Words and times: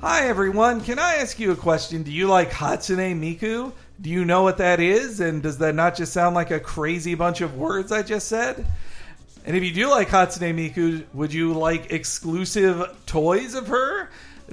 Hi 0.00 0.28
everyone, 0.28 0.80
can 0.80 1.00
I 1.00 1.16
ask 1.16 1.40
you 1.40 1.50
a 1.50 1.56
question? 1.56 2.04
Do 2.04 2.12
you 2.12 2.28
like 2.28 2.52
Hatsune 2.52 3.18
Miku? 3.18 3.72
Do 4.00 4.10
you 4.10 4.24
know 4.24 4.44
what 4.44 4.58
that 4.58 4.78
is? 4.78 5.18
And 5.18 5.42
does 5.42 5.58
that 5.58 5.74
not 5.74 5.96
just 5.96 6.12
sound 6.12 6.36
like 6.36 6.52
a 6.52 6.60
crazy 6.60 7.16
bunch 7.16 7.40
of 7.40 7.56
words 7.56 7.90
I 7.90 8.02
just 8.04 8.28
said? 8.28 8.64
And 9.44 9.56
if 9.56 9.64
you 9.64 9.74
do 9.74 9.90
like 9.90 10.08
Hatsune 10.08 10.54
Miku, 10.54 11.04
would 11.14 11.32
you 11.32 11.52
like 11.52 11.90
exclusive 11.90 12.96
toys 13.06 13.56
of 13.56 13.66
her 13.66 14.08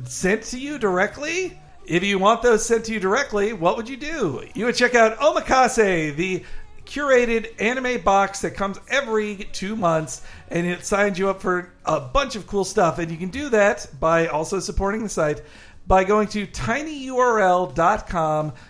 sent 0.06 0.42
to 0.46 0.60
you 0.60 0.80
directly? 0.80 1.60
If 1.86 2.04
you 2.04 2.18
want 2.18 2.42
those 2.42 2.66
sent 2.66 2.86
to 2.86 2.94
you 2.94 3.00
directly, 3.00 3.54
what 3.54 3.78
would 3.78 3.88
you 3.88 3.98
do? 3.98 4.44
You 4.56 4.66
would 4.66 4.76
check 4.76 4.96
out 4.96 5.16
Omakase, 5.20 6.16
the 6.16 6.44
curated 6.86 7.60
anime 7.60 8.02
box 8.02 8.42
that 8.42 8.52
comes 8.52 8.80
every 8.90 9.36
two 9.52 9.76
months 9.76 10.22
and 10.50 10.68
it 10.68 10.86
signs 10.86 11.20
you 11.20 11.30
up 11.30 11.42
for 11.42 11.72
a 11.86 12.00
bunch 12.00 12.36
of 12.36 12.48
cool 12.48 12.66
stuff. 12.66 13.00
And 13.00 13.12
you 13.12 13.18
can 13.18 13.30
do 13.30 13.50
that 13.50 13.88
by 14.00 14.28
also 14.28 14.60
supporting 14.60 15.04
the 15.04 15.10
site 15.10 15.42
by 15.88 16.04
going 16.04 16.28
to 16.30 16.48
tinyurl.com 16.48 17.74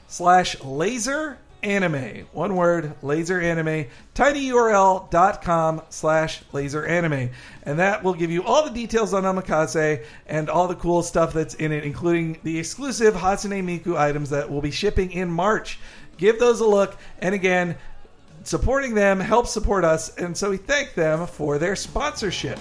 slash 0.08 0.62
laser 0.64 1.38
anime. 1.66 2.28
One 2.32 2.56
word, 2.56 2.94
laser 3.02 3.42
anime. 3.42 3.88
tinyurl.com 4.14 5.82
slash 5.90 6.42
laser 6.54 6.86
anime. 6.86 7.32
And 7.64 7.80
that 7.80 8.04
will 8.04 8.14
give 8.14 8.32
you 8.32 8.44
all 8.44 8.64
the 8.64 8.70
details 8.70 9.14
on 9.14 9.24
Omakase 9.24 10.06
and 10.28 10.50
all 10.50 10.68
the 10.68 10.76
cool 10.76 11.02
stuff 11.04 11.34
that's 11.34 11.56
in 11.56 11.72
it, 11.72 11.84
including 11.84 12.40
the 12.44 12.60
exclusive 12.60 13.16
Hatsune 13.16 13.64
Miku 13.64 13.98
items 13.98 14.30
that 14.30 14.50
will 14.50 14.62
be 14.62 14.72
shipping 14.72 15.12
in 15.12 15.30
March. 15.30 15.80
Give 16.18 16.40
those 16.40 16.60
a 16.62 16.68
look. 16.68 16.98
And 17.20 17.36
again, 17.36 17.78
supporting 18.46 18.94
them 18.94 19.20
helps 19.20 19.52
support 19.52 19.84
us, 19.84 20.16
and 20.18 20.36
so 20.38 20.52
we 20.52 20.58
thank 20.58 20.94
them 20.94 21.28
for 21.28 21.58
their 21.58 21.76
sponsorship. 21.76 22.60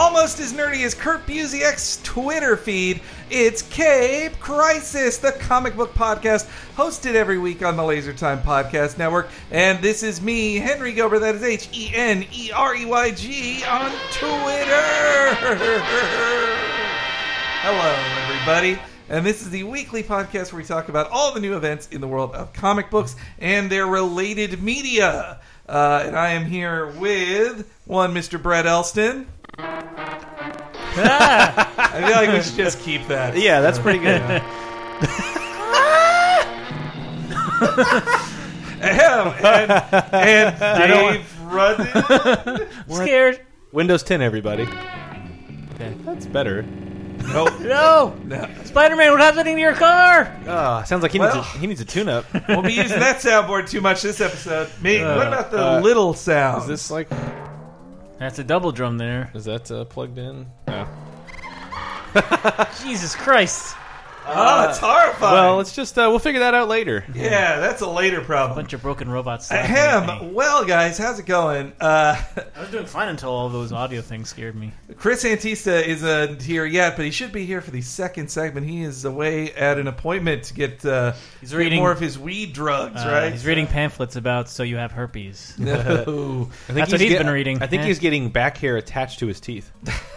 Almost 0.00 0.40
as 0.40 0.54
nerdy 0.54 0.82
as 0.86 0.94
Kurt 0.94 1.26
Busiek's 1.26 2.00
Twitter 2.02 2.56
feed, 2.56 3.02
it's 3.28 3.60
Cape 3.60 4.32
Crisis, 4.40 5.18
the 5.18 5.32
comic 5.32 5.76
book 5.76 5.92
podcast 5.92 6.48
hosted 6.74 7.16
every 7.16 7.36
week 7.36 7.62
on 7.62 7.76
the 7.76 7.84
Laser 7.84 8.14
Time 8.14 8.40
Podcast 8.40 8.96
Network. 8.96 9.28
And 9.50 9.82
this 9.82 10.02
is 10.02 10.22
me, 10.22 10.56
Henry 10.56 10.94
Gilbert, 10.94 11.18
that 11.18 11.34
is 11.34 11.42
H 11.42 11.68
E 11.74 11.92
N 11.94 12.24
E 12.32 12.50
R 12.50 12.74
E 12.74 12.86
Y 12.86 13.10
G, 13.10 13.62
on 13.64 13.90
Twitter. 14.10 15.34
Hello, 17.60 17.94
everybody. 18.24 18.80
And 19.10 19.26
this 19.26 19.42
is 19.42 19.50
the 19.50 19.64
weekly 19.64 20.02
podcast 20.02 20.50
where 20.50 20.62
we 20.62 20.66
talk 20.66 20.88
about 20.88 21.10
all 21.10 21.34
the 21.34 21.40
new 21.40 21.56
events 21.56 21.88
in 21.88 22.00
the 22.00 22.08
world 22.08 22.34
of 22.34 22.54
comic 22.54 22.88
books 22.88 23.16
and 23.38 23.68
their 23.68 23.86
related 23.86 24.62
media. 24.62 25.40
Uh, 25.68 26.04
and 26.06 26.16
I 26.16 26.30
am 26.30 26.46
here 26.46 26.86
with 26.86 27.70
one 27.84 28.14
Mr. 28.14 28.42
Brett 28.42 28.64
Elston. 28.64 29.26
I 29.58 32.02
feel 32.06 32.16
like 32.16 32.32
we 32.32 32.42
should 32.42 32.56
just 32.56 32.80
keep 32.80 33.06
that. 33.08 33.36
Yeah, 33.36 33.60
that's 33.60 33.78
pretty 33.78 33.98
good. 33.98 34.20
Ahem. 38.82 39.34
and, 39.44 39.70
and 40.12 40.58
Dave 40.92 41.40
Rudden. 41.42 42.66
Scared. 42.88 43.40
Windows 43.72 44.02
10, 44.02 44.22
everybody. 44.22 44.62
Okay. 45.74 45.94
That's 46.04 46.24
better. 46.26 46.62
Nope. 46.62 47.60
No! 47.60 48.16
No. 48.24 48.48
Spider-Man, 48.64 49.10
what 49.12 49.20
happening 49.20 49.56
to 49.56 49.60
your 49.60 49.74
car? 49.74 50.34
Ah, 50.48 50.82
sounds 50.84 51.02
like 51.02 51.12
he 51.12 51.18
Well- 51.18 51.34
needs 51.36 51.46
a, 51.54 51.58
he 51.58 51.66
needs 51.66 51.80
a 51.80 51.84
tune-up. 51.84 52.24
We'll 52.48 52.62
be 52.62 52.72
using 52.72 52.98
that 52.98 53.18
soundboard 53.18 53.68
too 53.68 53.80
much 53.82 54.00
this 54.02 54.20
episode. 54.22 54.68
Me, 54.82 55.02
what 55.02 55.28
about 55.28 55.50
the 55.50 55.62
uh, 55.62 55.80
little 55.80 56.14
sound? 56.14 56.62
Is 56.62 56.68
this 56.68 56.90
like 56.90 57.10
That's 58.20 58.38
a 58.38 58.44
double 58.44 58.70
drum 58.70 58.98
there. 58.98 59.30
is 59.32 59.46
that 59.46 59.70
uh, 59.70 59.86
plugged 59.86 60.18
in? 60.18 60.46
No. 60.68 60.86
Jesus 62.82 63.16
Christ. 63.16 63.74
Oh, 64.26 64.68
it's 64.68 64.78
horrifying. 64.78 65.32
Well, 65.34 65.60
it's 65.60 65.74
just 65.74 65.98
uh, 65.98 66.06
we'll 66.10 66.18
figure 66.18 66.40
that 66.40 66.54
out 66.54 66.68
later. 66.68 67.04
yeah, 67.14 67.60
that's 67.60 67.82
a 67.82 67.88
later 67.88 68.20
problem. 68.20 68.56
Bunch 68.56 68.72
of 68.72 68.82
broken 68.82 69.10
robots. 69.10 69.48
slapping. 69.48 69.70
Ahem. 69.76 70.34
Well, 70.34 70.64
guys, 70.64 70.98
how's 70.98 71.18
it 71.18 71.26
going? 71.26 71.72
Uh, 71.80 72.20
I 72.56 72.60
was 72.60 72.70
doing 72.70 72.86
fine 72.86 73.08
until 73.08 73.30
all 73.30 73.48
those 73.48 73.72
audio 73.72 74.00
things 74.00 74.28
scared 74.28 74.54
me. 74.54 74.72
Chris 74.96 75.24
Antista 75.24 75.82
isn't 75.82 76.42
here 76.42 76.64
yet, 76.64 76.96
but 76.96 77.04
he 77.04 77.10
should 77.10 77.32
be 77.32 77.44
here 77.46 77.60
for 77.60 77.70
the 77.70 77.80
second 77.82 78.30
segment. 78.30 78.66
He 78.66 78.82
is 78.82 79.04
away 79.04 79.52
at 79.52 79.78
an 79.78 79.86
appointment 79.86 80.44
to 80.44 80.54
get, 80.54 80.84
uh, 80.84 81.12
He's 81.40 81.50
get 81.50 81.56
reading- 81.58 81.78
more 81.80 81.92
of 81.92 82.00
his 82.00 82.18
weed 82.18 82.52
drugs, 82.52 83.00
Uh, 83.04 83.08
right? 83.10 83.32
He's 83.32 83.46
reading 83.46 83.66
pamphlets 83.66 84.16
about 84.16 84.48
so 84.48 84.62
you 84.62 84.76
have 84.76 84.92
herpes. 84.92 85.54
No. 85.58 85.72
I 85.74 85.74
think 86.04 86.50
That's 86.68 86.92
what 86.92 87.00
he's 87.00 87.10
get- 87.10 87.18
been 87.18 87.30
reading. 87.32 87.62
I 87.62 87.66
think 87.66 87.82
Eh. 87.82 87.86
he's 87.86 87.98
getting 87.98 88.28
back 88.30 88.56
hair 88.58 88.76
attached 88.76 89.20
to 89.20 89.26
his 89.26 89.40
teeth. 89.40 89.70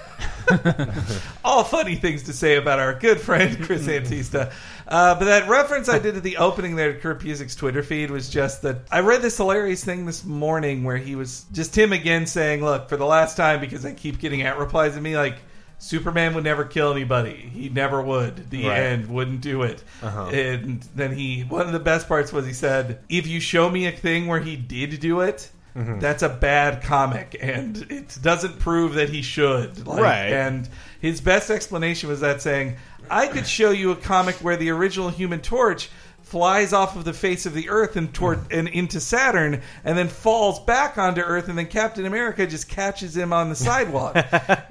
all 1.43 1.63
funny 1.63 1.95
things 1.95 2.23
to 2.23 2.33
say 2.33 2.55
about 2.55 2.79
our 2.79 2.93
good 2.93 3.19
friend 3.19 3.61
Chris 3.63 3.87
Antista. 3.87 4.51
Uh, 4.87 5.15
but 5.17 5.25
that 5.25 5.47
reference 5.49 5.89
I 5.89 5.99
did 5.99 6.17
at 6.17 6.23
the 6.23 6.37
opening 6.37 6.75
there 6.75 6.93
to 6.93 6.99
Kurt 6.99 7.21
Busiek's 7.21 7.55
Twitter 7.55 7.83
feed 7.83 8.11
was 8.11 8.29
just 8.29 8.61
that 8.63 8.79
I 8.91 8.99
read 8.99 9.21
this 9.21 9.37
hilarious 9.37 9.83
thing 9.83 10.05
this 10.05 10.23
morning 10.25 10.83
where 10.83 10.97
he 10.97 11.15
was 11.15 11.45
just 11.51 11.77
him 11.77 11.93
again 11.93 12.25
saying, 12.25 12.63
"Look, 12.63 12.89
for 12.89 12.97
the 12.97 13.05
last 13.05 13.37
time, 13.37 13.61
because 13.61 13.85
I 13.85 13.93
keep 13.93 14.19
getting 14.19 14.41
at 14.41 14.57
replies 14.57 14.95
to 14.95 15.01
me 15.01 15.15
like." 15.17 15.37
Superman 15.79 16.33
would 16.35 16.45
never 16.45 16.63
kill 16.63 16.93
anybody. 16.93 17.33
He 17.35 17.67
never 17.67 18.01
would. 18.01 18.49
The 18.49 18.67
Right. 18.69 18.79
end 18.79 19.07
wouldn't 19.09 19.41
do 19.41 19.63
it. 19.63 19.83
Uh-huh. 20.01 20.27
And 20.27 20.81
then 20.95 21.11
he, 21.13 21.41
one 21.41 21.65
of 21.67 21.73
the 21.73 21.79
best 21.79 22.07
parts 22.07 22.31
was 22.31 22.45
he 22.45 22.53
said, 22.53 22.99
"If 23.09 23.27
you 23.27 23.41
show 23.41 23.69
me 23.69 23.85
a 23.87 23.91
thing 23.91 24.27
where 24.27 24.39
he 24.39 24.55
did 24.55 24.97
do 25.01 25.19
it, 25.21 25.49
Mm-hmm. 25.75 25.99
that's 25.99 26.21
a 26.21 26.29
bad 26.29 26.83
comic, 26.83 27.35
and 27.41 27.77
it 27.89 28.17
doesn't 28.21 28.59
prove 28.59 28.93
that 28.93 29.09
he 29.09 29.21
should." 29.21 29.87
Like, 29.87 30.01
Right. 30.01 30.31
And 30.31 30.69
his 30.99 31.19
best 31.19 31.49
explanation 31.49 32.09
was 32.09 32.19
that 32.19 32.41
saying, 32.41 32.75
I 33.09 33.27
could 33.27 33.47
show 33.47 33.71
you 33.71 33.91
a 33.91 33.95
comic 33.95 34.35
where 34.35 34.55
the 34.55 34.69
original 34.69 35.09
Human 35.09 35.41
Torch 35.41 35.89
flies 36.33 36.73
off 36.73 36.95
of 36.95 37.05
the 37.05 37.13
face 37.13 37.45
of 37.45 37.53
the 37.53 37.69
Earth 37.69 37.95
and 37.95 38.11
toward 38.11 38.39
hmm. 38.39 38.47
and 38.51 38.67
into 38.67 38.99
Saturn, 38.99 39.61
and 39.85 39.95
then 39.95 40.07
falls 40.07 40.59
back 40.61 40.97
onto 40.97 41.21
Earth, 41.21 41.47
and 41.47 41.55
then 41.55 41.67
Captain 41.67 42.07
America 42.07 42.47
just 42.47 42.67
catches 42.67 43.15
him 43.15 43.31
on 43.31 43.49
the 43.49 43.55
sidewalk. 43.69 44.15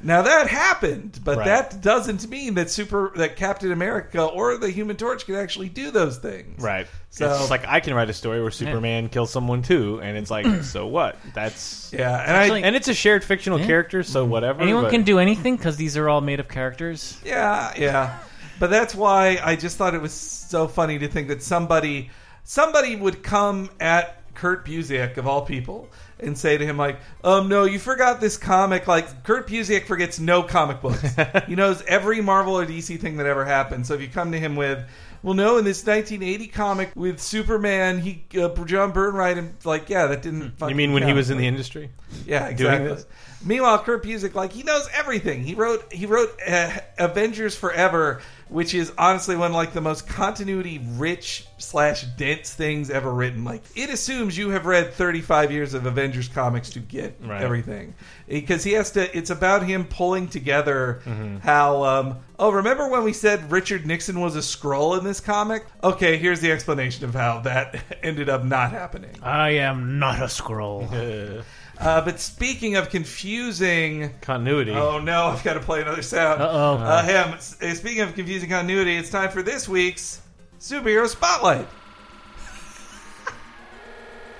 now 0.03 0.23
that 0.23 0.49
happened, 0.49 1.21
but 1.23 1.39
Right. 1.39 1.45
that 1.47 1.81
doesn't 1.81 2.29
mean 2.29 2.55
that 2.55 2.69
super 2.69 3.13
that 3.15 3.37
Captain 3.37 3.71
America 3.71 4.25
or 4.25 4.57
the 4.59 4.71
Human 4.71 4.97
Torch 4.97 5.25
can 5.25 5.37
actually 5.37 5.69
do 5.69 5.93
those 5.93 6.19
things. 6.19 6.61
Right. 6.61 6.89
So- 7.11 7.29
So 7.29 7.41
it's 7.43 7.51
like 7.51 7.65
I 7.69 7.79
can 7.79 7.95
write 7.95 8.11
a 8.11 8.13
story 8.13 8.43
where 8.43 8.51
Superman 8.51 9.09
kills 9.09 9.31
someone 9.31 9.63
too, 9.63 10.01
and 10.03 10.19
it's 10.19 10.33
like, 10.33 10.47
so 10.65 10.89
what? 10.89 11.17
That's 11.33 11.93
Yeah, 11.93 12.25
and 12.27 12.37
I 12.37 12.59
and 12.59 12.75
it's 12.75 12.89
a 12.89 12.95
shared 12.95 13.23
fictional 13.23 13.61
Yeah. 13.61 13.67
character, 13.67 14.03
so 14.03 14.23
mm-hmm. 14.23 14.33
whatever. 14.33 14.63
Anyone 14.63 14.83
but- 14.85 14.91
can 14.91 15.05
do 15.05 15.21
anything 15.21 15.57
because 15.57 15.77
these 15.77 15.97
are 15.97 16.09
all 16.09 16.21
made 16.21 16.41
up 16.41 16.49
characters. 16.49 17.19
Yeah, 17.25 17.73
yeah. 17.79 18.19
But 18.59 18.71
that's 18.71 18.95
why 18.95 19.41
I 19.43 19.57
just 19.57 19.77
thought 19.77 19.95
it 19.95 20.01
was 20.01 20.42
so 20.53 20.69
funny 20.69 20.99
to 20.99 21.09
think 21.09 21.29
that 21.29 21.43
somebody 21.43 22.11
somebody 22.45 22.95
would 22.95 23.23
come 23.23 23.71
at 23.81 24.19
Kurt 24.35 24.67
Busiek 24.67 25.17
of 25.17 25.27
all 25.27 25.43
people 25.43 25.89
and 26.21 26.37
say 26.37 26.59
to 26.59 26.65
him 26.65 26.77
like, 26.77 27.01
"Um, 27.25 27.49
no, 27.49 27.65
you 27.65 27.79
forgot 27.79 28.21
this 28.21 28.37
comic." 28.37 28.87
Like 28.87 29.25
Kurt 29.25 29.49
Busiek 29.49 29.87
forgets 29.87 30.21
no 30.21 30.43
comic 30.43 30.83
books. 30.83 31.03
he 31.47 31.55
knows 31.55 31.83
every 31.89 32.21
Marvel 32.21 32.59
or 32.59 32.67
DC 32.67 33.01
thing 33.01 33.17
that 33.17 33.27
ever 33.27 33.47
happened. 33.47 33.87
So 33.87 33.95
if 33.95 34.03
you 34.03 34.09
come 34.09 34.33
to 34.33 34.39
him 34.39 34.55
with, 34.57 34.85
"Well, 35.23 35.35
no, 35.35 35.57
in 35.57 35.65
this 35.65 35.87
1980 35.87 36.49
comic 36.49 36.93
with 36.95 37.19
Superman, 37.19 37.99
he 38.01 38.25
uh, 38.39 38.49
John 38.65 38.93
Byrne 38.93 39.15
write 39.15 39.39
him 39.39 39.57
like, 39.65 39.89
yeah, 39.89 40.07
that 40.07 40.21
didn't." 40.21 40.55
You 40.69 40.75
mean 40.75 40.93
when 40.93 41.03
he 41.03 41.15
was 41.15 41.31
in 41.31 41.39
the 41.39 41.47
industry? 41.47 41.91
Yeah, 42.27 42.49
exactly. 42.49 43.05
Meanwhile, 43.45 43.81
Kurt 43.81 44.05
Busiek, 44.05 44.35
like 44.35 44.53
he 44.53 44.63
knows 44.63 44.89
everything. 44.95 45.43
He 45.45 45.55
wrote 45.55 45.93
he 45.93 46.07
wrote 46.07 46.39
uh, 46.47 46.79
Avengers 46.99 47.57
Forever, 47.57 48.21
which 48.53 48.75
is 48.75 48.93
honestly 48.99 49.35
one 49.37 49.51
of 49.51 49.55
like 49.57 49.73
the 49.73 49.81
most 49.81 50.07
continuity 50.07 50.81
rich 50.93 51.47
slash 51.59 52.03
dense 52.17 52.53
things 52.55 52.91
ever 52.91 53.13
written. 53.13 53.45
Like 53.45 53.63
it 53.75 53.91
assumes 53.91 54.37
you 54.37 54.51
have 54.51 54.67
read 54.67 54.93
thirty 54.93 55.21
five 55.21 55.51
years 55.51 55.75
of 55.75 55.87
Avengers 55.87 56.29
comics 56.29 56.71
to 56.71 56.79
get 56.81 57.17
Right. 57.25 57.41
everything, 57.43 57.95
because 58.29 58.65
he 58.65 58.73
has 58.73 58.91
to. 58.93 59.17
It's 59.17 59.31
about 59.31 59.63
him 59.65 59.85
pulling 59.85 60.29
together 60.29 61.01
Mm-hmm. 61.05 61.39
how. 61.39 61.83
Um, 61.85 62.17
oh, 62.39 62.51
remember 62.51 62.89
when 62.89 63.05
we 63.05 63.13
said 63.13 63.51
Richard 63.51 63.87
Nixon 63.87 64.21
was 64.21 64.37
a 64.37 64.43
scroll 64.43 64.95
in 64.97 65.05
this 65.05 65.21
comic? 65.21 65.65
Okay, 65.83 66.17
here's 66.17 66.41
the 66.41 66.51
explanation 66.53 67.05
of 67.05 67.15
how 67.15 67.41
that 67.41 67.83
ended 68.03 68.29
up 68.29 68.45
not 68.45 68.71
happening. 68.73 69.15
I 69.23 69.51
am 69.51 69.99
not 69.99 70.21
a 70.23 70.29
scroll. 70.29 70.89
Uh, 71.79 72.01
but 72.01 72.21
speaking 72.21 72.77
of 72.77 72.91
confusing 72.91 74.11
continuity. 74.21 74.71
Oh 74.73 75.01
no, 75.01 75.27
I've 75.27 75.43
got 75.43 75.55
to 75.55 75.61
play 75.61 75.83
another 75.83 76.03
sound. 76.03 76.41
Uh-oh. 76.41 76.77
Uh, 76.77 77.03
him. 77.03 77.35
Uh, 77.35 77.75
Speaking 77.75 78.01
of 78.03 78.15
confusing 78.15 78.49
continuity, 78.49 78.97
it's 78.97 79.11
time 79.11 79.31
for 79.31 79.43
this 79.43 79.69
week's 79.69 80.21
superhero 80.61 81.09
spotlight. 81.09 81.67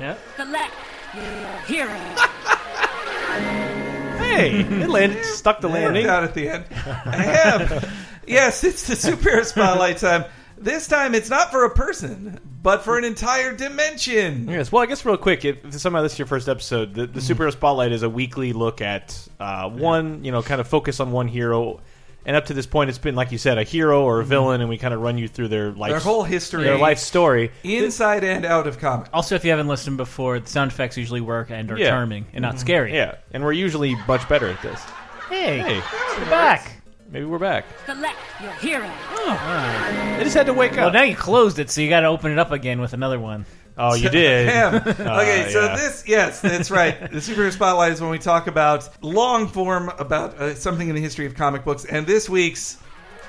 Yeah. 0.01 0.17
Collect 0.37 0.73
your 1.15 1.25
hero. 1.67 1.99
Hey, 4.19 4.61
it 4.61 4.89
landed, 4.89 5.25
stuck 5.25 5.61
the 5.61 5.69
Worked 5.69 5.83
landing. 5.83 6.07
out 6.07 6.23
at 6.25 6.33
the 6.35 6.49
end. 6.49 6.65
Ahem. 6.73 7.83
Yes, 8.27 8.63
it's 8.65 8.87
the 8.87 8.95
superhero 8.95 9.45
spotlight 9.45 9.99
time. 9.99 10.25
This 10.63 10.87
time, 10.87 11.17
it's 11.17 11.29
not 11.29 11.51
for 11.51 11.65
a 11.65 11.71
person, 11.71 12.39
but 12.63 12.85
for 12.85 12.97
an 12.97 13.05
entire 13.05 13.53
dimension. 13.53 14.49
Yes. 14.49 14.71
Well, 14.71 14.81
I 14.81 14.87
guess 14.87 15.05
real 15.05 15.17
quick, 15.17 15.45
if 15.45 15.75
somehow 15.75 16.03
this 16.03 16.13
is 16.13 16.19
your 16.21 16.27
first 16.27 16.49
episode, 16.49 16.95
the, 16.95 17.07
the 17.09 17.15
hmm. 17.15 17.19
superhero 17.19 17.51
spotlight 17.51 17.91
is 17.91 18.05
a 18.05 18.09
weekly 18.09 18.53
look 18.53 18.81
at 18.81 19.27
uh, 19.41 19.69
one, 19.69 20.25
you 20.25 20.31
know, 20.31 20.41
kind 20.41 20.61
of 20.61 20.69
focus 20.69 21.01
on 21.01 21.11
one 21.11 21.27
hero. 21.27 21.81
And 22.25 22.37
up 22.37 22.47
to 22.47 22.55
this 22.55 22.67
point, 22.67 22.91
it's 22.91 22.99
been 23.01 23.17
like 23.17 23.33
you 23.33 23.39
said, 23.39 23.59
a 23.59 23.65
hero 23.65 24.05
or 24.05 24.21
a 24.21 24.23
hmm. 24.23 24.29
villain, 24.29 24.61
and 24.61 24.71
we 24.71 24.79
kind 24.79 24.95
of 24.95 25.01
run 25.01 25.19
you 25.19 25.27
through 25.27 25.49
their 25.49 25.73
life, 25.73 25.91
Their 25.91 25.99
whole 25.99 26.23
history, 26.23 26.63
their 26.63 26.79
life 26.79 26.99
story. 26.99 27.51
inside 27.65 28.23
and 28.23 28.45
out 28.45 28.69
of 28.69 28.79
comics. 28.79 29.11
Also, 29.13 29.35
if 29.35 29.45
you 29.45 29.51
haven't 29.51 29.67
listened 29.67 29.97
before, 29.97 30.39
the 30.39 30.49
sound 30.49 30.71
effects 30.71 30.97
usually 30.97 31.21
work 31.21 31.51
and 31.51 31.73
are 31.73 31.79
Yeah. 31.79 31.89
charming 31.89 32.27
and 32.33 32.43
not 32.43 32.51
mm-hmm. 32.51 32.61
scary. 32.61 32.95
Yeah, 32.95 33.17
and 33.33 33.43
we're 33.43 33.51
usually 33.51 33.97
much 34.07 34.29
better 34.29 34.47
at 34.47 34.63
this. 34.63 34.81
Hey, 35.29 35.59
Hey, 35.59 35.83
we're 36.19 36.31
back. 36.31 36.82
Maybe 37.13 37.25
we're 37.27 37.39
back. 37.39 37.65
Collect 37.85 38.17
your 38.43 38.53
hero. 38.55 38.89
I 38.89 40.21
just 40.23 40.35
had 40.35 40.47
to 40.47 40.55
wake 40.55 40.73
up. 40.73 40.79
Well, 40.79 40.87
up. 40.89 40.93
now 40.95 41.03
you 41.03 41.15
closed 41.15 41.59
it, 41.59 41.71
so 41.71 41.81
you 41.81 41.89
got 41.89 42.01
to 42.01 42.09
open 42.09 42.33
it 42.33 42.39
up 42.39 42.51
again 42.51 42.81
with 42.81 42.93
another 42.93 43.21
one. 43.21 43.47
oh, 43.79 43.95
you 43.95 44.09
did. 44.09 44.49
Him. 44.53 44.75
okay, 45.07 45.49
so 45.51 45.65
yeah. 45.65 45.77
this, 45.77 46.05
yes, 46.07 46.41
that's 46.41 46.71
right. 46.71 46.99
The 47.01 47.19
superhero 47.19 47.53
spotlight 47.53 47.93
is 47.93 48.01
when 48.01 48.11
we 48.11 48.19
talk 48.19 48.47
about 48.47 48.89
long 49.03 49.47
form 49.49 49.91
about 49.99 50.35
uh, 50.39 50.55
something 50.55 50.89
in 50.89 50.95
the 50.95 51.01
history 51.01 51.27
of 51.27 51.35
comic 51.35 51.65
books, 51.65 51.85
and 51.85 52.07
this 52.07 52.29
week's 52.29 52.79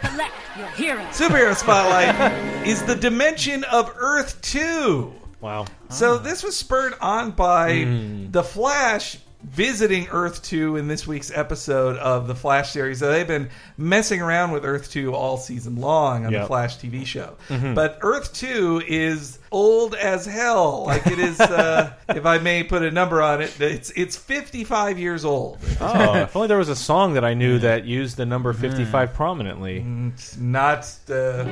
Collect 0.02 0.34
your 0.58 0.68
hero. 0.70 1.02
superhero 1.12 1.56
spotlight 1.56 2.68
is 2.68 2.84
the 2.84 2.96
dimension 2.96 3.64
of 3.66 3.94
Earth 3.98 4.42
Two. 4.42 5.14
Wow. 5.40 5.66
So 5.90 6.18
this 6.18 6.42
was 6.44 6.56
spurred 6.58 6.94
on 7.02 7.32
by 7.32 7.84
Hmm. 7.84 8.32
the 8.32 8.44
Flash 8.44 9.18
visiting 9.44 10.08
Earth 10.08 10.42
2 10.44 10.78
in 10.78 10.88
this 10.88 11.06
week's 11.06 11.32
episode 11.32 11.98
of 11.98 12.28
the 12.28 12.36
Flash 12.36 12.72
series. 12.72 13.00
So 13.00 13.12
they've 13.12 13.28
been 13.28 13.50
messing 13.78 14.22
around 14.22 14.52
with 14.52 14.66
Earth 14.66 14.92
2 14.92 15.14
all 15.14 15.38
season 15.38 15.76
long 15.76 16.26
on 16.26 16.34
the 16.34 16.46
Flash 16.46 16.78
TV 16.78 17.06
show. 17.06 17.36
Mm-hmm. 17.50 17.74
But 17.74 18.00
Earth 18.02 18.34
2 18.34 18.84
is 18.88 19.40
old 19.54 19.96
as 19.96 20.26
hell. 20.26 20.84
Like 20.86 21.08
it 21.08 21.20
is 21.20 21.40
uh, 21.40 21.94
if 22.10 22.26
I 22.26 22.40
may 22.40 22.64
put 22.64 22.82
a 22.84 22.92
number 22.92 23.22
on 23.22 23.42
it, 23.42 23.56
it's 23.62 23.92
it's 23.92 24.18
55 24.18 25.00
years 25.00 25.24
old. 25.24 25.60
Oh, 25.80 26.16
if 26.24 26.36
only 26.36 26.48
there 26.50 26.58
was 26.58 26.70
a 26.70 26.76
song 26.76 27.14
that 27.14 27.24
I 27.24 27.34
knew 27.34 27.60
that 27.60 27.86
used 27.86 28.18
the 28.18 28.26
number 28.26 28.52
55 28.52 29.14
prominently. 29.14 29.86
It's 30.14 30.36
not 30.38 30.80
uh, 31.10 31.44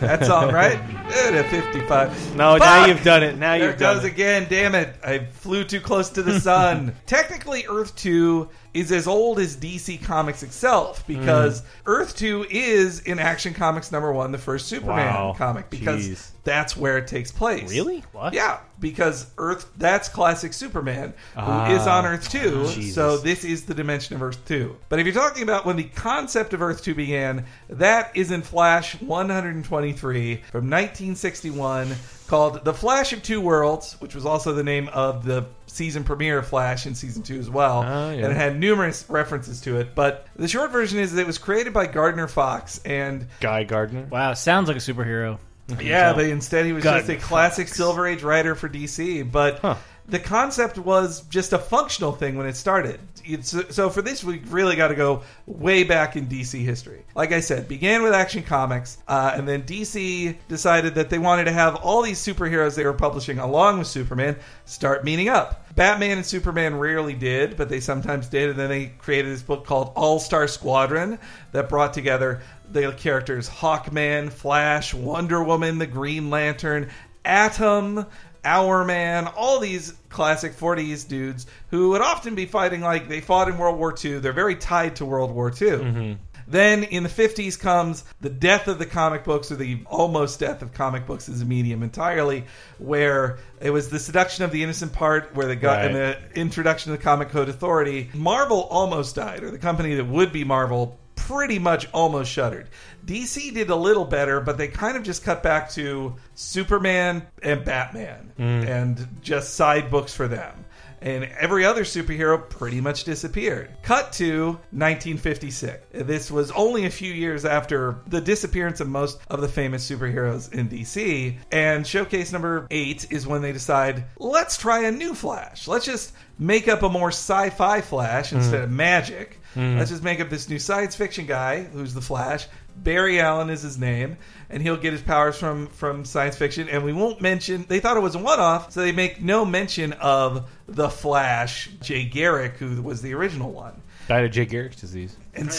that 0.00 0.24
song, 0.24 0.52
right? 0.52 0.78
Eh, 1.12 1.42
55. 1.42 2.36
No, 2.36 2.56
now 2.56 2.58
Fuck! 2.58 2.88
you've 2.88 3.02
done 3.04 3.22
it. 3.22 3.36
Now 3.36 3.58
There 3.58 3.66
you've 3.66 3.74
it 3.74 3.78
done 3.78 3.96
goes 3.96 4.04
it. 4.04 4.12
again. 4.12 4.46
Damn 4.48 4.74
it. 4.74 4.94
I 5.04 5.18
flew 5.18 5.64
too 5.64 5.80
close 5.80 6.08
to 6.10 6.22
the 6.22 6.40
sun. 6.40 6.94
Technically, 7.06 7.66
Earth 7.68 7.94
2 7.96 8.48
is 8.76 8.92
as 8.92 9.06
old 9.06 9.38
as 9.38 9.56
DC 9.56 9.96
Comics 10.02 10.42
itself 10.42 11.02
because 11.06 11.60
Hmm. 11.60 11.66
Earth 11.86 12.16
2 12.16 12.46
is 12.50 13.00
in 13.00 13.18
Action 13.18 13.54
Comics 13.54 13.90
number 13.90 14.12
one, 14.12 14.32
the 14.32 14.38
first 14.38 14.66
Superman 14.68 15.14
Wow. 15.14 15.34
comic, 15.38 15.70
because 15.70 16.06
Jeez. 16.08 16.26
that's 16.44 16.76
where 16.76 16.98
it 16.98 17.06
takes 17.06 17.32
place. 17.32 17.70
Really? 17.70 18.04
What? 18.12 18.34
Yeah, 18.34 18.58
because 18.78 19.26
Earth, 19.38 19.66
that's 19.78 20.08
classic 20.10 20.52
Superman, 20.52 21.14
who 21.34 21.40
Ah. 21.40 21.70
is 21.70 21.86
on 21.86 22.04
Earth 22.04 22.28
2. 22.28 22.66
Jesus. 22.68 22.94
So 22.94 23.16
this 23.16 23.44
is 23.44 23.62
the 23.64 23.72
dimension 23.74 24.14
of 24.14 24.22
Earth 24.22 24.38
2. 24.46 24.76
But 24.90 24.98
if 24.98 25.06
you're 25.06 25.14
talking 25.14 25.42
about 25.42 25.64
when 25.64 25.76
the 25.76 25.84
concept 25.84 26.52
of 26.52 26.60
Earth 26.60 26.82
2 26.84 26.94
began, 26.94 27.46
that 27.70 28.10
is 28.14 28.30
in 28.30 28.42
Flash 28.42 28.94
123 29.00 30.42
from 30.52 30.68
1961 30.68 31.94
called 32.26 32.64
The 32.64 32.74
Flash 32.74 33.12
of 33.12 33.22
Two 33.22 33.40
Worlds, 33.40 33.94
which 34.00 34.14
was 34.14 34.26
also 34.26 34.52
the 34.52 34.62
name 34.64 34.88
of 34.88 35.24
the 35.24 35.46
season 35.66 36.04
premiere 36.04 36.38
of 36.38 36.46
Flash 36.46 36.86
in 36.86 36.94
season 36.94 37.22
2 37.22 37.38
as 37.38 37.50
well. 37.50 37.84
Oh, 37.86 38.10
yeah. 38.10 38.24
And 38.24 38.32
it 38.32 38.36
had 38.36 38.58
numerous 38.58 39.04
references 39.08 39.60
to 39.62 39.78
it. 39.78 39.94
But 39.94 40.26
the 40.36 40.48
short 40.48 40.70
version 40.72 40.98
is 40.98 41.12
that 41.12 41.20
it 41.20 41.26
was 41.26 41.38
created 41.38 41.72
by 41.72 41.86
Gardner 41.86 42.28
Fox 42.28 42.80
and 42.84 43.26
Guy 43.40 43.64
Gardner. 43.64 44.06
Wow, 44.10 44.34
sounds 44.34 44.68
like 44.68 44.76
a 44.76 44.80
superhero. 44.80 45.38
yeah, 45.80 46.12
but 46.12 46.24
instead 46.26 46.64
he 46.66 46.72
was 46.72 46.84
God, 46.84 46.98
just 46.98 47.10
a 47.10 47.16
classic 47.16 47.68
Silver 47.68 48.06
Age 48.06 48.22
writer 48.22 48.54
for 48.54 48.68
DC. 48.68 49.30
But 49.30 49.58
Huh. 49.58 49.76
The 50.08 50.18
concept 50.18 50.78
was 50.78 51.22
just 51.22 51.52
a 51.52 51.58
functional 51.58 52.12
thing 52.12 52.36
when 52.36 52.46
it 52.46 52.56
started. 52.56 53.00
It's, 53.24 53.56
so 53.74 53.90
for 53.90 54.02
this, 54.02 54.22
we 54.22 54.38
really 54.46 54.76
got 54.76 54.88
to 54.88 54.94
go 54.94 55.22
way 55.46 55.82
back 55.82 56.14
in 56.14 56.28
DC 56.28 56.62
history. 56.62 57.02
Like 57.16 57.32
I 57.32 57.40
said, 57.40 57.66
began 57.66 58.02
with 58.02 58.12
Action 58.12 58.44
Comics, 58.44 58.98
uh, 59.08 59.32
and 59.34 59.48
then 59.48 59.62
DC 59.64 60.36
decided 60.46 60.94
that 60.94 61.10
they 61.10 61.18
wanted 61.18 61.44
to 61.44 61.52
have 61.52 61.74
all 61.76 62.02
these 62.02 62.24
superheroes 62.24 62.76
they 62.76 62.84
were 62.84 62.92
publishing 62.92 63.40
along 63.40 63.78
with 63.78 63.88
Superman 63.88 64.36
start 64.64 65.04
meeting 65.04 65.28
up. 65.28 65.74
Batman 65.74 66.18
and 66.18 66.26
Superman 66.26 66.78
rarely 66.78 67.14
did, 67.14 67.56
but 67.56 67.68
they 67.68 67.80
sometimes 67.80 68.28
did, 68.28 68.50
and 68.50 68.58
then 68.58 68.70
they 68.70 68.86
created 68.86 69.32
this 69.32 69.42
book 69.42 69.66
called 69.66 69.92
All 69.96 70.20
Star 70.20 70.46
Squadron 70.46 71.18
that 71.50 71.68
brought 71.68 71.92
together 71.92 72.42
the 72.70 72.92
characters 72.92 73.48
Hawkman, 73.48 74.30
Flash, 74.30 74.94
Wonder 74.94 75.42
Woman, 75.42 75.78
the 75.78 75.86
Green 75.86 76.30
Lantern, 76.30 76.90
Atom, 77.26 78.06
Hour 78.46 78.84
Man, 78.84 79.26
all 79.26 79.58
these 79.58 79.92
classic 80.08 80.54
40s 80.56 81.06
dudes 81.06 81.46
who 81.70 81.90
would 81.90 82.00
often 82.00 82.34
be 82.34 82.46
fighting 82.46 82.80
like 82.80 83.08
they 83.08 83.20
fought 83.20 83.48
in 83.48 83.58
World 83.58 83.78
War 83.78 83.94
II. 84.02 84.20
They're 84.20 84.32
very 84.32 84.56
tied 84.56 84.96
to 84.96 85.04
World 85.04 85.32
War 85.32 85.48
II. 85.48 85.68
Mm-hmm. 85.68 86.12
Then 86.48 86.84
in 86.84 87.02
the 87.02 87.08
50s 87.08 87.58
comes 87.58 88.04
the 88.20 88.30
death 88.30 88.68
of 88.68 88.78
the 88.78 88.86
comic 88.86 89.24
books, 89.24 89.50
or 89.50 89.56
the 89.56 89.80
almost 89.86 90.38
death 90.38 90.62
of 90.62 90.72
comic 90.72 91.04
books 91.04 91.28
as 91.28 91.42
a 91.42 91.44
medium 91.44 91.82
entirely, 91.82 92.44
where 92.78 93.38
it 93.60 93.70
was 93.70 93.88
the 93.88 93.98
seduction 93.98 94.44
of 94.44 94.52
the 94.52 94.62
innocent 94.62 94.92
part, 94.92 95.34
where 95.34 95.48
they 95.48 95.56
got 95.56 95.78
Right. 95.78 95.86
and 95.86 95.96
the 95.96 96.18
introduction 96.40 96.92
of 96.92 96.98
the 96.98 97.02
Comic 97.04 97.30
Code 97.30 97.48
Authority. 97.48 98.10
Marvel 98.14 98.60
almost 98.70 99.16
died, 99.16 99.42
or 99.42 99.50
the 99.50 99.58
company 99.58 99.96
that 99.96 100.04
would 100.06 100.32
be 100.32 100.44
Marvel 100.44 100.96
pretty 101.16 101.58
much 101.58 101.88
almost 101.92 102.30
shuttered. 102.30 102.68
DC 103.06 103.54
did 103.54 103.70
a 103.70 103.76
little 103.76 104.04
better, 104.04 104.40
but 104.40 104.58
they 104.58 104.68
kind 104.68 104.96
of 104.96 105.02
just 105.02 105.22
cut 105.24 105.42
back 105.42 105.70
to 105.70 106.14
Superman 106.34 107.26
and 107.42 107.64
Batman 107.64 108.32
mm. 108.38 108.66
and 108.66 109.06
just 109.22 109.54
side 109.54 109.90
books 109.90 110.12
for 110.12 110.26
them. 110.28 110.64
And 111.00 111.24
every 111.38 111.64
other 111.64 111.84
superhero 111.84 112.48
pretty 112.48 112.80
much 112.80 113.04
disappeared. 113.04 113.70
Cut 113.82 114.12
to 114.14 114.58
1956. 114.72 115.86
This 115.92 116.30
was 116.30 116.50
only 116.52 116.86
a 116.86 116.90
few 116.90 117.12
years 117.12 117.44
after 117.44 117.98
the 118.08 118.20
disappearance 118.20 118.80
of 118.80 118.88
most 118.88 119.20
of 119.28 119.40
the 119.40 119.48
famous 119.48 119.88
superheroes 119.88 120.52
in 120.52 120.68
DC. 120.68 121.36
And 121.52 121.86
showcase 121.86 122.32
number 122.32 122.66
eight 122.70 123.06
is 123.12 123.26
when 123.26 123.42
they 123.42 123.52
decide, 123.52 124.04
let's 124.18 124.56
try 124.56 124.84
a 124.84 124.90
new 124.90 125.14
Flash. 125.14 125.68
Let's 125.68 125.84
just 125.84 126.12
make 126.38 126.66
up 126.66 126.82
a 126.82 126.88
more 126.88 127.08
sci 127.08 127.50
fi 127.50 127.82
Flash 127.82 128.32
instead 128.32 128.60
mm. 128.60 128.64
of 128.64 128.70
magic. 128.70 129.38
Mm. 129.54 129.78
Let's 129.78 129.90
just 129.90 130.02
make 130.02 130.20
up 130.20 130.28
this 130.28 130.48
new 130.48 130.58
science 130.58 130.96
fiction 130.96 131.26
guy 131.26 131.62
who's 131.62 131.94
the 131.94 132.00
Flash. 132.00 132.46
Barry 132.76 133.20
Allen 133.20 133.50
is 133.50 133.62
his 133.62 133.78
name, 133.78 134.16
and 134.50 134.62
he'll 134.62 134.76
get 134.76 134.92
his 134.92 135.02
powers 135.02 135.38
from 135.38 135.66
from 135.68 136.04
science 136.04 136.36
fiction. 136.36 136.68
And 136.68 136.84
we 136.84 136.92
won't 136.92 137.20
mention. 137.20 137.64
They 137.68 137.80
thought 137.80 137.96
it 137.96 138.00
was 138.00 138.14
a 138.14 138.18
one 138.18 138.40
off, 138.40 138.72
so 138.72 138.80
they 138.80 138.92
make 138.92 139.22
no 139.22 139.44
mention 139.44 139.92
of 139.94 140.48
the 140.68 140.88
Flash, 140.88 141.70
Jay 141.80 142.04
Garrick, 142.04 142.56
who 142.56 142.80
was 142.82 143.02
the 143.02 143.14
original 143.14 143.50
one. 143.50 143.82
Died 144.08 144.24
of 144.24 144.30
Jay 144.30 144.44
Garrick's 144.44 144.80
disease. 144.80 145.16
And 145.34 145.50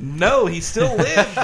no, 0.00 0.46
he 0.46 0.60
still 0.60 0.96
lived. 0.96 1.38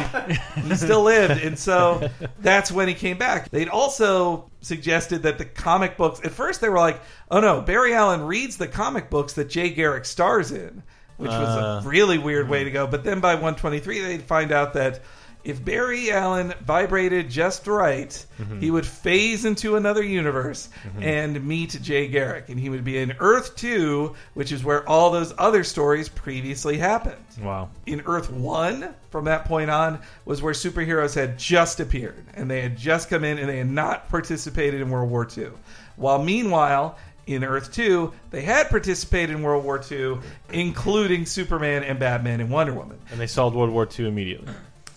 he 0.56 0.74
still 0.74 1.02
lived, 1.02 1.42
and 1.42 1.56
so 1.56 2.08
that's 2.40 2.72
when 2.72 2.88
he 2.88 2.94
came 2.94 3.16
back. 3.16 3.48
They'd 3.50 3.68
also 3.68 4.50
suggested 4.60 5.22
that 5.22 5.38
the 5.38 5.44
comic 5.44 5.96
books. 5.96 6.20
At 6.24 6.32
first, 6.32 6.60
they 6.60 6.68
were 6.68 6.78
like, 6.78 7.00
"Oh 7.30 7.40
no, 7.40 7.60
Barry 7.60 7.94
Allen 7.94 8.22
reads 8.22 8.56
the 8.56 8.66
comic 8.66 9.08
books 9.08 9.34
that 9.34 9.48
Jay 9.48 9.70
Garrick 9.70 10.04
stars 10.04 10.50
in," 10.50 10.82
which 11.16 11.30
was 11.30 11.48
Uh. 11.48 11.80
a 11.84 11.88
really 11.88 12.18
weird 12.18 12.48
way 12.48 12.58
mm-hmm. 12.60 12.66
to 12.66 12.70
go. 12.72 12.86
But 12.86 13.04
then 13.04 13.20
by 13.20 13.34
123, 13.34 14.00
they'd 14.00 14.22
find 14.22 14.52
out 14.52 14.74
that. 14.74 15.00
If 15.44 15.64
Barry 15.64 16.10
Allen 16.10 16.54
vibrated 16.64 17.30
just 17.30 17.68
right, 17.68 18.08
mm-hmm. 18.36 18.58
he 18.58 18.68
would 18.68 18.84
phase 18.84 19.44
into 19.44 19.76
another 19.76 20.02
universe 20.02 20.68
mm-hmm. 20.84 21.04
and 21.04 21.46
meet 21.46 21.78
Jay 21.82 22.08
Garrick, 22.08 22.48
and 22.48 22.58
he 22.58 22.68
would 22.68 22.82
be 22.82 22.98
in 22.98 23.14
Earth 23.20 23.54
2, 23.54 24.12
which 24.34 24.50
is 24.50 24.64
where 24.64 24.84
all 24.88 25.12
those 25.12 25.32
other 25.38 25.62
stories 25.62 26.08
previously 26.08 26.78
happened 26.78 27.24
Wow. 27.40 27.70
in 27.86 28.02
Earth 28.06 28.28
1, 28.28 28.92
from 29.10 29.26
that 29.26 29.44
point 29.44 29.70
on, 29.70 30.00
was 30.24 30.42
where 30.42 30.52
superheroes 30.52 31.14
had 31.14 31.38
just 31.38 31.78
appeared 31.78 32.24
and 32.34 32.50
they 32.50 32.60
had 32.60 32.76
just 32.76 33.08
come 33.08 33.22
in 33.22 33.38
and 33.38 33.48
they 33.48 33.58
had 33.58 33.70
not 33.70 34.08
participated 34.08 34.80
in 34.80 34.90
World 34.90 35.10
War 35.10 35.28
II. 35.38 35.50
While 35.94 36.24
meanwhile, 36.24 36.98
in 37.26 37.42
Earth 37.44 37.72
2, 37.72 38.12
they 38.30 38.42
had 38.42 38.68
participated 38.70 39.34
in 39.34 39.42
World 39.42 39.64
War 39.64 39.82
II, 39.90 40.18
including 40.52 41.26
Superman 41.26 41.82
and 41.84 41.98
Batman 41.98 42.40
and 42.40 42.50
Wonder 42.50 42.72
Woman. 42.72 42.98
And 43.10 43.18
they 43.20 43.26
solved 43.26 43.56
World 43.56 43.70
War 43.70 43.88
II 43.98 44.06
immediately. 44.06 44.52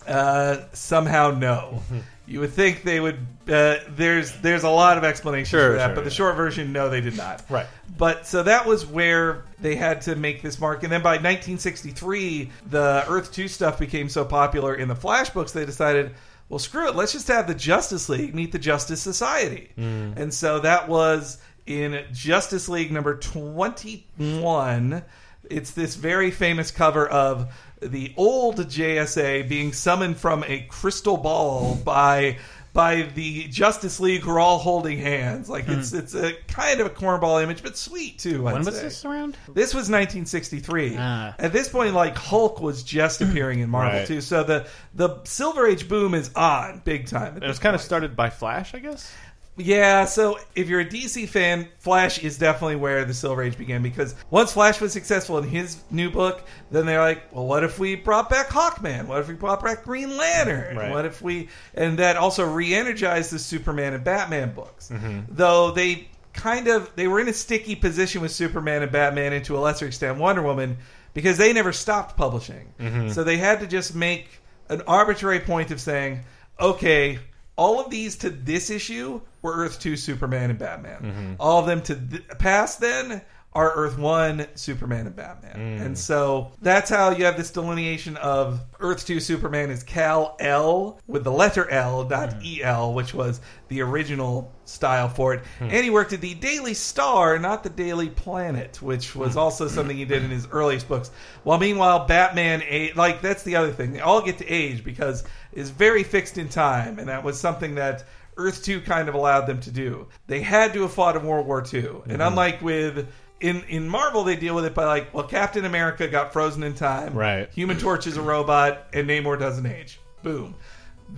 Uh, 0.06 0.58
somehow, 0.72 1.30
no. 1.32 1.82
You 2.26 2.40
would 2.40 2.52
think 2.52 2.84
they 2.84 3.00
would. 3.00 3.18
Uh, 3.48 3.76
there's 3.88 4.32
there's 4.40 4.62
a 4.62 4.70
lot 4.70 4.96
of 4.96 5.02
explanations 5.04 5.48
Sure, 5.48 5.72
for 5.72 5.76
that, 5.78 5.86
sure, 5.88 5.94
but 5.96 6.04
the 6.04 6.10
yeah. 6.10 6.14
short 6.16 6.36
version, 6.36 6.72
no, 6.72 6.88
they 6.88 7.00
did 7.00 7.16
not. 7.16 7.42
Right. 7.50 7.66
But 7.98 8.24
so 8.26 8.44
that 8.44 8.66
was 8.66 8.86
where 8.86 9.44
they 9.60 9.74
had 9.74 10.02
to 10.02 10.14
make 10.14 10.40
this 10.40 10.60
mark, 10.60 10.84
and 10.84 10.92
then 10.92 11.02
by 11.02 11.16
1963, 11.16 12.50
the 12.70 13.04
Earth 13.08 13.32
Two 13.32 13.48
stuff 13.48 13.78
became 13.78 14.08
so 14.08 14.24
popular 14.24 14.74
in 14.74 14.86
the 14.88 14.94
Flash 14.94 15.30
books, 15.30 15.52
they 15.52 15.66
decided, 15.66 16.14
well, 16.48 16.58
screw 16.60 16.88
it, 16.88 16.94
let's 16.94 17.12
just 17.12 17.28
have 17.28 17.46
the 17.46 17.54
Justice 17.54 18.08
League 18.08 18.34
meet 18.34 18.52
the 18.52 18.58
Justice 18.58 19.02
Society, 19.02 19.70
Hmm. 19.76 20.12
and 20.16 20.32
so 20.32 20.60
that 20.60 20.88
was 20.88 21.38
in 21.66 22.04
Justice 22.12 22.68
League 22.68 22.90
number 22.92 23.16
21 23.16 25.02
It's 25.48 25.70
this 25.72 25.94
very 25.96 26.30
famous 26.30 26.70
cover 26.70 27.06
of 27.08 27.52
the 27.80 28.12
old 28.16 28.56
JSA 28.58 29.48
being 29.48 29.72
summoned 29.72 30.16
from 30.18 30.44
a 30.46 30.60
crystal 30.68 31.16
ball 31.16 31.74
by 31.76 32.38
by 32.72 33.02
the 33.16 33.48
Justice 33.48 33.98
League 33.98 34.20
who 34.22 34.30
are 34.30 34.38
all 34.38 34.58
holding 34.58 34.98
hands. 34.98 35.48
Like 35.48 35.66
it's 35.66 35.92
it's 35.92 36.14
a 36.14 36.34
kind 36.46 36.78
of 36.78 36.86
a 36.86 36.90
cornball 36.90 37.42
image, 37.42 37.64
but 37.64 37.76
sweet 37.76 38.18
too. 38.20 38.46
I'd 38.46 38.50
Hmm. 38.50 38.54
When 38.58 38.64
was 38.64 38.76
say. 38.76 38.82
this 38.82 39.04
around? 39.04 39.36
This 39.48 39.74
was 39.74 39.90
1963. 39.90 40.94
Ah. 40.98 41.34
At 41.38 41.52
this 41.52 41.68
point, 41.68 41.94
like 41.94 42.16
Hulk 42.16 42.60
was 42.60 42.84
just 42.84 43.20
appearing 43.22 43.58
in 43.60 43.70
Marvel 43.70 43.98
Right. 44.00 44.06
too, 44.06 44.20
so 44.20 44.44
the 44.44 44.68
the 44.94 45.18
Silver 45.24 45.66
Age 45.66 45.88
boom 45.88 46.14
is 46.14 46.30
on 46.36 46.82
big 46.84 47.06
time. 47.06 47.38
At 47.38 47.42
It 47.42 47.46
was 47.48 47.56
this 47.56 47.58
kind 47.62 47.74
of 47.74 47.80
point. 47.80 47.86
started 47.86 48.14
by 48.14 48.30
Flash, 48.30 48.72
I 48.74 48.78
guess. 48.78 49.12
Yeah, 49.56 50.06
so 50.06 50.38
if 50.54 50.68
you're 50.68 50.80
a 50.80 50.88
DC 50.88 51.28
fan, 51.28 51.68
Flash 51.78 52.22
is 52.22 52.38
definitely 52.38 52.76
where 52.76 53.04
the 53.04 53.12
Silver 53.12 53.42
Age 53.42 53.58
began 53.58 53.82
because 53.82 54.14
once 54.30 54.52
Flash 54.52 54.80
was 54.80 54.92
successful 54.92 55.36
in 55.38 55.44
his 55.44 55.82
new 55.90 56.10
book, 56.10 56.42
then 56.70 56.86
they're 56.86 57.00
like, 57.00 57.22
well, 57.32 57.46
what 57.46 57.62
if 57.62 57.78
we 57.78 57.94
brought 57.94 58.30
back 58.30 58.48
Hawkman? 58.48 59.06
What 59.06 59.20
if 59.20 59.28
we 59.28 59.34
brought 59.34 59.62
back 59.62 59.84
Green 59.84 60.16
Lantern? 60.16 60.76
Right. 60.76 60.90
What 60.90 61.04
if 61.04 61.20
we. 61.20 61.48
And 61.74 61.98
that 61.98 62.16
also 62.16 62.44
re 62.44 62.74
energized 62.74 63.32
the 63.32 63.38
Superman 63.38 63.92
and 63.92 64.02
Batman 64.02 64.54
books. 64.54 64.88
Mm-hmm. 64.88 65.20
Though 65.28 65.72
they 65.72 66.08
kind 66.32 66.68
of. 66.68 66.94
They 66.96 67.08
were 67.08 67.20
in 67.20 67.28
a 67.28 67.34
sticky 67.34 67.76
position 67.76 68.22
with 68.22 68.30
Superman 68.30 68.82
and 68.82 68.90
Batman, 68.90 69.32
and 69.32 69.44
to 69.44 69.58
a 69.58 69.60
lesser 69.60 69.86
extent, 69.86 70.18
Wonder 70.18 70.42
Woman, 70.42 70.78
because 71.12 71.36
they 71.36 71.52
never 71.52 71.72
stopped 71.72 72.16
publishing. 72.16 72.72
Mm-hmm. 72.78 73.10
So 73.10 73.24
they 73.24 73.36
had 73.36 73.60
to 73.60 73.66
just 73.66 73.94
make 73.94 74.40
an 74.70 74.82
arbitrary 74.86 75.40
point 75.40 75.70
of 75.70 75.80
saying, 75.80 76.20
okay, 76.58 77.18
all 77.56 77.80
of 77.80 77.90
these 77.90 78.16
to 78.16 78.30
this 78.30 78.70
issue 78.70 79.20
were 79.42 79.54
Earth 79.54 79.80
2 79.80 79.96
Superman 79.96 80.50
and 80.50 80.58
Batman. 80.58 81.02
Mm-hmm. 81.02 81.32
All 81.38 81.60
of 81.60 81.66
them 81.66 81.82
to 81.82 81.94
th- 81.94 82.28
past 82.38 82.80
then 82.80 83.22
are 83.52 83.72
Earth 83.72 83.98
1 83.98 84.46
Superman 84.54 85.06
and 85.06 85.16
Batman. 85.16 85.56
Mm. 85.56 85.86
And 85.86 85.98
so 85.98 86.52
that's 86.62 86.88
how 86.88 87.10
you 87.10 87.24
have 87.24 87.36
this 87.36 87.50
delineation 87.50 88.16
of 88.18 88.60
Earth 88.78 89.04
2 89.06 89.18
Superman 89.18 89.70
is 89.70 89.82
Cal 89.82 90.36
L 90.38 91.00
with 91.08 91.24
the 91.24 91.32
letter 91.32 91.68
L, 91.68 92.08
not 92.08 92.30
mm. 92.30 92.60
EL, 92.62 92.94
which 92.94 93.12
was 93.12 93.40
the 93.66 93.82
original 93.82 94.52
style 94.66 95.08
for 95.08 95.34
it. 95.34 95.42
Hmm. 95.58 95.64
And 95.64 95.84
he 95.84 95.90
worked 95.90 96.12
at 96.12 96.20
the 96.20 96.34
Daily 96.34 96.74
Star, 96.74 97.40
not 97.40 97.64
the 97.64 97.70
Daily 97.70 98.08
Planet, 98.08 98.80
which 98.80 99.16
was 99.16 99.32
hmm. 99.32 99.40
also 99.40 99.66
something 99.66 99.96
he 99.96 100.04
did 100.04 100.22
in 100.22 100.30
his 100.30 100.46
earliest 100.52 100.88
books. 100.88 101.10
While 101.42 101.58
meanwhile, 101.58 102.06
Batman, 102.06 102.62
a- 102.68 102.92
like 102.92 103.20
that's 103.20 103.42
the 103.42 103.56
other 103.56 103.72
thing. 103.72 103.92
They 103.92 104.00
all 104.00 104.22
get 104.22 104.38
to 104.38 104.46
age 104.46 104.84
because 104.84 105.24
it's 105.52 105.70
very 105.70 106.02
fixed 106.02 106.38
in 106.38 106.48
time, 106.48 106.98
and 106.98 107.08
that 107.08 107.24
was 107.24 107.38
something 107.38 107.74
that 107.76 108.04
Earth 108.36 108.64
2 108.64 108.80
kind 108.82 109.08
of 109.08 109.14
allowed 109.14 109.46
them 109.46 109.60
to 109.60 109.70
do. 109.70 110.06
They 110.26 110.40
had 110.40 110.72
to 110.74 110.82
have 110.82 110.92
fought 110.92 111.16
in 111.16 111.24
World 111.26 111.46
War 111.46 111.60
II. 111.60 111.80
And 111.80 111.90
mm-hmm. 111.90 112.20
unlike 112.20 112.62
with 112.62 113.08
in 113.40 113.62
in 113.64 113.88
Marvel 113.88 114.24
they 114.24 114.36
deal 114.36 114.54
with 114.54 114.64
it 114.64 114.74
by 114.74 114.84
like, 114.84 115.12
well, 115.14 115.24
Captain 115.24 115.64
America 115.64 116.08
got 116.08 116.32
frozen 116.32 116.62
in 116.62 116.74
time. 116.74 117.14
Right. 117.14 117.50
Human 117.54 117.78
Torch 117.78 118.06
is 118.06 118.16
a 118.16 118.22
robot 118.22 118.86
and 118.92 119.08
Namor 119.08 119.38
doesn't 119.38 119.66
age. 119.66 120.00
Boom. 120.22 120.54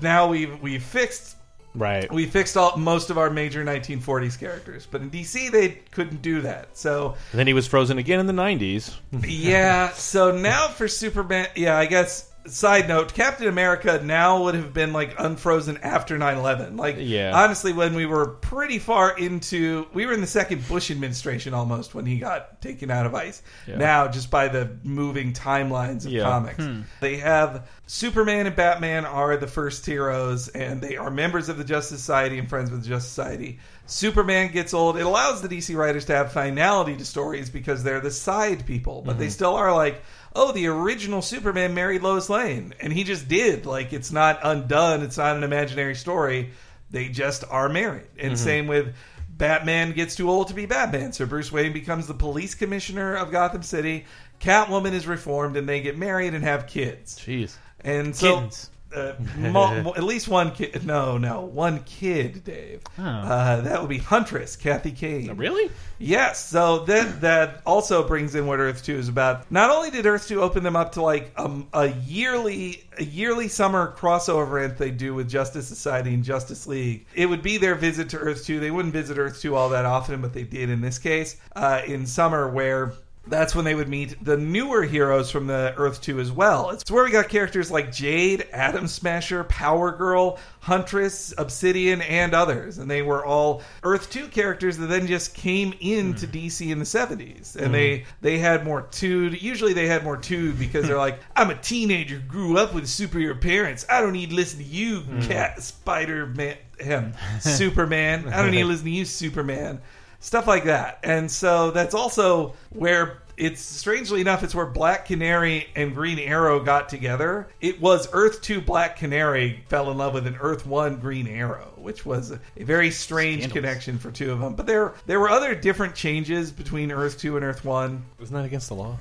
Now 0.00 0.28
we've 0.28 0.60
we've 0.60 0.82
fixed 0.82 1.36
Right. 1.74 2.12
we 2.12 2.26
fixed 2.26 2.58
all 2.58 2.76
most 2.76 3.08
of 3.08 3.16
our 3.16 3.30
major 3.30 3.64
1940s 3.64 4.38
characters, 4.38 4.86
but 4.90 5.00
in 5.00 5.10
DC 5.10 5.50
they 5.50 5.80
couldn't 5.90 6.20
do 6.20 6.42
that. 6.42 6.76
So 6.76 7.16
And 7.30 7.38
then 7.38 7.46
he 7.46 7.54
was 7.54 7.66
frozen 7.66 7.96
again 7.96 8.20
in 8.20 8.26
the 8.26 8.34
90s. 8.34 8.94
yeah, 9.26 9.90
so 9.92 10.36
now 10.36 10.68
for 10.68 10.86
Superman, 10.86 11.48
yeah, 11.54 11.78
I 11.78 11.86
guess. 11.86 12.28
Side 12.46 12.88
note: 12.88 13.14
Captain 13.14 13.46
America 13.46 14.00
now 14.02 14.42
would 14.44 14.54
have 14.54 14.74
been 14.74 14.92
like 14.92 15.14
unfrozen 15.18 15.78
after 15.78 16.18
9/11. 16.18 16.76
Like, 16.76 16.96
Yeah. 16.98 17.32
honestly, 17.34 17.72
when 17.72 17.94
we 17.94 18.04
were 18.04 18.26
pretty 18.26 18.78
far 18.78 19.16
into, 19.16 19.86
we 19.92 20.06
were 20.06 20.12
in 20.12 20.20
the 20.20 20.26
second 20.26 20.66
Bush 20.68 20.90
administration 20.90 21.54
almost 21.54 21.94
when 21.94 22.04
he 22.04 22.18
got 22.18 22.60
taken 22.60 22.90
out 22.90 23.06
of 23.06 23.14
ice. 23.14 23.42
Now, 23.68 24.08
just 24.08 24.30
by 24.30 24.48
the 24.48 24.70
moving 24.82 25.32
timelines 25.32 26.04
of 26.04 26.12
Yeah. 26.12 26.24
comics, 26.24 26.64
hmm. 26.64 26.80
they 27.00 27.16
have 27.18 27.62
Superman 27.86 28.46
and 28.46 28.56
Batman 28.56 29.04
are 29.04 29.36
the 29.36 29.46
first 29.46 29.84
heroes, 29.86 30.48
and 30.48 30.80
they 30.80 30.96
are 30.96 31.10
members 31.10 31.48
of 31.48 31.58
the 31.58 31.64
Justice 31.64 32.00
Society 32.00 32.38
and 32.38 32.48
friends 32.48 32.70
with 32.70 32.82
the 32.82 32.88
Justice 32.88 33.10
Society. 33.10 33.58
Superman 33.86 34.50
gets 34.50 34.72
old. 34.72 34.96
It 34.96 35.04
allows 35.04 35.42
the 35.42 35.48
DC 35.48 35.76
writers 35.76 36.06
to 36.06 36.14
have 36.14 36.32
finality 36.32 36.96
to 36.96 37.04
stories 37.04 37.50
because 37.50 37.82
they're 37.82 38.00
the 38.00 38.10
side 38.10 38.64
people, 38.64 39.02
but 39.04 39.18
they 39.18 39.26
mm-hmm. 39.26 39.32
still 39.32 39.56
are 39.56 39.74
like, 39.74 40.02
oh, 40.34 40.52
the 40.52 40.66
original 40.66 41.22
Superman 41.22 41.74
married 41.74 42.02
Lois 42.02 42.28
Lane, 42.28 42.74
and 42.80 42.92
he 42.92 43.04
just 43.04 43.28
did. 43.28 43.66
Like, 43.66 43.92
it's 43.92 44.12
not 44.12 44.40
undone. 44.42 45.02
It's 45.02 45.18
not 45.18 45.36
an 45.36 45.42
imaginary 45.44 45.94
story. 45.94 46.50
They 46.90 47.08
just 47.08 47.44
are 47.50 47.68
married. 47.68 48.08
And 48.18 48.34
mm-hmm. 48.34 48.44
same 48.44 48.66
with 48.66 48.94
Batman 49.28 49.92
gets 49.92 50.14
too 50.14 50.30
old 50.30 50.48
to 50.48 50.54
be 50.54 50.66
Batman, 50.66 51.12
so 51.12 51.26
Bruce 51.26 51.50
Wayne 51.50 51.72
becomes 51.72 52.06
the 52.06 52.14
police 52.14 52.54
commissioner 52.54 53.14
of 53.16 53.30
Gotham 53.30 53.62
City. 53.62 54.04
Catwoman 54.40 54.92
is 54.92 55.06
reformed, 55.06 55.56
and 55.56 55.68
they 55.68 55.80
get 55.80 55.96
married 55.96 56.34
and 56.34 56.44
have 56.44 56.66
kids. 56.66 57.18
Jeez. 57.18 57.56
And 57.80 58.14
so, 58.14 58.34
Kittens. 58.34 58.70
Uh, 58.94 59.14
mo- 59.36 59.94
at 59.96 60.04
least 60.04 60.28
one 60.28 60.52
kid. 60.52 60.84
No, 60.86 61.18
no, 61.18 61.42
one 61.42 61.82
kid, 61.84 62.44
Dave. 62.44 62.82
Uh, 62.98 63.60
that 63.62 63.80
would 63.80 63.88
be 63.88 63.98
Huntress, 63.98 64.56
Kathy 64.56 64.92
Kane. 64.92 65.36
Really? 65.36 65.70
Yes. 65.98 66.44
So 66.48 66.80
that 66.86 67.20
that 67.20 67.62
also 67.64 68.06
brings 68.06 68.34
in 68.34 68.46
what 68.46 68.58
Earth 68.58 68.84
Two 68.84 68.96
is 68.96 69.08
about. 69.08 69.50
Not 69.50 69.70
only 69.70 69.90
did 69.90 70.06
Earth 70.06 70.28
Two 70.28 70.42
open 70.42 70.62
them 70.62 70.76
up 70.76 70.92
to 70.92 71.02
like 71.02 71.32
um, 71.36 71.68
a 71.72 71.88
yearly 71.88 72.84
a 72.98 73.04
yearly 73.04 73.48
summer 73.48 73.94
crossover 73.96 74.64
event 74.64 74.78
they 74.78 74.90
do 74.90 75.14
with 75.14 75.28
Justice 75.28 75.66
Society 75.66 76.12
and 76.14 76.24
Justice 76.24 76.66
League, 76.66 77.06
it 77.14 77.26
would 77.26 77.42
be 77.42 77.58
their 77.58 77.74
visit 77.74 78.10
to 78.10 78.18
Earth 78.18 78.44
Two. 78.44 78.60
They 78.60 78.70
wouldn't 78.70 78.92
visit 78.92 79.18
Earth 79.18 79.40
Two 79.40 79.54
all 79.54 79.68
that 79.70 79.84
often, 79.84 80.20
but 80.20 80.32
they 80.32 80.44
did 80.44 80.70
in 80.70 80.80
this 80.80 80.98
case 80.98 81.36
uh, 81.54 81.82
in 81.86 82.06
summer 82.06 82.48
where. 82.48 82.92
That's 83.26 83.54
when 83.54 83.64
they 83.64 83.74
would 83.74 83.88
meet 83.88 84.22
the 84.24 84.36
newer 84.36 84.82
heroes 84.82 85.30
from 85.30 85.46
the 85.46 85.74
Earth 85.76 86.00
2 86.02 86.18
as 86.18 86.32
well. 86.32 86.70
It's 86.70 86.90
where 86.90 87.04
we 87.04 87.12
got 87.12 87.28
characters 87.28 87.70
like 87.70 87.92
Jade, 87.92 88.48
Atom 88.52 88.88
Smasher, 88.88 89.44
Power 89.44 89.92
Girl, 89.92 90.40
Huntress, 90.60 91.32
Obsidian, 91.38 92.02
and 92.02 92.34
others. 92.34 92.78
And 92.78 92.90
they 92.90 93.00
were 93.00 93.24
all 93.24 93.62
Earth 93.84 94.10
2 94.10 94.26
characters 94.28 94.76
that 94.78 94.86
then 94.86 95.06
just 95.06 95.34
came 95.34 95.72
into 95.80 96.26
hmm. 96.26 96.32
DC 96.32 96.70
in 96.70 96.80
the 96.80 96.84
70s. 96.84 97.54
And 97.54 97.66
hmm. 97.66 97.72
they, 97.72 98.04
they 98.20 98.38
had 98.38 98.64
more 98.64 98.82
tude. 98.82 99.40
Usually 99.40 99.72
they 99.72 99.86
had 99.86 100.02
more 100.02 100.16
tude 100.16 100.58
because 100.58 100.88
they're 100.88 100.96
like, 100.98 101.20
I'm 101.36 101.50
a 101.50 101.56
teenager, 101.56 102.20
grew 102.26 102.58
up 102.58 102.74
with 102.74 102.84
superhero 102.84 103.40
parents. 103.40 103.86
I 103.88 104.00
don't 104.00 104.14
need 104.14 104.30
to 104.30 104.36
listen 104.36 104.58
to 104.58 104.64
you, 104.64 105.00
hmm. 105.00 105.20
cat, 105.20 105.62
Spider 105.62 106.26
Man, 106.26 106.56
him, 106.76 107.14
Superman. 107.40 108.28
I 108.28 108.42
don't 108.42 108.50
need 108.50 108.62
to 108.62 108.66
listen 108.66 108.86
to 108.86 108.90
you, 108.90 109.04
Superman 109.04 109.80
stuff 110.22 110.46
like 110.46 110.64
that. 110.64 111.00
And 111.02 111.30
so 111.30 111.70
that's 111.72 111.92
also 111.94 112.54
where 112.70 113.18
it's 113.36 113.60
strangely 113.60 114.20
enough, 114.20 114.42
it's 114.42 114.54
where 114.54 114.66
Black 114.66 115.06
Canary 115.06 115.66
and 115.74 115.94
Green 115.94 116.18
Arrow 116.18 116.60
got 116.60 116.88
together. 116.88 117.48
It 117.60 117.80
was 117.80 118.08
Earth 118.12 118.40
2 118.42 118.60
Black 118.60 118.96
Canary 118.96 119.64
fell 119.68 119.90
in 119.90 119.96
love 119.98 120.14
with 120.14 120.26
an 120.26 120.36
Earth 120.40 120.66
1 120.66 120.96
Green 121.00 121.26
Arrow, 121.26 121.72
which 121.76 122.04
was 122.06 122.30
a, 122.30 122.40
a 122.56 122.64
very 122.64 122.90
strange 122.90 123.42
Scandalous. 123.42 123.52
connection 123.70 123.98
for 123.98 124.10
two 124.10 124.30
of 124.32 124.38
them. 124.38 124.54
But 124.54 124.66
there 124.66 124.94
there 125.06 125.18
were 125.18 125.30
other 125.30 125.54
different 125.54 125.94
changes 125.94 126.50
between 126.52 126.92
Earth 126.92 127.18
2 127.18 127.36
and 127.36 127.44
Earth 127.44 127.64
1, 127.64 128.04
It 128.18 128.20
was 128.20 128.30
not 128.30 128.44
against 128.44 128.68
the 128.68 128.74
law? 128.76 128.96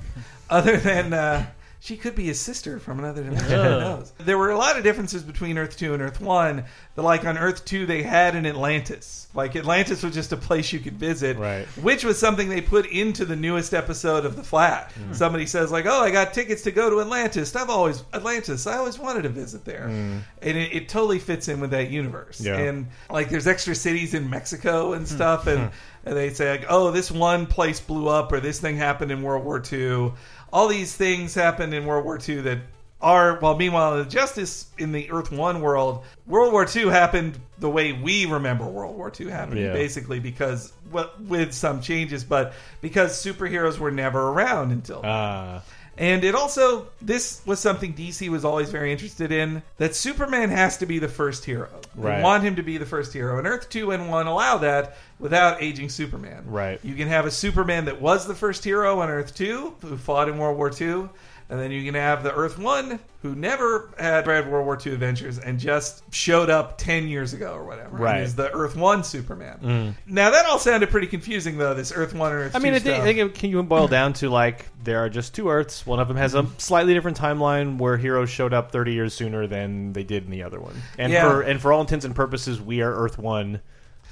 other 0.50 0.76
than. 0.76 1.12
Uh, 1.12 1.46
she 1.84 1.96
could 1.96 2.14
be 2.14 2.22
his 2.26 2.38
sister 2.40 2.78
from 2.78 3.00
another 3.00 3.24
dimension. 3.24 3.48
Who 3.50 3.56
knows? 3.80 4.12
There 4.18 4.38
were 4.38 4.50
a 4.50 4.56
lot 4.56 4.76
of 4.78 4.84
differences 4.84 5.24
between 5.24 5.58
Earth 5.58 5.76
2 5.76 5.94
and 5.94 6.00
Earth 6.00 6.20
1. 6.20 6.62
That, 6.94 7.02
like, 7.02 7.24
on 7.24 7.36
Earth 7.36 7.64
2, 7.64 7.86
they 7.86 8.04
had 8.04 8.36
an 8.36 8.46
Atlantis. 8.46 9.26
Like, 9.34 9.56
Atlantis 9.56 10.04
was 10.04 10.14
just 10.14 10.30
a 10.30 10.36
place 10.36 10.72
you 10.72 10.78
could 10.78 10.96
visit. 10.96 11.36
Right. 11.38 11.66
Which 11.82 12.04
was 12.04 12.20
something 12.20 12.48
they 12.48 12.60
put 12.60 12.86
into 12.86 13.24
the 13.24 13.34
newest 13.34 13.74
episode 13.74 14.24
of 14.24 14.36
The 14.36 14.44
Flash. 14.44 14.92
Hmm. 14.92 15.12
Somebody 15.12 15.44
says, 15.46 15.72
like, 15.72 15.86
oh, 15.86 16.00
I 16.02 16.12
got 16.12 16.32
tickets 16.32 16.62
to 16.62 16.70
go 16.70 16.88
to 16.88 17.00
Atlantis. 17.00 17.56
I've 17.56 17.68
always, 17.68 18.04
Atlantis, 18.14 18.64
I 18.68 18.76
always 18.76 18.96
wanted 19.00 19.22
to 19.22 19.30
visit 19.30 19.64
there. 19.64 19.86
And 19.88 20.22
it, 20.40 20.72
it 20.72 20.88
totally 20.88 21.18
fits 21.18 21.48
in 21.48 21.58
with 21.58 21.72
that 21.72 21.90
universe. 21.90 22.38
Hmm. 22.38 22.46
Yeah. 22.46 22.58
And, 22.58 22.86
like, 23.10 23.28
there's 23.28 23.48
extra 23.48 23.74
cities 23.74 24.14
in 24.14 24.30
Mexico 24.30 24.90
Hmm. 24.90 24.98
and 24.98 25.08
stuff. 25.08 25.48
And, 25.48 25.72
and 26.04 26.16
they 26.16 26.30
say, 26.30 26.50
like, 26.52 26.66
oh, 26.68 26.92
this 26.92 27.10
one 27.10 27.46
place 27.46 27.80
blew 27.80 28.06
up 28.06 28.30
or 28.30 28.38
this 28.38 28.60
thing 28.60 28.76
happened 28.76 29.10
in 29.10 29.22
World 29.22 29.44
War 29.44 29.60
II. 29.72 30.12
All 30.52 30.68
these 30.68 30.94
things 30.94 31.34
happened 31.34 31.72
in 31.74 31.86
World 31.86 32.04
War 32.04 32.18
II 32.26 32.42
that 32.42 32.58
are, 33.00 33.38
well, 33.40 33.56
meanwhile, 33.56 33.96
the 33.96 34.04
justice 34.04 34.66
in 34.78 34.92
the 34.92 35.10
Earth 35.10 35.32
One 35.32 35.60
world, 35.60 36.04
World 36.26 36.52
War 36.52 36.66
II 36.72 36.84
happened 36.90 37.38
the 37.58 37.68
way 37.70 37.92
we 37.92 38.26
remember 38.26 38.64
World 38.66 38.96
War 38.96 39.10
II 39.18 39.28
happening, 39.30 39.64
Yeah. 39.64 39.72
basically, 39.72 40.20
because, 40.20 40.72
well, 40.90 41.10
with 41.26 41.52
some 41.52 41.80
changes, 41.80 42.22
but 42.22 42.52
because 42.80 43.12
superheroes 43.20 43.78
were 43.78 43.90
never 43.90 44.28
around 44.28 44.70
until 44.72 45.00
Ah. 45.04 45.62
And 45.98 46.24
it 46.24 46.34
also, 46.34 46.86
this 47.02 47.42
was 47.44 47.60
something 47.60 47.92
DC 47.94 48.28
was 48.30 48.44
always 48.46 48.70
very 48.70 48.90
interested 48.92 49.30
in 49.30 49.62
that 49.76 49.94
Superman 49.94 50.48
has 50.48 50.78
to 50.78 50.86
be 50.86 50.98
the 50.98 51.08
first 51.08 51.44
hero. 51.44 51.68
They 51.94 52.08
Right. 52.08 52.22
want 52.22 52.44
him 52.44 52.56
to 52.56 52.62
be 52.62 52.78
the 52.78 52.86
first 52.86 53.12
hero. 53.12 53.36
And 53.38 53.46
Earth 53.46 53.68
2 53.68 53.90
and 53.90 54.08
1 54.08 54.26
allow 54.26 54.56
that 54.58 54.96
without 55.18 55.62
aging 55.62 55.90
Superman. 55.90 56.44
Right. 56.46 56.80
You 56.82 56.94
can 56.94 57.08
have 57.08 57.26
a 57.26 57.30
Superman 57.30 57.84
that 57.84 58.00
was 58.00 58.26
the 58.26 58.34
first 58.34 58.64
hero 58.64 59.00
on 59.00 59.10
Earth 59.10 59.34
2, 59.34 59.74
who 59.82 59.96
fought 59.98 60.28
in 60.28 60.38
World 60.38 60.56
War 60.56 60.70
II. 60.80 61.10
And 61.52 61.60
then 61.60 61.70
you 61.70 61.84
can 61.84 61.94
have 61.94 62.22
the 62.22 62.32
Earth 62.34 62.58
1, 62.58 62.98
who 63.20 63.34
never 63.34 63.90
had 63.98 64.26
read 64.26 64.50
World 64.50 64.64
War 64.64 64.78
II 64.84 64.94
Adventures 64.94 65.38
and 65.38 65.60
just 65.60 66.02
showed 66.10 66.48
up 66.48 66.78
10 66.78 67.08
years 67.08 67.34
ago 67.34 67.52
or 67.52 67.64
whatever. 67.64 67.94
Right. 67.94 68.20
Mm. 68.20 68.24
is 68.24 68.34
the 68.34 68.50
Earth 68.54 68.74
1 68.74 69.04
Superman. 69.04 69.94
Now, 70.06 70.30
that 70.30 70.46
all 70.46 70.58
sounded 70.58 70.88
pretty 70.88 71.08
confusing, 71.08 71.58
though, 71.58 71.74
this 71.74 71.92
Earth 71.94 72.14
1 72.14 72.32
and 72.32 72.40
Earth 72.40 72.56
I 72.56 72.58
mean, 72.58 72.72
2 72.72 72.76
I 72.76 72.78
think. 72.78 72.96
I 72.96 73.04
think 73.04 73.18
it 73.18 73.34
can 73.34 73.50
you 73.50 73.62
boil 73.62 73.86
down 73.86 74.14
to 74.14 74.30
like 74.30 74.64
there 74.82 75.00
are 75.00 75.10
just 75.10 75.34
two 75.34 75.50
Earths. 75.50 75.86
One 75.86 76.00
of 76.00 76.08
them 76.08 76.16
has 76.16 76.34
a 76.34 76.46
slightly 76.56 76.94
different 76.94 77.18
timeline 77.18 77.76
where 77.76 77.98
heroes 77.98 78.30
showed 78.30 78.54
up 78.54 78.72
30 78.72 78.94
years 78.94 79.12
sooner 79.12 79.46
than 79.46 79.92
they 79.92 80.04
did 80.04 80.24
in 80.24 80.30
the 80.30 80.44
other 80.44 80.58
one. 80.58 80.80
And 80.96 81.12
Yeah. 81.12 81.28
for 81.28 81.42
and 81.42 81.60
for 81.60 81.70
all 81.74 81.82
intents 81.82 82.06
and 82.06 82.16
purposes, 82.16 82.62
we 82.62 82.80
are 82.80 82.90
Earth 82.94 83.18
One, 83.18 83.60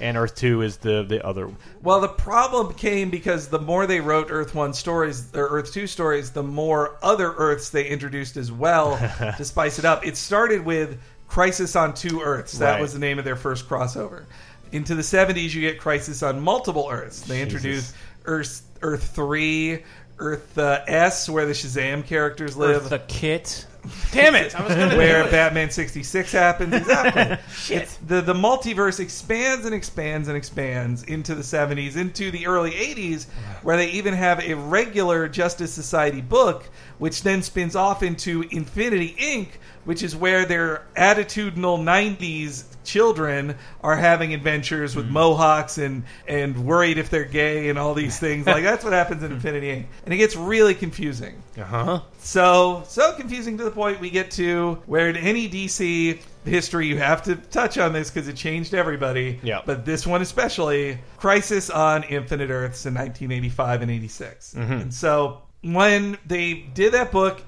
and 0.01 0.17
Earth 0.17 0.35
Two 0.35 0.63
is 0.63 0.79
the 0.79 1.03
the 1.03 1.25
other. 1.27 1.51
Well, 1.83 2.01
the 2.01 2.09
problem 2.09 2.75
came 2.75 3.11
because 3.11 3.49
the 3.49 3.59
more 3.59 3.87
they 3.87 4.01
wrote 4.01 4.29
Earth 4.31 4.55
One 4.55 4.73
stories 4.75 5.29
or 5.35 5.49
Earth 5.49 5.73
Two 5.73 5.87
stories, 5.87 6.31
the 6.31 6.43
more 6.43 6.97
other 7.03 7.33
Earths 7.33 7.71
they 7.71 7.87
introduced 7.87 8.37
as 8.37 8.51
well 8.51 8.97
to 9.37 9.45
spice 9.45 9.79
it 9.79 9.85
up. 9.85 10.07
It 10.07 10.17
started 10.17 10.65
with 10.65 10.99
Crisis 11.29 11.77
on 11.77 11.95
Two 11.95 12.21
Earths. 12.23 12.59
That 12.59 12.73
Right. 12.73 12.81
was 12.81 12.93
the 12.93 12.99
name 12.99 13.19
of 13.19 13.25
their 13.25 13.37
first 13.37 13.69
crossover. 13.69 14.25
Into 14.73 14.95
the 14.95 15.03
seventies, 15.03 15.55
you 15.55 15.61
get 15.63 15.79
Crisis 15.81 16.23
on 16.23 16.41
multiple 16.41 16.89
Earths. 16.91 17.23
They 17.23 17.43
introduced 17.43 17.95
Earth 18.25 18.63
Earth 18.83 19.15
Three, 19.15 19.83
Earth 20.19 20.57
uh, 20.59 20.81
S, 20.87 21.29
where 21.29 21.47
the 21.47 21.53
Shazam 21.53 22.05
characters 22.07 22.57
live. 22.57 22.89
The 22.89 22.99
kit. 23.01 23.67
Damn 24.13 24.35
it! 24.35 24.55
I 24.59 24.63
was 24.67 24.75
gonna 24.75 24.97
where 24.97 25.25
Batman 25.31 25.71
66 25.71 26.33
happens. 26.33 26.75
Exactly. 26.75 27.39
It's 27.77 27.97
the 27.97 28.21
the 28.21 28.35
multiverse 28.35 29.01
expands 29.01 29.65
and 29.65 29.75
expands 29.75 30.29
and 30.29 30.37
expands 30.37 31.03
into 31.05 31.35
the 31.35 31.43
70s, 31.43 31.97
into 31.97 32.31
the 32.31 32.47
early 32.47 32.73
80s, 32.73 33.27
where 33.63 33.77
they 33.77 33.91
even 33.91 34.15
have 34.15 34.41
a 34.41 34.55
regular 34.55 35.29
Justice 35.29 35.73
Society 35.73 36.21
book, 36.21 36.69
which 36.99 37.23
then 37.23 37.43
spins 37.43 37.77
off 37.77 38.03
into 38.03 38.45
Infinity 38.51 39.15
Inc., 39.19 39.49
which 39.85 40.03
is 40.03 40.17
where 40.17 40.45
their 40.45 40.83
attitudinal 40.97 41.79
90s 41.79 42.65
children 42.91 43.57
are 43.83 43.97
having 43.97 44.35
adventures 44.35 44.97
with 44.97 45.07
mohawks 45.07 45.79
and 45.79 46.03
and 46.27 46.67
worried 46.67 46.99
if 46.99 47.09
they're 47.09 47.25
gay 47.25 47.69
and 47.69 47.79
all 47.79 47.95
these 47.95 48.19
things. 48.25 48.47
Like 48.47 48.65
that's 48.65 48.83
what 48.83 48.93
happens 48.93 49.23
in 49.23 49.33
Infinity 49.33 49.69
Inc. 49.69 49.87
And 50.05 50.13
it 50.13 50.17
gets 50.17 50.35
really 50.35 50.75
confusing. 50.75 51.43
Uh 51.57 51.65
huh. 51.65 52.01
So, 52.19 52.83
so 52.87 53.13
confusing 53.15 53.57
to 53.59 53.65
the 53.65 53.71
point 53.71 54.01
we 54.01 54.11
get 54.11 54.31
to 54.33 54.83
where 54.87 55.09
in 55.09 55.17
any 55.17 55.49
DC 55.49 56.21
history 56.45 56.87
you 56.87 56.99
have 56.99 57.23
to 57.23 57.37
touch 57.37 57.79
on 57.79 57.93
this 57.93 58.11
because 58.11 58.29
it 58.29 58.37
changed 58.37 58.75
everybody. 58.75 59.39
Yeah. 59.43 59.63
But 59.65 59.85
this 59.85 60.07
one 60.07 60.23
especially, 60.23 60.99
Crisis 61.17 61.71
on 61.71 62.03
Infinite 62.05 62.51
Earths 62.51 62.87
in 62.87 62.95
1985 62.95 63.83
and 63.83 63.91
86. 63.91 64.55
And 64.55 64.93
so 64.95 65.43
when 65.63 66.19
they 66.27 66.55
did 66.55 66.93
that 66.95 67.13
book, 67.13 67.43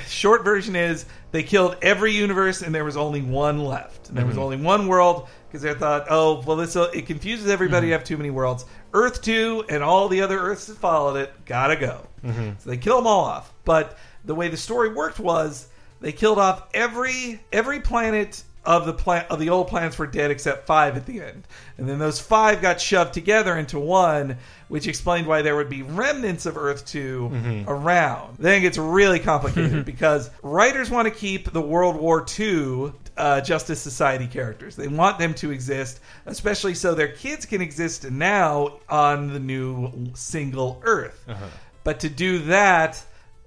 short 0.00 0.44
version 0.44 0.76
is 0.76 1.06
they 1.30 1.42
killed 1.42 1.76
every 1.82 2.12
universe 2.12 2.62
and 2.62 2.74
there 2.74 2.84
was 2.84 2.96
only 2.96 3.22
one 3.22 3.64
left. 3.64 4.08
And 4.08 4.18
there 4.18 4.26
was 4.26 4.34
mm-hmm. 4.34 4.44
only 4.44 4.56
one 4.56 4.88
world 4.88 5.28
because 5.48 5.62
they 5.62 5.74
thought, 5.74 6.06
oh, 6.10 6.42
well, 6.46 6.56
this 6.56 6.76
uh, 6.76 6.90
it 6.94 7.06
confuses 7.06 7.48
everybody 7.48 7.86
mm-hmm. 7.86 7.90
to 7.90 7.98
have 7.98 8.04
too 8.04 8.16
many 8.16 8.30
worlds. 8.30 8.64
Earth 8.92 9.22
2 9.22 9.66
and 9.68 9.82
all 9.82 10.08
the 10.08 10.22
other 10.22 10.38
Earths 10.38 10.66
that 10.66 10.76
followed 10.76 11.16
it 11.16 11.32
gotta 11.44 11.76
go. 11.76 12.06
Mm-hmm. 12.24 12.50
So 12.58 12.70
they 12.70 12.76
kill 12.76 12.96
them 12.96 13.06
all 13.06 13.24
off. 13.24 13.52
But 13.64 13.96
the 14.24 14.34
way 14.34 14.48
the 14.48 14.56
story 14.56 14.92
worked 14.92 15.18
was 15.18 15.68
they 16.00 16.12
killed 16.12 16.38
off 16.38 16.68
every 16.74 17.40
every 17.52 17.80
planet 17.80 18.42
of 18.64 18.84
the 18.84 18.92
plant 18.92 19.30
of 19.30 19.38
the 19.38 19.48
old 19.48 19.68
planets 19.68 19.98
were 19.98 20.06
dead 20.06 20.30
except 20.30 20.66
five 20.66 20.96
at 20.96 21.06
the 21.06 21.22
end, 21.22 21.46
and 21.78 21.88
then 21.88 21.98
those 21.98 22.20
five 22.20 22.60
got 22.60 22.80
shoved 22.80 23.14
together 23.14 23.56
into 23.56 23.78
one, 23.78 24.36
which 24.68 24.86
explained 24.86 25.26
why 25.26 25.42
there 25.42 25.56
would 25.56 25.70
be 25.70 25.82
remnants 25.82 26.46
of 26.46 26.56
Earth 26.56 26.86
2 26.86 27.30
mm-hmm. 27.32 27.70
around. 27.70 28.36
Then 28.38 28.58
it 28.58 28.60
gets 28.60 28.78
really 28.78 29.18
complicated 29.18 29.84
because 29.86 30.30
writers 30.42 30.90
want 30.90 31.06
to 31.06 31.10
keep 31.10 31.52
the 31.52 31.60
World 31.60 31.96
War 31.96 32.26
II 32.38 32.92
uh, 33.16 33.40
Justice 33.40 33.80
Society 33.80 34.26
characters. 34.26 34.76
They 34.76 34.88
want 34.88 35.18
them 35.18 35.34
to 35.34 35.50
exist, 35.50 36.00
especially 36.26 36.74
so 36.74 36.94
their 36.94 37.08
kids 37.08 37.46
can 37.46 37.60
exist 37.60 38.10
now 38.10 38.80
on 38.88 39.32
the 39.32 39.40
new 39.40 40.10
single 40.14 40.80
Earth. 40.84 41.24
Uh-huh. 41.28 41.46
But 41.82 42.00
to 42.00 42.08
do 42.08 42.40
that, 42.40 43.02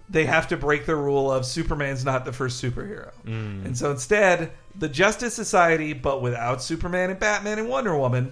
they 0.10 0.25
have 0.25 0.48
to 0.50 0.58
break 0.58 0.86
the 0.86 0.96
rule 0.96 1.32
of 1.32 1.46
Superman's 1.46 2.03
not 2.05 2.25
the 2.25 2.34
first 2.34 2.63
superhero. 2.63 3.12
Mm. 3.25 3.65
And 3.65 3.77
so 3.77 3.91
instead, 3.91 4.52
the 4.75 4.89
Justice 4.89 5.33
Society, 5.33 5.93
but 5.93 6.21
without 6.21 6.62
Superman 6.62 7.09
and 7.09 7.19
Batman 7.19 7.59
and 7.59 7.69
Wonder 7.69 7.97
Woman, 7.97 8.31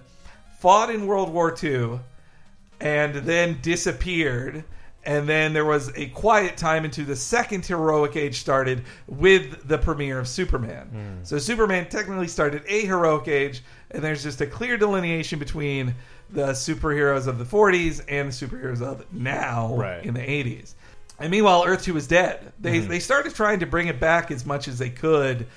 fought 0.60 0.90
in 0.90 1.08
World 1.08 1.32
War 1.32 1.56
II 1.62 2.00
and 2.80 3.16
then 3.16 3.60
disappeared. 3.62 4.64
And 5.04 5.28
then 5.28 5.54
there 5.54 5.66
was 5.66 5.92
a 5.96 6.08
quiet 6.10 6.58
time 6.58 6.86
into 6.86 7.04
the 7.04 7.16
second 7.16 7.66
heroic 7.66 8.16
age 8.16 8.40
started 8.40 8.84
with 9.08 9.68
the 9.68 9.78
premiere 9.80 10.20
of 10.20 10.28
Superman. 10.28 10.88
Hmm. 10.88 11.24
So 11.24 11.40
Superman 11.40 11.90
technically 11.90 12.28
started 12.28 12.64
a 12.68 12.86
heroic 12.86 13.28
age, 13.28 13.64
and 13.90 14.04
there's 14.04 14.22
just 14.22 14.42
a 14.42 14.46
clear 14.46 14.78
delineation 14.78 15.40
between 15.40 15.96
the 16.30 16.50
superheroes 16.50 17.26
of 17.26 17.40
the 17.40 17.46
40s 17.46 18.02
and 18.08 18.32
the 18.32 18.34
superheroes 18.34 18.82
of 18.82 19.12
now 19.12 19.76
Right. 19.76 20.06
in 20.06 20.14
the 20.14 20.22
80s. 20.22 20.76
And 21.20 21.32
meanwhile, 21.32 21.64
Earth 21.66 21.84
2 21.84 21.96
was 21.96 22.06
dead. 22.06 22.54
They, 22.60 22.80
hmm. 22.80 22.88
they 22.88 23.00
started 23.00 23.34
trying 23.34 23.60
to 23.62 23.66
bring 23.66 23.88
it 23.88 24.00
back 24.00 24.30
as 24.30 24.46
much 24.46 24.68
as 24.68 24.78
they 24.78 24.90
could. 24.92 25.48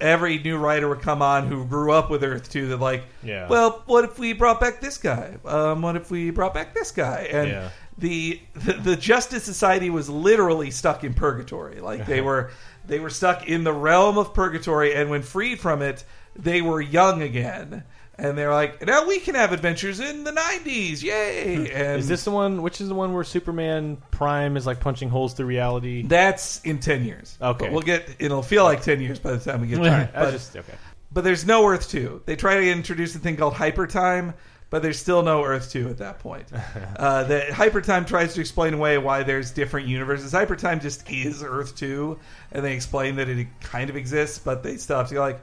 Every 0.00 0.38
new 0.38 0.56
writer 0.56 0.88
would 0.88 1.00
come 1.02 1.20
on 1.22 1.46
who 1.46 1.64
grew 1.66 1.92
up 1.92 2.10
with 2.10 2.24
Earth 2.24 2.50
2 2.50 2.68
that, 2.68 2.78
like, 2.80 3.04
Yeah. 3.22 3.48
well, 3.48 3.82
what 3.86 4.04
if 4.04 4.18
we 4.18 4.32
brought 4.32 4.58
back 4.60 4.80
this 4.80 4.96
guy? 4.96 5.36
Um, 5.44 5.82
what 5.82 5.96
if 5.96 6.10
we 6.10 6.30
brought 6.30 6.54
back 6.54 6.74
this 6.74 6.90
guy? 6.90 7.28
And 7.30 7.48
Yeah. 7.48 7.68
the, 7.98 8.40
the 8.54 8.72
the 8.74 8.96
Justice 8.96 9.42
Society 9.44 9.90
was 9.90 10.08
literally 10.08 10.70
stuck 10.70 11.04
in 11.04 11.12
purgatory. 11.14 11.80
Like 11.80 12.06
they 12.06 12.20
were 12.28 12.50
they 12.86 12.98
were 12.98 13.10
stuck 13.10 13.46
in 13.46 13.62
the 13.64 13.72
realm 13.74 14.16
of 14.16 14.32
purgatory, 14.32 14.94
and 14.94 15.10
when 15.10 15.20
freed 15.22 15.60
from 15.60 15.82
it, 15.82 16.02
they 16.34 16.62
were 16.62 16.80
young 16.80 17.20
again. 17.22 17.84
And 18.22 18.36
they're 18.36 18.52
like, 18.52 18.86
now 18.86 19.06
we 19.06 19.18
can 19.18 19.34
have 19.34 19.52
adventures 19.52 19.98
in 19.98 20.24
the 20.24 20.30
'90s, 20.32 21.02
yay! 21.02 21.54
And 21.54 21.94
Hmm. 21.94 21.98
Is 22.00 22.06
this 22.06 22.24
the 22.24 22.30
one? 22.30 22.60
Which 22.60 22.80
is 22.80 22.88
the 22.88 22.94
one 22.94 23.14
where 23.14 23.24
Superman 23.24 23.96
Prime 24.10 24.56
is 24.58 24.66
like 24.66 24.78
punching 24.80 25.08
holes 25.08 25.32
through 25.34 25.46
reality? 25.46 26.02
that's 26.02 26.60
in 26.62 26.80
ten 26.80 27.04
years? 27.04 27.38
Okay. 27.40 27.64
but 27.66 27.72
we'll 27.72 27.82
get. 27.82 28.08
It'll 28.18 28.42
feel 28.42 28.64
like 28.64 28.82
ten 28.82 29.00
years 29.00 29.18
by 29.18 29.32
the 29.32 29.38
time 29.38 29.62
we 29.62 29.68
get 29.68 29.82
there. 29.82 30.10
But- 30.14 30.32
just 30.32 30.54
okay. 30.56 30.74
But 31.12 31.24
there's 31.24 31.44
no 31.44 31.66
Earth 31.66 31.88
2. 31.90 32.22
They 32.24 32.36
try 32.36 32.54
to 32.60 32.70
introduce 32.70 33.16
a 33.16 33.18
thing 33.18 33.36
called 33.36 33.54
Hyper 33.54 33.88
Time, 33.88 34.32
but 34.70 34.80
there's 34.80 34.96
still 34.98 35.22
no 35.24 35.42
Earth 35.42 35.68
2 35.72 35.88
at 35.88 35.98
that 35.98 36.20
point. 36.20 36.46
uh, 36.96 37.24
the 37.24 37.52
Hyper 37.52 37.80
Time 37.80 38.04
tries 38.04 38.34
to 38.34 38.40
explain 38.40 38.74
away 38.74 38.96
why 38.96 39.24
there's 39.24 39.50
different 39.50 39.88
universes. 39.88 40.30
Hyper 40.30 40.54
Time 40.54 40.78
just 40.78 41.10
is 41.10 41.42
Earth 41.42 41.74
2, 41.76 42.16
and 42.52 42.64
they 42.64 42.74
explain 42.74 43.16
that 43.16 43.28
it 43.28 43.48
kind 43.60 43.90
of 43.90 43.96
exists, 43.96 44.38
but 44.38 44.62
they 44.62 44.76
still 44.76 44.98
have 44.98 45.08
to 45.08 45.14
go 45.14 45.20
like, 45.20 45.40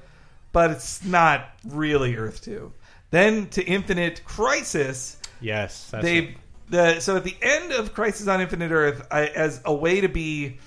but 0.57 0.71
it's 0.71 1.03
not 1.05 1.49
really 1.67 2.15
Earth 2.15 2.41
2. 2.43 2.71
Then 3.11 3.45
to 3.49 3.63
Infinite 3.63 4.23
Crisis, 4.25 5.17
Yes, 5.39 5.87
that's 5.91 6.03
they 6.03 6.17
it. 6.17 6.37
the 6.69 6.99
so 6.99 7.15
at 7.15 7.23
the 7.23 7.35
end 7.43 7.71
of 7.73 7.93
Crisis 7.93 8.27
on 8.27 8.41
Infinite 8.41 8.71
Earth, 8.71 9.05
I, 9.11 9.27
as 9.27 9.61
a 9.65 9.71
way 9.73 10.01
to 10.01 10.09
be, 10.09 10.57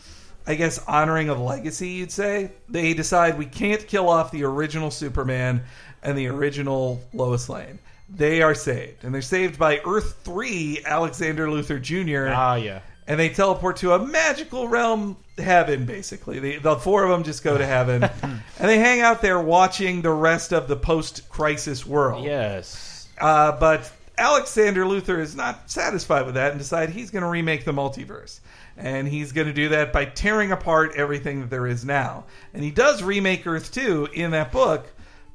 I 0.47 0.55
guess, 0.55 0.79
honoring 0.87 1.29
of 1.29 1.41
legacy, 1.41 1.89
you'd 1.89 2.13
say 2.13 2.53
they 2.69 2.95
decide 2.95 3.37
we 3.37 3.47
can't 3.47 3.85
kill 3.89 4.09
off 4.09 4.31
the 4.31 4.45
original 4.45 4.93
Superman 4.93 5.63
and 6.05 6.17
the 6.17 6.29
original 6.29 7.01
Lois 7.13 7.49
Lane. 7.49 7.81
They 8.09 8.43
are 8.43 8.55
saved, 8.55 9.03
and 9.05 9.13
they're 9.13 9.23
saved 9.23 9.59
by 9.59 9.81
Earth 9.85 10.21
Three, 10.23 10.83
Alexander 10.87 11.49
Luthor 11.49 11.83
Jr. 11.83 12.33
Ah, 12.33 12.55
yeah. 12.55 12.81
and 13.09 13.19
they 13.19 13.29
teleport 13.29 13.77
to 13.79 13.95
a 13.95 13.99
magical 13.99 14.69
realm, 14.69 15.17
heaven. 15.41 15.85
Basically, 15.85 16.39
the, 16.39 16.59
the 16.59 16.77
four 16.77 17.05
of 17.05 17.11
them 17.11 17.25
just 17.25 17.43
go 17.43 17.57
to 17.57 17.67
heaven, 17.67 18.05
and 18.23 18.43
they 18.59 18.79
hang 18.79 19.01
out 19.01 19.23
there 19.23 19.41
watching 19.41 20.03
the 20.03 20.13
rest 20.13 20.53
of 20.53 20.69
the 20.69 20.77
post-crisis 20.77 21.87
world. 21.87 22.25
Yes. 22.25 23.09
Uh, 23.19 23.53
but 23.53 23.91
Alexander 24.21 24.85
Luthor 24.85 25.19
is 25.19 25.35
not 25.35 25.71
satisfied 25.71 26.27
with 26.27 26.35
that 26.35 26.51
and 26.51 26.61
decide 26.61 26.91
he's 26.91 27.11
going 27.11 27.23
to 27.23 27.29
remake 27.29 27.65
the 27.65 27.73
multiverse. 27.73 28.41
And 28.77 29.09
he's 29.09 29.33
going 29.33 29.47
to 29.47 29.53
do 29.53 29.71
that 29.71 29.93
by 29.93 30.05
tearing 30.05 30.53
apart 30.53 30.93
everything 30.95 31.41
that 31.41 31.51
there 31.51 31.67
is 31.67 31.85
now. 31.85 32.25
And 32.53 32.63
he 32.63 32.71
does 32.71 33.03
remake 33.03 33.47
Earth 33.47 33.73
2 33.73 34.09
in 34.13 34.31
that 34.33 34.53
book, 34.53 34.87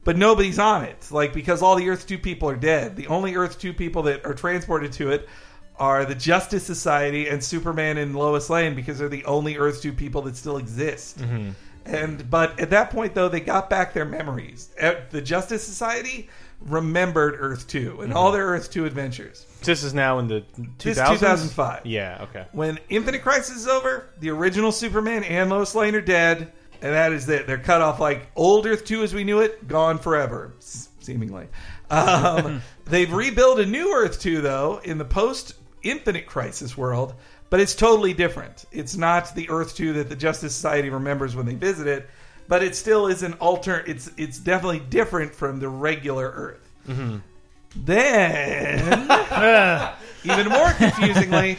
but 0.04 0.18
nobody's 0.18 0.60
on 0.60 0.84
it. 0.84 1.12
Like, 1.12 1.34
because 1.34 1.62
all 1.62 1.76
the 1.76 1.89
Earth 1.89 2.08
2 2.08 2.20
people 2.20 2.50
are 2.50 2.56
dead. 2.56 2.96
The 2.96 3.08
only 3.08 3.36
Earth 3.36 3.60
2 3.60 3.74
people 3.74 4.04
that 4.04 4.26
are 4.26 4.36
transported 4.36 4.94
to 4.94 5.12
it 5.12 5.28
are 5.80 6.06
the 6.06 6.16
Justice 6.16 6.64
Society 6.64 7.28
and 7.28 7.44
Superman 7.44 7.98
and 7.98 8.16
Lois 8.16 8.50
Lane 8.50 8.76
because 8.76 9.00
they're 9.00 9.10
the 9.10 9.26
only 9.26 9.58
Earth 9.58 9.82
2 9.82 9.94
people 9.94 10.22
that 10.24 10.36
still 10.38 10.58
exist. 10.58 11.20
And 11.86 12.30
but 12.32 12.60
at 12.60 12.72
that 12.72 12.90
point 12.90 13.14
though, 13.14 13.30
they 13.30 13.40
got 13.40 13.70
back 13.70 13.94
their 13.94 14.06
memories. 14.06 14.70
Uh, 14.82 14.96
The 15.12 15.22
Justice 15.22 15.64
Society 15.64 16.30
remembered 16.62 17.36
Earth 17.38 17.68
2 17.68 18.02
and 18.02 18.14
all 18.14 18.32
their 18.32 18.46
Earth 18.48 18.72
2 18.72 18.86
adventures. 18.86 19.46
This 19.62 19.84
is 19.84 19.94
now 19.94 20.20
in 20.20 20.28
the 20.28 20.42
2000s? 20.58 20.78
This 20.80 20.98
is 20.98 21.04
2005. 21.20 21.86
Yeah, 21.86 22.20
okay. 22.30 22.46
When 22.54 22.80
Infinite 22.90 23.22
Crisis 23.22 23.58
is 23.58 23.68
over, 23.68 24.10
the 24.20 24.30
original 24.32 24.72
Superman 24.72 25.24
and 25.24 25.50
Lois 25.50 25.76
Lane 25.76 25.94
are 25.96 26.02
dead, 26.02 26.52
and 26.82 26.94
that 26.94 27.14
is 27.14 27.28
it. 27.30 27.46
They're 27.46 27.58
cut 27.58 27.82
off 27.82 28.00
like 28.00 28.32
old 28.36 28.66
Earth 28.66 28.86
2 28.86 29.04
as 29.04 29.14
we 29.14 29.24
knew 29.24 29.42
it, 29.42 29.68
gone 29.68 30.00
forever, 30.00 30.54
seemingly. 30.60 31.48
Um, 31.90 32.62
they've 32.86 33.12
rebuilt 33.12 33.60
a 33.60 33.66
new 33.66 33.94
Earth 33.94 34.20
2, 34.22 34.42
though, 34.42 34.80
in 34.84 34.98
the 34.98 35.06
post 35.06 35.56
Infinite 35.86 36.26
Crisis 36.26 36.76
world, 36.76 37.13
but 37.50 37.60
it's 37.60 37.76
totally 37.76 38.13
different. 38.13 38.65
It's 38.71 38.98
not 38.98 39.34
the 39.36 39.50
Earth 39.50 39.76
2 39.76 39.93
that 39.93 40.10
the 40.10 40.15
Justice 40.15 40.54
Society 40.54 40.89
remembers 40.89 41.36
when 41.36 41.45
they 41.45 41.56
visit 41.56 41.88
it, 41.88 42.10
but 42.48 42.63
it 42.63 42.76
still 42.76 43.08
is 43.08 43.24
an 43.24 43.34
alter. 43.34 43.84
It's 43.88 44.12
it's 44.17 44.39
definitely 44.39 44.80
different 44.80 45.34
from 45.34 45.60
the 45.60 45.69
regular 45.69 46.30
Earth. 46.30 46.69
Mm-hmm. 46.88 47.17
Then, 47.78 48.84
even 50.24 50.52
more 50.52 50.71
confusingly, 50.71 51.58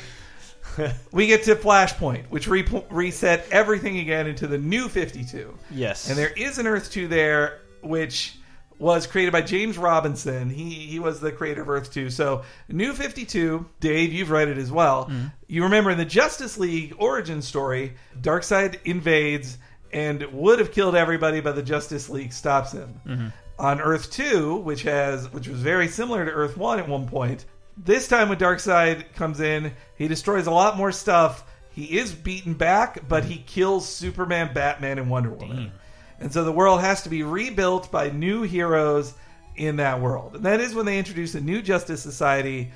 we 1.12 1.26
get 1.26 1.42
to 1.44 1.54
Flashpoint, 1.56 2.26
which 2.30 2.48
re- 2.48 2.66
reset 2.90 3.46
everything 3.50 3.98
again 3.98 4.26
into 4.26 4.46
the 4.46 4.58
new 4.58 4.88
52. 4.88 5.56
Yes. 5.70 6.08
And 6.08 6.18
there 6.18 6.32
is 6.36 6.58
an 6.58 6.66
Earth 6.66 6.90
2 6.90 7.08
there, 7.08 7.60
which 7.82 8.36
was 8.78 9.06
created 9.06 9.32
by 9.32 9.42
James 9.42 9.78
Robinson. 9.78 10.50
He 10.50 10.70
he 10.70 10.98
was 10.98 11.20
the 11.20 11.32
creator 11.32 11.62
of 11.62 11.70
Earth 11.70 11.92
2. 11.92 12.10
So, 12.10 12.42
New 12.68 12.92
52, 12.92 13.64
Dave, 13.80 14.12
you've 14.12 14.30
read 14.30 14.48
it 14.48 14.58
as 14.58 14.70
well. 14.70 15.06
Mm-hmm. 15.06 15.26
You 15.48 15.64
remember 15.64 15.90
in 15.90 15.98
the 15.98 16.04
Justice 16.04 16.58
League 16.58 16.94
origin 16.98 17.42
story, 17.42 17.94
Darkseid 18.20 18.78
invades 18.84 19.58
and 19.92 20.22
would 20.32 20.58
have 20.58 20.72
killed 20.72 20.94
everybody, 20.94 21.40
but 21.40 21.54
the 21.54 21.62
Justice 21.62 22.10
League 22.10 22.32
stops 22.32 22.72
him. 22.72 23.00
Mm-hmm. 23.06 23.28
On 23.58 23.80
Earth 23.80 24.10
2, 24.10 24.56
which 24.56 24.82
has 24.82 25.32
which 25.32 25.48
was 25.48 25.60
very 25.60 25.88
similar 25.88 26.24
to 26.24 26.30
Earth 26.30 26.56
1 26.56 26.78
at 26.78 26.88
one 26.88 27.08
point, 27.08 27.46
this 27.76 28.08
time 28.08 28.28
when 28.28 28.38
Darkseid 28.38 29.14
comes 29.14 29.40
in, 29.40 29.72
he 29.96 30.08
destroys 30.08 30.46
a 30.46 30.50
lot 30.50 30.76
more 30.76 30.92
stuff. 30.92 31.44
He 31.70 31.98
is 31.98 32.12
beaten 32.12 32.54
back, 32.54 33.06
but 33.08 33.24
he 33.24 33.36
kills 33.38 33.88
Superman, 33.88 34.52
Batman, 34.54 34.98
and 34.98 35.10
Wonder 35.10 35.30
Woman. 35.30 35.72
And 36.20 36.32
so 36.32 36.44
the 36.44 36.52
world 36.52 36.80
has 36.80 37.02
to 37.02 37.08
be 37.08 37.22
rebuilt 37.22 37.90
by 37.90 38.10
new 38.10 38.42
heroes 38.42 39.14
in 39.56 39.76
that 39.76 40.00
world. 40.00 40.36
And 40.36 40.44
that 40.44 40.60
is 40.60 40.74
when 40.74 40.86
they 40.86 40.98
introduce 40.98 41.34
a 41.34 41.40
new 41.40 41.62
Justice 41.62 42.02
Society, 42.02 42.70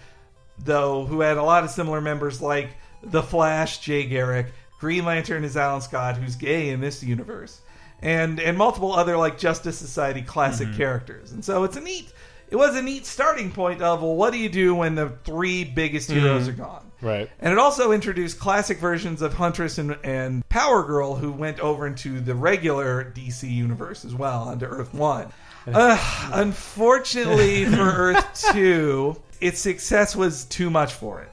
though, 0.59 1.05
who 1.07 1.21
had 1.21 1.37
a 1.37 1.43
lot 1.43 1.65
of 1.65 1.71
similar 1.71 2.01
members 2.01 2.41
like 2.41 2.71
The 3.03 3.23
Flash, 3.23 3.81
Jay 3.81 4.05
Garrick, 4.05 4.47
Green 4.81 5.05
Lantern 5.05 5.45
is 5.45 5.57
Alan 5.57 5.83
Scott, 5.83 6.17
who's 6.17 6.37
gay 6.37 6.71
in 6.71 6.81
this 6.81 7.03
universe, 7.03 7.61
and 8.01 8.41
and 8.41 8.57
multiple 8.57 8.95
other 8.95 9.17
like 9.19 9.39
Justice 9.39 9.77
Society 9.77 10.23
classic 10.23 10.69
mm-hmm. 10.69 10.79
characters. 10.79 11.33
And 11.33 11.45
so 11.45 11.65
it's 11.65 11.77
a 11.77 11.83
neat 11.83 12.11
it 12.51 12.57
was 12.57 12.77
a 12.77 12.83
neat 12.83 13.07
starting 13.07 13.51
point 13.53 13.81
of 13.81 14.03
well, 14.03 14.15
what 14.15 14.33
do 14.33 14.39
you 14.39 14.49
do 14.49 14.75
when 14.75 14.95
the 14.95 15.11
three 15.25 15.65
biggest 15.65 16.11
heroes 16.11 16.49
are 16.49 16.53
gone? 16.53 16.91
Right. 17.01 17.31
And 17.39 17.53
it 17.53 17.59
also 17.59 17.93
introduced 17.93 18.39
classic 18.39 18.79
versions 18.79 19.23
of 19.23 19.35
Huntress 19.35 19.79
and, 19.79 19.97
and 20.05 20.47
Power 20.49 20.83
Girl, 20.83 21.15
who 21.15 21.33
went 21.33 21.61
over 21.61 21.87
into 21.87 22.21
the 22.21 22.35
regular 22.35 23.05
DC 23.05 23.51
universe 23.51 24.05
as 24.05 24.15
well, 24.15 24.43
onto 24.43 24.67
Earth 24.67 24.93
1. 24.93 25.33
Uh, 25.73 26.31
unfortunately 26.35 27.65
for 27.77 27.81
Earth 27.81 28.51
2, 28.53 29.17
its 29.41 29.61
success 29.61 30.15
was 30.15 30.45
too 30.45 30.71
much 30.71 30.93
for 30.93 31.23
it. 31.23 31.31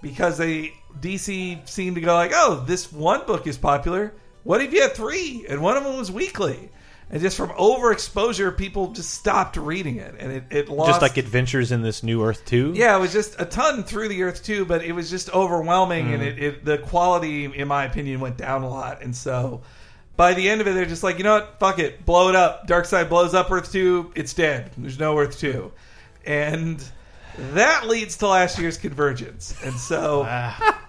Because 0.00 0.38
they 0.38 0.74
DC 1.00 1.68
seemed 1.68 1.96
to 1.96 2.00
go 2.00 2.14
like, 2.14 2.32
oh, 2.34 2.62
this 2.66 2.92
one 2.92 3.26
book 3.26 3.46
is 3.46 3.58
popular. 3.58 4.14
What 4.44 4.60
if 4.60 4.72
you 4.72 4.82
had 4.82 4.94
three? 4.94 5.46
And 5.48 5.60
one 5.60 5.76
of 5.76 5.84
them 5.84 5.96
was 5.96 6.12
weekly. 6.12 6.70
And 7.10 7.22
just 7.22 7.36
from 7.38 7.48
overexposure, 7.50 8.54
people 8.56 8.88
just 8.88 9.14
stopped 9.14 9.56
reading 9.56 9.96
it. 9.96 10.14
And 10.18 10.30
it, 10.30 10.44
it 10.50 10.68
lost. 10.68 10.90
Just 10.90 11.02
like 11.02 11.16
Adventures 11.16 11.72
in 11.72 11.80
this 11.80 12.02
new 12.02 12.22
Earth 12.22 12.44
2? 12.44 12.74
Yeah, 12.76 12.96
it 12.96 13.00
was 13.00 13.12
just 13.12 13.40
a 13.40 13.46
ton 13.46 13.82
through 13.82 14.08
the 14.08 14.22
Earth 14.24 14.44
too, 14.44 14.66
but 14.66 14.84
it 14.84 14.92
was 14.92 15.08
just 15.08 15.30
overwhelming, 15.30 16.12
and 16.12 16.22
mm. 16.22 16.26
it, 16.26 16.38
it 16.42 16.64
the 16.64 16.78
quality, 16.78 17.46
in 17.46 17.66
my 17.66 17.84
opinion, 17.84 18.20
went 18.20 18.36
down 18.36 18.62
a 18.62 18.68
lot. 18.68 19.02
And 19.02 19.16
so, 19.16 19.62
by 20.16 20.34
the 20.34 20.50
end 20.50 20.60
of 20.60 20.68
it, 20.68 20.74
they're 20.74 20.84
just 20.84 21.02
like, 21.02 21.16
you 21.16 21.24
know 21.24 21.34
what, 21.34 21.58
fuck 21.58 21.78
it, 21.78 22.04
blow 22.04 22.28
it 22.28 22.34
up. 22.34 22.66
Darkseid 22.66 23.08
blows 23.08 23.32
up 23.32 23.50
Earth 23.50 23.72
two, 23.72 24.12
it's 24.14 24.34
dead. 24.34 24.70
There's 24.76 24.98
no 24.98 25.18
Earth 25.18 25.38
two, 25.38 25.72
and 26.26 26.82
that 27.52 27.86
leads 27.86 28.18
to 28.18 28.28
last 28.28 28.58
year's 28.58 28.76
Convergence. 28.76 29.54
And 29.64 29.74
so, 29.74 30.24
ah. 30.26 30.84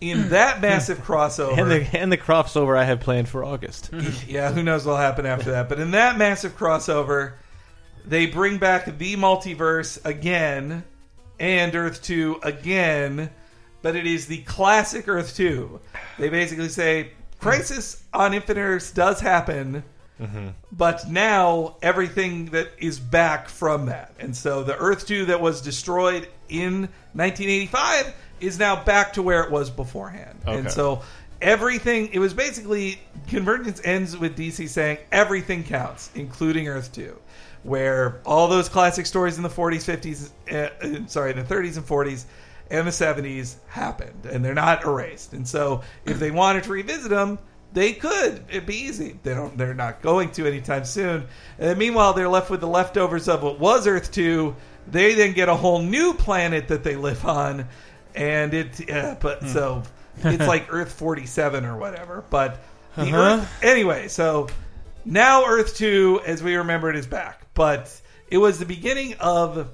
in 0.00 0.30
that 0.30 0.56
hmm. 0.56 0.62
massive 0.62 0.98
crossover, 0.98 1.58
And 1.58 1.70
the, 1.70 1.98
and 1.98 2.12
the 2.12 2.18
crossover 2.18 2.76
I 2.76 2.84
have 2.84 3.00
planned 3.00 3.28
for 3.28 3.44
August. 3.44 3.90
yeah, 4.26 4.52
who 4.52 4.62
knows 4.62 4.84
what'll 4.84 5.00
happen 5.00 5.26
after 5.26 5.52
that. 5.52 5.68
But 5.68 5.80
in 5.80 5.92
that 5.92 6.18
massive 6.18 6.56
crossover, 6.56 7.34
they 8.04 8.26
bring 8.26 8.58
back 8.58 8.98
the 8.98 9.16
multiverse 9.16 10.04
again 10.04 10.84
and 11.38 11.74
Earth 11.74 12.02
2 12.02 12.40
again, 12.42 13.30
but 13.82 13.96
it 13.96 14.06
is 14.06 14.26
the 14.26 14.38
classic 14.42 15.08
Earth 15.08 15.36
2. 15.36 15.80
They 16.18 16.28
basically 16.28 16.68
say 16.68 17.12
Crisis 17.38 18.02
on 18.12 18.34
Infinite 18.34 18.60
Earths 18.60 18.90
does 18.90 19.20
happen, 19.20 19.84
mm-hmm. 20.20 20.48
but 20.72 21.08
now 21.08 21.76
everything 21.82 22.46
that 22.46 22.70
is 22.78 22.98
back 22.98 23.48
from 23.48 23.86
that. 23.86 24.14
And 24.18 24.36
so 24.36 24.64
the 24.64 24.76
Earth 24.76 25.06
2 25.06 25.26
that 25.26 25.40
was 25.40 25.60
destroyed 25.60 26.28
in 26.48 26.88
1985 27.12 28.14
is 28.40 28.58
now 28.58 28.82
back 28.84 29.12
to 29.14 29.22
where 29.22 29.42
it 29.42 29.50
was 29.50 29.70
beforehand. 29.70 30.40
And 30.46 30.70
so 30.70 31.02
everything 31.40 32.10
it 32.12 32.18
was 32.18 32.34
basically 32.34 33.00
convergence 33.28 33.80
ends 33.84 34.16
with 34.16 34.36
DC 34.36 34.68
saying 34.68 34.98
everything 35.12 35.64
counts, 35.64 36.10
including 36.14 36.68
Earth 36.68 36.92
2. 36.92 37.16
Where 37.64 38.20
all 38.24 38.46
those 38.48 38.68
classic 38.68 39.04
stories 39.04 39.36
in 39.36 39.42
the 39.42 39.48
40s, 39.48 40.30
50s, 40.48 41.04
uh, 41.04 41.08
sorry, 41.08 41.32
the 41.32 41.42
30s 41.42 41.76
and 41.76 41.86
40s 41.86 42.24
and 42.70 42.86
the 42.86 42.90
70s 42.90 43.56
happened, 43.66 44.26
and 44.26 44.44
they're 44.44 44.54
not 44.54 44.84
erased. 44.84 45.32
And 45.32 45.46
so, 45.46 45.82
if 46.04 46.18
they 46.18 46.30
wanted 46.42 46.64
to 46.64 46.70
revisit 46.70 47.10
them, 47.10 47.38
they 47.72 47.92
could. 47.92 48.44
It'd 48.48 48.66
be 48.66 48.76
easy. 48.76 49.18
They 49.22 49.34
don't. 49.34 49.56
They're 49.58 49.74
not 49.74 50.02
going 50.02 50.30
to 50.32 50.46
anytime 50.46 50.84
soon. 50.84 51.26
And 51.58 51.78
meanwhile, 51.78 52.12
they're 52.12 52.28
left 52.28 52.50
with 52.50 52.60
the 52.60 52.68
leftovers 52.68 53.28
of 53.28 53.42
what 53.42 53.58
was 53.58 53.86
Earth 53.86 54.10
2. 54.12 54.54
They 54.90 55.14
then 55.14 55.34
get 55.34 55.48
a 55.48 55.54
whole 55.54 55.82
new 55.82 56.14
planet 56.14 56.68
that 56.68 56.82
they 56.82 56.96
live 56.96 57.24
on, 57.26 57.68
and 58.18 58.52
it. 58.54 58.88
Yeah, 58.88 59.16
but 59.20 59.44
so 59.48 59.82
it's 60.18 60.46
like 60.46 60.66
Earth 60.72 60.92
47 60.92 61.64
or 61.64 61.76
whatever. 61.78 62.24
But 62.28 62.60
the 62.96 63.02
Uh-huh. 63.02 63.16
Earth 63.40 63.58
anyway. 63.62 64.08
So 64.08 64.48
now 65.04 65.44
Earth 65.46 65.76
2, 65.76 66.22
as 66.26 66.42
we 66.42 66.56
remember 66.56 66.90
it, 66.90 66.96
is 66.96 67.06
back. 67.06 67.46
But 67.54 67.98
it 68.30 68.38
was 68.38 68.58
the 68.58 68.66
beginning 68.66 69.14
of 69.20 69.70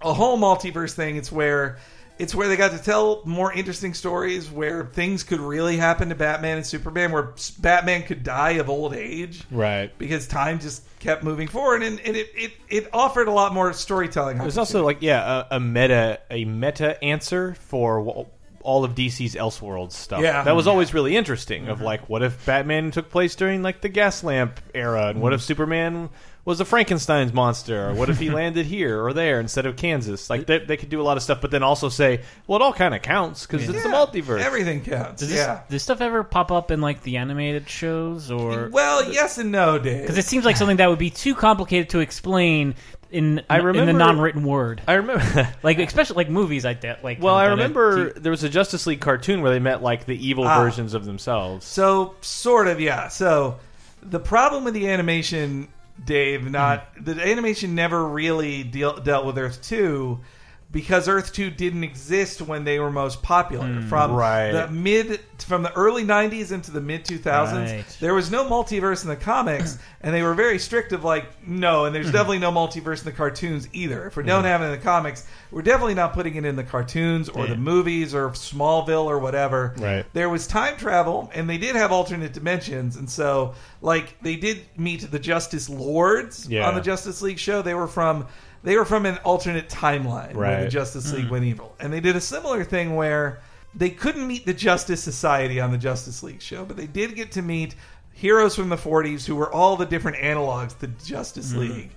a 0.00 0.12
whole 0.12 0.38
multiverse 0.38 0.92
thing. 0.92 1.16
It's 1.16 1.32
where 1.32 1.78
it's 2.18 2.34
where 2.34 2.48
they 2.48 2.56
got 2.56 2.72
to 2.72 2.78
tell 2.78 3.22
more 3.24 3.52
interesting 3.52 3.94
stories 3.94 4.50
where 4.50 4.86
things 4.86 5.22
could 5.22 5.40
really 5.40 5.76
happen 5.76 6.08
to 6.08 6.14
Batman 6.14 6.56
and 6.56 6.66
Superman, 6.66 7.12
where 7.12 7.34
Batman 7.58 8.02
could 8.04 8.22
die 8.22 8.52
of 8.52 8.68
old 8.70 8.94
age 8.94 9.44
Right. 9.50 9.96
because 9.98 10.26
time 10.26 10.58
just 10.58 10.82
kept 10.98 11.22
moving 11.22 11.46
forward, 11.48 11.82
and, 11.82 12.00
and 12.00 12.16
it, 12.16 12.30
it 12.34 12.52
it 12.68 12.88
offered 12.92 13.28
a 13.28 13.32
lot 13.32 13.52
more 13.52 13.72
storytelling. 13.72 14.38
There's 14.38 14.58
also 14.58 14.84
like 14.84 14.98
yeah 15.02 15.44
a, 15.50 15.56
a 15.56 15.60
meta 15.60 16.20
a 16.30 16.44
meta 16.44 17.02
answer 17.04 17.54
for 17.54 18.26
all 18.66 18.84
of 18.84 18.96
DC's 18.96 19.36
Elseworlds 19.36 19.92
stuff. 19.92 20.20
Yeah. 20.20 20.42
that 20.42 20.56
was 20.56 20.66
always 20.66 20.92
really 20.92 21.16
interesting. 21.16 21.68
Of 21.68 21.76
mm-hmm. 21.76 21.86
like, 21.86 22.08
what 22.08 22.22
if 22.22 22.44
Batman 22.44 22.90
took 22.90 23.10
place 23.10 23.36
during 23.36 23.62
like 23.62 23.80
the 23.80 23.88
gas 23.88 24.24
lamp 24.24 24.60
era, 24.74 25.06
and 25.06 25.22
what 25.22 25.32
if 25.32 25.40
mm-hmm. 25.40 25.46
Superman 25.46 26.10
was 26.44 26.60
a 26.60 26.64
Frankenstein's 26.64 27.32
monster, 27.32 27.88
or 27.88 27.94
what 27.94 28.10
if 28.10 28.18
he 28.18 28.28
landed 28.42 28.66
here 28.66 29.04
or 29.04 29.12
there 29.12 29.38
instead 29.38 29.66
of 29.66 29.76
Kansas? 29.76 30.28
Like 30.28 30.46
they, 30.46 30.58
they 30.58 30.76
could 30.76 30.88
do 30.88 31.00
a 31.00 31.04
lot 31.04 31.16
of 31.16 31.22
stuff, 31.22 31.40
but 31.40 31.52
then 31.52 31.62
also 31.62 31.88
say, 31.88 32.22
well, 32.46 32.60
it 32.60 32.62
all 32.62 32.72
kind 32.72 32.92
of 32.92 33.02
counts 33.02 33.46
because 33.46 33.68
it's 33.68 33.82
the 33.84 33.88
multiverse. 33.88 34.40
Everything 34.40 34.82
counts. 34.82 35.20
Does 35.20 35.28
this, 35.28 35.38
yeah. 35.38 35.62
does 35.68 35.84
stuff 35.84 36.00
ever 36.00 36.24
pop 36.24 36.50
up 36.50 36.72
in 36.72 36.80
like 36.80 37.02
the 37.02 37.18
animated 37.18 37.68
shows 37.68 38.32
or? 38.32 38.68
Well, 38.72 39.12
yes 39.12 39.38
and 39.38 39.52
no, 39.52 39.78
Dave. 39.78 40.02
Because 40.02 40.18
it 40.18 40.24
seems 40.24 40.44
like 40.44 40.56
something 40.56 40.78
that 40.78 40.90
would 40.90 40.98
be 40.98 41.10
too 41.10 41.36
complicated 41.36 41.90
to 41.90 42.00
explain 42.00 42.74
in 43.10 43.42
I 43.48 43.58
in 43.58 43.86
the 43.86 43.92
non-written 43.92 44.44
word. 44.44 44.82
I 44.86 44.94
remember. 44.94 45.48
Like 45.62 45.78
especially 45.78 46.16
like 46.16 46.30
movies 46.30 46.64
like 46.64 46.82
that. 46.82 47.02
Like 47.04 47.20
well, 47.22 47.34
I 47.34 47.46
remember 47.46 48.12
t- 48.12 48.20
there 48.20 48.30
was 48.30 48.44
a 48.44 48.48
Justice 48.48 48.86
League 48.86 49.00
cartoon 49.00 49.42
where 49.42 49.50
they 49.50 49.58
met 49.58 49.82
like 49.82 50.06
the 50.06 50.16
evil 50.26 50.44
Ah. 50.44 50.58
versions 50.62 50.94
of 50.94 51.04
themselves. 51.04 51.66
So 51.66 52.14
sort 52.20 52.68
of, 52.68 52.80
yeah. 52.80 53.08
So 53.08 53.58
the 54.02 54.20
problem 54.20 54.64
with 54.64 54.74
the 54.74 54.88
animation, 54.88 55.68
Dave, 56.04 56.48
not 56.50 56.86
the 57.00 57.12
animation 57.12 57.74
never 57.74 58.04
really 58.04 58.62
deal, 58.62 58.96
dealt 59.00 59.24
with 59.26 59.38
Earth 59.38 59.60
Two 59.62 60.20
because 60.70 61.08
Earth 61.08 61.32
Two 61.32 61.50
didn't 61.50 61.84
exist 61.84 62.42
when 62.42 62.64
they 62.64 62.78
were 62.78 62.90
most 62.90 63.22
popular. 63.22 63.66
Hmm. 63.66 63.88
from 63.88 64.12
right. 64.12 64.52
the 64.52 64.68
mid, 64.68 65.20
from 65.38 65.62
the 65.62 65.72
early 65.74 66.04
'90s 66.04 66.52
into 66.52 66.70
the 66.70 66.80
mid 66.80 67.04
2000s, 67.04 67.76
Right. 67.76 67.96
there 68.00 68.14
was 68.14 68.30
no 68.30 68.44
multiverse 68.44 69.02
in 69.02 69.08
the 69.08 69.16
comics, 69.16 69.78
and 70.00 70.14
they 70.14 70.22
were 70.22 70.34
very 70.34 70.58
strict 70.58 70.92
of 70.92 71.04
like, 71.04 71.26
no, 71.46 71.84
and 71.84 71.94
there's 71.94 72.06
hmm. 72.06 72.12
definitely 72.12 72.38
no 72.40 72.52
multiverse 72.52 72.98
in 73.00 73.04
the 73.04 73.12
cartoons 73.12 73.68
either. 73.72 74.06
If 74.06 74.16
we 74.16 74.24
don't 74.24 74.42
hmm. 74.42 74.48
have 74.48 74.62
it 74.62 74.66
in 74.66 74.70
the 74.72 74.78
comics, 74.78 75.26
we're 75.50 75.62
definitely 75.62 75.94
not 75.94 76.12
putting 76.12 76.34
it 76.34 76.44
in 76.44 76.56
the 76.56 76.64
cartoons 76.64 77.28
or 77.28 77.46
the 77.46 77.56
movies 77.56 78.14
or 78.14 78.30
Smallville 78.30 79.04
or 79.04 79.18
whatever 79.18 79.74
Right. 79.78 80.04
there 80.12 80.28
was 80.28 80.46
time 80.46 80.76
travel 80.76 81.30
and 81.34 81.48
they 81.48 81.58
did 81.58 81.76
have 81.76 81.92
alternate 81.92 82.32
dimensions 82.32 82.96
and 82.96 83.08
so 83.08 83.54
like 83.80 84.16
they 84.22 84.36
did 84.36 84.62
meet 84.76 85.10
the 85.10 85.18
justice 85.18 85.68
lords 85.68 86.48
Yeah. 86.48 86.68
on 86.68 86.74
the 86.74 86.80
justice 86.80 87.22
league 87.22 87.38
show 87.38 87.62
they 87.62 87.74
were 87.74 87.88
from 87.88 88.26
they 88.66 88.76
were 88.76 88.84
from 88.84 89.06
an 89.06 89.16
alternate 89.18 89.68
timeline 89.68 90.34
where 90.34 90.56
the 90.56 90.62
Right. 90.64 90.68
Justice 90.70 91.12
League 91.12 91.26
hmm. 91.26 91.30
went 91.30 91.44
evil, 91.44 91.76
and 91.78 91.92
they 91.92 92.00
did 92.00 92.16
a 92.16 92.20
similar 92.20 92.64
thing 92.64 92.96
where 92.96 93.40
they 93.76 93.90
couldn't 93.90 94.26
meet 94.26 94.44
the 94.44 94.52
Justice 94.52 95.00
Society 95.00 95.60
on 95.60 95.70
the 95.70 95.78
Justice 95.78 96.24
League 96.24 96.42
show, 96.42 96.64
but 96.64 96.76
they 96.76 96.88
did 96.88 97.14
get 97.14 97.30
to 97.32 97.42
meet 97.42 97.76
heroes 98.12 98.56
from 98.56 98.68
the 98.68 98.76
40s 98.76 99.24
who 99.24 99.36
were 99.36 99.52
all 99.52 99.76
the 99.76 99.86
different 99.86 100.16
analogs 100.16 100.76
to 100.80 100.88
Justice 100.88 101.52
hmm. 101.52 101.60
League. 101.60 101.90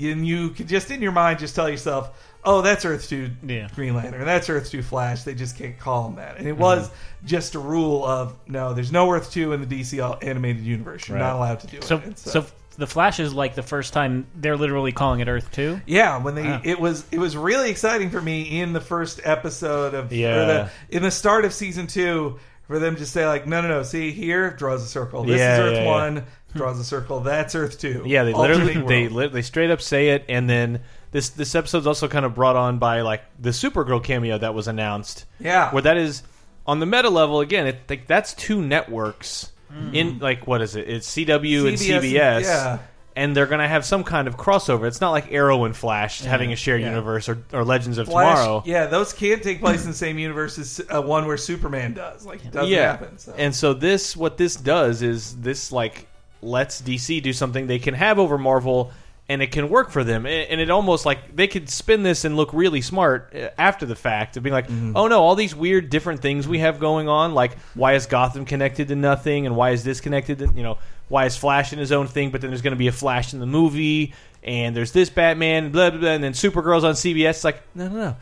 And 0.00 0.26
you 0.26 0.48
could 0.48 0.66
just 0.66 0.90
in 0.90 1.02
your 1.02 1.12
mind 1.12 1.40
just 1.40 1.54
tell 1.54 1.68
yourself, 1.68 2.32
"Oh, 2.42 2.62
that's 2.62 2.86
Earth 2.86 3.06
Two 3.06 3.30
Yeah. 3.46 3.68
Green 3.74 3.94
Lantern, 3.94 4.24
that's 4.24 4.48
Earth 4.48 4.70
Two 4.70 4.82
Flash." 4.82 5.24
They 5.24 5.34
just 5.34 5.58
can't 5.58 5.78
call 5.78 6.04
them 6.04 6.16
that, 6.16 6.38
and 6.38 6.48
it 6.48 6.54
hmm. 6.54 6.60
was 6.62 6.90
just 7.26 7.54
a 7.54 7.58
rule 7.58 8.02
of 8.02 8.34
no, 8.48 8.72
there's 8.72 8.90
no 8.90 9.10
Earth 9.12 9.30
Two 9.30 9.52
in 9.52 9.60
the 9.60 9.66
DC 9.66 10.00
animated 10.22 10.64
universe. 10.64 11.06
You're 11.06 11.18
Right. 11.18 11.24
not 11.24 11.36
allowed 11.36 11.60
to 11.60 11.66
do 11.66 11.82
So, 11.82 11.98
it. 11.98 12.04
And 12.04 12.18
so 12.18 12.46
the 12.76 12.86
Flash 12.86 13.20
is 13.20 13.32
like 13.34 13.54
the 13.54 13.62
first 13.62 13.92
time 13.92 14.26
they're 14.34 14.56
literally 14.56 14.92
calling 14.92 15.20
it 15.20 15.28
Earth 15.28 15.50
Two. 15.52 15.80
Yeah, 15.86 16.18
when 16.22 16.34
they 16.34 16.42
Wow. 16.42 16.60
it 16.64 16.78
was 16.80 17.04
it 17.10 17.18
was 17.18 17.36
really 17.36 17.70
exciting 17.70 18.10
for 18.10 18.20
me 18.20 18.60
in 18.60 18.72
the 18.72 18.80
first 18.80 19.20
episode 19.24 19.94
of 19.94 20.10
or 20.10 20.14
Yeah. 20.14 20.44
the, 20.44 20.70
in 20.96 21.02
the 21.02 21.10
start 21.10 21.44
of 21.44 21.52
season 21.52 21.86
two 21.86 22.38
for 22.66 22.78
them 22.78 22.96
to 22.96 23.04
say 23.06 23.26
like 23.26 23.46
no 23.46 23.60
no 23.60 23.68
no 23.68 23.82
see 23.82 24.10
here 24.12 24.50
draws 24.50 24.82
a 24.82 24.86
circle 24.86 25.24
this 25.24 25.38
Yeah, 25.38 25.54
is 25.54 25.60
Earth 25.60 25.74
yeah, 25.74 25.82
yeah. 25.84 25.90
one 25.90 26.24
draws 26.54 26.78
a 26.78 26.84
circle 26.84 27.20
that's 27.20 27.54
Earth 27.54 27.78
two 27.78 28.02
Yeah, 28.06 28.24
they 28.24 28.32
literally 28.32 28.74
they 28.74 29.02
world. 29.08 29.12
li- 29.12 29.28
they 29.28 29.42
straight 29.42 29.70
up 29.70 29.80
say 29.82 30.10
it, 30.10 30.24
and 30.28 30.48
then 30.48 30.80
this 31.10 31.28
this 31.30 31.54
episode's 31.54 31.86
also 31.86 32.08
kind 32.08 32.24
of 32.24 32.34
brought 32.34 32.56
on 32.56 32.78
by 32.78 33.02
like 33.02 33.22
the 33.40 33.50
Supergirl 33.50 34.02
cameo 34.02 34.38
that 34.38 34.54
was 34.54 34.66
announced. 34.68 35.26
Yeah. 35.38 35.70
where 35.72 35.82
that 35.82 35.96
is 35.96 36.22
on 36.66 36.80
the 36.80 36.86
meta 36.86 37.10
level 37.10 37.40
again. 37.40 37.66
It 37.66 37.80
like 37.88 38.06
that's 38.06 38.34
two 38.34 38.62
networks 38.62 39.50
in 39.92 40.18
like 40.18 40.46
what 40.46 40.62
is 40.62 40.76
it? 40.76 40.88
It's 40.88 41.10
CW 41.14 41.68
and 41.68 41.76
CBS, 41.76 42.00
CBS. 42.00 42.40
yeah. 42.42 42.78
And 43.16 43.36
they're 43.36 43.46
gonna 43.46 43.68
have 43.68 43.84
some 43.84 44.02
kind 44.02 44.26
of 44.26 44.36
crossover. 44.36 44.88
It's 44.88 45.00
not 45.00 45.12
like 45.12 45.30
Arrow 45.30 45.64
and 45.64 45.76
Flash 45.76 46.22
having 46.22 46.52
a 46.52 46.56
shared 46.56 46.80
yeah. 46.80 46.88
universe 46.88 47.28
or, 47.28 47.44
or 47.52 47.64
Legends 47.64 47.98
of 47.98 48.08
Flash, 48.08 48.38
Tomorrow. 48.38 48.62
yeah 48.66 48.86
those 48.86 49.12
can't 49.12 49.42
take 49.42 49.60
place 49.60 49.84
in 49.84 49.90
the 49.90 49.96
same 49.96 50.18
universe 50.18 50.58
as 50.58 50.80
uh, 50.92 51.00
one 51.00 51.26
where 51.26 51.36
Superman 51.36 51.94
does 51.94 52.26
like 52.26 52.44
it 52.44 52.50
doesn't 52.50 52.72
yeah. 52.72 52.90
happen 52.90 53.18
so. 53.18 53.34
And 53.38 53.54
so 53.54 53.72
this, 53.72 54.16
what 54.16 54.36
this 54.36 54.56
does 54.56 55.02
is 55.02 55.36
this 55.36 55.70
like 55.70 56.08
lets 56.42 56.82
DC 56.82 57.22
do 57.22 57.32
something 57.32 57.66
they 57.66 57.78
can 57.78 57.94
have 57.94 58.18
over 58.18 58.36
Marvel, 58.38 58.92
and 59.28 59.40
it 59.40 59.52
can 59.52 59.68
work 59.70 59.90
for 59.90 60.04
them. 60.04 60.26
And 60.26 60.60
it 60.60 60.68
almost 60.70 61.06
like 61.06 61.34
they 61.34 61.46
could 61.46 61.70
spin 61.70 62.02
this 62.02 62.24
and 62.26 62.36
look 62.36 62.52
really 62.52 62.80
smart 62.82 63.32
uh, 63.34 63.48
after 63.56 63.86
the 63.86 63.96
fact 63.96 64.36
of 64.36 64.42
being 64.42 64.52
like, 64.52 64.68
Mm-hmm. 64.68 64.92
oh 64.96 65.06
no, 65.08 65.20
all 65.22 65.34
these 65.34 65.54
weird 65.54 65.88
different 65.90 66.20
things 66.20 66.46
we 66.46 66.58
have 66.58 66.78
going 66.78 67.08
on. 67.08 67.32
Like, 67.34 67.58
why 67.74 67.94
is 67.94 68.06
Gotham 68.06 68.44
connected 68.44 68.88
to 68.88 68.96
nothing, 68.96 69.46
and 69.46 69.56
why 69.56 69.70
is 69.70 69.82
this 69.84 70.00
connected? 70.00 70.38
To, 70.40 70.52
you 70.54 70.62
know, 70.62 70.78
why 71.08 71.24
is 71.26 71.36
Flash 71.36 71.72
in 71.72 71.78
his 71.78 71.90
own 71.92 72.06
thing? 72.06 72.30
But 72.30 72.40
then 72.42 72.50
there's 72.50 72.62
going 72.62 72.72
to 72.74 72.78
be 72.78 72.88
a 72.88 72.92
Flash 72.92 73.32
in 73.32 73.40
the 73.40 73.46
movie, 73.46 74.12
and 74.42 74.76
there's 74.76 74.92
this 74.92 75.08
Batman, 75.10 75.70
blah 75.72 75.90
blah, 75.90 76.00
blah 76.00 76.10
and 76.10 76.22
then 76.24 76.32
Supergirl's 76.32 76.84
on 76.84 76.92
CBS. 76.94 77.30
It's 77.30 77.44
like, 77.44 77.62
no, 77.74 77.88
no, 77.88 77.94
no. 77.96 78.16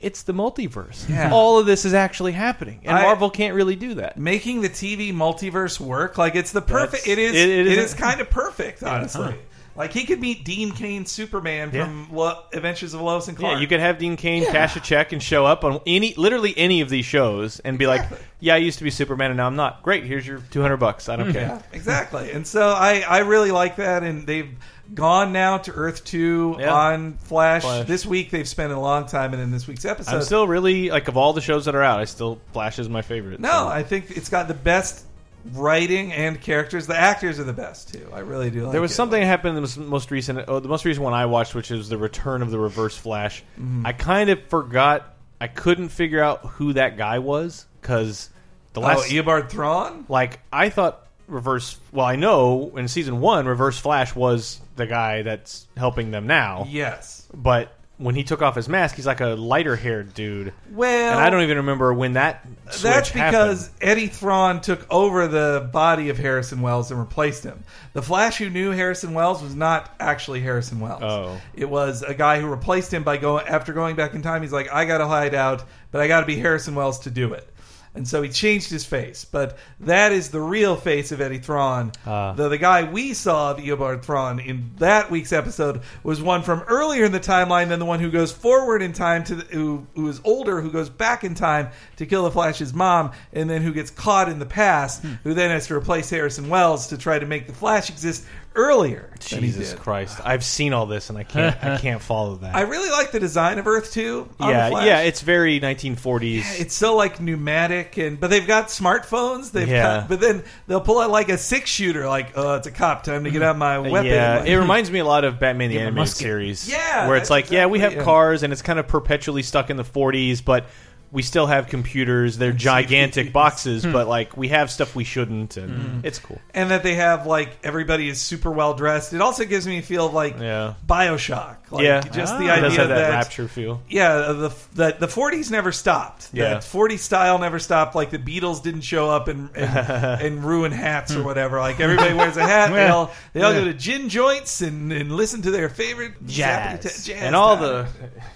It's 0.00 0.22
the 0.22 0.32
multiverse. 0.32 1.08
Yeah. 1.08 1.32
All 1.32 1.58
of 1.58 1.66
this 1.66 1.84
is 1.84 1.92
actually 1.92 2.30
happening, 2.30 2.80
and 2.84 2.96
I- 2.96 3.02
Marvel 3.02 3.30
can't 3.30 3.54
really 3.54 3.74
do 3.74 3.94
that. 3.94 4.16
making 4.16 4.60
the 4.62 4.68
TV 4.68 5.12
multiverse 5.12 5.80
work. 5.80 6.16
Like 6.18 6.36
it's 6.36 6.52
the 6.52 6.62
perfect. 6.62 7.04
That's- 7.04 7.08
It 7.08 7.18
is. 7.18 7.32
it- 7.34 7.48
it 7.48 7.66
it 7.66 7.78
is, 7.78 7.78
is- 7.78 7.94
kind 7.94 8.20
of 8.20 8.30
perfect, 8.30 8.82
honestly. 8.84 9.34
Like 9.78 9.92
he 9.92 10.04
could 10.04 10.20
meet 10.20 10.44
Dean 10.44 10.72
Cain 10.72 11.06
Superman 11.06 11.70
Yeah. 11.72 11.84
from 11.84 12.08
Lo- 12.12 12.42
Adventures 12.52 12.94
of 12.94 13.00
Lois 13.00 13.28
and 13.28 13.38
Clark. 13.38 13.54
Yeah, 13.54 13.60
you 13.60 13.68
could 13.68 13.78
have 13.78 13.98
Dean 13.98 14.16
Cain 14.16 14.44
cash 14.44 14.74
a 14.74 14.80
check 14.80 15.12
and 15.12 15.22
show 15.22 15.46
up 15.46 15.64
on 15.64 15.80
any, 15.86 16.14
literally 16.14 16.52
any 16.56 16.80
of 16.80 16.88
these 16.88 17.04
shows, 17.04 17.60
and 17.60 17.78
be 17.78 17.86
like, 17.86 18.04
"Yeah, 18.40 18.54
I 18.54 18.58
used 18.58 18.78
to 18.78 18.84
be 18.84 18.90
Superman, 18.90 19.30
and 19.30 19.36
now 19.36 19.46
I'm 19.46 19.54
not. 19.56 19.84
Great, 19.84 20.04
here's 20.04 20.26
your 20.26 20.40
200 20.50 20.78
bucks. 20.78 21.08
I 21.08 21.14
don't 21.14 21.26
mm-hmm. 21.26 21.34
care." 21.34 21.42
Yeah, 21.42 21.62
exactly. 21.72 22.32
And 22.32 22.44
so 22.44 22.68
I, 22.70 23.04
I 23.08 23.18
really 23.18 23.52
like 23.52 23.76
that. 23.76 24.02
And 24.02 24.26
they've 24.26 24.50
gone 24.94 25.32
now 25.32 25.58
to 25.58 25.72
Earth 25.72 26.04
2 26.04 26.56
Yeah. 26.58 26.72
on 26.72 27.18
Flash. 27.18 27.62
Flash. 27.62 27.86
This 27.86 28.04
week 28.04 28.30
they've 28.30 28.48
spent 28.48 28.72
a 28.72 28.80
long 28.80 29.06
time. 29.06 29.32
And 29.32 29.42
in 29.42 29.50
this 29.50 29.66
week's 29.68 29.84
episode. 29.84 30.14
I'm 30.14 30.22
still 30.22 30.48
really 30.48 30.90
like 30.90 31.08
of 31.08 31.16
all 31.16 31.32
the 31.32 31.40
shows 31.40 31.66
that 31.66 31.74
are 31.74 31.82
out, 31.82 32.00
I 32.00 32.04
still 32.04 32.40
Flash 32.52 32.78
is 32.78 32.88
my 32.88 33.02
favorite. 33.02 33.40
no, 33.40 33.48
so. 33.50 33.68
I 33.68 33.82
think 33.82 34.10
it's 34.10 34.28
got 34.28 34.48
the 34.48 34.54
best 34.54 35.04
writing 35.52 36.12
and 36.12 36.40
characters. 36.40 36.86
The 36.86 36.96
actors 36.96 37.38
are 37.38 37.44
the 37.44 37.52
best, 37.52 37.92
too. 37.92 38.08
I 38.12 38.20
really 38.20 38.50
do 38.50 38.64
like 38.64 38.72
there 38.72 38.80
was 38.80 38.92
it. 38.92 38.94
something 38.94 39.20
that 39.20 39.26
happened 39.26 39.56
in 39.56 39.62
the 39.64 39.80
most- 39.80 40.10
recent, 40.10 40.44
oh, 40.48 40.60
the 40.60 40.68
most 40.68 40.84
recent 40.84 41.04
one 41.04 41.12
I 41.14 41.26
watched, 41.26 41.54
which 41.54 41.70
is 41.70 41.88
the 41.88 41.96
Return 41.98 42.42
of 42.42 42.50
the 42.50 42.58
Reverse 42.58 42.96
Flash. 42.96 43.42
Mm-hmm. 43.58 43.86
I 43.86 43.92
kind 43.92 44.30
of 44.30 44.42
forgot. 44.44 45.14
I 45.40 45.46
couldn't 45.46 45.90
figure 45.90 46.22
out 46.22 46.40
who 46.44 46.72
that 46.74 46.96
guy 46.96 47.20
was 47.20 47.66
because 47.80 48.28
the 48.72 48.80
Oh, 48.80 48.84
last 48.84 49.08
Eobard 49.10 49.50
Thawne? 49.50 50.04
like 50.08 50.40
I 50.52 50.68
thought 50.68 51.06
reverse 51.28 51.78
well 51.92 52.06
I 52.06 52.16
know 52.16 52.72
in 52.76 52.88
season 52.88 53.20
1 53.20 53.46
reverse 53.46 53.78
flash 53.78 54.14
was 54.16 54.60
the 54.76 54.86
guy 54.86 55.20
that's 55.22 55.66
helping 55.76 56.10
them 56.10 56.26
now 56.26 56.66
Yes. 56.68 57.26
but 57.34 57.70
when 57.98 58.14
he 58.14 58.24
took 58.24 58.42
off 58.42 58.54
his 58.54 58.68
mask 58.68 58.96
he's 58.96 59.06
like 59.06 59.20
a 59.20 59.34
lighter 59.34 59.76
haired 59.76 60.14
dude 60.14 60.52
Well, 60.72 61.12
and 61.12 61.20
I 61.20 61.30
don't 61.30 61.42
even 61.42 61.58
remember 61.58 61.92
when 61.92 62.14
that 62.14 62.46
That's 62.80 63.10
because 63.10 63.66
happened. 63.66 63.82
Eddie 63.82 64.08
Thawne 64.08 64.62
took 64.62 64.86
over 64.90 65.26
the 65.26 65.68
body 65.72 66.08
of 66.08 66.18
Harrison 66.18 66.60
Wells 66.60 66.90
and 66.90 67.00
replaced 67.00 67.44
him. 67.44 67.64
The 67.94 68.02
Flash 68.02 68.38
who 68.38 68.50
knew 68.50 68.70
Harrison 68.70 69.14
Wells 69.14 69.42
was 69.42 69.54
not 69.54 69.94
actually 69.98 70.40
Harrison 70.40 70.80
Wells. 70.80 71.02
Oh. 71.02 71.40
It 71.54 71.68
was 71.68 72.02
a 72.02 72.14
guy 72.14 72.40
who 72.40 72.46
replaced 72.46 72.92
him 72.92 73.02
by 73.02 73.16
going 73.16 73.46
after 73.46 73.72
going 73.72 73.96
back 73.96 74.14
in 74.14 74.22
time. 74.22 74.42
He's 74.42 74.52
like, 74.52 74.72
I 74.72 74.84
got 74.84 74.98
to 74.98 75.06
hide 75.06 75.34
out, 75.34 75.64
but 75.90 76.00
I 76.00 76.08
got 76.08 76.20
to 76.20 76.26
be 76.26 76.36
Harrison 76.36 76.74
Wells 76.74 77.00
to 77.00 77.10
do 77.10 77.32
it. 77.32 77.48
And 77.94 78.06
so 78.06 78.22
he 78.22 78.28
changed 78.28 78.70
his 78.70 78.84
face, 78.84 79.24
but 79.24 79.58
that 79.80 80.12
is 80.12 80.30
the 80.30 80.40
real 80.40 80.76
face 80.76 81.10
of 81.10 81.20
Eddie 81.20 81.40
Thawne. 81.40 81.92
Ah. 82.06 82.32
the, 82.32 82.48
the 82.48 82.58
guy 82.58 82.84
we 82.88 83.12
saw 83.14 83.50
of 83.50 83.58
Eobard 83.58 84.04
Thawne 84.04 84.38
in 84.44 84.70
that 84.78 85.10
week's 85.10 85.32
episode 85.32 85.80
was 86.04 86.22
one 86.22 86.42
from 86.42 86.60
earlier 86.68 87.04
in 87.04 87.12
the 87.12 87.18
timeline 87.20 87.68
than 87.68 87.78
the 87.80 87.84
one 87.84 87.98
who 87.98 88.10
goes 88.10 88.30
forward 88.30 88.82
in 88.82 88.92
time 88.92 89.24
to 89.24 89.34
the, 89.36 89.44
who 89.54 89.86
who 89.94 90.06
is 90.08 90.20
older, 90.24 90.60
who 90.60 90.70
goes 90.70 90.88
back 90.88 91.24
in 91.24 91.34
time 91.34 91.70
to 91.96 92.06
kill 92.06 92.22
the 92.24 92.30
Flash's 92.30 92.72
mom, 92.72 93.10
and 93.32 93.48
then 93.50 93.62
who 93.62 93.72
gets 93.72 93.90
caught 93.90 94.28
in 94.28 94.38
the 94.38 94.46
past, 94.46 95.02
Hmm. 95.02 95.14
who 95.24 95.34
then 95.34 95.50
has 95.50 95.66
to 95.68 95.74
replace 95.74 96.08
Harrison 96.10 96.48
Wells 96.48 96.88
to 96.88 96.98
try 96.98 97.18
to 97.18 97.26
make 97.26 97.46
the 97.46 97.52
Flash 97.54 97.90
exist 97.90 98.24
earlier. 98.54 99.10
than 99.30 99.40
he 99.40 99.46
Jesus 99.46 99.70
did. 99.70 99.78
Christ 99.80 100.18
I've 100.24 100.44
seen 100.44 100.72
all 100.72 100.86
this 100.86 101.10
and 101.10 101.18
I 101.18 101.22
can't 101.24 101.56
I 101.64 101.76
can't 101.78 102.00
follow 102.02 102.36
that 102.36 102.54
I 102.56 102.62
really 102.62 102.90
like 102.90 103.10
the 103.12 103.20
design 103.20 103.58
of 103.58 103.66
Earth 103.66 103.92
2. 103.92 104.28
on 104.40 104.46
the 104.48 104.52
yeah 104.52 104.70
Flash. 104.70 104.86
yeah 104.86 105.00
it's 105.00 105.20
very 105.20 105.60
1940s 105.60 106.60
It's 106.60 106.74
so 106.74 106.96
like 106.96 107.20
pneumatic, 107.20 107.96
and 107.98 108.18
but 108.18 108.30
they've 108.30 108.46
got 108.46 108.66
smartphones. 108.68 109.52
They've 109.52 109.68
Yeah. 109.68 109.82
got, 110.00 110.08
but 110.08 110.20
then 110.20 110.42
they'll 110.66 110.80
pull 110.80 110.98
out 110.98 111.10
like 111.10 111.28
a 111.28 111.38
six 111.38 111.70
shooter, 111.70 112.06
like 112.08 112.32
oh, 112.36 112.54
it's 112.56 112.66
a 112.66 112.70
cop, 112.72 113.02
time 113.04 113.24
to 113.24 113.30
get 113.30 113.42
out 113.42 113.56
my 113.58 113.78
weapon. 113.78 114.06
Yeah, 114.06 114.38
Like- 114.40 114.48
it 114.48 114.58
reminds 114.58 114.90
me 114.90 114.98
a 114.98 115.04
lot 115.04 115.24
of 115.24 115.38
Batman 115.38 115.68
the 115.68 115.74
Give 115.74 115.82
a 115.82 115.86
Animated 115.86 116.00
musket. 116.02 116.18
Series. 116.18 116.68
Yeah, 116.68 117.06
where 117.06 117.16
it's 117.16 117.24
that's 117.28 117.30
like, 117.30 117.50
yeah, 117.50 117.66
we 117.66 117.78
have 117.80 117.92
exactly- 117.92 118.00
yeah. 118.00 118.04
cars 118.04 118.42
and 118.42 118.52
it's 118.52 118.62
kind 118.62 118.78
of 118.78 118.88
perpetually 118.88 119.42
stuck 119.42 119.70
in 119.70 119.76
the 119.76 119.84
40s, 119.84 120.44
but 120.44 120.66
we 121.10 121.22
still 121.22 121.46
have 121.46 121.68
computers. 121.68 122.36
They're 122.38 122.52
gigantic 122.52 123.32
boxes, 123.32 123.82
Hmm. 123.84 123.92
but 123.92 124.08
like 124.08 124.36
we 124.36 124.48
have 124.48 124.70
stuff 124.70 124.94
we 124.94 125.04
shouldn't, 125.04 125.56
and 125.56 126.04
it's 126.04 126.18
cool. 126.18 126.40
and 126.54 126.70
that 126.70 126.82
they 126.82 126.94
have 126.96 127.26
like 127.26 127.50
everybody 127.64 128.08
is 128.08 128.20
super 128.20 128.50
well 128.50 128.74
dressed. 128.74 129.12
It 129.14 129.20
also 129.22 129.44
gives 129.44 129.66
me 129.66 129.78
a 129.78 129.82
feel 129.82 130.06
of 130.06 130.12
like 130.14 130.38
Yeah. 130.38 130.74
Bioshock. 130.86 131.56
Like, 131.70 131.84
yeah, 131.84 132.00
just 132.00 132.32
Ah. 132.34 132.38
the 132.38 132.46
it 132.46 132.50
idea 132.50 132.62
does 132.62 132.76
have 132.76 132.88
that, 132.88 132.94
that 132.98 133.10
rapture 133.10 133.46
feel. 133.48 133.82
yeah, 133.88 134.32
the 134.32 134.52
the 134.74 134.96
the 135.00 135.08
forties 135.08 135.50
never 135.50 135.70
stopped. 135.72 136.28
Yeah. 136.32 136.54
the 136.54 136.60
forties 136.62 137.02
style 137.02 137.38
never 137.38 137.58
stopped. 137.58 137.94
Like 137.94 138.10
the 138.10 138.18
Beatles 138.18 138.62
didn't 138.62 138.82
show 138.82 139.10
up 139.10 139.28
and 139.28 139.50
and, 139.54 139.78
and 140.22 140.44
ruin 140.44 140.72
hats 140.72 141.14
or 141.14 141.22
whatever. 141.22 141.58
Like 141.60 141.78
everybody 141.80 142.14
wears 142.14 142.36
a 142.38 142.42
hat. 142.46 142.72
They 142.72 142.86
all 142.88 143.12
they 143.34 143.42
all 143.42 143.52
go 143.52 143.64
to 143.64 143.74
gin 143.74 144.08
joints 144.08 144.60
and, 144.62 144.92
and 144.92 145.12
listen 145.12 145.42
to 145.42 145.50
their 145.50 145.68
favorite 145.68 146.26
jazz 146.26 147.08
and 147.10 147.34
all 147.36 147.56
time. 147.56 147.62
the 147.64 147.86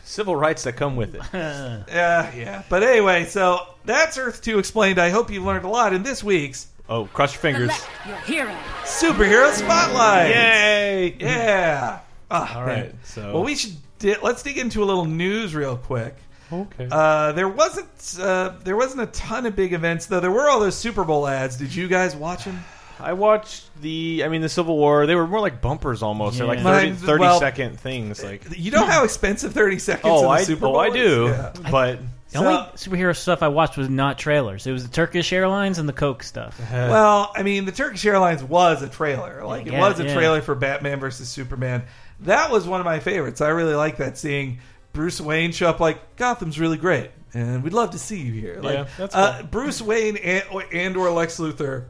civil 0.04 0.36
rights 0.36 0.64
that 0.64 0.76
come 0.76 0.96
with 0.96 1.14
it. 1.14 1.22
Yeah, 1.32 2.30
yeah. 2.34 2.61
But 2.68 2.82
anyway, 2.82 3.24
so 3.26 3.60
that's 3.84 4.18
Earth 4.18 4.42
2 4.42 4.58
explained. 4.58 4.98
I 4.98 5.10
hope 5.10 5.30
you've 5.30 5.44
learned 5.44 5.64
a 5.64 5.68
lot 5.68 5.92
in 5.92 6.02
this 6.02 6.22
week's 6.24 6.68
Oh, 6.88 7.06
cross 7.06 7.32
your 7.32 7.40
fingers! 7.40 7.70
Your 8.06 8.16
hero. 8.18 8.54
Superhero 8.84 9.50
Spotlight. 9.52 10.30
Yay! 10.30 11.16
Yeah. 11.18 12.00
Ah, 12.30 12.58
All 12.58 12.66
man. 12.66 12.98
so 13.04 13.32
Well, 13.34 13.44
we 13.44 13.54
should 13.54 13.74
di- 13.98 14.16
let's 14.22 14.42
dig 14.42 14.58
into 14.58 14.82
a 14.82 14.86
little 14.86 15.04
news 15.06 15.54
real 15.54 15.76
quick. 15.76 16.14
okay. 16.52 16.88
Uh, 16.90 17.32
there 17.32 17.48
wasn't 17.48 17.88
uh, 18.20 18.52
there 18.64 18.76
wasn't 18.76 19.00
a 19.02 19.06
ton 19.06 19.46
of 19.46 19.54
big 19.56 19.72
events 19.72 20.06
though. 20.06 20.20
There 20.20 20.30
were 20.30 20.50
all 20.50 20.60
those 20.60 20.76
Super 20.76 21.04
Bowl 21.04 21.26
ads. 21.26 21.56
Did 21.56 21.74
you 21.74 21.88
guys 21.88 22.14
watch 22.16 22.44
them? 22.44 22.62
I 23.00 23.14
watched 23.14 23.64
the. 23.80 24.22
I 24.24 24.28
mean, 24.28 24.42
the 24.42 24.48
Civil 24.50 24.76
War. 24.76 25.06
They 25.06 25.14
were 25.14 25.26
more 25.26 25.40
like 25.40 25.60
bumpers 25.62 26.02
almost. 26.02 26.36
They're 26.38 26.46
like 26.46 26.58
Yeah. 26.58 26.64
30, 26.64 26.86
Mine- 26.90 26.96
30 26.96 27.20
well, 27.20 27.38
second 27.40 27.80
things. 27.80 28.22
Like, 28.22 28.42
You 28.56 28.70
know 28.70 28.84
how 28.84 29.04
expensive 29.04 29.54
thirty 29.54 29.78
seconds 29.78 30.04
oh, 30.12 30.18
in 30.18 30.24
the 30.24 30.28
I, 30.30 30.42
Super 30.42 30.66
oh, 30.66 30.72
Bowl 30.72 30.80
I 30.80 30.86
is? 30.88 30.94
do. 30.94 31.24
Yeah. 31.28 31.52
But 31.70 31.98
The 32.32 32.38
So- 32.38 32.46
only 32.46 32.58
superhero 32.76 33.16
stuff 33.16 33.42
I 33.42 33.48
watched 33.48 33.76
was 33.76 33.88
not 33.90 34.18
trailers. 34.18 34.66
It 34.66 34.72
was 34.72 34.86
the 34.86 34.92
Turkish 34.92 35.32
Airlines 35.32 35.78
and 35.78 35.88
the 35.88 35.92
Coke 35.92 36.22
stuff. 36.22 36.58
Well, 36.72 37.30
I 37.36 37.42
mean, 37.42 37.64
the 37.66 37.72
Turkish 37.72 38.04
Airlines 38.06 38.42
was 38.42 38.82
a 38.82 38.88
trailer. 38.88 39.44
Like 39.44 39.66
it 39.66 39.72
was 39.72 40.00
a 40.00 40.04
yeah. 40.04 40.14
trailer 40.14 40.40
for 40.40 40.54
Batman 40.54 40.98
versus 40.98 41.28
Superman. 41.28 41.84
That 42.20 42.50
was 42.50 42.66
one 42.66 42.80
of 42.80 42.86
my 42.86 43.00
favorites. 43.00 43.40
I 43.40 43.48
really 43.48 43.74
like 43.74 43.98
that 43.98 44.16
seeing 44.18 44.58
Bruce 44.92 45.20
Wayne 45.20 45.52
show 45.52 45.68
up. 45.68 45.78
Like 45.80 46.16
Gotham's 46.16 46.58
really 46.58 46.76
great, 46.78 47.10
and 47.34 47.62
we'd 47.62 47.72
love 47.72 47.90
to 47.90 47.98
see 47.98 48.20
you 48.20 48.32
here. 48.32 48.60
Like 48.62 48.74
Yeah, 48.78 48.86
that's 48.96 49.14
uh, 49.14 49.38
cool. 49.38 49.46
Bruce 49.48 49.82
Wayne 49.82 50.16
and, 50.16 50.44
and 50.72 50.96
or 50.96 51.10
Lex 51.10 51.38
Luthor. 51.38 51.84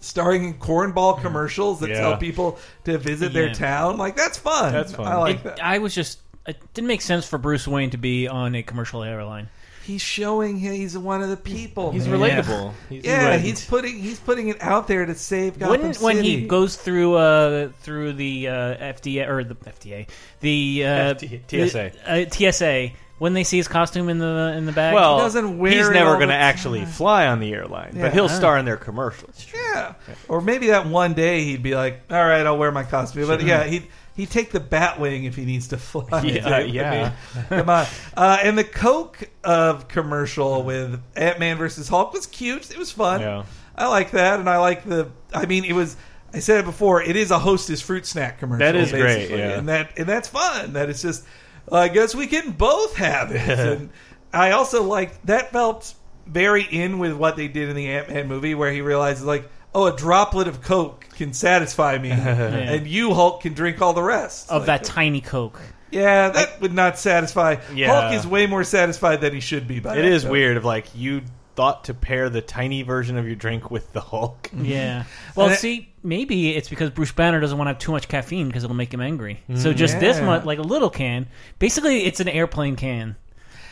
Starring 0.00 0.44
in 0.44 0.54
cornball 0.54 1.18
commercials 1.22 1.80
that 1.80 1.88
Yeah. 1.88 2.00
tell 2.00 2.16
people 2.18 2.58
to 2.84 2.98
visit 2.98 3.32
Yeah. 3.32 3.40
their 3.46 3.54
town, 3.54 3.96
like 3.96 4.16
that's 4.16 4.36
fun. 4.36 4.70
That's 4.72 4.92
fun. 4.94 5.06
I 5.06 5.16
like 5.16 5.36
It- 5.36 5.44
that. 5.44 5.64
I 5.64 5.78
was 5.78 5.94
just 5.94 6.18
it 6.46 6.58
didn't 6.74 6.88
make 6.88 7.00
sense 7.00 7.26
for 7.26 7.38
Bruce 7.38 7.66
Wayne 7.66 7.88
to 7.90 7.96
be 7.96 8.28
on 8.28 8.54
a 8.54 8.62
commercial 8.62 9.02
airline. 9.02 9.48
He's 9.86 10.00
showing 10.02 10.56
he's 10.58 10.96
one 10.96 11.22
of 11.22 11.28
the 11.28 11.36
people. 11.36 11.90
He's 11.92 12.08
man. 12.08 12.18
relatable. 12.20 12.72
He's 12.88 13.04
Yeah, 13.04 13.28
right. 13.28 13.40
he's 13.40 13.64
putting 13.66 13.98
he's 13.98 14.18
putting 14.18 14.48
it 14.48 14.62
out 14.62 14.88
there 14.88 15.04
to 15.06 15.14
save 15.14 15.58
Gotham 15.58 15.80
When 15.82 15.94
when 15.96 16.16
City. 16.16 16.40
he 16.40 16.46
goes 16.46 16.76
through 16.76 17.14
uh 17.16 17.68
through 17.82 18.14
the 18.14 18.48
uh, 18.48 18.52
FDA 18.94 19.28
or 19.28 19.44
the 19.44 19.54
FDA 19.56 20.06
the 20.40 20.84
uh, 20.86 21.14
FT 21.14 21.40
TSA. 21.68 21.92
the, 22.06 22.48
uh, 22.48 22.50
TSA 22.90 22.90
when 23.18 23.32
they 23.32 23.44
see 23.44 23.56
his 23.58 23.68
costume 23.68 24.08
in 24.08 24.18
the 24.18 24.54
in 24.56 24.66
the 24.66 24.72
bag. 24.72 24.92
well, 24.94 25.18
doesn't 25.18 25.58
wear 25.58 25.70
he's 25.72 25.88
it 25.88 25.92
never 25.92 26.16
going 26.16 26.28
to 26.30 26.34
actually 26.34 26.84
fly 26.84 27.26
on 27.28 27.38
the 27.40 27.52
airline, 27.52 27.92
Yeah. 27.94 28.02
but 28.02 28.12
he'll 28.12 28.24
Ah. 28.24 28.28
star 28.28 28.58
in 28.58 28.64
their 28.64 28.76
commercials. 28.76 29.46
Yeah. 29.54 29.94
Or 30.28 30.40
maybe 30.40 30.68
that 30.68 30.86
one 30.86 31.12
day 31.14 31.44
he'd 31.44 31.62
be 31.62 31.74
like, 31.76 32.00
"All 32.10 32.24
right, 32.24 32.44
I'll 32.44 32.58
wear 32.58 32.72
my 32.72 32.82
costume." 32.84 33.26
But 33.28 33.42
yeah, 33.42 33.64
he'd 33.64 33.86
he'd 34.14 34.30
take 34.30 34.50
the 34.50 34.60
Batwing 34.60 35.24
if 35.24 35.36
he 35.36 35.44
needs 35.44 35.68
to 35.68 35.76
fly. 35.76 36.22
Yeah, 36.24 36.48
I 36.48 36.60
yeah. 36.60 37.12
mean, 37.34 37.44
come 37.48 37.70
on. 37.70 37.86
Uh, 38.16 38.38
and 38.42 38.56
the 38.56 38.64
Coke 38.64 39.28
of 39.42 39.88
commercial 39.88 40.62
with 40.62 41.00
Ant 41.16 41.38
Man 41.38 41.56
versus 41.58 41.88
Hulk 41.88 42.12
was 42.12 42.26
cute. 42.26 42.70
It 42.70 42.78
was 42.78 42.90
fun. 42.90 43.20
Yeah. 43.20 43.44
I 43.76 43.88
like 43.88 44.12
that, 44.12 44.40
and 44.40 44.48
I 44.48 44.58
like 44.58 44.84
the. 44.84 45.10
I 45.32 45.46
mean, 45.46 45.64
it 45.64 45.72
was. 45.72 45.96
I 46.32 46.40
said 46.40 46.60
it 46.60 46.64
before. 46.64 47.02
It 47.02 47.16
is 47.16 47.30
a 47.30 47.38
Hostess 47.38 47.80
fruit 47.80 48.06
snack 48.06 48.38
commercial. 48.38 48.60
That 48.60 48.76
is 48.76 48.90
great, 48.90 49.30
yeah. 49.30 49.58
and 49.58 49.68
that 49.68 49.98
and 49.98 50.06
that's 50.06 50.28
fun. 50.28 50.74
That 50.74 50.88
it's 50.88 51.02
just. 51.02 51.24
I 51.70 51.88
guess 51.88 52.14
we 52.14 52.26
can 52.26 52.52
both 52.52 52.96
have 52.96 53.32
it. 53.32 53.40
and 53.58 53.90
I 54.32 54.50
also 54.50 54.82
like 54.82 55.20
that 55.22 55.50
felt 55.50 55.94
very 56.26 56.62
in 56.62 56.98
with 56.98 57.14
what 57.14 57.36
they 57.36 57.48
did 57.48 57.68
in 57.68 57.76
the 57.76 57.88
Ant 57.88 58.10
Man 58.10 58.28
movie, 58.28 58.54
where 58.54 58.70
he 58.70 58.80
realizes 58.80 59.24
like, 59.24 59.48
oh, 59.74 59.86
a 59.86 59.96
droplet 59.96 60.48
of 60.48 60.62
Coke 60.62 61.06
can 61.16 61.32
satisfy 61.32 61.98
me, 61.98 62.10
and 62.12 62.86
you 62.86 63.14
Hulk 63.14 63.40
can 63.42 63.52
drink 63.54 63.80
all 63.82 63.92
the 63.92 64.02
rest 64.02 64.50
of 64.50 64.62
Like, 64.62 64.66
that 64.66 64.84
tiny 64.84 65.20
Coke. 65.20 65.60
Yeah, 65.90 66.30
that 66.30 66.60
would 66.60 66.74
not 66.74 66.98
satisfy. 66.98 67.56
Yeah. 67.74 68.00
Hulk 68.00 68.14
is 68.14 68.26
way 68.26 68.46
more 68.46 68.64
satisfied 68.64 69.20
than 69.20 69.32
he 69.32 69.40
should 69.40 69.68
be 69.68 69.78
by 69.80 69.92
It 69.96 70.02
that, 70.02 70.04
is 70.06 70.24
though. 70.24 70.30
weird 70.32 70.56
of 70.56 70.64
like 70.64 70.86
you 70.96 71.22
thought 71.54 71.84
to 71.84 71.94
pair 71.94 72.28
the 72.30 72.40
tiny 72.40 72.82
version 72.82 73.16
of 73.16 73.26
your 73.26 73.36
drink 73.36 73.70
with 73.70 73.92
the 73.92 74.00
Hulk. 74.00 74.50
Yeah. 74.60 75.04
Well, 75.36 75.46
And 75.46 75.54
it- 75.54 75.60
see, 75.60 75.92
maybe 76.02 76.56
it's 76.56 76.68
because 76.68 76.90
Bruce 76.90 77.12
Banner 77.12 77.38
doesn't 77.38 77.56
want 77.56 77.68
to 77.68 77.74
have 77.74 77.78
too 77.78 77.92
much 77.92 78.08
caffeine 78.08 78.48
because 78.48 78.64
it'll 78.64 78.74
make 78.74 78.92
him 78.92 79.00
angry. 79.00 79.40
So 79.54 79.72
just 79.72 80.00
this 80.00 80.16
Yeah. 80.18 80.24
much, 80.26 80.44
like 80.44 80.58
a 80.58 80.62
little 80.62 80.90
can. 80.90 81.28
Basically, 81.60 82.04
it's 82.06 82.18
an 82.18 82.28
airplane 82.28 82.74
can. 82.74 83.14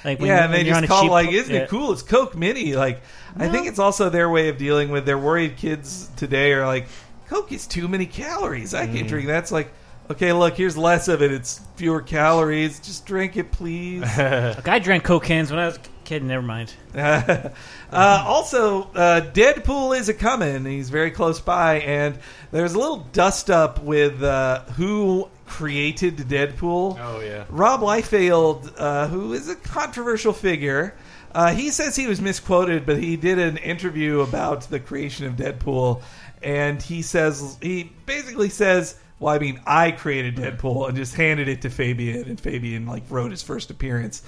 Like 0.04 0.18
when, 0.18 0.28
yeah, 0.28 0.44
and 0.44 0.52
they 0.54 0.64
just 0.64 0.86
call 0.86 1.02
cheap- 1.02 1.10
like, 1.10 1.30
"Isn't 1.32 1.54
yeah. 1.54 1.60
it 1.62 1.68
cool? 1.68 1.92
It's 1.92 2.02
Coke 2.02 2.36
Mini." 2.36 2.74
Like, 2.74 3.02
I 3.36 3.48
think 3.48 3.66
it's 3.66 3.78
also 3.78 4.08
their 4.10 4.28
way 4.28 4.48
of 4.48 4.58
dealing 4.58 4.90
with. 4.90 5.06
They're 5.06 5.18
worried 5.18 5.56
kids 5.56 6.08
today 6.16 6.52
are 6.52 6.66
like, 6.66 6.86
"Coke 7.28 7.52
is 7.52 7.66
too 7.66 7.86
many 7.88 8.06
calories. 8.06 8.74
I 8.74 8.86
Mm. 8.86 8.94
can't 8.94 9.08
drink 9.08 9.26
that." 9.28 9.38
It's 9.44 9.52
like, 9.52 9.72
okay, 10.10 10.32
look, 10.32 10.56
here's 10.56 10.76
less 10.76 11.06
of 11.08 11.22
it. 11.22 11.30
It's 11.32 11.60
fewer 11.76 12.00
calories. 12.02 12.80
Just 12.80 13.06
drink 13.06 13.36
it, 13.36 13.52
please. 13.52 14.02
Like, 14.18 14.68
I 14.68 14.78
drank 14.80 15.04
Coke 15.04 15.24
cans 15.24 15.50
when 15.50 15.60
I 15.60 15.66
was 15.66 15.78
a 16.12 16.18
kid. 16.18 16.25
Never 16.25 16.42
mind. 16.42 16.72
uh, 16.94 17.51
also, 17.92 18.83
uh, 18.94 19.33
Deadpool 19.33 19.98
is 19.98 20.09
a 20.09 20.14
coming. 20.14 20.64
He's 20.64 20.90
very 20.90 21.11
close 21.11 21.40
by, 21.40 21.81
and 21.81 22.18
there's 22.51 22.75
a 22.75 22.79
little 22.79 23.09
dust 23.12 23.51
up 23.51 23.83
with 23.83 24.22
uh, 24.22 24.64
who 24.77 25.29
created 25.46 26.16
Deadpool. 26.16 26.98
Oh 27.01 27.20
yeah. 27.20 27.44
Rob 27.48 27.81
Liefeld, 27.81 28.72
uh, 28.77 29.09
who 29.09 29.33
is 29.33 29.48
a 29.48 29.57
controversial 29.57 30.33
figure, 30.33 30.94
uh, 31.35 31.55
he 31.55 31.70
says 31.70 31.96
he 31.96 32.07
was 32.07 32.20
misquoted, 32.20 32.87
but 32.87 32.98
he 32.98 33.16
did 33.16 33.38
an 33.38 33.57
interview 33.59 34.20
about 34.20 34.62
the 34.62 34.81
creation 34.81 35.27
of 35.27 35.35
Deadpool, 35.35 36.03
and 36.42 36.83
he 36.83 37.03
says 37.03 37.59
he 37.61 37.92
basically 38.07 38.48
says, 38.48 38.96
"Well, 39.18 39.35
I 39.35 39.38
mean, 39.38 39.61
I 39.66 39.92
created 39.92 40.37
Deadpool 40.37 40.88
and 40.88 40.96
just 40.96 41.14
handed 41.14 41.48
it 41.48 41.62
to 41.62 41.70
Fabian, 41.70 42.29
and 42.29 42.40
Fabian 42.40 42.87
like 42.87 43.05
wrote 43.09 43.31
his 43.31 43.42
first 43.42 43.70
appearance." 43.70 44.22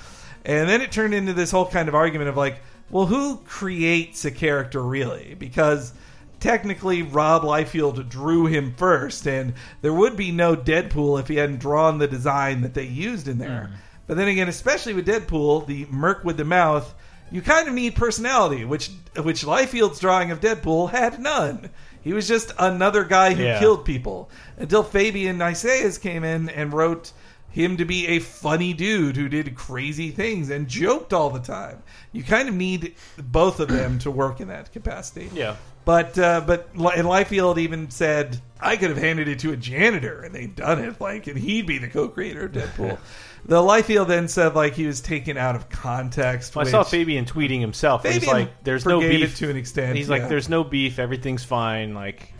And 0.44 0.68
then 0.68 0.80
it 0.82 0.92
turned 0.92 1.14
into 1.14 1.32
this 1.32 1.50
whole 1.50 1.66
kind 1.66 1.88
of 1.88 1.94
argument 1.94 2.28
of 2.28 2.36
like, 2.36 2.58
well, 2.90 3.06
who 3.06 3.38
creates 3.46 4.24
a 4.24 4.30
character 4.30 4.82
really? 4.82 5.34
Because 5.38 5.92
technically 6.40 7.02
Rob 7.02 7.42
Liefeld 7.42 8.08
drew 8.08 8.46
him 8.46 8.74
first, 8.76 9.26
and 9.26 9.54
there 9.80 9.94
would 9.94 10.16
be 10.16 10.30
no 10.30 10.54
Deadpool 10.54 11.18
if 11.18 11.28
he 11.28 11.36
hadn't 11.36 11.60
drawn 11.60 11.98
the 11.98 12.06
design 12.06 12.60
that 12.60 12.74
they 12.74 12.84
used 12.84 13.26
in 13.28 13.38
there. 13.38 13.68
Hmm. 13.70 13.74
But 14.06 14.16
then 14.18 14.28
again, 14.28 14.48
especially 14.48 14.92
with 14.92 15.06
Deadpool, 15.06 15.66
the 15.66 15.86
merc 15.90 16.24
with 16.24 16.36
the 16.36 16.44
mouth, 16.44 16.94
you 17.32 17.40
kind 17.40 17.66
of 17.66 17.72
need 17.74 17.94
personality, 17.94 18.66
which 18.66 18.90
which 19.22 19.44
Liefeld's 19.44 19.98
drawing 19.98 20.30
of 20.30 20.40
Deadpool 20.40 20.90
had 20.90 21.18
none. 21.18 21.70
He 22.02 22.12
was 22.12 22.28
just 22.28 22.52
another 22.58 23.04
guy 23.04 23.32
who 23.32 23.42
Yeah. 23.44 23.58
killed 23.58 23.86
people 23.86 24.28
until 24.58 24.82
Fabian 24.82 25.38
Nicieza 25.38 25.98
came 25.98 26.22
in 26.22 26.50
and 26.50 26.74
wrote 26.74 27.12
him 27.54 27.76
to 27.76 27.84
be 27.84 28.08
a 28.08 28.18
funny 28.18 28.72
dude 28.72 29.16
who 29.16 29.28
did 29.28 29.54
crazy 29.54 30.10
things 30.10 30.50
and 30.50 30.66
joked 30.66 31.12
all 31.12 31.30
the 31.30 31.38
time. 31.38 31.84
You 32.10 32.24
kind 32.24 32.48
of 32.48 32.54
need 32.56 32.96
both 33.16 33.60
of 33.60 33.68
them 33.68 34.00
to 34.00 34.10
work 34.10 34.40
in 34.40 34.48
that 34.48 34.72
capacity. 34.72 35.30
Yeah. 35.32 35.54
But 35.84 36.18
uh, 36.18 36.42
but 36.44 36.70
and 36.74 37.06
Liefeld 37.06 37.58
even 37.58 37.90
said 37.90 38.40
I 38.60 38.76
could 38.76 38.90
have 38.90 38.98
handed 38.98 39.28
it 39.28 39.38
to 39.40 39.52
a 39.52 39.56
janitor 39.56 40.22
and 40.22 40.34
they'd 40.34 40.56
done 40.56 40.82
it 40.82 41.00
like 41.00 41.28
and 41.28 41.38
he'd 41.38 41.66
be 41.66 41.78
the 41.78 41.86
co-creator 41.86 42.46
of 42.46 42.52
Deadpool. 42.52 42.98
the 43.44 43.60
Liefeld 43.60 44.08
then 44.08 44.26
said 44.26 44.56
like 44.56 44.74
he 44.74 44.88
was 44.88 45.00
taken 45.00 45.36
out 45.36 45.54
of 45.54 45.68
context. 45.68 46.56
Well, 46.56 46.66
I 46.66 46.70
saw 46.70 46.82
Fabian 46.82 47.24
tweeting 47.24 47.60
himself. 47.60 48.02
where 48.02 48.14
he's 48.14 48.24
Fabian 48.24 48.46
like, 48.46 48.64
"There's 48.64 48.84
no 48.84 48.98
beef 48.98 49.34
it 49.34 49.36
to 49.36 49.50
an 49.50 49.56
extent, 49.56 49.96
He's 49.96 50.08
yeah. 50.08 50.18
like, 50.18 50.28
"There's 50.28 50.48
no 50.48 50.64
beef. 50.64 50.98
Everything's 50.98 51.44
fine." 51.44 51.94
Like, 51.94 52.34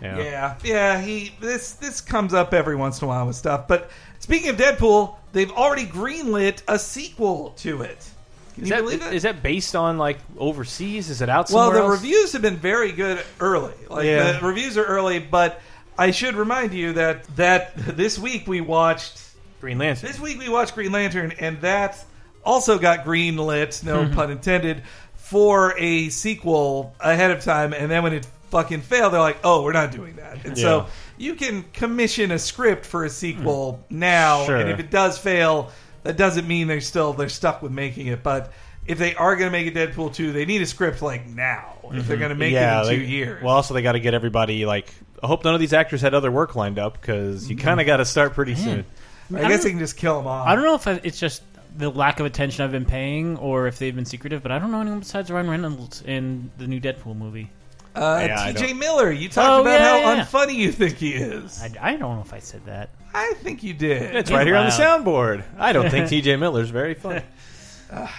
yeah. 0.00 0.18
Yeah, 0.18 0.56
yeah. 0.62 1.00
He 1.00 1.34
this 1.40 1.72
this 1.72 2.00
comes 2.00 2.34
up 2.34 2.54
every 2.54 2.76
once 2.76 3.00
in 3.00 3.06
a 3.06 3.08
while 3.08 3.26
with 3.26 3.36
stuff. 3.36 3.66
But 3.66 3.90
speaking 4.24 4.48
of 4.48 4.56
Deadpool, 4.56 5.14
they've 5.32 5.50
already 5.52 5.84
greenlit 5.84 6.62
a 6.66 6.78
sequel 6.78 7.50
to 7.58 7.82
it. 7.82 8.10
Can 8.54 8.62
Is 8.64 8.70
you 8.70 8.74
that, 8.76 8.82
believe 8.82 9.02
it? 9.04 9.12
is 9.12 9.22
that 9.24 9.42
based 9.42 9.76
on 9.76 9.98
like 9.98 10.18
overseas? 10.38 11.10
Is 11.10 11.20
it 11.20 11.28
out 11.28 11.50
well, 11.50 11.70
the 11.70 11.80
else? 11.80 11.90
reviews 12.00 12.32
have 12.32 12.40
been 12.42 12.56
very 12.56 12.92
good 12.92 13.22
early. 13.38 13.74
Like 13.90 14.06
Yeah. 14.06 14.38
the 14.38 14.46
reviews 14.46 14.78
are 14.78 14.84
early, 14.84 15.18
but 15.18 15.60
I 15.98 16.10
should 16.10 16.36
remind 16.36 16.72
you 16.72 16.94
that 16.94 17.24
that 17.36 17.76
this 17.76 18.18
week 18.18 18.46
we 18.48 18.60
watched 18.62 19.20
Green 19.60 19.76
Lantern. 19.78 20.08
this 20.08 20.18
week 20.20 20.38
we 20.38 20.48
watched 20.48 20.74
Green 20.74 20.92
Lantern, 20.92 21.32
and 21.38 21.60
that 21.60 22.02
also 22.44 22.78
got 22.78 23.04
greenlit, 23.04 23.84
no 23.84 24.04
mm-hmm. 24.04 24.14
pun 24.14 24.30
intended, 24.30 24.82
for 25.16 25.74
a 25.78 26.08
sequel 26.08 26.94
ahead 27.00 27.30
of 27.30 27.42
time. 27.44 27.72
And 27.74 27.90
then 27.90 28.02
when 28.02 28.12
it 28.14 28.26
fucking 28.50 28.82
failed, 28.82 29.12
they're 29.12 29.20
like, 29.20 29.38
"Oh, 29.44 29.62
we're 29.64 29.72
not 29.72 29.90
doing 29.90 30.16
that." 30.16 30.44
And 30.44 30.56
Yeah. 30.56 30.62
so 30.62 30.86
you 31.16 31.34
can 31.34 31.64
commission 31.72 32.30
a 32.30 32.38
script 32.38 32.86
for 32.86 33.04
a 33.04 33.10
sequel 33.10 33.84
hmm. 33.88 33.98
now, 33.98 34.46
Sure. 34.46 34.56
and 34.56 34.70
if 34.70 34.78
it 34.78 34.90
does 34.90 35.18
fail, 35.18 35.70
that 36.02 36.16
doesn't 36.16 36.46
mean 36.46 36.66
they're 36.66 36.80
still 36.80 37.12
they're 37.12 37.28
stuck 37.28 37.62
with 37.62 37.72
making 37.72 38.06
it. 38.08 38.22
But 38.22 38.52
if 38.86 38.98
they 38.98 39.14
are 39.14 39.36
going 39.36 39.50
to 39.50 39.52
make 39.52 39.66
a 39.66 39.76
Deadpool 39.76 40.14
two, 40.14 40.32
they 40.32 40.44
need 40.44 40.62
a 40.62 40.66
script 40.66 41.02
like 41.02 41.26
now. 41.26 41.74
If 41.92 42.06
they're 42.06 42.16
mhm. 42.16 42.20
going 42.20 42.28
to 42.30 42.34
make 42.34 42.52
yeah, 42.52 42.78
it 42.78 42.82
in 42.82 42.88
they- 42.88 42.96
two 42.96 43.02
years, 43.02 43.42
Well, 43.42 43.54
also 43.54 43.74
they 43.74 43.82
got 43.82 43.92
to 43.92 44.00
get 44.00 44.14
everybody 44.14 44.66
like. 44.66 44.92
I 45.22 45.26
hope 45.26 45.42
none 45.44 45.54
of 45.54 45.60
these 45.60 45.72
actors 45.72 46.02
had 46.02 46.12
other 46.12 46.30
work 46.30 46.54
lined 46.54 46.78
up 46.78 47.00
because 47.00 47.48
you 47.48 47.56
mm-hmm. 47.56 47.64
kind 47.64 47.80
of 47.80 47.86
got 47.86 47.96
to 47.96 48.04
start 48.04 48.34
pretty 48.34 48.54
soon. 48.54 48.84
I, 49.32 49.38
I 49.38 49.40
guess 49.42 49.50
don't- 49.50 49.62
they 49.62 49.70
can 49.70 49.78
just 49.78 49.96
kill 49.96 50.18
them 50.18 50.26
off. 50.26 50.46
I 50.46 50.54
don't 50.54 50.64
know 50.64 50.74
if 50.74 50.86
I, 50.86 51.00
it's 51.02 51.18
just 51.18 51.42
the 51.76 51.90
lack 51.90 52.20
of 52.20 52.26
attention 52.26 52.62
I've 52.62 52.72
been 52.72 52.84
paying, 52.84 53.38
or 53.38 53.66
if 53.66 53.78
they've 53.78 53.94
been 53.94 54.04
secretive. 54.04 54.42
But 54.42 54.52
I 54.52 54.58
don't 54.58 54.70
know 54.70 54.80
anyone 54.80 55.00
besides 55.00 55.30
Ryan 55.30 55.48
Reynolds 55.48 56.02
in 56.02 56.50
the 56.58 56.66
new 56.66 56.80
Deadpool 56.80 57.16
movie. 57.16 57.50
Uh, 57.94 58.24
Yeah, 58.26 58.42
I 58.42 58.52
T.J. 58.52 58.66
don't- 58.68 58.78
Miller, 58.78 59.10
you 59.12 59.28
talked 59.28 59.48
Oh, 59.48 59.60
about 59.60 59.70
yeah, 59.72 59.88
how 59.88 59.96
yeah, 59.98 60.14
yeah. 60.16 60.24
unfunny 60.24 60.54
you 60.54 60.72
think 60.72 60.96
he 60.96 61.12
is. 61.12 61.62
I, 61.62 61.90
I 61.92 61.96
don't 61.96 62.16
know 62.16 62.22
if 62.22 62.32
I 62.34 62.38
said 62.40 62.64
that. 62.66 62.90
I 63.14 63.34
think 63.36 63.62
you 63.62 63.72
did. 63.74 64.16
It's 64.16 64.30
right 64.32 64.46
here 64.46 64.56
on 64.56 64.66
the 64.66 64.72
soundboard. 64.72 65.44
I 65.58 65.72
don't 65.72 65.88
think 65.90 66.08
T.J. 66.10 66.36
Miller's 66.36 66.70
very 66.70 66.94
funny. 66.94 67.22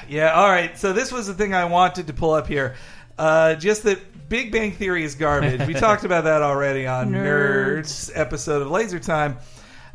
Yeah, 0.07 0.31
all 0.31 0.47
right. 0.47 0.77
So 0.77 0.93
this 0.93 1.11
was 1.11 1.27
the 1.27 1.33
thing 1.33 1.53
I 1.53 1.65
wanted 1.65 2.07
to 2.07 2.13
pull 2.13 2.31
up 2.33 2.47
here. 2.47 2.75
Uh, 3.17 3.55
just 3.55 3.83
that 3.83 4.29
Big 4.29 4.49
Bang 4.49 4.71
Theory 4.71 5.03
is 5.03 5.15
garbage. 5.15 5.67
we 5.67 5.73
talked 5.87 6.05
about 6.05 6.23
that 6.23 6.41
already 6.41 6.87
on 6.87 7.09
Nerds. 7.11 7.79
Nerds. 7.79 8.11
episode 8.15 8.61
of 8.61 8.71
Laser 8.71 8.99
Time. 8.99 9.37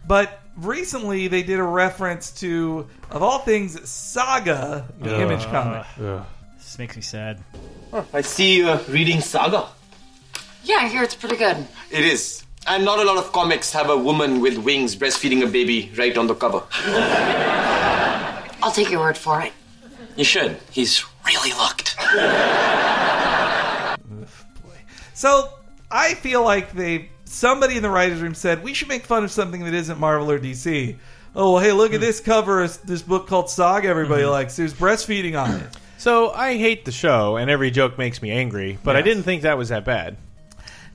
But 0.07 0.39
recently 0.59 1.29
they 1.29 1.43
did 1.43 1.59
a 1.59 1.63
reference 1.63 2.31
to, 2.41 2.89
of 3.11 3.23
all 3.23 3.39
things, 3.39 3.89
Saga, 3.89 4.87
the 5.01 5.15
Ugh. 5.15 5.21
image 5.23 5.45
comic. 5.47 5.87
Ugh. 5.99 6.27
This 6.71 6.79
makes 6.79 6.95
me 6.95 7.03
sad. 7.03 7.43
I 8.13 8.21
see 8.21 8.55
you 8.59 8.69
are 8.69 8.81
reading 8.89 9.21
Saga. 9.21 9.67
Yeah, 10.63 10.77
I 10.77 10.87
hear 10.87 11.03
it's 11.03 11.17
pretty 11.17 11.35
good. 11.35 11.67
It 11.91 12.05
is. 12.05 12.45
And 12.65 12.85
not 12.85 13.01
a 13.01 13.03
lot 13.03 13.17
of 13.17 13.33
comics 13.33 13.73
have 13.73 13.91
a 13.91 13.97
woman 13.97 14.41
with 14.41 14.57
wings 14.57 14.95
breastfeeding 14.95 15.43
a 15.43 15.51
baby 15.51 15.91
right 15.99 16.17
on 16.17 16.29
the 16.29 16.35
cover. 16.37 16.63
I'll 18.63 18.71
take 18.71 18.89
your 18.89 19.01
word 19.01 19.19
for 19.19 19.43
it. 19.43 19.53
You 20.15 20.23
should. 20.23 20.59
He's 20.71 21.05
really 21.27 21.53
looked. 21.55 21.97
So 25.13 25.53
I 25.91 26.15
feel 26.15 26.43
like 26.43 26.73
they 26.73 27.11
somebody 27.25 27.77
in 27.77 27.83
the 27.83 27.91
writers' 27.91 28.23
room 28.23 28.33
said 28.33 28.63
we 28.63 28.73
should 28.73 28.89
make 28.89 29.05
fun 29.05 29.23
of 29.23 29.31
something 29.31 29.65
that 29.65 29.75
isn't 29.75 29.99
Marvel 30.01 30.31
or 30.31 30.39
DC. 30.39 30.97
Oh, 31.37 31.55
well, 31.55 31.63
hey, 31.63 31.73
look 31.73 31.93
at 31.93 31.97
hmm. 31.97 32.01
this 32.01 32.21
cover 32.21 32.63
of 32.63 32.81
this 32.87 33.03
book 33.03 33.27
called 33.27 33.51
Saga 33.51 33.89
everybody 33.89 34.23
hmm. 34.23 34.31
likes. 34.31 34.57
There's 34.57 34.73
breastfeeding 34.73 35.39
on 35.39 35.61
it. 35.61 35.77
So 36.01 36.31
I 36.31 36.57
hate 36.57 36.87
the 36.87 36.93
show, 36.93 37.37
and 37.37 37.51
every 37.51 37.71
joke 37.71 37.99
makes 37.99 38.23
me 38.23 38.31
angry. 38.31 38.79
But 38.83 38.97
I 38.97 39.03
didn't 39.03 39.25
think 39.25 39.43
that 39.43 39.59
was 39.59 39.69
that 39.69 39.85
bad. 39.85 40.17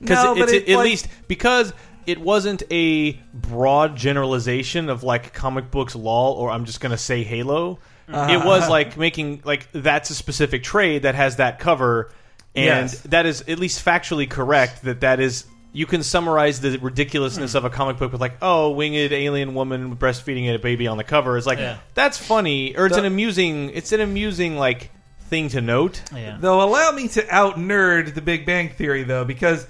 Because 0.00 0.38
but 0.38 0.48
it's 0.48 0.52
it, 0.52 0.68
at 0.68 0.76
like- 0.78 0.84
least 0.84 1.08
because 1.28 1.72
it 2.06 2.20
wasn't 2.20 2.64
a 2.72 3.12
broad 3.32 3.94
generalization 3.94 4.88
of 4.88 5.04
like 5.04 5.32
comic 5.32 5.70
books 5.70 5.94
lol 5.94 6.32
or 6.34 6.50
I'm 6.50 6.64
just 6.64 6.80
gonna 6.80 6.98
say 6.98 7.22
Halo. 7.22 7.78
Uh-huh. 8.08 8.32
It 8.32 8.44
was 8.44 8.62
uh-huh. 8.62 8.70
like 8.70 8.96
making 8.96 9.42
like 9.44 9.68
that's 9.70 10.10
a 10.10 10.14
specific 10.14 10.64
trade 10.64 11.02
that 11.02 11.14
has 11.14 11.36
that 11.36 11.60
cover, 11.60 12.10
and 12.56 12.90
Yes. 12.90 13.00
that 13.02 13.26
is 13.26 13.42
at 13.42 13.60
least 13.60 13.84
factually 13.84 14.28
correct. 14.28 14.82
That 14.82 15.02
that 15.02 15.20
is 15.20 15.44
you 15.72 15.86
can 15.86 16.02
summarize 16.02 16.60
the 16.60 16.78
ridiculousness 16.78 17.52
hmm. 17.52 17.58
of 17.58 17.64
a 17.64 17.70
comic 17.70 17.98
book 17.98 18.10
with 18.10 18.20
like 18.20 18.38
oh 18.42 18.70
winged 18.70 19.12
alien 19.12 19.54
woman 19.54 19.96
breastfeeding 19.96 20.52
a 20.52 20.58
baby 20.58 20.88
on 20.88 20.96
the 20.96 21.04
cover 21.04 21.36
is 21.36 21.46
like 21.46 21.58
Yeah. 21.58 21.78
that's 21.94 22.18
funny 22.18 22.76
or 22.76 22.86
it's 22.86 22.96
an 22.96 23.04
amusing 23.04 23.70
it's 23.70 23.92
an 23.92 24.00
amusing 24.00 24.56
like 24.56 24.90
thing 25.26 25.48
to 25.50 25.60
note. 25.60 26.02
Yeah. 26.14 26.36
Though 26.40 26.62
allow 26.62 26.90
me 26.92 27.08
to 27.08 27.26
out 27.34 27.56
nerd 27.56 28.14
the 28.14 28.22
Big 28.22 28.46
Bang 28.46 28.70
Theory 28.70 29.02
though, 29.02 29.24
because 29.24 29.66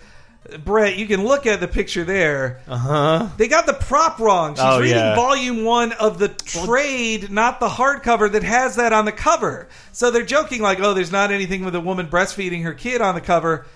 Brett, 0.65 0.97
you 0.97 1.07
can 1.07 1.25
look 1.25 1.45
at 1.47 1.59
the 1.59 1.67
picture 1.67 2.05
there. 2.05 2.61
Uh 2.69 2.77
huh. 2.79 3.29
They 3.37 3.49
got 3.49 3.67
the 3.67 3.73
prop 3.73 4.21
wrong. 4.21 4.55
She's 4.55 4.63
Oh, 4.65 4.79
reading 4.81 4.97
yeah. 4.97 5.17
volume 5.17 5.65
one 5.65 5.91
of 5.93 6.19
the 6.21 6.29
trade, 6.29 7.31
not 7.33 7.59
the 7.59 7.69
hardcover 7.69 8.31
that 8.31 8.45
has 8.45 8.77
that 8.77 8.93
on 8.93 9.07
the 9.07 9.13
cover. 9.13 9.67
So 9.93 10.11
they're 10.13 10.25
joking 10.25 10.63
like, 10.63 10.79
"Oh, 10.81 10.95
there's 10.95 11.11
not 11.11 11.33
anything 11.33 11.65
with 11.65 11.75
a 11.75 11.81
woman 11.81 12.07
breastfeeding 12.07 12.63
her 12.63 12.75
kid 12.75 13.01
on 13.01 13.15
the 13.17 13.21
cover." 13.21 13.67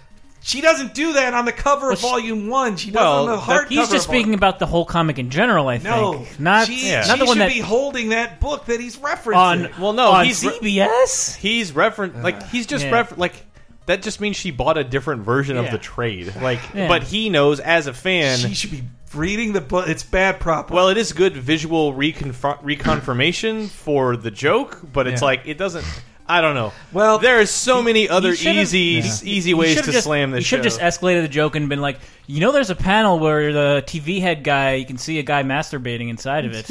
She 0.42 0.60
doesn't 0.62 0.94
do 0.94 1.12
that 1.14 1.34
on 1.34 1.44
the 1.44 1.52
cover 1.52 1.90
of 1.90 1.98
she- 1.98 2.02
volume 2.06 2.48
one. 2.48 2.76
She 2.76 2.90
does 2.90 3.00
Well, 3.02 3.20
on 3.20 3.26
the 3.26 3.36
that- 3.36 3.42
hardcover. 3.66 3.68
He's 3.68 3.78
just 3.78 3.92
of 3.92 4.04
vol- 4.06 4.14
speaking 4.14 4.34
about 4.34 4.58
the 4.58 4.66
whole 4.66 4.84
comic 4.86 5.18
in 5.18 5.28
general. 5.30 5.68
I 5.68 5.78
think. 5.78 5.84
No, 5.94 6.26
not 6.38 6.66
she, 6.66 6.88
Yeah. 6.88 7.06
not 7.06 7.14
she 7.14 7.18
the 7.18 7.24
one 7.26 7.36
should 7.36 7.42
that 7.42 7.52
be 7.52 7.60
holding 7.60 8.08
that 8.10 8.40
book 8.40 8.64
that 8.66 8.80
he's 8.80 8.96
referencing. 8.96 9.36
on. 9.36 9.68
Well, 9.78 9.92
no, 9.92 10.10
on 10.12 10.24
he's 10.24 10.42
re- 10.44 10.52
CBS. 10.60 11.36
He's 11.36 11.72
reference 11.72 12.22
like 12.24 12.48
he's 12.50 12.66
just 12.66 12.84
Yeah. 12.86 12.98
refer 13.00 13.14
like 13.16 13.34
that 13.86 14.02
just 14.02 14.20
means 14.20 14.36
she 14.36 14.50
bought 14.50 14.78
a 14.78 14.84
different 14.84 15.22
version 15.24 15.56
of 15.56 15.70
the 15.70 15.78
trade. 15.78 16.32
Like, 16.40 16.60
Yeah. 16.74 16.86
but 16.88 17.02
he 17.02 17.28
knows 17.28 17.58
as 17.60 17.86
a 17.86 17.92
fan. 17.92 18.38
she 18.38 18.54
should 18.54 18.70
be 18.70 18.84
reading 19.14 19.52
the 19.52 19.60
book. 19.60 19.88
It's 19.88 20.04
bad 20.04 20.38
prop. 20.40 20.70
well, 20.70 20.88
it 20.88 20.96
is 20.96 21.12
good 21.12 21.36
visual 21.36 21.92
reconfir- 21.92 22.62
reconfirmation 22.62 23.68
for 23.68 24.16
the 24.16 24.30
joke, 24.30 24.78
but 24.92 25.06
it's 25.06 25.20
Yeah. 25.22 25.26
like 25.26 25.42
it 25.44 25.58
doesn't. 25.58 25.84
I 26.30 26.40
don't 26.40 26.54
know. 26.54 26.72
Well, 26.92 27.18
there 27.18 27.40
are 27.40 27.46
so 27.46 27.82
many 27.82 28.08
other 28.08 28.30
easy, 28.30 28.78
Yeah. 29.02 29.14
easy 29.24 29.52
ways 29.52 29.80
to 29.82 29.90
just, 29.90 30.04
slam 30.04 30.30
this. 30.30 30.38
You 30.38 30.44
should 30.44 30.58
have 30.60 30.64
just 30.64 30.80
escalated 30.80 31.22
the 31.22 31.28
joke 31.28 31.56
and 31.56 31.68
been 31.68 31.80
like, 31.80 31.98
you 32.28 32.38
know, 32.40 32.52
there's 32.52 32.70
a 32.70 32.76
panel 32.76 33.18
where 33.18 33.52
the 33.52 33.82
TV 33.84 34.20
head 34.20 34.44
guy, 34.44 34.74
you 34.74 34.86
can 34.86 34.96
see 34.96 35.18
a 35.18 35.24
guy 35.24 35.42
masturbating 35.42 36.08
inside 36.08 36.44
of 36.44 36.52
it. 36.52 36.70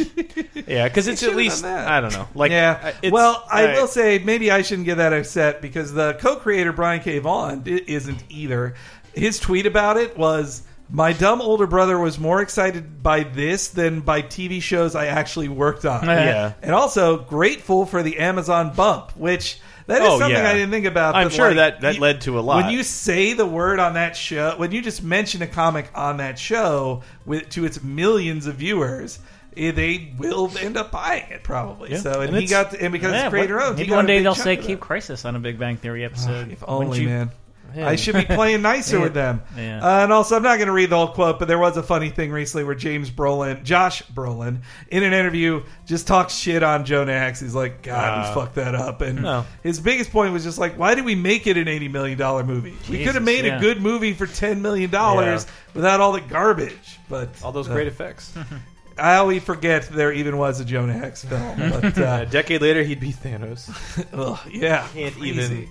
yeah, 0.68 0.88
because 0.88 1.08
it's 1.10 1.24
at 1.24 1.36
least 1.36 1.66
I 1.66 2.00
don't 2.00 2.14
know. 2.14 2.28
Like, 2.34 2.52
yeah. 2.52 2.80
uh, 2.82 2.88
it's- 3.02 3.12
well, 3.12 3.46
I 3.52 3.66
uh, 3.66 3.74
will 3.74 3.88
say 3.88 4.20
maybe 4.20 4.50
I 4.50 4.62
shouldn't 4.62 4.86
get 4.86 4.96
that 4.96 5.12
upset 5.12 5.62
because 5.62 5.92
the 5.92 6.14
co-creator 6.14 6.72
Brian 6.72 7.02
K. 7.02 7.20
Vaughan 7.20 7.64
isn't 7.66 8.24
either. 8.30 8.76
His 9.14 9.40
tweet 9.40 9.66
about 9.66 9.98
it 9.98 10.18
was. 10.18 10.64
My 10.92 11.14
dumb 11.14 11.42
older 11.42 11.68
brother 11.68 12.00
was 12.00 12.18
more 12.18 12.42
excited 12.42 13.04
by 13.04 13.24
this 13.24 13.68
than 13.68 14.00
by 14.02 14.22
TV 14.24 14.62
shows 14.62 14.96
I 14.96 15.06
actually 15.08 15.48
worked 15.50 15.86
on. 15.86 16.04
Yeah. 16.08 16.54
And 16.62 16.74
also 16.74 17.18
grateful 17.18 17.86
for 17.86 18.02
the 18.02 18.18
Amazon 18.20 18.74
bump, 18.74 19.16
which 19.16 19.60
that 19.86 20.02
is 20.02 20.08
Oh, 20.08 20.18
something 20.20 20.36
yeah. 20.38 20.50
I 20.50 20.54
didn't 20.54 20.72
think 20.72 20.86
about. 20.88 21.16
I'm 21.16 21.28
but, 21.28 21.34
sure 21.34 21.48
like, 21.50 21.56
that- 21.58 21.82
that 21.82 21.96
you- 21.96 22.02
led 22.02 22.22
to 22.22 22.40
a 22.40 22.42
lot. 22.42 22.64
When 22.64 22.74
you 22.74 22.84
say 22.84 23.34
the 23.34 23.46
word 23.46 23.80
on 23.80 23.94
that 23.94 24.16
show, 24.16 24.54
when 24.58 24.72
you 24.72 24.82
just 24.82 25.04
mention 25.04 25.42
a 25.44 25.48
comic 25.48 25.90
on 25.94 26.18
that 26.18 26.40
show 26.40 27.04
with 27.26 27.50
to 27.50 27.66
its 27.66 27.84
millions 27.84 28.48
of 28.48 28.56
viewers, 28.56 29.20
eh, 29.56 29.72
they 29.72 30.14
will 30.18 30.52
end 30.60 30.76
up 30.78 30.90
buying 30.92 31.30
it 31.30 31.44
probably. 31.44 31.92
Yeah. 31.92 31.98
So 32.00 32.22
and, 32.22 32.30
And 32.30 32.38
he 32.38 32.46
it's- 32.46 32.72
got 32.72 32.80
and 32.82 32.92
because 32.92 33.14
it's 33.14 33.30
creator 33.30 33.62
owned, 33.62 33.78
he 33.78 33.84
Maybe 33.84 33.90
got 33.92 33.96
one 33.98 34.06
a 34.06 34.08
day 34.08 34.18
big 34.18 34.24
they'll 34.24 34.34
chunk 34.36 34.44
say 34.44 34.58
of 34.58 34.66
Keep. 34.66 34.80
Crisis 34.80 35.24
on 35.26 35.36
a 35.36 35.40
Big 35.40 35.60
Bang 35.60 35.78
Theory 35.78 36.04
episode. 36.04 36.52
If 36.52 36.62
Wouldn't 36.62 36.70
only, 36.70 37.02
you- 37.02 37.10
man. 37.10 37.32
Yeah. 37.76 37.88
I 37.88 37.96
should 37.96 38.16
be 38.16 38.26
playing 38.26 38.62
nicer 38.62 39.00
with 39.00 39.14
them. 39.16 39.42
Yeah. 39.58 39.80
Uh, 39.84 40.04
and 40.04 40.14
also, 40.14 40.36
I'm 40.36 40.44
not 40.44 40.58
going 40.58 40.68
to 40.68 40.74
read 40.74 40.90
the 40.90 40.96
whole 40.98 41.10
quote, 41.10 41.40
but 41.40 41.48
there 41.48 41.58
was 41.60 41.78
a 41.78 41.84
funny 41.84 42.10
thing 42.10 42.32
recently 42.32 42.64
where 42.64 42.76
James 42.76 43.10
Brolin, 43.10 43.64
Josh 43.64 44.04
Brolin, 44.08 44.62
in 44.90 45.04
an 45.04 45.14
interview, 45.14 45.64
just 45.86 46.08
talks 46.08 46.34
shit 46.36 46.64
on 46.64 46.86
Jonah 46.86 47.18
Hex. 47.18 47.40
He's 47.40 47.56
like, 47.56 47.82
God, 47.84 48.26
Uh, 48.26 48.30
we 48.30 48.34
fucked 48.42 48.56
that 48.56 48.76
up. 48.76 49.02
And 49.02 49.22
no. 49.22 49.46
his 49.64 49.80
biggest 49.80 50.12
point 50.12 50.34
was 50.34 50.44
just 50.44 50.58
like, 50.58 50.78
why 50.78 50.96
did 50.96 51.06
we 51.06 51.16
make 51.16 51.48
it 51.48 51.58
an 51.58 51.66
$80 51.66 51.92
million 51.92 52.46
movie? 52.48 52.72
we 52.90 52.98
could 53.04 53.16
have 53.16 53.26
Jesus, 53.26 53.44
made 53.44 53.46
a 53.46 53.60
good 53.60 53.82
movie 53.82 54.14
for 54.14 54.26
$10 54.28 54.62
million 54.62 54.90
Yeah. 54.92 55.40
without 55.74 56.00
all 56.02 56.12
the 56.12 56.22
garbage. 56.22 57.00
But 57.10 57.30
all 57.44 57.52
those 57.52 57.70
uh, 57.70 57.74
great 57.74 57.88
effects. 57.88 58.34
I 58.98 59.16
always 59.16 59.42
forget 59.42 59.84
there 59.88 60.12
even 60.12 60.38
was 60.38 60.60
a 60.60 60.66
Jonah 60.66 60.92
Hex 60.92 61.24
film. 61.24 61.58
But 61.58 61.98
a 61.98 62.06
uh, 62.08 62.26
decade 62.26 62.62
later, 62.62 62.84
he'd 62.84 63.00
be 63.00 63.14
Thanos. 63.14 63.70
ugh, 64.12 64.38
yeah, 64.52 64.86
Can't 64.94 65.16
crazy. 65.16 65.30
even- 65.54 65.70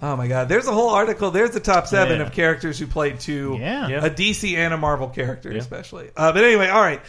Oh 0.00 0.14
my 0.16 0.28
god! 0.28 0.48
There's 0.48 0.66
a 0.66 0.72
whole 0.72 0.90
article. 0.90 1.30
There's 1.30 1.50
the 1.50 1.60
top 1.60 1.86
seven 1.88 2.18
Yeah. 2.20 2.26
of 2.26 2.32
characters 2.32 2.78
who 2.78 2.86
played 2.86 3.18
two. 3.20 3.56
Yeah. 3.60 3.88
Yeah. 3.88 4.04
a 4.04 4.10
DC 4.10 4.56
and 4.56 4.72
a 4.72 4.76
Marvel 4.76 5.08
character, 5.08 5.50
Yeah. 5.50 5.58
especially. 5.58 6.10
Uh, 6.16 6.32
but 6.32 6.44
anyway, 6.44 6.68
all 6.68 6.80
right. 6.82 7.00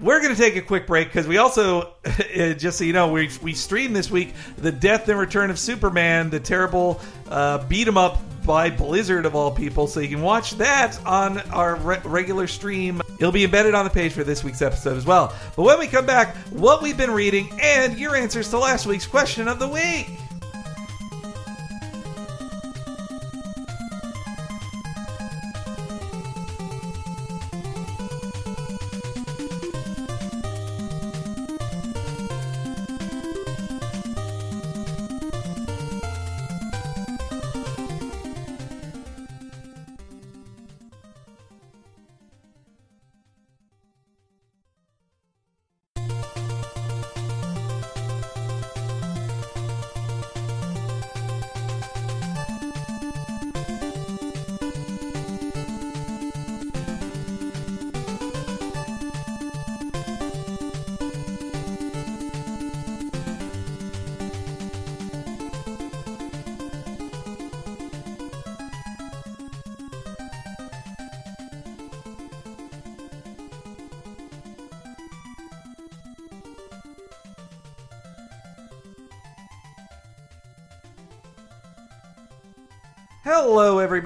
We're 0.00 0.20
going 0.20 0.34
to 0.34 0.40
take 0.40 0.56
a 0.56 0.60
quick 0.60 0.88
break 0.88 1.06
because 1.06 1.28
we 1.28 1.38
also, 1.38 1.94
uh, 2.04 2.52
just 2.54 2.78
so 2.78 2.84
you 2.84 2.92
know, 2.92 3.12
we 3.12 3.30
we 3.42 3.54
streamed 3.54 3.94
this 3.94 4.10
week 4.10 4.34
the 4.58 4.72
Death 4.72 5.08
and 5.08 5.18
Return 5.18 5.50
of 5.50 5.58
Superman, 5.58 6.30
the 6.30 6.40
terrible 6.40 7.00
uh, 7.30 7.58
beat 7.66 7.86
'em 7.88 7.96
up 7.96 8.20
by 8.44 8.68
Blizzard 8.70 9.24
of 9.24 9.34
all 9.34 9.50
people. 9.52 9.86
So 9.86 10.00
you 10.00 10.08
can 10.08 10.20
watch 10.20 10.50
that 10.58 10.98
on 11.06 11.38
our 11.52 11.76
re- 11.76 12.00
regular 12.04 12.46
stream. 12.48 13.00
It'll 13.20 13.32
be 13.32 13.44
embedded 13.44 13.74
on 13.74 13.84
the 13.84 13.90
page 13.90 14.12
for 14.12 14.24
this 14.24 14.42
week's 14.44 14.60
episode 14.60 14.98
as 14.98 15.06
well. 15.06 15.32
But 15.56 15.62
when 15.62 15.78
we 15.78 15.86
come 15.86 16.04
back, 16.04 16.36
what 16.50 16.82
we've 16.82 16.96
been 16.98 17.12
reading 17.12 17.48
and 17.62 17.96
your 17.98 18.16
answers 18.16 18.50
to 18.50 18.58
last 18.58 18.84
week's 18.86 19.06
question 19.06 19.46
of 19.48 19.58
the 19.60 19.68
week. 19.68 20.08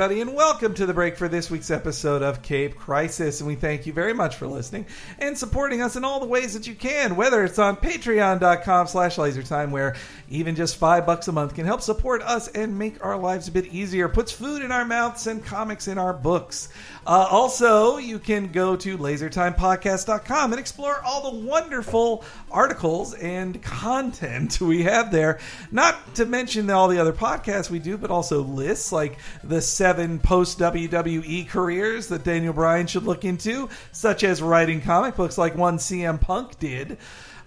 Everybody, 0.00 0.20
and 0.20 0.32
welcome 0.32 0.72
to 0.74 0.86
the 0.86 0.94
break 0.94 1.16
for 1.16 1.26
this 1.26 1.50
week's 1.50 1.72
episode 1.72 2.22
of 2.22 2.40
Cape 2.40 2.76
Crisis. 2.76 3.40
And 3.40 3.48
we 3.48 3.56
thank 3.56 3.84
you 3.84 3.92
very 3.92 4.12
much 4.12 4.36
for 4.36 4.46
listening 4.46 4.86
and 5.18 5.36
supporting 5.36 5.82
us 5.82 5.96
in 5.96 6.04
all 6.04 6.20
the 6.20 6.26
ways 6.26 6.54
that 6.54 6.68
you 6.68 6.76
can, 6.76 7.16
whether 7.16 7.44
it's 7.44 7.58
on 7.58 7.74
patreon.com 7.74 8.86
slash 8.86 9.16
lasertime, 9.16 9.72
where 9.72 9.96
even 10.28 10.54
just 10.54 10.76
five 10.76 11.04
bucks 11.04 11.26
a 11.26 11.32
month 11.32 11.54
can 11.54 11.66
help 11.66 11.80
support 11.80 12.22
us 12.22 12.46
and 12.46 12.78
make 12.78 13.04
our 13.04 13.16
lives 13.16 13.48
a 13.48 13.50
bit 13.50 13.66
easier, 13.66 14.08
puts 14.08 14.30
food 14.30 14.62
in 14.62 14.70
our 14.70 14.84
mouths 14.84 15.26
and 15.26 15.44
comics 15.44 15.88
in 15.88 15.98
our 15.98 16.12
books. 16.12 16.68
Uh, 17.04 17.26
also, 17.28 17.96
you 17.96 18.20
can 18.20 18.52
go 18.52 18.76
to 18.76 18.98
lasertimepodcast.com 18.98 20.52
and 20.52 20.60
explore 20.60 21.02
all 21.04 21.32
the 21.32 21.38
wonderful 21.40 22.22
articles 22.52 23.14
and 23.14 23.60
content 23.62 24.60
we 24.60 24.84
have 24.84 25.10
there. 25.10 25.40
Not 25.72 26.14
to 26.14 26.24
mention 26.24 26.70
all 26.70 26.86
the 26.86 26.98
other 26.98 27.12
podcasts 27.12 27.68
we 27.68 27.80
do, 27.80 27.98
but 27.98 28.12
also 28.12 28.42
lists 28.42 28.92
like 28.92 29.18
the 29.42 29.60
seven 29.88 30.18
post 30.18 30.58
WWE 30.58 31.48
careers 31.48 32.08
that 32.08 32.22
Daniel 32.22 32.52
Bryan 32.52 32.86
should 32.86 33.04
look 33.04 33.24
into, 33.24 33.70
such 33.90 34.22
as 34.22 34.42
writing 34.42 34.82
comic 34.82 35.16
books 35.16 35.38
like 35.38 35.56
one 35.56 35.78
CM 35.78 36.20
Punk 36.20 36.58
did. 36.58 36.98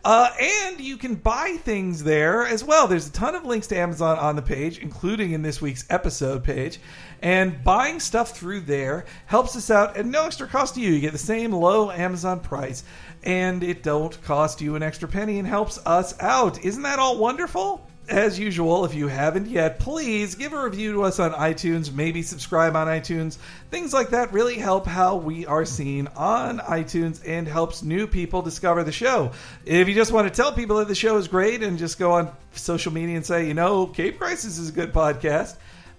Uh, 0.04 0.28
and 0.39 0.80
you 0.80 0.98
can 0.98 1.14
buy 1.14 1.56
things 1.60 2.04
there 2.04 2.44
as 2.44 2.64
well. 2.64 2.88
There's 2.88 3.08
a 3.08 3.12
ton 3.12 3.36
of 3.36 3.46
links 3.46 3.68
to 3.68 3.78
Amazon 3.78 4.18
on 4.18 4.36
the 4.36 4.42
page, 4.42 4.80
including 4.80 5.34
in 5.34 5.44
this 5.44 5.62
week's 5.62 5.86
episode 5.92 6.44
page. 6.44 6.80
And 7.22 7.64
buying 7.64 8.00
stuff 8.00 8.36
through 8.36 8.62
there 8.62 9.06
helps 9.28 9.56
us 9.56 9.70
out 9.70 9.96
at 9.96 10.08
no 10.08 10.26
extra 10.26 10.48
cost 10.48 10.74
to 10.74 10.82
you. 10.82 10.94
You 10.94 11.00
get 11.00 11.12
the 11.12 11.20
same 11.20 11.52
low 11.52 11.92
Amazon 11.92 12.39
price, 12.39 12.84
and 13.22 13.64
it 13.64 13.84
don't 13.84 14.20
cost 14.24 14.62
you 14.62 14.76
an 14.76 14.82
extra 14.82 15.08
penny 15.08 15.38
and 15.38 15.48
helps 15.48 15.78
us 15.86 16.20
out. 16.20 16.66
Isn't 16.66 16.82
that 16.82 16.98
all 16.98 17.20
wonderful? 17.20 17.86
As 18.12 18.38
usual, 18.38 18.84
if 18.84 18.93
you 18.93 19.07
haven't 19.07 19.47
yet, 19.47 19.80
please 19.80 20.36
give 20.36 20.51
a 20.53 20.64
review 20.64 20.93
to 20.93 21.03
us 21.03 21.20
on 21.20 21.32
iTunes, 21.32 21.93
maybe 21.93 22.22
subscribe 22.22 22.76
on 22.76 22.88
iTunes. 22.88 23.38
Things 23.70 23.93
like 23.93 24.09
that 24.09 24.34
really 24.34 24.55
help 24.55 24.86
how 24.86 25.16
we 25.16 25.45
are 25.45 25.66
seen 25.66 26.07
on 26.16 26.59
iTunes 26.59 27.22
and 27.26 27.47
helps 27.47 27.82
new 27.82 28.07
people 28.07 28.41
discover 28.41 28.84
the 28.84 28.91
show. 28.91 29.32
If 29.66 29.88
you 29.88 29.95
just 29.95 30.12
want 30.12 30.28
to 30.28 30.34
tell 30.34 30.51
people 30.51 30.78
that 30.78 30.89
the 30.89 30.95
show 30.95 31.18
is 31.18 31.28
great 31.28 31.64
and 31.64 31.80
just 31.80 31.97
go 31.97 32.12
on 32.12 32.32
social 32.51 32.91
media 32.91 33.16
and 33.16 33.26
say, 33.26 33.47
you 33.47 33.53
know, 33.53 33.88
Cape 33.88 34.20
Crisis 34.20 34.57
is 34.57 34.70
a 34.70 34.74
good 34.74 34.91
podcast, 34.91 35.55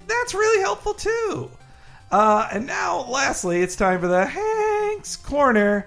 that's 0.06 0.34
really 0.34 0.60
helpful 0.60 0.94
too. 0.94 1.50
Uh, 2.10 2.46
and 2.52 2.66
now, 2.66 3.06
lastly, 3.08 3.62
it's 3.62 3.74
time 3.74 4.00
for 4.00 4.08
the 4.08 4.26
Hank's 4.26 5.16
Corner 5.16 5.86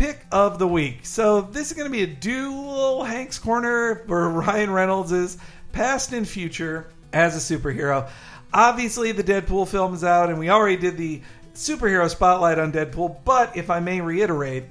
pick 0.00 0.24
of 0.32 0.58
the 0.58 0.66
week. 0.66 1.04
So 1.04 1.42
this 1.42 1.70
is 1.70 1.76
going 1.76 1.86
to 1.86 1.92
be 1.92 2.02
a 2.02 2.06
dual 2.06 3.04
Hank's 3.04 3.38
Corner 3.38 4.02
where 4.06 4.28
Ryan 4.30 4.70
Reynolds 4.70 5.36
past 5.72 6.12
and 6.12 6.26
future 6.26 6.86
as 7.12 7.36
a 7.36 7.56
superhero. 7.56 8.08
Obviously, 8.52 9.12
the 9.12 9.24
Deadpool 9.24 9.68
film 9.68 9.94
is 9.94 10.04
out, 10.04 10.28
and 10.28 10.38
we 10.38 10.50
already 10.50 10.76
did 10.76 10.96
the 10.96 11.22
superhero 11.54 12.08
spotlight 12.08 12.58
on 12.58 12.72
Deadpool. 12.72 13.16
But 13.24 13.56
if 13.56 13.70
I 13.70 13.80
may 13.80 14.00
reiterate, 14.00 14.64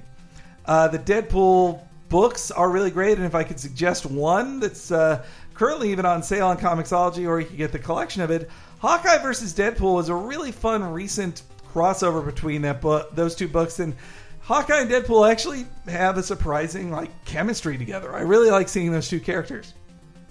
uh, 0.66 0.88
the 0.88 0.98
Deadpool 0.98 1.80
books 2.08 2.50
are 2.50 2.68
really 2.70 2.90
great, 2.90 3.16
and 3.16 3.26
if 3.26 3.34
I 3.34 3.44
could 3.44 3.58
suggest 3.58 4.04
one 4.04 4.60
that's 4.60 4.90
uh, 4.90 5.24
currently 5.54 5.92
even 5.92 6.04
on 6.04 6.22
sale 6.22 6.48
on 6.48 6.58
Comixology, 6.58 7.26
or 7.26 7.40
you 7.40 7.46
can 7.46 7.56
get 7.56 7.72
the 7.72 7.78
collection 7.78 8.22
of 8.22 8.30
it, 8.30 8.50
Hawkeye 8.80 9.18
versus 9.18 9.54
Deadpool 9.54 10.00
is 10.00 10.08
a 10.08 10.14
really 10.14 10.52
fun 10.52 10.82
recent 10.82 11.42
crossover 11.72 12.24
between 12.24 12.62
that 12.62 12.80
book, 12.80 13.14
those 13.14 13.34
two 13.34 13.48
books, 13.48 13.78
and 13.78 13.94
Hawkeye 14.40 14.80
and 14.80 14.90
Deadpool 14.90 15.30
actually 15.30 15.66
have 15.86 16.18
a 16.18 16.22
surprising 16.22 16.90
like 16.90 17.24
chemistry 17.24 17.78
together. 17.78 18.14
I 18.14 18.22
really 18.22 18.50
like 18.50 18.68
seeing 18.68 18.90
those 18.90 19.08
two 19.08 19.20
characters. 19.20 19.74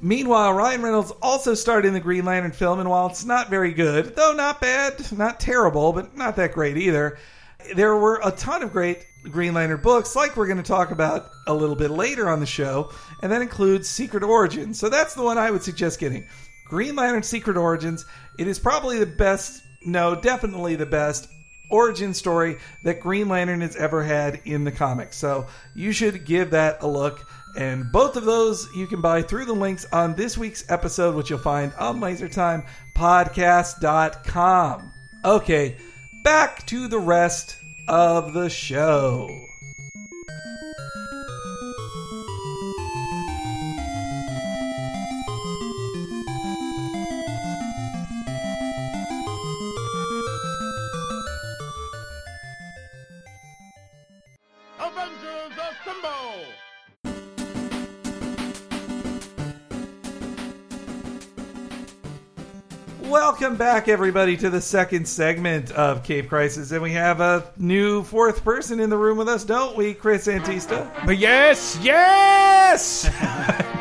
Meanwhile, 0.01 0.53
Ryan 0.53 0.81
Reynolds 0.81 1.11
also 1.21 1.53
starred 1.53 1.85
in 1.85 1.93
the 1.93 1.99
Green 1.99 2.25
Lantern 2.25 2.51
film, 2.51 2.79
and 2.79 2.89
while 2.89 3.07
it's 3.07 3.25
not 3.25 3.49
very 3.49 3.73
good, 3.73 4.15
though 4.15 4.33
not 4.33 4.61
bad, 4.61 5.11
not 5.11 5.39
terrible, 5.39 5.91
but 5.91 6.15
not 6.15 6.37
that 6.37 6.53
great 6.53 6.77
either, 6.77 7.17
there 7.75 7.95
were 7.95 8.21
a 8.23 8.31
ton 8.31 8.63
of 8.63 8.71
great 8.71 9.05
Green 9.23 9.53
Lantern 9.53 9.81
books, 9.81 10.15
like 10.15 10.37
we're 10.37 10.47
going 10.47 10.57
to 10.57 10.63
talk 10.63 10.91
about 10.91 11.29
a 11.47 11.53
little 11.53 11.75
bit 11.75 11.91
later 11.91 12.29
on 12.29 12.39
the 12.39 12.45
show, 12.45 12.91
and 13.21 13.31
that 13.31 13.41
includes 13.41 13.89
Secret 13.89 14.23
Origins. 14.23 14.79
So 14.79 14.87
that's 14.87 15.13
the 15.13 15.23
one 15.23 15.37
I 15.37 15.51
would 15.51 15.63
suggest 15.63 15.99
getting. 15.99 16.25
Green 16.65 16.95
Lantern 16.95 17.23
Secret 17.23 17.57
Origins. 17.57 18.05
It 18.37 18.47
is 18.47 18.59
probably 18.59 18.99
the 18.99 19.05
best, 19.05 19.61
no, 19.83 20.15
definitely 20.15 20.75
the 20.75 20.85
best 20.85 21.27
origin 21.69 22.13
story 22.13 22.57
that 22.83 22.99
Green 23.01 23.27
Lantern 23.27 23.61
has 23.61 23.75
ever 23.75 24.03
had 24.03 24.41
in 24.45 24.63
the 24.63 24.71
comics. 24.71 25.17
So 25.17 25.47
you 25.75 25.91
should 25.91 26.25
give 26.25 26.51
that 26.51 26.81
a 26.81 26.87
look. 26.87 27.27
And 27.57 27.91
both 27.91 28.15
of 28.15 28.25
those 28.25 28.67
you 28.75 28.85
can 28.87 29.01
buy 29.01 29.21
through 29.21 29.45
the 29.45 29.53
links 29.53 29.85
on 29.91 30.15
this 30.15 30.35
week's 30.37 30.69
episode, 30.69 31.15
which 31.15 31.29
you'll 31.29 31.39
find 31.39 31.73
on 31.79 31.99
lasertimepodcast.com. 31.99 34.93
Okay, 35.25 35.75
back 36.23 36.65
to 36.67 36.87
the 36.87 36.99
rest 36.99 37.57
of 37.87 38.33
the 38.33 38.49
show. 38.49 39.27
Welcome 63.39 63.57
back, 63.57 63.87
everybody, 63.87 64.35
to 64.35 64.49
the 64.49 64.59
second 64.59 65.07
segment 65.07 65.71
of 65.71 66.03
Cape 66.03 66.27
Crisis. 66.27 66.71
And 66.71 66.83
we 66.83 66.91
have 66.91 67.21
a 67.21 67.49
new 67.55 68.03
fourth 68.03 68.43
person 68.43 68.81
in 68.81 68.89
the 68.89 68.97
room 68.97 69.17
with 69.17 69.29
us, 69.29 69.45
don't 69.45 69.77
we, 69.77 69.93
Chris 69.93 70.27
Antista? 70.27 70.91
But 71.05 71.19
yes, 71.19 71.79
yes! 71.81 73.09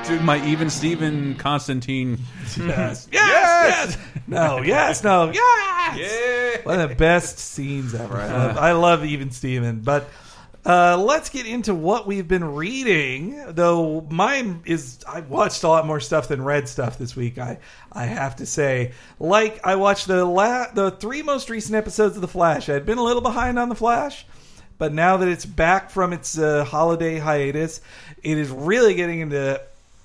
Dude, 0.06 0.22
my 0.22 0.40
even 0.46 0.70
Steven 0.70 1.34
Constantine. 1.34 2.18
Yes. 2.56 3.08
Yes! 3.12 3.96
Yes! 3.96 3.98
No, 4.28 4.62
yes, 4.62 5.02
no, 5.02 5.32
yes! 5.32 5.98
Yeah. 5.98 6.62
One 6.62 6.78
of 6.78 6.90
the 6.90 6.94
best 6.94 7.40
scenes 7.40 7.96
ever. 7.96 8.16
I 8.16 8.28
love, 8.28 8.56
I 8.58 8.72
love 8.72 9.04
Even 9.04 9.32
Steven. 9.32 9.80
But 9.80 10.08
uh, 10.68 10.98
let's 10.98 11.30
get 11.30 11.46
into 11.46 11.74
what 11.74 12.06
we've 12.06 12.28
been 12.28 12.44
reading. 12.44 13.42
Though 13.48 14.02
mine 14.02 14.60
is, 14.66 14.98
I 15.08 15.20
watched 15.20 15.62
a 15.62 15.68
lot 15.68 15.86
more 15.86 15.98
stuff 15.98 16.28
than 16.28 16.44
read 16.44 16.68
stuff 16.68 16.98
this 16.98 17.16
week. 17.16 17.38
I, 17.38 17.58
I 17.90 18.04
have 18.04 18.36
to 18.36 18.46
say, 18.46 18.92
like 19.18 19.66
I 19.66 19.76
watched 19.76 20.08
the 20.08 20.26
la- 20.26 20.70
the 20.70 20.90
three 20.90 21.22
most 21.22 21.48
recent 21.48 21.74
episodes 21.74 22.16
of 22.16 22.20
The 22.20 22.28
Flash. 22.28 22.68
I 22.68 22.74
had 22.74 22.84
been 22.84 22.98
a 22.98 23.02
little 23.02 23.22
behind 23.22 23.58
on 23.58 23.70
The 23.70 23.74
Flash, 23.74 24.26
but 24.76 24.92
now 24.92 25.16
that 25.16 25.28
it's 25.28 25.46
back 25.46 25.90
from 25.90 26.12
its 26.12 26.36
uh, 26.36 26.64
holiday 26.64 27.18
hiatus, 27.18 27.80
it 28.22 28.36
is 28.36 28.50
really 28.50 28.92
getting 28.92 29.20
into 29.20 29.58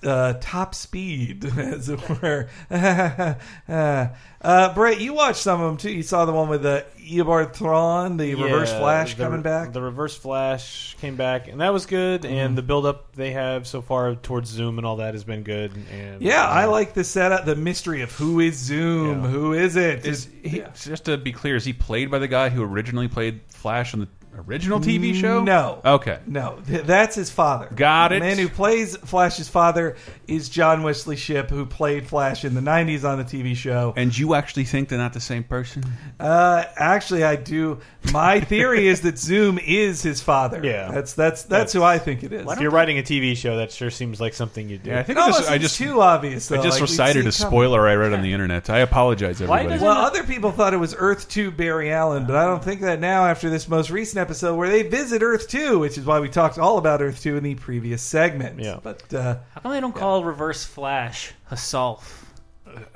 uh, 0.05 0.33
top 0.41 0.75
speed, 0.75 1.45
as 1.57 1.89
it 1.89 1.99
were. 2.09 2.49
uh, 2.71 4.07
uh, 4.41 4.73
Brett, 4.73 4.99
you 4.99 5.13
watched 5.13 5.41
some 5.41 5.61
of 5.61 5.67
them 5.67 5.77
too. 5.77 5.91
You 5.91 6.03
saw 6.03 6.25
the 6.25 6.31
one 6.31 6.49
with 6.49 6.63
the 6.63 6.85
Eobard 6.99 7.53
Thawne, 7.53 8.17
the 8.17 8.35
Reverse 8.35 8.71
Flash 8.71 9.15
the- 9.15 9.23
coming 9.23 9.41
back. 9.41 9.73
The 9.73 9.81
Reverse 9.81 10.15
Flash 10.17 10.95
came 10.99 11.15
back, 11.15 11.47
and 11.47 11.61
that 11.61 11.71
was 11.73 11.85
good. 11.85 12.25
And 12.25 12.57
the 12.57 12.61
build 12.61 12.85
up 12.85 13.15
they 13.15 13.31
have 13.31 13.67
so 13.67 13.81
far 13.81 14.15
towards 14.15 14.49
Zoom 14.49 14.77
and 14.77 14.85
all 14.85 14.97
that 14.97 15.13
has 15.13 15.23
been 15.23 15.43
good. 15.43 15.71
And 15.91 16.21
yeah, 16.21 16.43
uh, 16.43 16.49
I 16.49 16.65
like 16.65 16.93
the 16.93 17.03
setup, 17.03 17.45
the 17.45 17.55
mystery 17.55 18.01
of 18.01 18.11
who 18.11 18.39
is 18.39 18.55
Zoom, 18.57 19.23
Yeah. 19.23 19.29
who 19.29 19.53
is 19.53 19.75
it? 19.75 20.05
Is 20.05 20.27
he, 20.43 20.59
Yeah. 20.59 20.69
Just 20.75 21.05
to 21.05 21.17
be 21.17 21.31
clear, 21.31 21.55
is 21.55 21.65
he 21.65 21.73
played 21.73 22.11
by 22.11 22.19
the 22.19 22.27
guy 22.27 22.49
who 22.49 22.63
originally 22.63 23.07
played 23.07 23.41
Flash 23.47 23.93
on 23.93 24.01
the 24.01 24.07
original 24.37 24.79
TV 24.79 25.13
show? 25.13 25.43
No. 25.43 25.81
Okay. 25.85 26.19
No, 26.25 26.59
th- 26.67 26.83
that's 26.85 27.15
his 27.15 27.29
father. 27.29 27.69
Got 27.75 28.09
The 28.09 28.15
it. 28.17 28.19
man 28.19 28.37
who 28.37 28.49
plays 28.49 28.95
Flash's 28.97 29.49
father 29.49 29.95
is 30.27 30.49
John 30.49 30.83
Wesley 30.83 31.15
Shipp, 31.15 31.49
who 31.49 31.65
played 31.65 32.07
Flash 32.07 32.43
in 32.45 32.53
the 32.55 32.61
'90s 32.61 33.03
on 33.03 33.17
the 33.17 33.23
TV 33.23 33.55
show. 33.55 33.93
And 33.95 34.17
you 34.17 34.33
actually 34.35 34.63
think 34.65 34.89
they're 34.89 34.97
not 34.97 35.13
the 35.13 35.19
same 35.19 35.43
person? 35.43 35.83
Uh, 36.19 36.63
actually, 36.75 37.23
I 37.23 37.35
do. 37.35 37.79
My 38.11 38.39
theory 38.39 38.87
is 38.87 39.01
that 39.01 39.17
Zoom 39.17 39.59
is 39.59 40.01
his 40.01 40.21
father. 40.21 40.61
Yeah. 40.63 40.91
that's 40.91 41.13
that's 41.13 41.43
that's, 41.43 41.73
who 41.73 41.83
I 41.83 41.97
think 41.99 42.23
it 42.23 42.33
is. 42.33 42.49
If 42.51 42.59
you're 42.59 42.71
writing 42.71 42.97
a 42.97 43.03
TV 43.03 43.35
show, 43.37 43.57
that 43.57 43.71
sure 43.71 43.89
seems 43.89 44.19
like 44.19 44.33
something 44.33 44.69
you 44.69 44.77
do. 44.77 44.89
Yeah, 44.91 44.99
I 44.99 45.03
think 45.03 45.17
No, 45.17 45.23
I 45.23 45.27
just, 45.27 45.39
it's 45.41 45.49
I 45.49 45.57
just, 45.57 45.77
too 45.77 46.01
obvious. 46.01 46.47
Though. 46.47 46.59
I 46.59 46.63
just 46.63 46.75
Like, 46.75 46.81
we'd 46.81 46.89
recited 46.89 47.13
see 47.13 47.17
a 47.17 47.29
it 47.29 47.37
coming. 47.37 47.49
spoiler 47.51 47.87
I 47.87 47.95
read 47.95 48.13
on 48.13 48.21
the 48.21 48.33
internet. 48.33 48.69
I 48.69 48.79
apologize, 48.79 49.41
everybody. 49.41 49.69
doesn't- 49.69 49.85
Well, 49.87 49.97
other 49.97 50.23
people 50.23 50.51
thought 50.51 50.73
it 50.73 50.77
was 50.77 50.95
Earth 50.97 51.27
2 51.29 51.51
Barry 51.51 51.91
Allen, 51.91 52.25
but 52.25 52.35
I 52.35 52.45
don't 52.45 52.63
think 52.63 52.81
that 52.81 52.99
now 52.99 53.25
after 53.25 53.49
this 53.49 53.67
most 53.67 53.89
recent 53.89 54.19
episode 54.23 54.55
where 54.55 54.69
they 54.69 54.81
visit 54.83 55.21
Earth 55.21 55.47
2, 55.49 55.77
which 55.79 55.97
is 55.97 56.05
why 56.05 56.19
we 56.19 56.29
talked 56.29 56.57
all 56.57 56.77
about 56.77 57.01
Earth 57.01 57.21
2 57.21 57.37
in 57.37 57.43
the 57.43 57.55
previous 57.55 58.01
segment. 58.01 58.59
Yeah. 58.59 58.79
But 58.81 59.13
uh, 59.13 59.37
How 59.53 59.61
come 59.61 59.71
they 59.71 59.79
don't 59.81 59.93
call 59.93 60.23
Reverse 60.23 60.63
Flash 60.65 61.33
Hasalf? 61.51 62.01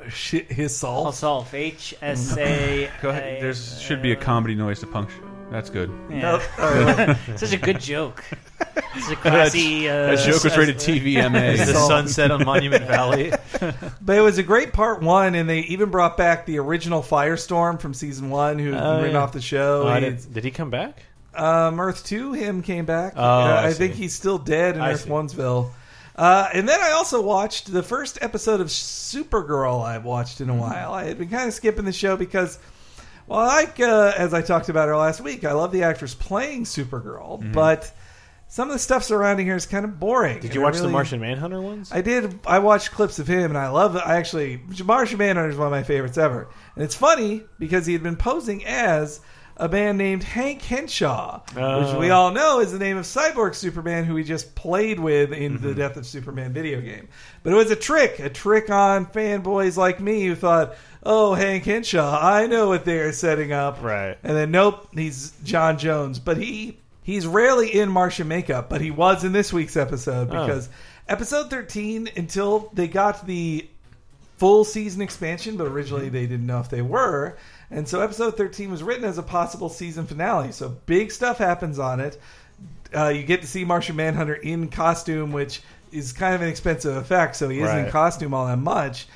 shit, 0.09 0.51
his 0.51 0.75
soul. 0.75 1.05
Hasalf. 1.05 1.53
H 1.53 1.93
S 2.01 2.36
A. 2.38 2.89
Go 3.01 3.09
ahead. 3.09 3.43
There 3.43 3.53
should 3.53 4.01
be 4.01 4.11
a 4.11 4.15
comedy 4.15 4.55
noise 4.55 4.80
to 4.80 4.88
puncture. 4.88 5.21
That's 5.51 5.69
good. 5.69 5.89
Nope. 6.09 6.41
All 6.59 6.69
right. 6.71 7.15
Such 7.38 7.53
a 7.53 7.57
good 7.57 7.80
joke. 7.80 8.21
It's 8.95 9.09
a 9.09 9.15
classy. 9.23 9.88
Uh, 9.88 10.07
That 10.15 10.19
joke 10.25 10.43
was 10.43 10.57
rated 10.57 10.75
TVMA. 10.78 11.57
the 11.65 11.73
sunset 11.73 12.32
on 12.32 12.43
Monument 12.45 12.84
Valley. 12.86 13.32
But 14.01 14.17
it 14.17 14.21
was 14.21 14.39
a 14.39 14.43
great 14.43 14.73
part 14.73 15.01
one, 15.01 15.36
and 15.36 15.49
they 15.49 15.59
even 15.59 15.89
brought 15.89 16.17
back 16.17 16.45
the 16.47 16.57
original 16.59 17.01
Firestorm 17.01 17.80
from 17.80 17.93
season 17.93 18.30
one, 18.30 18.59
who 18.59 18.71
had 18.73 18.84
Oh, 18.84 19.05
yeah. 19.05 19.17
off 19.17 19.32
the 19.32 19.39
show. 19.39 19.84
Oh, 19.84 19.88
I 19.88 20.01
didn't- 20.01 20.34
did 20.34 20.43
he 20.43 20.51
come 20.51 20.69
back? 20.69 21.03
Um, 21.38 21.79
Earth 21.79 22.05
2, 22.05 22.33
him 22.33 22.61
came 22.61 22.85
back. 22.85 23.13
Oh, 23.15 23.21
Uh, 23.23 23.61
I 23.63 23.67
I, 23.67 23.73
think 23.73 23.93
he's 23.93 24.13
still 24.13 24.38
dead 24.38 24.75
in 24.75 24.81
I 24.81 24.93
Earth 24.93 25.01
see. 25.03 25.09
Onesville. 25.09 25.71
Uh, 26.15 26.49
and 26.53 26.67
then 26.67 26.79
I 26.81 26.91
also 26.91 27.21
watched 27.21 27.71
the 27.71 27.83
first 27.83 28.17
episode 28.21 28.59
of 28.59 28.67
Supergirl 28.67 29.83
I've 29.85 30.03
watched 30.03 30.41
in 30.41 30.49
a 30.49 30.55
while. 30.55 30.93
I 30.93 31.05
had 31.05 31.17
been 31.17 31.29
kind 31.29 31.47
of 31.47 31.53
skipping 31.53 31.85
the 31.85 31.93
show 31.93 32.17
because, 32.17 32.57
well, 33.27 33.45
like, 33.45 33.79
uh, 33.79 34.13
as 34.17 34.33
I 34.33 34.41
talked 34.41 34.69
about 34.69 34.88
her 34.88 34.97
last 34.97 35.21
week, 35.21 35.45
I 35.45 35.51
love 35.53 35.71
the 35.71 35.83
actress 35.83 36.15
playing 36.15 36.63
Supergirl, 36.63 37.53
but 37.53 37.91
some 38.47 38.67
of 38.69 38.73
the 38.73 38.79
stuff 38.79 39.03
surrounding 39.03 39.45
her 39.47 39.55
is 39.57 39.65
kind 39.67 39.85
of 39.85 39.99
boring. 39.99 40.39
Did 40.39 40.55
you 40.55 40.61
watch 40.61 40.77
the 40.79 40.88
Martian 40.89 41.19
Manhunter 41.19 41.61
ones? 41.61 41.91
I 41.91 42.01
did. 42.01 42.39
I 42.47 42.59
watched 42.59 42.91
clips 42.91 43.19
of 43.19 43.27
him, 43.27 43.51
and 43.51 43.57
I 43.57 43.67
love. 43.69 43.95
I 43.95 44.15
actually, 44.17 44.59
Martian 44.85 45.17
Manhunter 45.19 45.49
is 45.49 45.57
one 45.57 45.67
of 45.67 45.71
my 45.71 45.83
favorites 45.83 46.17
ever, 46.17 46.47
and 46.75 46.83
it's 46.83 46.95
funny 46.95 47.43
because 47.59 47.85
he 47.85 47.93
had 47.93 48.01
been 48.01 48.15
posing 48.15 48.65
as 48.65 49.19
a 49.60 49.68
man 49.68 49.97
named 49.97 50.24
Hank 50.24 50.62
Henshaw, 50.62 51.39
which 51.49 51.58
Oh. 51.58 51.99
we 51.99 52.12
all 52.12 52.32
know 52.32 52.60
is 52.60 52.72
the 52.72 52.78
name 52.80 52.97
of 52.97 53.05
Cyborg 53.05 53.55
Superman, 53.55 54.03
who 54.05 54.16
he 54.16 54.24
just 54.24 54.53
played 54.55 54.99
with 54.99 55.34
in 55.34 55.58
Mm-hmm. 55.58 55.68
the 55.68 55.74
Death 55.74 55.97
of 55.97 56.05
Superman 56.05 56.53
video 56.53 56.80
game. 56.80 57.08
But 57.43 57.53
it 57.53 57.55
was 57.55 57.72
a 57.72 57.76
trick, 57.76 58.20
a 58.20 58.30
trick 58.30 58.70
on 58.70 59.08
fanboys 59.08 59.76
like 59.76 59.99
me 59.99 60.26
who 60.28 60.36
thought, 60.36 60.76
"Oh, 61.03 61.34
Hank 61.34 61.64
Henshaw, 61.66 62.20
I 62.22 62.45
know 62.47 62.68
what 62.68 62.86
they're 62.86 63.12
setting 63.12 63.51
up." 63.51 63.82
Right. 63.82 64.18
And 64.24 64.38
then 64.38 64.51
nope, 64.51 64.88
he's 64.93 65.32
J'onn 65.43 65.80
J'onzz, 65.80 66.20
but 66.24 66.38
he 66.38 66.78
he's 67.01 67.26
rarely 67.26 67.74
in 67.74 67.89
Martian 67.89 68.28
makeup, 68.28 68.70
but 68.70 68.82
he 68.82 68.91
was 68.91 69.24
in 69.24 69.32
this 69.32 69.51
week's 69.51 69.78
episode 69.78 70.30
Oh. 70.32 70.45
because 70.45 70.70
episode 71.10 71.49
13 71.49 72.10
until 72.18 72.70
they 72.74 72.88
got 72.88 73.26
the 73.26 73.68
full 74.38 74.64
season 74.66 75.01
expansion, 75.01 75.58
but 75.58 75.66
originally 75.68 76.10
they 76.10 76.28
didn't 76.28 76.45
know 76.45 76.60
if 76.60 76.70
they 76.70 76.82
were. 76.84 77.36
And 77.70 77.88
so 77.88 78.01
episode 78.01 78.38
13 78.38 78.72
was 78.72 78.82
written 78.82 79.03
as 79.03 79.18
a 79.18 79.24
possible 79.24 79.70
season 79.70 80.05
finale. 80.05 80.51
So 80.51 80.70
big 80.86 81.11
stuff 81.11 81.38
happens 81.38 81.80
on 81.80 81.99
it. 81.99 82.20
Uh, 82.95 83.09
you 83.09 83.24
get 83.24 83.41
to 83.41 83.47
see 83.47 83.65
Martian 83.65 83.97
Manhunter 83.97 84.34
in 84.34 84.70
costume, 84.70 85.34
which 85.34 85.61
is 85.91 86.13
kind 86.13 86.34
of 86.34 86.41
an 86.41 86.47
expensive 86.47 86.95
effect, 86.95 87.36
so 87.36 87.49
he 87.49 87.59
isn't 87.59 87.86
in 87.86 87.91
costume 87.91 88.34
all 88.34 88.47
that 88.47 88.57
much. 88.57 89.07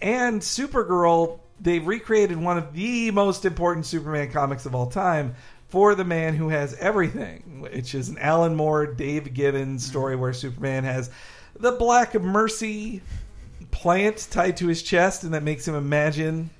And 0.00 0.40
Supergirl, 0.40 1.40
they've 1.60 1.86
recreated 1.86 2.38
one 2.38 2.56
of 2.56 2.72
the 2.72 3.10
most 3.10 3.44
important 3.44 3.86
Superman 3.86 4.30
comics 4.30 4.64
of 4.64 4.74
all 4.74 4.86
time 4.86 5.34
for 5.68 5.94
the 5.94 6.04
man 6.04 6.34
who 6.34 6.48
has 6.48 6.74
everything, 6.74 7.60
which 7.60 7.94
is 7.94 8.08
an 8.08 8.18
Alan 8.18 8.56
Moore, 8.56 8.86
Dave 8.86 9.34
Gibbons 9.34 9.84
story 9.84 10.16
where 10.16 10.32
Superman 10.32 10.84
has 10.84 11.10
the 11.58 11.72
Black 11.72 12.14
Mercy 12.14 13.02
plant 13.70 14.28
tied 14.30 14.56
to 14.58 14.68
his 14.68 14.82
chest, 14.82 15.24
and 15.24 15.34
that 15.34 15.42
makes 15.42 15.68
him 15.68 15.74
imagine 15.74 16.50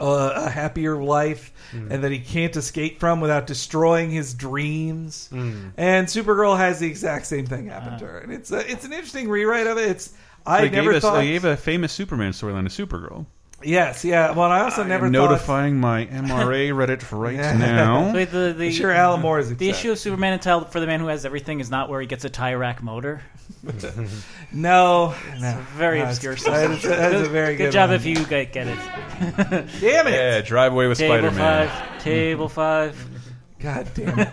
uh, 0.00 0.32
a 0.34 0.50
happier 0.50 1.02
life 1.02 1.52
and 1.72 2.02
that 2.04 2.10
he 2.10 2.18
can't 2.18 2.56
escape 2.56 2.98
from 2.98 3.20
without 3.20 3.46
destroying 3.46 4.10
his 4.10 4.34
dreams. 4.34 5.28
And 5.32 6.06
Supergirl 6.08 6.56
has 6.56 6.80
the 6.80 6.86
exact 6.86 7.26
same 7.26 7.46
thing 7.46 7.66
happen 7.68 7.98
to 7.98 8.06
her, 8.06 8.18
and 8.18 8.32
it's 8.32 8.50
a, 8.50 8.68
it's 8.70 8.84
an 8.84 8.92
interesting 8.92 9.28
rewrite 9.28 9.66
of 9.66 9.78
it. 9.78 9.88
It's 9.90 10.12
I 10.46 10.62
they 10.62 10.68
gave 10.70 10.84
never 10.84 10.96
us 10.96 11.02
thought. 11.02 11.16
they 11.18 11.26
gave 11.28 11.44
a 11.44 11.56
famous 11.56 11.92
Superman 11.92 12.32
storyline 12.32 12.68
to 12.68 12.86
Supergirl. 12.86 13.26
Yes, 13.62 14.04
yeah. 14.04 14.30
Well, 14.32 14.50
I 14.50 14.60
also 14.60 14.82
never 14.84 15.06
I'm 15.06 15.12
thought. 15.12 15.30
notifying 15.30 15.78
my 15.80 16.06
MRA 16.06 16.70
Reddit 16.72 17.06
right 17.18 17.34
Yeah. 17.34 17.56
now. 17.56 18.12
Wait, 18.14 18.30
the, 18.30 18.54
the, 18.56 18.70
Sure, 18.72 18.90
Alan 18.92 19.20
Moore 19.20 19.38
is 19.38 19.48
The 19.48 19.54
upset. 19.54 19.68
issue 19.68 19.92
of 19.92 19.98
Superman 19.98 20.32
entitled 20.34 20.72
for 20.72 20.80
the 20.80 20.86
man 20.86 21.00
who 21.00 21.06
has 21.08 21.24
everything 21.24 21.60
is 21.60 21.70
not 21.70 21.88
where 21.88 22.00
he 22.00 22.06
gets 22.06 22.24
a 22.24 22.30
tie 22.30 22.54
rack 22.54 22.82
motor. 22.82 23.22
No, 24.52 25.14
no, 25.40 25.64
Very 25.76 25.98
No, 25.98 26.04
it's- 26.10 26.16
obscure. 26.24 26.34
That 26.34 26.70
is, 26.72 26.82
that 26.82 27.14
is 27.14 27.26
a 27.26 27.30
very 27.30 27.54
good, 27.56 27.66
good, 27.66 27.72
job 27.72 27.90
one. 27.90 27.96
if 27.96 28.04
you 28.06 28.24
get, 28.24 28.52
get 28.52 28.66
it. 28.66 28.78
Damn 29.80 30.06
it! 30.08 30.12
Yeah, 30.12 30.40
drive 30.40 30.72
away 30.72 30.88
with 30.88 30.98
Table 30.98 31.16
Spider 31.16 31.30
Man. 31.30 31.68
five. 31.68 32.02
Table 32.02 32.48
five. 32.48 33.06
God 33.60 33.88
damn 33.94 34.18
it. 34.18 34.28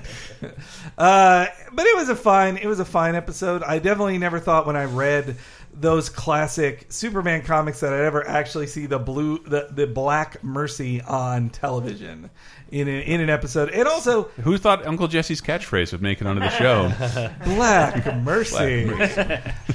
uh, 0.98 1.46
but 1.74 1.86
it 1.86 1.96
was 1.98 2.10
a 2.10 2.16
fine. 2.16 2.58
It 2.58 2.66
was 2.66 2.80
a 2.80 2.86
fine 2.86 3.14
episode. 3.16 3.62
I 3.62 3.78
definitely 3.80 4.18
never 4.18 4.40
thought 4.40 4.66
when 4.66 4.76
I 4.76 4.86
read 4.86 5.36
those 5.80 6.10
classic 6.10 6.88
Superman 6.90 7.44
comics 7.44 7.82
that 7.82 7.94
I'd 7.94 8.02
ever 8.02 8.28
actually 8.28 8.68
see 8.68 8.86
the 8.86 9.00
blue, 9.00 9.40
the, 9.40 9.68
the 9.72 9.88
Black 9.88 10.44
Mercy 10.44 11.02
on 11.02 11.50
television 11.50 12.30
in 12.72 12.88
a, 12.88 13.00
in 13.02 13.22
an 13.22 13.30
episode, 13.30 13.70
and 13.70 13.88
also 13.88 14.24
Who 14.44 14.58
thought 14.58 14.86
Uncle 14.86 15.08
Jesse's 15.08 15.42
catchphrase 15.42 15.92
would 15.92 16.02
make 16.02 16.20
it 16.22 16.28
onto 16.28 16.42
the 16.42 16.50
show? 16.50 16.92
Black 17.46 18.16
Mercy, 18.18 18.90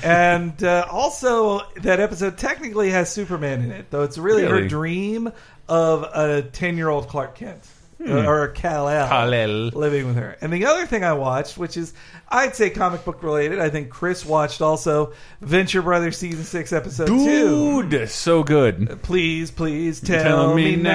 and 0.03 0.63
uh, 0.63 0.87
also 0.91 1.61
that 1.77 2.01
episode 2.01 2.37
technically 2.37 2.91
has 2.91 3.11
Superman 3.11 3.63
in 3.63 3.71
it, 3.71 3.91
though 3.91 4.03
it's 4.03 4.19
really, 4.19 4.45
her 4.45 4.67
dream 4.67 5.33
of 5.69 6.03
a 6.03 6.43
ten 6.43 6.77
year 6.77 6.89
old 6.89 7.09
Clark 7.09 7.37
Kent. 7.37 7.67
Uh, 8.09 8.27
Or 8.27 8.49
Kal 8.49 8.89
El, 8.89 9.09
Kal-El. 9.09 9.49
living 9.75 10.07
with 10.07 10.17
her. 10.17 10.37
And 10.41 10.53
the 10.53 10.67
other 10.67 10.87
thing 10.87 11.05
I 11.05 11.13
watched, 11.13 11.57
which 11.59 11.77
is 11.77 11.93
I'd 12.29 12.57
say 12.57 12.71
comic 12.71 13.05
book 13.05 13.23
related, 13.23 13.59
I 13.61 13.69
think 13.71 13.91
Chris 13.91 14.25
watched 14.25 14.63
also 14.63 15.13
Venture 15.41 15.83
Brothers 15.83 16.17
season 16.17 16.45
six 16.45 16.73
episode 16.73 17.07
two. 17.09 17.83
Dude, 17.89 18.09
so 18.11 18.43
good. 18.43 19.01
Please, 19.03 19.51
please 19.51 20.01
tell, 20.01 20.23
Tell 20.23 20.55
me, 20.55 20.77
me 20.77 20.83
now. 20.83 20.93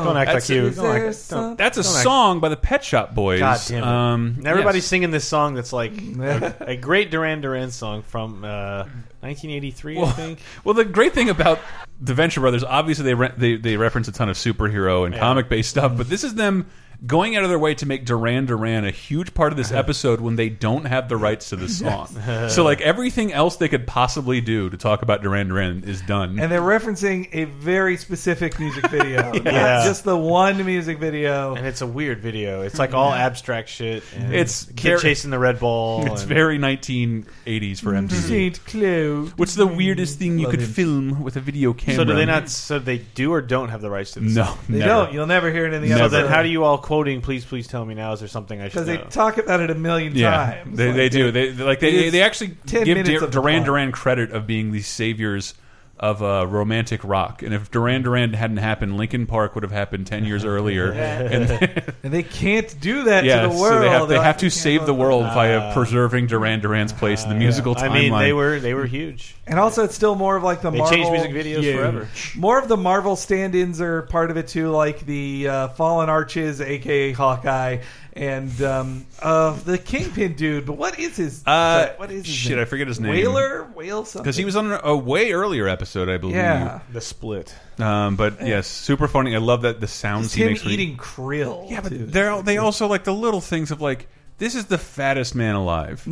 now. 0.00 0.04
Don't 0.04 0.16
act 0.16 0.26
That's- 0.28 0.48
like 0.50 0.56
you. 0.56 0.70
Don't 0.70 0.86
act- 0.86 1.28
there 1.28 1.38
don't- 1.40 1.58
That's 1.58 1.78
a 1.78 1.82
Don't 1.82 1.94
act- 1.94 2.02
song 2.02 2.40
by 2.40 2.48
the 2.48 2.56
Pet 2.56 2.82
Shop 2.84 3.14
Boys. 3.14 3.40
God 3.40 3.60
damn 3.68 3.78
it! 3.78 3.84
Um, 3.86 4.34
And 4.38 4.46
everybody's 4.46 4.82
yes. 4.84 4.88
singing 4.90 5.10
this 5.10 5.24
song 5.26 5.54
that's 5.54 5.72
like 5.72 5.92
a, 6.20 6.54
a 6.60 6.76
great 6.76 7.10
Duran 7.10 7.40
Duran 7.40 7.70
song 7.70 8.02
from 8.02 8.44
uh, 8.44 8.84
1983, 9.24 9.96
I 9.96 10.00
Well, 10.02 10.10
think. 10.12 10.38
well, 10.64 10.74
the 10.74 10.84
great 10.84 11.12
thing 11.14 11.30
about 11.30 11.58
the 12.00 12.14
Venture 12.14 12.40
Brothers, 12.40 12.62
obviously 12.62 13.04
they 13.04 13.14
re 13.14 13.30
they, 13.36 13.56
they 13.56 13.76
reference 13.76 14.06
a 14.08 14.12
ton 14.12 14.28
of 14.28 14.36
superhero 14.36 15.04
and 15.06 15.14
Yeah. 15.14 15.20
comic 15.20 15.48
based 15.48 15.70
stuff, 15.70 15.96
but 15.96 16.08
this 16.08 16.24
is 16.24 16.34
them 16.34 16.66
going 17.06 17.36
out 17.36 17.42
of 17.44 17.48
their 17.48 17.58
way 17.58 17.74
to 17.74 17.86
make 17.86 18.04
Duran 18.04 18.46
Duran 18.46 18.84
a 18.84 18.90
huge 18.90 19.34
part 19.34 19.52
of 19.52 19.56
this 19.56 19.70
uh-huh. 19.70 19.80
episode 19.80 20.20
when 20.20 20.36
they 20.36 20.48
don't 20.48 20.84
have 20.84 21.08
the 21.08 21.16
rights 21.16 21.50
to 21.50 21.56
the 21.56 21.68
song. 21.68 22.06
so 22.48 22.64
like 22.64 22.80
everything 22.80 23.32
else 23.32 23.56
they 23.56 23.68
could 23.68 23.86
possibly 23.86 24.40
do 24.40 24.70
to 24.70 24.76
talk 24.76 25.02
about 25.02 25.22
Duran 25.22 25.48
Duran 25.48 25.84
is 25.84 26.00
done. 26.02 26.38
And 26.38 26.50
they're 26.50 26.60
referencing 26.60 27.28
a 27.32 27.44
very 27.44 27.96
specific 27.96 28.58
music 28.58 28.88
video. 28.90 29.32
Not 29.32 29.84
just 29.84 30.04
the 30.04 30.16
one 30.16 30.64
music 30.64 30.98
video. 30.98 31.54
And 31.54 31.66
it's 31.66 31.80
a 31.80 31.86
weird 31.86 32.20
video. 32.20 32.62
It's 32.62 32.78
like 32.78 32.94
all 32.94 33.12
abstract 33.12 33.68
shit. 33.68 34.02
And 34.16 34.34
It's 34.34 34.64
kid 34.64 34.82
very- 34.82 35.00
chasing 35.00 35.30
the 35.30 35.38
red 35.38 35.60
ball. 35.60 36.06
it's 36.12 36.22
and- 36.22 36.28
very 36.28 36.58
1980s 36.58 37.80
for 37.80 37.92
MTV. 37.92 38.12
Saint 38.12 38.64
Cloud. 38.66 39.38
What's 39.38 39.54
the 39.54 39.66
weirdest 39.66 40.18
thing 40.18 40.38
you 40.38 40.44
Love 40.44 40.52
could 40.52 40.60
him. 40.60 40.70
film 40.70 41.22
with 41.22 41.36
a 41.36 41.40
video 41.40 41.72
camera? 41.72 41.96
So 41.96 42.04
do 42.04 42.14
they 42.14 42.24
not? 42.26 42.48
So 42.48 42.78
they 42.78 42.98
do 42.98 43.32
or 43.32 43.40
don't 43.40 43.68
have 43.68 43.80
the 43.80 43.90
rights 43.90 44.12
to 44.12 44.20
this? 44.20 44.34
No, 44.34 44.56
They 44.68 44.78
never. 44.78 44.88
don't. 44.88 45.12
You'll 45.12 45.26
never 45.26 45.50
hear 45.50 45.66
it 45.66 45.72
in 45.72 45.82
the 45.82 45.88
Never. 45.88 46.04
So 46.04 46.08
then, 46.08 46.26
how 46.26 46.42
do 46.42 46.48
you 46.48 46.64
all 46.64 46.78
quoting? 46.94 47.20
Please, 47.20 47.44
please 47.44 47.66
tell 47.66 47.84
me 47.84 47.94
now. 47.94 48.12
Is 48.12 48.20
there 48.20 48.28
something 48.28 48.60
I 48.60 48.64
should 48.64 48.72
Because 48.72 48.86
they 48.86 48.98
know? 48.98 49.04
talk 49.10 49.38
about 49.38 49.60
it 49.60 49.70
a 49.70 49.74
million 49.74 50.14
Yeah, 50.14 50.30
times. 50.30 50.76
they, 50.76 50.86
Like, 50.88 50.96
they 50.96 51.08
do. 51.08 51.30
They 51.32 51.50
they- 51.50 51.64
like 51.64 51.80
they, 51.80 52.10
they 52.10 52.22
actually 52.22 52.56
give 52.66 53.04
Dur- 53.04 53.26
Duran. 53.28 53.64
Duran 53.64 53.92
credit 53.92 54.30
of 54.32 54.46
being 54.46 54.72
the 54.72 54.82
saviors 54.82 55.54
of 55.98 56.22
uh, 56.24 56.44
romantic 56.48 57.02
rock. 57.04 57.42
And 57.42 57.54
if 57.54 57.70
Duran 57.70 58.02
Duran 58.02 58.32
hadn't 58.32 58.56
happened, 58.56 58.96
Linkin 58.96 59.26
Park 59.26 59.54
would 59.54 59.62
have 59.62 59.70
happened 59.72 60.06
ten 60.08 60.24
years 60.24 60.44
earlier. 60.44 60.92
And 60.92 61.50
And 62.02 62.12
they 62.12 62.24
can't 62.24 62.74
do 62.80 63.04
that 63.04 63.24
yeah, 63.24 63.42
to 63.42 63.48
the 63.48 63.54
world. 63.54 63.74
so 63.74 63.80
they 63.80 63.88
have, 63.88 64.08
they 64.08 64.18
have 64.18 64.36
to 64.38 64.50
save 64.50 64.86
the 64.86 64.94
world 64.94 65.22
them." 65.24 65.34
via 65.34 65.72
preserving 65.72 66.26
Duran 66.26 66.60
Duran's 66.60 66.92
place 66.92 67.22
in 67.22 67.28
the 67.30 67.36
musical 67.36 67.74
I 67.78 67.82
timeline. 67.88 67.92
mean, 68.10 68.18
they 68.18 68.32
were 68.32 68.58
they 68.60 68.74
were 68.74 68.86
huge. 68.86 69.36
And 69.46 69.60
also, 69.60 69.84
it's 69.84 69.94
still 69.94 70.14
more 70.14 70.36
of 70.36 70.42
like 70.42 70.62
the 70.62 70.70
They 70.70 70.78
Marvel 70.78 70.96
changed 70.96 71.12
music 71.12 71.30
videos 71.32 71.62
Huge. 71.62 71.76
forever. 71.76 72.08
More 72.34 72.58
of 72.58 72.66
the 72.66 72.78
Marvel 72.78 73.14
stand-ins 73.14 73.78
are 73.80 74.02
part 74.02 74.30
of 74.30 74.38
it 74.38 74.48
too, 74.48 74.70
like 74.70 75.00
the 75.04 75.48
uh, 75.48 75.68
Fallen 75.68 76.08
Arches, 76.08 76.62
aka 76.62 77.12
Hawkeye, 77.12 77.82
and 78.14 78.62
um, 78.62 79.04
uh, 79.20 79.50
the 79.64 79.76
Kingpin 79.76 80.32
dude. 80.34 80.64
But 80.64 80.78
what 80.78 80.98
is 80.98 81.16
his? 81.18 81.42
Uh, 81.46 81.92
what 81.98 82.10
is 82.10 82.24
his 82.24 82.34
shit, 82.34 82.52
name? 82.52 82.60
I 82.60 82.64
forget 82.64 82.88
his 82.88 83.00
name. 83.00 83.10
Whaler, 83.10 83.64
Whale 83.74 84.06
something. 84.06 84.22
because 84.24 84.36
he 84.36 84.46
was 84.46 84.56
on 84.56 84.72
a, 84.72 84.80
a 84.82 84.96
way 84.96 85.32
earlier 85.32 85.68
episode, 85.68 86.08
I 86.08 86.16
believe. 86.16 86.36
yeah, 86.36 86.80
The 86.92 87.02
split. 87.02 87.54
Um, 87.78 88.16
but 88.16 88.40
yes, 88.46 88.66
super 88.66 89.08
funny. 89.08 89.34
I 89.34 89.40
love 89.40 89.62
that 89.62 89.78
the 89.78 89.86
sounds 89.88 90.26
it's 90.26 90.34
he 90.36 90.42
him 90.42 90.48
makes. 90.52 90.62
when 90.64 90.70
he- 90.78 90.82
eating 90.82 90.96
krill. 90.96 91.70
Yeah, 91.70 91.80
too. 91.82 91.98
but 91.98 92.12
they're 92.12 92.40
they 92.42 92.56
also 92.56 92.86
like 92.86 93.04
the 93.04 93.12
little 93.14 93.42
things 93.42 93.70
of 93.72 93.82
like 93.82 94.08
this 94.38 94.54
is 94.54 94.66
the 94.66 94.78
fattest 94.78 95.34
man 95.34 95.54
alive. 95.54 96.04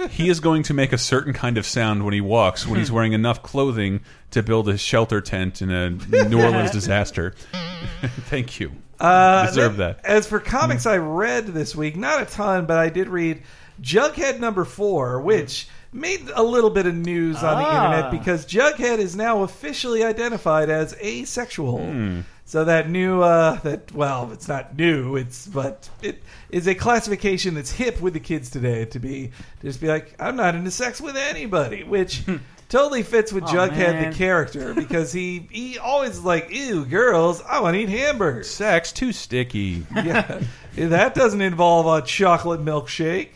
he 0.10 0.28
is 0.28 0.40
going 0.40 0.62
to 0.64 0.74
make 0.74 0.92
a 0.92 0.98
certain 0.98 1.32
kind 1.32 1.56
of 1.58 1.66
sound 1.66 2.04
when 2.04 2.14
he 2.14 2.20
walks 2.20 2.66
when 2.66 2.78
he's 2.78 2.92
wearing 2.92 3.12
enough 3.12 3.42
clothing 3.42 4.00
to 4.30 4.42
build 4.42 4.68
a 4.68 4.76
shelter 4.78 5.20
tent 5.20 5.62
in 5.62 5.70
a 5.70 5.90
New 5.90 6.42
Orleans 6.42 6.70
disaster. 6.80 7.34
Thank 8.28 8.60
you. 8.60 8.72
Uh, 9.00 9.46
Deserve 9.46 9.76
then, 9.76 9.96
that. 9.96 10.04
As 10.04 10.26
for 10.28 10.38
comics 10.38 10.86
I 10.86 10.98
read 10.98 11.46
this 11.48 11.74
week, 11.74 11.96
not 11.96 12.22
a 12.22 12.26
ton, 12.26 12.66
but 12.66 12.78
I 12.78 12.88
did 12.88 13.08
read 13.08 13.42
Jughead 13.80 14.38
number 14.38 14.64
four, 14.64 15.20
which 15.20 15.66
made 15.92 16.30
a 16.34 16.42
little 16.42 16.70
bit 16.70 16.86
of 16.86 16.94
news 16.94 17.36
on 17.42 17.58
the 17.62 17.68
Ah. 17.68 17.84
internet 17.92 18.10
because 18.12 18.46
Jughead 18.46 18.98
is 18.98 19.16
now 19.16 19.42
officially 19.42 20.04
identified 20.04 20.70
as 20.70 20.94
asexual. 21.02 22.24
Hmm. 22.52 22.58
So 22.58 22.64
that 22.64 22.90
new, 22.90 23.22
uh, 23.22 23.54
that 23.60 23.92
well, 23.92 24.30
it's 24.32 24.46
not 24.46 24.76
new. 24.76 25.16
It's 25.16 25.46
but 25.46 25.88
it 26.02 26.22
is 26.50 26.66
a 26.68 26.74
classification 26.74 27.54
that's 27.54 27.72
hip 27.72 28.00
with 28.00 28.12
the 28.12 28.20
kids 28.20 28.50
today 28.50 28.84
to 28.86 28.98
be 28.98 29.28
to 29.60 29.66
just 29.66 29.80
be 29.80 29.88
like, 29.88 30.14
I'm 30.20 30.36
not 30.36 30.54
into 30.54 30.70
sex 30.70 31.00
with 31.00 31.16
anybody, 31.16 31.82
which. 31.84 32.22
Totally 32.68 33.02
fits 33.02 33.34
with 33.34 33.44
Oh, 33.44 33.48
Jughead 33.48 33.76
man. 33.76 34.10
the 34.10 34.16
character 34.16 34.72
because 34.84 35.12
he 35.12 35.46
he 35.50 35.76
always 35.78 36.12
is 36.12 36.24
like 36.24 36.50
ew 36.50 36.86
girls 36.86 37.42
I 37.46 37.60
want 37.60 37.74
to 37.74 37.80
eat 37.82 37.90
hamburgers 37.90 38.48
Sex 38.48 38.92
too 38.92 39.12
sticky. 39.12 39.86
yeah, 39.94 40.40
that 40.76 41.14
doesn't 41.14 41.42
involve 41.42 41.84
a 42.02 42.06
chocolate 42.06 42.64
milkshake. 42.64 43.28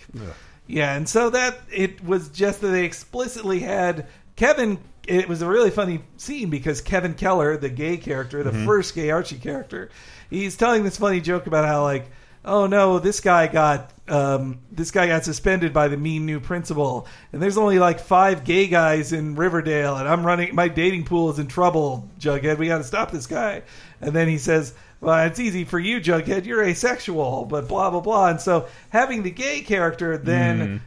Yeah, 0.67 0.97
and 0.97 1.07
so 1.07 1.29
that 1.29 1.59
it 1.71 2.03
was 2.03 2.31
just 2.31 2.63
that 2.63 2.69
they 2.69 2.87
explicitly 2.87 3.61
had 3.61 4.07
Kevin. 4.37 4.79
It 5.07 5.29
was 5.29 5.43
a 5.43 5.47
really 5.47 5.71
funny 5.71 6.03
scene 6.17 6.51
because 6.51 6.81
Kevin 6.81 7.15
Keller, 7.15 7.57
the 7.57 7.69
gay 7.69 7.97
character, 7.97 8.43
the 8.43 8.53
first 8.65 8.95
gay 8.95 9.11
Archie 9.11 9.39
character, 9.39 9.91
he's 10.31 10.57
telling 10.57 10.85
this 10.85 10.97
funny 10.97 11.21
joke 11.21 11.47
about 11.47 11.65
how 11.65 11.83
like, 11.83 12.11
oh 12.45 12.67
no, 12.67 12.99
this 12.99 13.21
guy 13.21 13.47
got 13.47 13.93
um, 14.09 14.61
this 14.71 14.91
guy 14.91 15.09
got 15.09 15.25
suspended 15.25 15.73
by 15.73 15.89
the 15.89 15.97
mean 15.97 16.27
new 16.27 16.41
principal, 16.41 17.07
and 17.33 17.43
there's 17.43 17.57
only 17.57 17.79
like 17.79 18.01
five 18.01 18.45
gay 18.45 18.67
guys 18.69 19.13
in 19.13 19.35
Riverdale, 19.35 19.97
and 19.97 20.09
I'm 20.09 20.25
running 20.25 20.55
my 20.55 20.69
dating 20.69 21.05
pool 21.05 21.31
is 21.31 21.39
in 21.39 21.47
trouble. 21.47 22.09
Jughead, 22.21 22.59
we 22.59 22.69
got 22.69 22.79
to 22.79 22.85
stop 22.85 23.11
this 23.11 23.27
guy. 23.27 23.63
And 24.01 24.13
then 24.13 24.29
he 24.29 24.39
says, 24.39 24.75
well, 25.01 25.27
it's 25.27 25.41
easy 25.41 25.65
for 25.65 25.79
you, 25.79 26.01
Jughead. 26.01 26.45
You're 26.47 26.63
asexual, 26.63 27.47
but 27.47 27.69
blah 27.69 27.91
blah 27.91 28.01
blah. 28.01 28.29
And 28.29 28.41
so 28.41 28.67
having 28.91 29.23
the 29.23 29.31
gay 29.31 29.61
character 29.61 30.17
then 30.17 30.83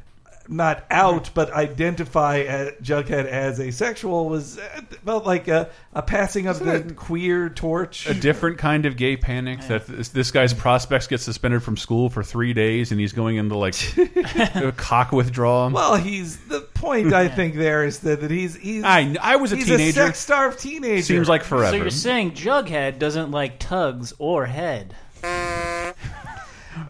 not 0.49 0.83
out 0.89 1.29
but 1.33 1.51
identify 1.53 2.41
uh, 2.41 2.71
Jughead 2.81 3.25
as 3.25 3.59
asexual 3.59 4.27
was 4.27 4.57
uh, 4.57 4.81
felt 5.05 5.25
like 5.25 5.47
a, 5.47 5.69
a 5.93 6.01
passing 6.01 6.47
of 6.47 6.59
the 6.59 6.93
queer 6.95 7.49
torch. 7.49 8.07
A 8.07 8.13
different 8.13 8.57
kind 8.57 8.85
of 8.85 8.97
gay 8.97 9.15
panic 9.15 9.61
that 9.67 9.85
this, 9.85 10.09
this 10.09 10.31
guy's 10.31 10.53
prospects 10.53 11.07
get 11.07 11.19
suspended 11.19 11.61
from 11.61 11.77
school 11.77 12.09
for 12.09 12.23
three 12.23 12.53
days 12.53 12.91
and 12.91 12.99
he's 12.99 13.13
going 13.13 13.37
into 13.37 13.55
like 13.55 13.75
a 14.55 14.73
cock 14.75 15.11
withdrawal. 15.11 15.69
well, 15.69 15.95
he's 15.95 16.37
the 16.47 16.61
point 16.61 17.13
I 17.13 17.27
think 17.27 17.55
there 17.55 17.85
is 17.85 17.99
that, 17.99 18.21
that 18.21 18.31
he's 18.31 18.55
he's 18.55 18.83
I 18.83 19.15
I 19.21 19.35
was 19.35 19.51
a 19.51 19.55
he's 19.55 19.65
teenager. 19.65 20.01
a 20.01 20.05
sex 20.07 20.19
starved 20.19 20.59
teenager. 20.59 21.03
Seems 21.03 21.29
like 21.29 21.43
forever. 21.43 21.71
So 21.71 21.75
you're 21.75 21.89
saying 21.91 22.31
Jughead 22.31 22.97
doesn't 22.99 23.31
like 23.31 23.59
tugs 23.59 24.13
or 24.17 24.45
head? 24.45 24.95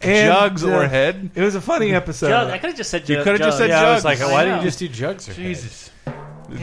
And, 0.01 0.27
Jugs 0.33 0.63
or 0.63 0.83
uh, 0.83 0.89
head? 0.89 1.31
It 1.35 1.41
was 1.41 1.55
a 1.55 1.61
funny 1.61 1.93
episode. 1.93 2.29
Jug. 2.29 2.49
I 2.49 2.57
could 2.57 2.69
have 2.71 2.77
just 2.77 2.89
said. 2.89 3.01
Jugs. 3.05 3.09
You 3.09 3.23
coulda 3.23 3.39
just 3.39 3.57
said 3.57 3.69
yeah, 3.69 3.81
I 3.81 3.93
was 3.93 4.03
Jugs. 4.03 4.19
like, 4.21 4.31
why 4.31 4.45
didn't 4.45 4.59
you 4.59 4.63
just 4.65 4.79
do 4.79 4.87
jugs? 4.87 5.29
Or 5.29 5.33
Jesus. 5.33 5.91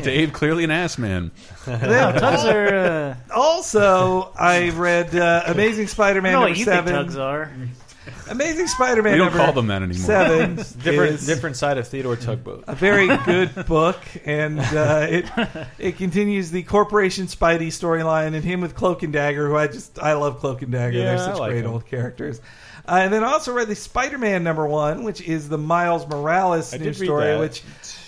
Dave 0.02 0.32
clearly 0.32 0.64
an 0.64 0.70
ass 0.70 0.98
man. 0.98 1.30
Then 1.66 2.14
Tugs 2.14 2.44
are. 2.44 2.74
Uh, 2.74 3.14
also, 3.34 4.32
I 4.38 4.70
read 4.70 5.14
uh, 5.14 5.44
Amazing 5.46 5.86
Spider-Man 5.88 6.32
know 6.32 6.40
number 6.40 6.58
you 6.58 6.64
seven. 6.64 6.92
think 6.92 7.06
tugs 7.06 7.16
are. 7.16 7.52
Amazing 8.28 8.66
Spider-Man. 8.68 9.12
We 9.12 9.18
don't 9.18 9.26
number 9.28 9.44
call 9.44 9.52
them 9.52 9.66
that 9.68 9.82
anymore. 9.82 10.06
Seven. 10.06 10.56
different 10.82 11.26
different 11.26 11.56
side 11.56 11.78
of 11.78 11.86
Theodore 11.88 12.16
Tugboat. 12.16 12.64
A 12.66 12.74
very 12.74 13.08
good 13.24 13.66
book, 13.66 14.00
and 14.24 14.60
uh, 14.60 15.06
it 15.08 15.26
it 15.78 15.96
continues 15.96 16.50
the 16.50 16.62
Corporation 16.62 17.26
Spidey 17.26 17.68
storyline, 17.68 18.34
and 18.34 18.44
him 18.44 18.60
with 18.60 18.74
Cloak 18.74 19.02
and 19.02 19.12
Dagger, 19.12 19.48
who 19.48 19.56
I 19.56 19.66
just 19.66 19.98
I 20.00 20.14
love 20.14 20.38
Cloak 20.38 20.62
and 20.62 20.72
Dagger. 20.72 20.98
Yeah, 20.98 21.04
They're 21.04 21.18
such 21.18 21.38
like 21.38 21.52
great 21.52 21.62
them. 21.62 21.72
old 21.72 21.86
characters. 21.86 22.40
Uh, 22.88 23.00
and 23.02 23.12
then 23.12 23.24
I 23.24 23.32
also 23.32 23.52
read 23.52 23.68
the 23.68 23.74
Spider-Man 23.74 24.44
number 24.44 24.66
one, 24.66 25.02
which 25.04 25.20
is 25.20 25.48
the 25.48 25.58
Miles 25.58 26.06
Morales 26.06 26.72
I 26.72 26.78
new 26.78 26.92
story, 26.92 27.24
that. 27.26 27.40
which. 27.40 27.62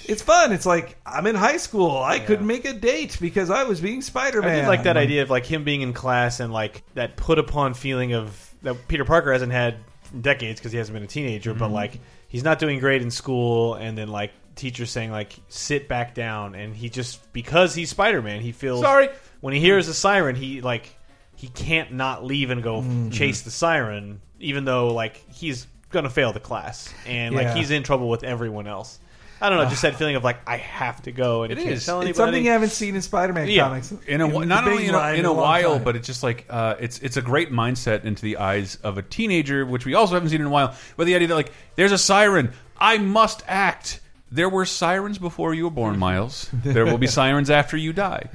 It's 0.07 0.23
fun. 0.23 0.53
It's 0.53 0.65
like 0.65 0.97
I'm 1.05 1.27
in 1.27 1.35
high 1.35 1.59
school. 1.59 1.99
I 2.03 2.19
couldn't 2.19 2.47
make 2.47 2.65
a 2.65 2.73
date 2.73 3.19
because 3.21 3.51
I 3.51 3.65
was 3.65 3.79
being 3.81 4.01
Spider-Man. 4.01 4.51
I 4.51 4.55
did 4.61 4.67
like 4.67 4.85
that 4.85 4.97
idea 4.97 5.21
of 5.23 5.29
like 5.29 5.45
him 5.45 5.65
being 5.65 5.83
in 5.83 5.93
class 5.93 6.41
and 6.41 6.51
like 6.51 6.83
that 6.95 7.17
put 7.17 7.39
upon 7.39 7.75
feeling 7.75 8.15
of 8.15 8.55
that 8.63 8.89
Peter 8.89 9.05
Parker 9.05 9.33
hasn't 9.33 9.53
had 9.53 9.77
in 10.15 10.23
decades 10.23 10.61
because 10.61 10.73
he 10.73 10.79
hasn't 10.79 10.95
been 10.95 11.03
a 11.03 11.07
teenager, 11.07 11.51
Mm-hmm. 11.51 11.59
but 11.59 11.71
like 11.73 12.01
he's 12.29 12.43
not 12.43 12.59
doing 12.59 12.79
great 12.79 13.03
in 13.03 13.11
school, 13.11 13.75
and 13.75 13.99
then 13.99 14.09
like 14.09 14.33
teachers 14.55 14.91
saying 14.91 15.11
like 15.11 15.35
sit 15.49 15.89
back 15.89 16.15
down, 16.15 16.55
and 16.55 16.75
he 16.75 16.89
just 16.89 17.31
because 17.35 17.75
he's 17.75 17.91
Spider 17.91 18.23
Man, 18.23 18.41
he 18.41 18.53
feels 18.53 18.81
Sorry. 18.81 19.11
when 19.43 19.53
he 19.53 19.61
hears 19.61 19.89
a 19.89 19.95
siren, 19.95 20.37
he 20.37 20.63
like 20.63 20.89
he 21.37 21.49
can't 21.49 21.93
not 21.93 22.25
leave 22.25 22.49
and 22.49 22.63
go 22.63 22.81
Mm-hmm. 22.81 23.11
chase 23.11 23.43
the 23.43 23.51
siren, 23.51 24.23
even 24.41 24.65
though 24.65 24.93
like 24.95 25.17
he's 25.33 25.67
gonna 25.91 26.11
fail 26.11 26.33
the 26.33 26.41
class 26.41 26.93
and 27.07 27.35
Yeah. 27.35 27.41
like 27.43 27.57
he's 27.57 27.71
in 27.71 27.83
trouble 27.83 28.09
with 28.09 28.23
everyone 28.25 28.67
else. 28.67 28.99
I 29.41 29.49
don't 29.51 29.59
know, 29.59 29.71
just 29.71 29.83
that 29.83 29.95
feeling 29.99 30.17
of 30.17 30.25
like 30.25 30.39
I 30.49 30.57
have 30.57 31.01
to 31.03 31.13
go 31.13 31.45
and 31.45 31.53
It 31.53 31.57
can't 31.59 31.71
is. 31.71 31.87
tell 31.87 31.99
anybody. 31.99 32.11
It's 32.11 32.19
something 32.19 32.45
you 32.45 32.51
haven't 32.51 32.71
seen 32.71 32.97
in 32.97 33.03
Spider-Man 33.03 33.49
Yeah. 33.49 33.63
comics. 33.69 33.93
in 34.07 34.21
a 34.21 34.29
the 34.29 34.45
not 34.47 34.65
big 34.65 34.73
only 34.73 34.87
in 34.89 34.95
a, 34.95 34.99
line 34.99 35.19
in 35.21 35.25
a 35.25 35.29
long 35.33 35.41
while, 35.43 35.75
time. 35.75 35.85
but 35.85 35.95
it's 35.97 36.07
just 36.07 36.23
like 36.25 36.45
uh, 36.51 36.75
it's 36.81 36.99
it's 36.99 37.17
a 37.17 37.23
great 37.23 37.53
mindset 37.53 38.05
into 38.05 38.23
the 38.23 38.39
eyes 38.39 38.77
of 38.83 38.99
a 38.99 39.03
teenager, 39.03 39.65
which 39.65 39.87
we 39.87 39.95
also 39.95 40.15
haven't 40.15 40.31
seen 40.31 40.41
in 40.41 40.47
a 40.47 40.51
while. 40.51 40.75
But 40.97 41.07
the 41.07 41.15
idea 41.15 41.29
that 41.29 41.35
like 41.37 41.53
there's 41.77 41.93
a 41.93 41.99
siren, 41.99 42.53
I 42.79 42.99
must 42.99 43.43
act. 43.47 44.01
There 44.31 44.49
were 44.49 44.67
sirens 44.67 45.17
before 45.19 45.55
you 45.55 45.65
were 45.65 45.71
born, 45.71 45.99
Miles. 45.99 46.51
There 46.53 46.85
will 46.85 46.99
be 46.99 47.07
sirens 47.07 47.49
after 47.51 47.77
you 47.77 47.93
die. 47.95 48.29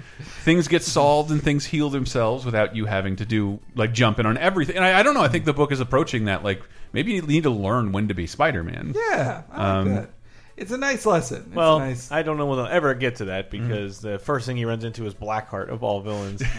Things 0.43 0.67
get 0.67 0.81
solved 0.83 1.29
and 1.29 1.41
things 1.41 1.65
heal 1.65 1.89
themselves 1.91 2.45
without 2.45 2.75
you 2.75 2.85
having 2.85 3.15
to 3.17 3.25
do 3.25 3.59
like 3.75 3.93
jumping 3.93 4.25
on 4.25 4.37
everything. 4.37 4.75
And 4.75 4.83
I, 4.83 4.99
I 4.99 5.03
don't 5.03 5.13
know. 5.13 5.21
I 5.21 5.27
think 5.27 5.45
the 5.45 5.53
book 5.53 5.71
is 5.71 5.79
approaching 5.79 6.25
that 6.25 6.43
like 6.43 6.61
maybe 6.93 7.11
you 7.13 7.21
need 7.21 7.43
to 7.43 7.51
learn 7.51 7.91
when 7.91 8.07
to 8.07 8.13
be 8.15 8.25
Spider-Man. 8.25 8.93
yeah, 8.95 9.43
I 9.51 9.57
like 9.57 9.67
Um, 9.67 9.89
that. 9.95 10.09
It's 10.55 10.71
a 10.71 10.77
nice 10.77 11.05
lesson. 11.05 11.45
It's 11.47 11.55
Well, 11.55 11.79
nice. 11.79 12.11
I 12.11 12.21
don't 12.21 12.37
know 12.37 12.45
when 12.45 12.57
they'll 12.57 12.67
ever 12.67 12.93
get 12.93 13.15
to 13.17 13.25
that 13.25 13.49
because 13.49 13.97
mm-hmm. 13.97 14.11
the 14.11 14.19
first 14.19 14.45
thing 14.45 14.55
he 14.55 14.65
runs 14.65 14.83
into 14.83 15.05
is 15.05 15.13
Blackheart 15.13 15.69
of 15.69 15.83
all 15.83 16.01
villains. 16.01 16.43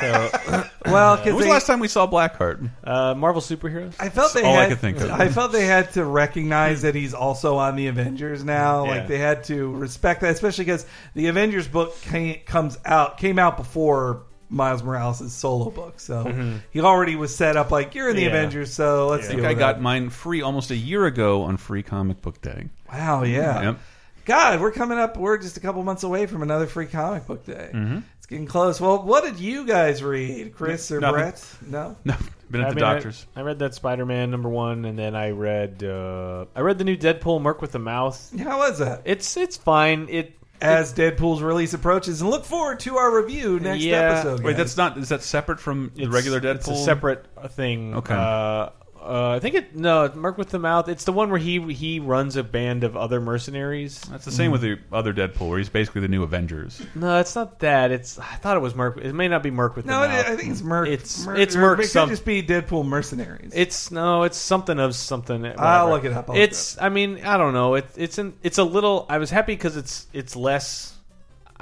So, 0.00 0.30
well, 0.86 1.12
uh, 1.12 1.16
When 1.16 1.24
because 1.24 1.34
was 1.34 1.44
the 1.44 1.50
last 1.50 1.66
time 1.66 1.80
we 1.80 1.88
saw 1.88 2.06
Blackheart? 2.06 2.70
uh, 2.84 3.14
Marvel 3.14 3.42
superheroes. 3.42 3.94
I 3.98 4.08
felt 4.08 4.32
they 4.32 4.42
all 4.42 4.56
I 4.56 4.62
had, 4.62 4.70
could 4.70 4.78
think 4.78 5.00
of. 5.00 5.10
I 5.10 5.28
felt 5.28 5.52
they 5.52 5.66
had 5.66 5.92
to 5.92 6.04
recognize 6.04 6.82
that 6.82 6.94
he's 6.94 7.14
also 7.14 7.56
on 7.56 7.76
the 7.76 7.88
Avengers 7.88 8.44
now. 8.44 8.84
Yeah. 8.84 8.90
Like 8.90 9.08
they 9.08 9.18
had 9.18 9.44
to 9.44 9.72
respect 9.72 10.20
that, 10.22 10.32
especially 10.32 10.64
because 10.64 10.86
the 11.14 11.26
Avengers 11.26 11.68
book 11.68 12.00
came, 12.02 12.40
comes 12.44 12.78
out 12.84 13.18
came 13.18 13.38
out 13.38 13.56
before 13.56 14.22
Miles 14.50 14.82
Morales' 14.82 15.32
solo 15.32 15.70
book, 15.70 16.00
so 16.00 16.24
mm-hmm. 16.24 16.56
he 16.70 16.80
already 16.80 17.16
was 17.16 17.34
set 17.34 17.56
up 17.56 17.70
like 17.70 17.94
you're 17.94 18.08
in 18.08 18.16
the 18.16 18.22
Yeah. 18.22 18.28
Avengers. 18.28 18.72
So 18.72 19.08
let's 19.08 19.26
I 19.26 19.30
think 19.32 19.44
I 19.44 19.54
got 19.54 19.80
mine 19.80 20.10
free 20.10 20.42
almost 20.42 20.70
a 20.70 20.76
year 20.76 21.06
ago 21.06 21.42
on 21.42 21.56
Free 21.56 21.82
Comic 21.82 22.22
Book 22.22 22.40
Day. 22.40 22.68
Wow, 22.92 23.22
yeah. 23.24 23.62
Yep. 23.62 23.78
God, 24.24 24.60
we're 24.60 24.72
coming 24.72 24.98
up. 24.98 25.16
We're 25.16 25.38
just 25.38 25.56
a 25.56 25.60
couple 25.60 25.82
months 25.82 26.02
away 26.02 26.26
from 26.26 26.42
another 26.42 26.66
free 26.66 26.86
comic 26.86 27.26
book 27.26 27.46
day. 27.46 27.70
Mm-hmm. 27.72 27.98
It's 28.18 28.26
getting 28.26 28.46
close. 28.46 28.78
Well, 28.80 29.02
what 29.02 29.24
did 29.24 29.38
you 29.40 29.64
guys 29.66 30.02
read, 30.02 30.54
Chris 30.54 30.90
or 30.92 31.00
Nothing. 31.00 31.14
Brett? 31.20 31.46
No. 31.66 31.96
No, 32.04 32.14
been 32.50 32.60
at 32.62 32.66
I 32.66 32.70
the 32.70 32.76
mean, 32.76 32.84
doctor's. 32.84 33.26
I, 33.36 33.42
read 33.42 33.58
that 33.58 33.74
Spider-Man 33.74 34.30
number 34.30 34.48
one, 34.48 34.84
and 34.86 34.98
then 34.98 35.14
I 35.14 35.30
read 35.30 35.82
uh, 35.84 36.46
I 36.56 36.60
read 36.60 36.78
the 36.78 36.84
new 36.84 36.96
Deadpool, 36.96 37.42
Merc 37.42 37.60
with 37.60 37.72
the 37.72 37.78
Mouth. 37.78 38.32
How 38.38 38.58
was 38.58 38.78
that? 38.78 39.02
It's 39.04 39.36
it's 39.36 39.56
fine. 39.58 40.08
It 40.10 40.34
As 40.60 40.94
Deadpool's 40.94 41.42
release 41.42 41.74
approaches, 41.74 42.20
and 42.22 42.30
look 42.30 42.44
forward 42.46 42.80
to 42.80 42.96
our 42.96 43.14
review 43.22 43.60
next 43.60 43.82
Yeah. 43.84 44.12
episode. 44.12 44.42
Wait, 44.42 44.56
that's 44.56 44.76
not. 44.78 44.96
Is 44.96 45.10
that 45.10 45.22
separate 45.22 45.60
from 45.60 45.92
the 45.94 46.06
regular 46.08 46.40
Deadpool? 46.40 46.54
It's 46.56 46.68
a 46.68 46.76
separate 46.76 47.26
thing. 47.50 47.94
Okay. 47.96 48.14
Uh, 48.14 48.70
uh, 49.08 49.30
I 49.36 49.38
think 49.40 49.54
it 49.54 49.74
no 49.74 50.12
Merc 50.14 50.36
with 50.36 50.50
the 50.50 50.58
Mouth. 50.58 50.88
It's 50.88 51.04
the 51.04 51.12
one 51.12 51.30
where 51.30 51.38
he 51.40 51.60
he 51.72 51.98
runs 52.00 52.36
a 52.36 52.42
band 52.44 52.84
of 52.84 52.96
other 52.96 53.20
mercenaries. 53.20 54.00
That's 54.02 54.24
the 54.24 54.30
same 54.32 54.50
with 54.52 54.60
the 54.60 54.78
other 54.92 55.14
Deadpool, 55.14 55.48
where 55.48 55.58
he's 55.58 55.68
basically 55.70 56.02
the 56.02 56.08
new 56.08 56.22
Avengers. 56.22 56.80
No, 56.94 57.18
it's 57.18 57.34
not 57.34 57.58
that. 57.60 57.90
It's 57.90 58.18
I 58.18 58.34
thought 58.36 58.56
it 58.56 58.60
was 58.60 58.74
Merc. 58.74 58.98
It 58.98 59.14
may 59.14 59.28
not 59.28 59.42
be 59.42 59.50
Merc 59.50 59.76
with 59.76 59.86
No, 59.86 60.00
the 60.00 60.04
it, 60.04 60.08
Mouth. 60.08 60.26
I 60.26 60.36
think 60.36 60.50
it's 60.50 60.62
Merc. 60.62 60.88
It's- 60.88 61.26
Merc, 61.26 61.38
it's 61.38 61.56
Merc 61.56 61.78
It 61.78 61.82
could 61.82 61.90
some- 61.90 62.08
just 62.10 62.24
be 62.24 62.42
Deadpool 62.42 62.86
mercenaries. 62.86 63.52
It's 63.54 63.90
no, 63.90 64.24
it's 64.24 64.36
something 64.36 64.78
of 64.78 64.94
something. 64.94 65.44
I'll 65.58 65.88
look 65.90 66.04
it 66.04 66.12
up. 66.12 66.28
I'll 66.28 66.36
look 66.36 66.44
it's. 66.44 66.76
I 66.80 66.88
mean, 66.90 67.24
I 67.24 67.36
don't 67.38 67.54
know. 67.54 67.74
It, 67.76 67.86
it's 67.96 68.18
an. 68.18 68.34
It's 68.42 68.58
a 68.58 68.64
little. 68.64 69.06
I 69.08 69.18
was 69.18 69.30
happy 69.30 69.52
because 69.54 69.76
it's. 69.76 70.06
It's 70.12 70.36
less. 70.36 70.94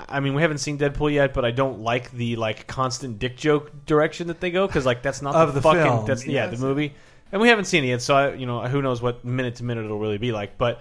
I 0.09 0.21
mean, 0.21 0.35
we 0.35 0.43
haven't 0.43 0.59
seen 0.59 0.77
Deadpool 0.79 1.11
yet, 1.13 1.33
but 1.33 1.47
I 1.47 1.53
don't 1.53 1.81
like 1.81 2.11
the 2.13 2.37
like 2.37 2.67
constant 2.67 3.19
dick 3.19 3.37
joke 3.39 3.87
direction 3.87 4.27
that 4.27 4.41
they 4.41 4.51
go 4.51 4.67
because 4.67 4.85
like 4.85 5.01
that's 5.03 5.23
not 5.23 5.35
Of 5.35 5.55
the 5.55 5.63
fucking. 5.63 5.83
film, 5.83 6.07
That's 6.07 6.27
yeah, 6.27 6.51
yes. 6.51 6.59
the 6.61 6.67
movie, 6.67 6.93
and 7.37 7.43
we 7.43 7.49
haven't 7.49 7.67
seen 7.67 7.85
it 7.85 7.89
yet. 7.89 8.01
So 8.01 8.15
I, 8.17 8.33
you 8.33 8.47
know, 8.47 8.63
who 8.63 8.81
knows 8.81 9.03
what 9.03 9.23
minute 9.25 9.57
to 9.57 9.65
minute 9.65 9.85
it'll 9.85 9.99
really 9.99 10.17
be 10.17 10.33
like. 10.33 10.57
But 10.57 10.81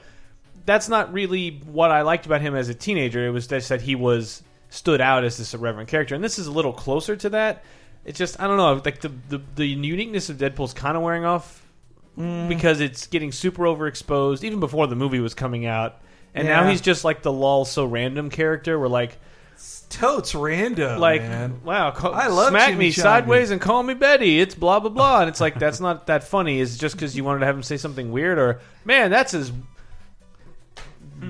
that's 0.65 0.87
not 0.87 1.11
really 1.11 1.59
what 1.65 1.91
I 1.91 2.03
liked 2.03 2.25
about 2.25 2.39
him 2.39 2.55
as 2.55 2.69
a 2.69 2.73
teenager. 2.73 3.27
It 3.27 3.31
was 3.31 3.45
just 3.47 3.67
that 3.67 3.81
he 3.81 3.93
was 3.95 4.41
stood 4.69 5.01
out 5.01 5.25
as 5.25 5.37
this 5.37 5.53
irreverent 5.53 5.89
character, 5.89 6.15
and 6.15 6.23
this 6.23 6.39
is 6.39 6.47
a 6.47 6.51
little 6.51 6.71
closer 6.71 7.15
to 7.17 7.29
that. 7.31 7.63
It's 8.05 8.17
just 8.17 8.39
I 8.39 8.47
don't 8.47 8.55
know, 8.55 8.81
like 8.85 9.01
the 9.01 9.11
the, 9.29 9.41
the 9.55 9.65
uniqueness 9.65 10.29
of 10.29 10.37
Deadpool's 10.37 10.73
kind 10.73 10.95
of 10.95 11.03
wearing 11.03 11.25
off 11.25 11.61
Mm. 12.17 12.47
because 12.47 12.79
it's 12.79 13.07
getting 13.07 13.33
super 13.33 13.63
overexposed 13.63 14.45
even 14.45 14.61
before 14.61 14.87
the 14.87 14.95
movie 14.95 15.19
was 15.19 15.33
coming 15.33 15.65
out. 15.65 15.99
And 16.33 16.47
Yeah. 16.47 16.61
now 16.61 16.69
he's 16.69 16.79
just 16.79 17.03
like 17.03 17.21
the 17.23 17.31
lol 17.33 17.65
so 17.65 17.83
random 17.83 18.29
character. 18.29 18.79
We're 18.79 18.87
like, 18.87 19.17
totes 19.89 20.35
random. 20.35 20.99
like, 20.99 21.21
man. 21.21 21.61
wow, 21.63 21.91
call, 21.91 22.13
I 22.13 22.27
love 22.27 22.49
smack 22.49 22.75
me 22.77 22.89
chimichanga. 22.89 23.01
sideways 23.01 23.51
and 23.51 23.59
call 23.61 23.81
me 23.83 23.93
Betty. 23.93 24.39
It's 24.39 24.55
blah 24.55 24.79
blah 24.79 24.89
blah, 24.89 25.21
and 25.21 25.29
it's 25.29 25.39
like 25.41 25.57
that's 25.59 25.79
not 25.79 26.07
that 26.07 26.23
funny. 26.25 26.59
Is 26.59 26.77
just 26.77 26.95
because 26.95 27.15
you 27.15 27.23
wanted 27.23 27.39
to 27.39 27.45
have 27.45 27.55
him 27.55 27.63
say 27.63 27.77
something 27.77 28.11
weird, 28.11 28.37
or 28.39 28.59
man, 28.83 29.09
that's 29.11 29.33
as 29.33 29.51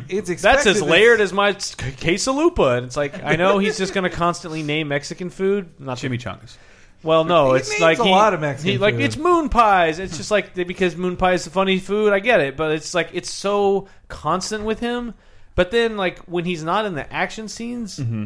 It's 0.09 0.41
that's 0.41 0.65
as 0.65 0.81
layered 0.81 1.21
as 1.21 1.31
my 1.31 1.53
quesalupa. 1.53 2.77
And 2.77 2.85
it's 2.87 2.97
like 2.97 3.23
I 3.23 3.35
know 3.35 3.59
he's 3.59 3.77
just 3.77 3.93
going 3.93 4.03
to 4.03 4.09
constantly 4.15 4.63
name 4.63 4.87
Mexican 4.89 5.29
food. 5.29 5.69
Not 5.79 5.99
that- 5.99 6.09
Chimichangas. 6.11 6.57
Well, 7.03 7.23
no, 7.23 7.53
He 7.53 7.59
it's 7.59 7.69
names 7.69 7.81
like 7.81 7.99
a 7.99 8.03
he, 8.03 8.09
lot 8.09 8.33
of 8.33 8.39
Mexican 8.41 8.71
he- 8.71 8.77
like 8.79 8.95
food. 8.95 9.03
it's 9.03 9.15
moon 9.17 9.49
pies. 9.49 9.99
It's 9.99 10.17
just 10.17 10.31
like 10.31 10.55
because 10.55 10.95
moon 10.95 11.17
pie 11.17 11.33
is 11.33 11.45
a 11.45 11.51
funny 11.51 11.77
food. 11.77 12.11
I 12.13 12.19
get 12.19 12.39
it, 12.39 12.57
but 12.57 12.71
it's 12.71 12.95
like 12.95 13.09
it's 13.13 13.29
so 13.29 13.87
constant 14.07 14.63
with 14.63 14.79
him. 14.79 15.13
But 15.53 15.69
then, 15.71 15.97
like 15.97 16.19
when 16.23 16.45
he's 16.45 16.63
not 16.63 16.85
in 16.85 16.95
the 16.95 17.11
action 17.13 17.47
scenes, 17.47 17.99
Mm-hmm. 17.99 18.25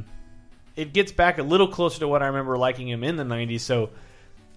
It 0.79 0.93
gets 0.93 1.11
back 1.11 1.37
a 1.37 1.43
little 1.43 1.67
closer 1.67 1.99
to 1.99 2.07
what 2.07 2.21
I 2.23 2.27
remember 2.27 2.57
liking 2.57 2.87
him 2.87 3.03
in 3.03 3.15
the 3.17 3.23
'90s. 3.23 3.61
So 3.61 3.89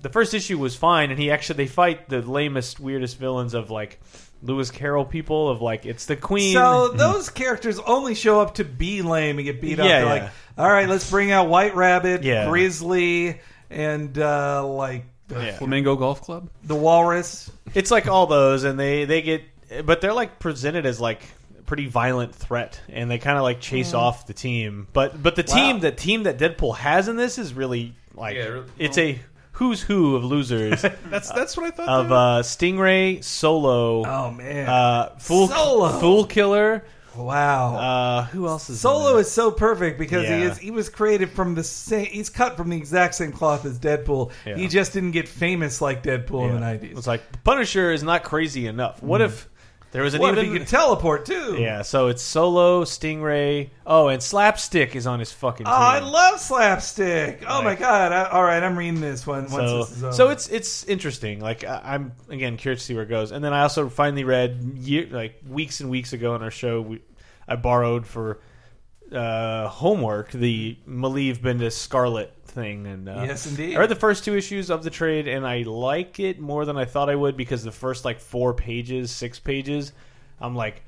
the 0.00 0.08
first 0.08 0.34
issue 0.34 0.58
was 0.58 0.74
fine, 0.76 1.10
and 1.10 1.18
he 1.18 1.30
actually 1.30 1.56
they 1.56 1.66
fight 1.66 2.08
the 2.08 2.22
lamest, 2.22 2.80
weirdest 2.80 3.18
villains 3.18 3.54
of 3.54 3.70
like 3.70 4.00
Lewis 4.42 4.70
Carroll 4.70 5.04
people 5.04 5.48
of 5.50 5.62
like 5.62 5.86
it's 5.86 6.06
the 6.06 6.16
Queen. 6.16 6.54
So 6.54 6.88
those 6.94 7.28
characters 7.30 7.78
only 7.78 8.14
show 8.14 8.40
up 8.40 8.54
to 8.56 8.64
be 8.64 9.02
lame 9.02 9.38
and 9.38 9.44
get 9.46 9.60
beat 9.60 9.78
up. 9.78 9.86
Yeah, 9.86 10.00
They're 10.04 10.16
yeah. 10.16 10.22
like, 10.24 10.30
all 10.58 10.68
right, 10.68 10.88
let's 10.88 11.08
bring 11.10 11.30
out 11.30 11.48
White 11.48 11.74
Rabbit, 11.76 12.22
Yeah. 12.24 12.48
Grizzly, 12.48 13.40
and 13.70 14.16
uh, 14.18 14.66
like 14.66 15.04
the, 15.28 15.36
Yeah. 15.44 15.56
Flamingo 15.58 15.96
Golf 15.96 16.20
Club. 16.22 16.50
the 16.64 16.74
Walrus. 16.74 17.50
It's 17.74 17.90
like 17.90 18.06
all 18.08 18.26
those, 18.26 18.64
and 18.64 18.78
they 18.78 19.04
they 19.04 19.22
get, 19.22 19.42
but 19.86 20.00
they're 20.00 20.12
like 20.12 20.38
presented 20.38 20.84
as 20.86 21.00
like 21.00 21.22
a 21.22 21.26
pretty 21.72 21.86
violent 21.86 22.34
threat, 22.34 22.78
and 22.90 23.10
they 23.10 23.16
kind 23.16 23.38
of 23.38 23.42
like 23.44 23.58
chase 23.58 23.94
off 23.94 24.26
the 24.26 24.34
team. 24.34 24.86
But 24.92 25.22
but 25.22 25.36
the 25.36 25.42
team 25.42 25.76
Wow. 25.76 25.80
the 25.80 25.90
team 25.92 26.24
that 26.24 26.36
Deadpool 26.38 26.76
has 26.76 27.08
in 27.08 27.16
this 27.16 27.38
is 27.38 27.54
really 27.54 27.94
like 28.14 28.36
Yeah, 28.36 28.44
really- 28.48 28.66
it's 28.78 28.98
a 28.98 29.18
who's 29.52 29.80
who 29.80 30.14
of 30.16 30.22
losers 30.24 30.82
That's 31.10 31.30
that's 31.30 31.56
what 31.56 31.64
I 31.66 31.70
thought. 31.70 31.88
of 31.88 32.12
uh, 32.12 32.42
Stingray, 32.42 33.24
Solo, 33.24 34.04
Oh 34.04 34.30
man, 34.32 34.68
uh, 34.68 35.16
Fool 35.18 35.48
Solo. 35.48 35.88
Fool 35.98 36.26
Killer. 36.26 36.84
wow. 37.16 37.76
Uh, 37.76 38.24
who 38.26 38.46
else 38.46 38.64
is 38.68 38.76
in 38.76 38.80
Solo 38.80 39.12
there? 39.12 39.20
is 39.20 39.30
so 39.30 39.50
perfect 39.50 39.98
because 39.98 40.26
he 40.28 40.42
is 40.42 40.58
he 40.58 40.70
was 40.70 40.90
created 40.90 41.30
from 41.30 41.54
the 41.54 41.64
same 41.64 42.04
he's 42.04 42.28
cut 42.28 42.56
from 42.58 42.68
the 42.68 42.76
exact 42.76 43.14
same 43.14 43.32
cloth 43.32 43.64
as 43.64 43.78
Deadpool. 43.78 44.30
Yeah. 44.46 44.56
He 44.56 44.68
just 44.68 44.92
didn't 44.92 45.12
get 45.12 45.26
famous 45.26 45.80
like 45.80 46.02
Deadpool 46.02 46.48
in 46.48 46.54
the 46.54 46.60
nineties. 46.60 46.98
It's 46.98 47.06
like 47.06 47.22
Punisher 47.44 47.92
is 47.92 48.02
not 48.02 48.24
crazy 48.24 48.66
enough. 48.66 49.02
What 49.02 49.22
Mm. 49.22 49.24
if 49.26 49.48
There 49.92 50.02
was 50.02 50.14
an 50.14 50.20
What 50.22 50.36
if 50.36 50.44
even 50.44 50.52
he 50.54 50.58
could 50.58 50.68
teleport 50.68 51.26
too? 51.26 51.56
yeah. 51.60 51.82
So 51.82 52.08
it's 52.08 52.22
Solo, 52.22 52.82
Stingray. 52.84 53.70
Oh, 53.86 54.08
and 54.08 54.22
Slapstick 54.22 54.96
is 54.96 55.06
on 55.06 55.20
his 55.20 55.30
fucking. 55.32 55.66
Oh, 55.66 55.70
team. 55.70 55.78
I 55.78 55.98
love 56.00 56.40
slapstick. 56.40 57.44
Oh 57.46 57.60
my 57.62 57.70
Like- 57.70 57.78
god! 57.78 58.10
I, 58.12 58.24
all 58.30 58.42
right, 58.42 58.62
I'm 58.62 58.76
reading 58.78 59.00
this 59.00 59.26
one 59.26 59.42
once 59.50 59.52
so, 59.54 59.78
this 59.84 59.90
is 59.98 60.04
over. 60.04 60.12
so 60.14 60.28
it's 60.30 60.48
it's 60.48 60.84
interesting. 60.84 61.40
Like 61.40 61.62
I- 61.64 61.80
I'm 61.94 62.12
again 62.30 62.56
curious 62.56 62.80
to 62.80 62.86
see 62.86 62.94
where 62.94 63.02
it 63.04 63.08
goes. 63.10 63.32
And 63.32 63.44
then 63.44 63.52
I 63.52 63.62
also 63.62 63.88
finally 63.88 64.24
read 64.24 64.62
year, 64.78 65.06
like 65.10 65.40
weeks 65.46 65.80
and 65.80 65.90
weeks 65.90 66.12
ago 66.14 66.34
on 66.34 66.42
our 66.42 66.50
show. 66.50 66.80
We, 66.80 67.02
I 67.46 67.56
borrowed 67.56 68.06
for 68.06 68.40
uh, 69.12 69.68
homework 69.68 70.30
the 70.30 70.78
Maleev 70.88 71.38
Bendis 71.38 71.72
Scarlet 71.72 72.32
thing, 72.52 72.86
and 72.86 73.08
uh, 73.08 73.24
Yes, 73.26 73.46
indeed. 73.46 73.76
I 73.76 73.80
read 73.80 73.88
the 73.88 73.96
first 73.96 74.24
two 74.24 74.36
issues 74.36 74.70
of 74.70 74.84
the 74.84 74.90
trade, 74.90 75.26
and 75.26 75.46
I 75.46 75.62
like 75.62 76.20
it 76.20 76.38
more 76.38 76.64
than 76.64 76.76
I 76.76 76.84
thought 76.84 77.10
I 77.10 77.16
would 77.16 77.36
because 77.36 77.64
the 77.64 77.72
first 77.72 78.04
like 78.04 78.20
four 78.20 78.54
pages, 78.54 79.10
six 79.10 79.38
pages, 79.38 79.92
I'm 80.40 80.54
like. 80.54 80.84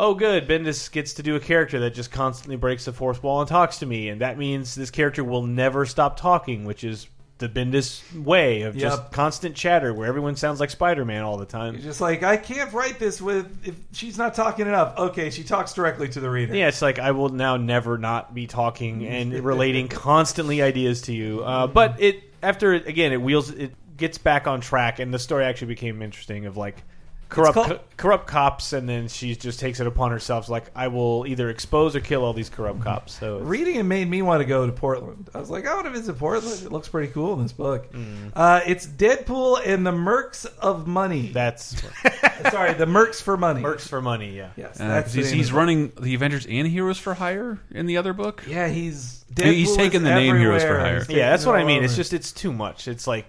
Oh, 0.00 0.14
good. 0.14 0.46
Bendis 0.46 0.92
gets 0.92 1.14
to 1.14 1.24
do 1.24 1.34
a 1.34 1.40
character 1.40 1.80
that 1.80 1.92
just 1.92 2.12
constantly 2.12 2.54
breaks 2.54 2.84
the 2.84 2.92
fourth 2.92 3.20
wall 3.20 3.40
and 3.40 3.48
talks 3.48 3.80
to 3.80 3.86
me, 3.86 4.08
and 4.10 4.20
that 4.20 4.38
means 4.38 4.76
this 4.76 4.92
character 4.92 5.24
will 5.24 5.42
never 5.42 5.84
stop 5.84 6.16
talking, 6.16 6.64
which 6.64 6.84
is 6.84 7.08
the 7.38 7.48
Bendis 7.48 8.02
way 8.20 8.62
of 8.62 8.76
just 8.76 8.98
Yep. 9.00 9.12
constant 9.12 9.54
chatter 9.54 9.94
where 9.94 10.08
everyone 10.08 10.34
sounds 10.36 10.58
like 10.60 10.70
Spider-Man 10.70 11.22
all 11.22 11.36
the 11.36 11.46
time. 11.46 11.74
You're 11.74 11.82
just 11.84 12.00
like 12.00 12.22
I 12.22 12.36
can't 12.36 12.72
write 12.72 12.98
this 12.98 13.22
with 13.22 13.46
if 13.66 13.74
she's 13.92 14.18
not 14.18 14.34
talking 14.34 14.66
enough. 14.66 14.98
Okay, 14.98 15.30
she 15.30 15.44
talks 15.44 15.72
directly 15.72 16.08
to 16.08 16.20
the 16.20 16.28
reader. 16.28 16.54
Yeah, 16.54 16.68
it's 16.68 16.82
like 16.82 16.98
I 16.98 17.12
will 17.12 17.28
now 17.28 17.56
never 17.56 17.96
not 17.96 18.34
be 18.34 18.46
talking 18.46 19.06
and 19.06 19.32
relating 19.44 19.88
constantly 19.88 20.62
ideas 20.62 21.02
to 21.02 21.12
you. 21.12 21.42
Uh, 21.44 21.66
but 21.66 22.00
it 22.00 22.22
after 22.42 22.74
it 22.74 22.86
again, 22.86 23.12
it 23.12 23.20
wheels 23.22 23.50
it 23.50 23.72
gets 23.96 24.18
back 24.18 24.46
on 24.46 24.60
track, 24.60 24.98
and 24.98 25.12
the 25.14 25.18
story 25.18 25.44
actually 25.44 25.68
became 25.68 26.02
interesting. 26.02 26.46
Of 26.46 26.56
like 26.56 26.82
corrupt 27.28 27.54
called- 27.54 27.66
co- 27.68 27.78
corrupt 27.96 28.26
cops, 28.26 28.72
and 28.72 28.88
then 28.88 29.08
she 29.08 29.34
just 29.36 29.60
takes 29.60 29.80
it 29.80 29.86
upon 29.86 30.10
herself. 30.10 30.48
Like 30.48 30.70
I 30.74 30.88
will 30.88 31.24
either 31.26 31.50
expose 31.50 31.94
or 31.96 32.00
kill 32.00 32.24
all 32.24 32.32
these 32.32 32.48
corrupt 32.48 32.80
cops. 32.80 33.18
So 33.18 33.36
it's, 33.38 33.46
Reading 33.46 33.76
it 33.76 33.82
made 33.82 34.08
me 34.08 34.22
want 34.22 34.40
to 34.40 34.44
go 34.44 34.66
to 34.66 34.72
Portland. 34.72 35.28
I 35.34 35.38
was 35.38 35.50
like, 35.50 35.66
I 35.66 35.74
want 35.74 35.86
to 35.86 35.90
visit 35.92 36.18
Portland. 36.18 36.62
It 36.64 36.72
looks 36.72 36.88
pretty 36.88 37.12
cool 37.12 37.34
in 37.34 37.42
this 37.42 37.52
book. 37.52 37.92
Mm. 37.92 38.32
Uh, 38.34 38.60
it's 38.66 38.86
Deadpool 38.86 39.60
and 39.66 39.86
the 39.86 39.92
Mercs 39.92 40.46
of 40.58 40.86
Money. 40.86 41.28
that's 41.32 41.80
Sorry, 42.50 42.72
the 42.74 42.86
Mercs 42.86 43.20
for 43.20 43.36
Money. 43.36 43.62
works 43.62 43.86
for 43.86 44.00
money. 44.00 44.36
Yeah. 44.36 44.50
Yes, 44.56 44.80
Uh, 44.80 44.88
that's 44.88 45.06
'cause 45.08 45.12
the 45.14 45.20
he's 45.22 45.30
name 45.30 45.36
he's 45.38 45.48
of 45.48 45.54
it. 45.54 45.58
running 45.58 45.92
the 46.00 46.14
Avengers 46.14 46.46
and 46.48 46.66
Heroes 46.68 46.98
for 46.98 47.14
Hire 47.14 47.58
in 47.72 47.86
the 47.86 47.96
other 47.96 48.12
book. 48.12 48.44
Yeah, 48.46 48.68
he's 48.68 49.24
He's 49.36 49.68
Deadpool 49.70 49.76
taken 49.76 50.02
is 50.02 50.08
the 50.08 50.14
name 50.14 50.36
Heroes 50.38 50.62
for 50.62 50.68
everywhere. 50.68 50.90
Hire. 50.92 51.04
He's 51.04 51.16
Yeah, 51.16 51.30
that's 51.30 51.42
taken 51.42 51.52
what 51.52 51.58
it 51.60 51.62
I 51.62 51.66
mean. 51.66 51.78
all 51.78 51.84
It's 51.84 51.92
over. 51.92 51.96
just 52.00 52.12
it's 52.14 52.32
too 52.32 52.52
much. 52.52 52.88
It's 52.88 53.06
like 53.06 53.26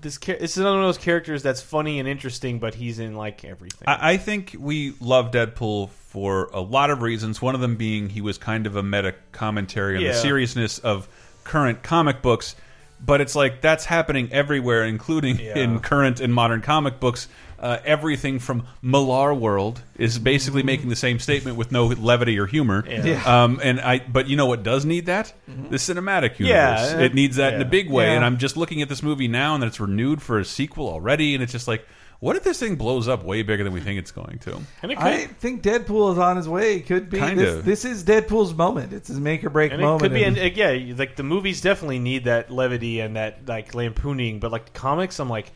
this. 0.00 0.18
Char- 0.18 0.36
this 0.36 0.56
is 0.56 0.62
one 0.64 0.76
of 0.76 0.82
those 0.82 0.98
characters 0.98 1.42
that's 1.42 1.60
funny 1.60 1.98
and 1.98 2.08
interesting, 2.08 2.58
but 2.58 2.74
he's 2.74 2.98
in 2.98 3.14
like 3.14 3.44
everything. 3.44 3.84
I, 3.86 4.12
I 4.12 4.16
think 4.16 4.54
we 4.58 4.94
love 5.00 5.30
Deadpool 5.30 5.90
for 5.90 6.50
a 6.52 6.60
lot 6.60 6.90
of 6.90 7.02
reasons. 7.02 7.40
One 7.42 7.54
of 7.54 7.60
them 7.60 7.76
being 7.76 8.08
he 8.08 8.20
was 8.20 8.38
kind 8.38 8.66
of 8.66 8.76
a 8.76 8.82
meta 8.82 9.14
commentary 9.32 9.96
on 9.96 10.02
Yeah. 10.02 10.12
the 10.12 10.18
seriousness 10.18 10.78
of 10.78 11.08
current 11.44 11.82
comic 11.82 12.22
books. 12.22 12.54
But 13.00 13.20
it's 13.20 13.36
like 13.36 13.60
that's 13.60 13.84
happening 13.84 14.28
everywhere, 14.32 14.84
including 14.84 15.38
Yeah. 15.38 15.56
in 15.56 15.78
current 15.78 16.18
and 16.20 16.34
modern 16.34 16.62
comic 16.62 16.98
books. 16.98 17.28
Uh, 17.58 17.78
everything 17.84 18.38
from 18.38 18.64
Malar 18.82 19.36
World 19.36 19.82
is 19.96 20.18
basically 20.18 20.62
making 20.62 20.90
the 20.90 20.96
same 20.96 21.18
statement 21.18 21.56
with 21.56 21.72
no 21.72 21.86
levity 21.86 22.38
or 22.38 22.46
humor. 22.46 22.84
Yeah. 22.88 23.04
Yeah. 23.04 23.42
Um, 23.44 23.58
and 23.62 23.80
I, 23.80 23.98
but 23.98 24.28
you 24.28 24.36
know 24.36 24.46
what 24.46 24.62
does 24.62 24.84
need 24.84 25.06
that? 25.06 25.32
The 25.46 25.76
cinematic 25.76 26.38
universe. 26.38 26.48
Yeah, 26.92 27.00
it 27.00 27.14
needs 27.14 27.36
that 27.36 27.54
in 27.54 27.60
a 27.62 27.64
big 27.64 27.90
way. 27.90 28.06
Yeah. 28.06 28.12
And 28.12 28.24
I'm 28.24 28.38
just 28.38 28.56
looking 28.56 28.80
at 28.80 28.88
this 28.88 29.02
movie 29.02 29.26
now, 29.26 29.56
and 29.56 29.64
it's 29.64 29.80
renewed 29.80 30.22
for 30.22 30.38
a 30.38 30.44
sequel 30.44 30.88
already, 30.88 31.34
and 31.34 31.42
it's 31.42 31.50
just 31.50 31.66
like, 31.66 31.84
what 32.20 32.34
if 32.36 32.42
this 32.44 32.58
thing 32.58 32.76
blows 32.76 33.06
up 33.06 33.24
way 33.24 33.42
bigger 33.42 33.62
than 33.64 33.72
we 33.72 33.80
think 33.80 33.98
it's 33.98 34.10
going 34.10 34.38
to? 34.40 34.60
and 34.82 34.92
it 34.92 34.96
could, 34.96 35.06
I 35.06 35.26
think 35.26 35.62
Deadpool 35.62 36.12
is 36.12 36.18
on 36.18 36.36
his 36.36 36.48
way. 36.48 36.76
It 36.76 36.86
could 36.86 37.10
be. 37.10 37.18
Kind 37.18 37.38
this, 37.38 37.54
of. 37.56 37.64
this 37.64 37.84
is 37.84 38.04
Deadpool's 38.04 38.54
moment. 38.54 38.92
It's 38.92 39.08
his 39.08 39.20
make 39.20 39.44
or 39.44 39.50
break 39.50 39.72
and 39.72 39.80
moment. 39.80 40.02
it 40.02 40.08
could 40.08 40.14
be, 40.14 40.24
and- 40.24 40.38
and, 40.38 40.52
uh, 40.52 40.54
yeah, 40.54 40.94
like 40.96 41.16
the 41.16 41.22
movies 41.22 41.60
definitely 41.60 41.98
need 42.00 42.24
that 42.24 42.50
levity 42.50 43.00
and 43.00 43.16
that 43.16 43.48
like 43.48 43.74
lampooning, 43.74 44.40
but 44.40 44.50
like 44.52 44.66
the 44.66 44.78
comics, 44.78 45.20
I'm 45.20 45.28
like, 45.28 45.52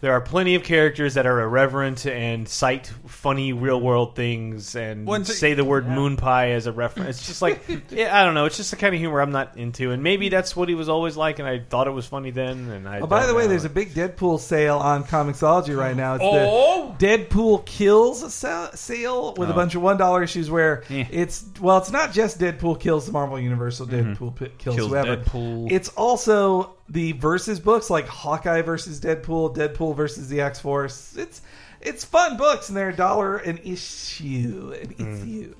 there 0.00 0.12
are 0.12 0.20
plenty 0.20 0.54
of 0.56 0.64
characters 0.64 1.14
that 1.14 1.26
are 1.26 1.40
irreverent 1.40 2.06
and 2.06 2.48
cite 2.48 2.88
funny 3.06 3.52
real 3.52 3.80
world 3.80 4.16
things 4.16 4.74
and 4.74 5.06
One 5.06 5.24
thing- 5.24 5.36
say 5.36 5.54
the 5.54 5.64
word 5.64 5.86
moon 5.88 6.16
pie 6.16 6.50
as 6.52 6.66
a 6.66 6.72
reference. 6.72 7.18
It's 7.18 7.26
just 7.28 7.42
like, 7.42 7.62
yeah, 7.90 8.18
I 8.18 8.24
don't 8.24 8.34
know. 8.34 8.46
It's 8.46 8.56
just 8.56 8.70
the 8.70 8.76
kind 8.76 8.94
of 8.94 9.00
humor 9.00 9.20
I'm 9.20 9.30
not 9.32 9.56
into, 9.56 9.90
and 9.92 10.02
maybe 10.02 10.28
that's 10.28 10.56
what 10.56 10.68
he 10.68 10.74
was 10.74 10.88
always 10.88 11.16
like, 11.16 11.38
and 11.38 11.46
I 11.48 11.60
thought 11.60 11.86
it 11.86 11.92
was 11.92 12.06
funny 12.06 12.30
then. 12.30 12.68
And 12.70 12.88
I 12.88 13.00
Oh, 13.00 13.06
by 13.06 13.20
don't 13.20 13.28
the 13.28 13.34
way, 13.34 13.42
know. 13.44 13.48
there's 13.50 13.64
a 13.64 13.70
big 13.70 13.90
Deadpool 13.94 14.40
sale 14.40 14.78
on 14.78 15.04
Comixology 15.04 15.76
right 15.76 15.96
now. 15.96 16.14
It's 16.16 16.24
Oh! 16.26 16.94
the 16.98 17.06
Deadpool 17.06 17.64
Kills 17.64 18.32
sa- 18.34 18.70
sale 18.74 19.34
with 19.36 19.48
a 19.48 19.52
Oh. 19.52 19.56
bunch 19.56 19.74
of 19.74 19.82
one 19.82 19.96
dollar 19.96 20.22
issues 20.22 20.50
where 20.50 20.82
Eh. 20.90 21.04
it's 21.10 21.44
well, 21.60 21.78
it's 21.78 21.90
not 21.92 22.12
just 22.12 22.38
Deadpool 22.40 22.80
kills 22.80 23.06
the 23.06 23.12
Marvel 23.12 23.38
Universe, 23.38 23.80
or 23.80 23.86
Deadpool 23.86 24.34
pi- 24.34 24.50
kills, 24.58 24.76
Kills 24.76 24.88
whoever. 24.90 25.16
Deadpool. 25.18 25.70
It's 25.70 25.88
also 25.90 26.70
the 26.92 27.12
versus 27.12 27.58
books 27.58 27.90
like 27.90 28.06
Hawkeye 28.06 28.62
versus 28.62 29.00
Deadpool, 29.00 29.56
Deadpool 29.56 29.96
versus 29.96 30.28
the 30.28 30.40
X 30.42 30.60
Force. 30.60 31.16
It's 31.16 31.40
it's 31.80 32.04
fun 32.04 32.36
books 32.36 32.68
and 32.68 32.76
they're 32.76 32.90
a 32.90 32.96
dollar 32.96 33.38
an 33.38 33.58
issue, 33.64 34.74
an 34.80 34.92
issue. 34.92 35.54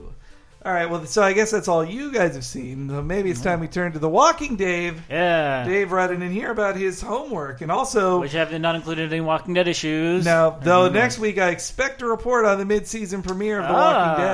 All 0.64 0.72
right, 0.72 0.88
well, 0.88 1.04
so 1.06 1.24
I 1.24 1.32
guess 1.32 1.50
that's 1.50 1.66
all 1.66 1.84
you 1.84 2.12
guys 2.12 2.34
have 2.36 2.44
seen. 2.44 2.88
So 2.88 3.02
maybe 3.02 3.32
it's 3.32 3.40
time 3.40 3.58
we 3.58 3.66
turn 3.66 3.90
to 3.94 3.98
the 3.98 4.08
Walking 4.08 4.54
Dave. 4.54 5.02
Yeah. 5.10 5.64
Dave 5.64 5.90
writing 5.90 6.22
in 6.22 6.30
here 6.30 6.52
about 6.52 6.76
his 6.76 7.00
homework, 7.00 7.62
and 7.62 7.72
also 7.72 8.20
Which 8.20 8.30
have 8.34 8.52
not 8.60 8.76
included 8.76 9.10
any 9.12 9.20
Walking 9.20 9.54
Dead 9.54 9.66
issues. 9.66 10.24
now, 10.24 10.50
though 10.50 10.88
next 10.88 11.18
week 11.18 11.38
I 11.38 11.48
expect 11.48 12.00
a 12.02 12.06
report 12.06 12.44
on 12.44 12.58
the 12.58 12.64
mid-season 12.64 13.22
premiere 13.22 13.58
of 13.60 13.66
The 13.66 13.74
Ah. 13.74 14.08
Walking 14.12 14.24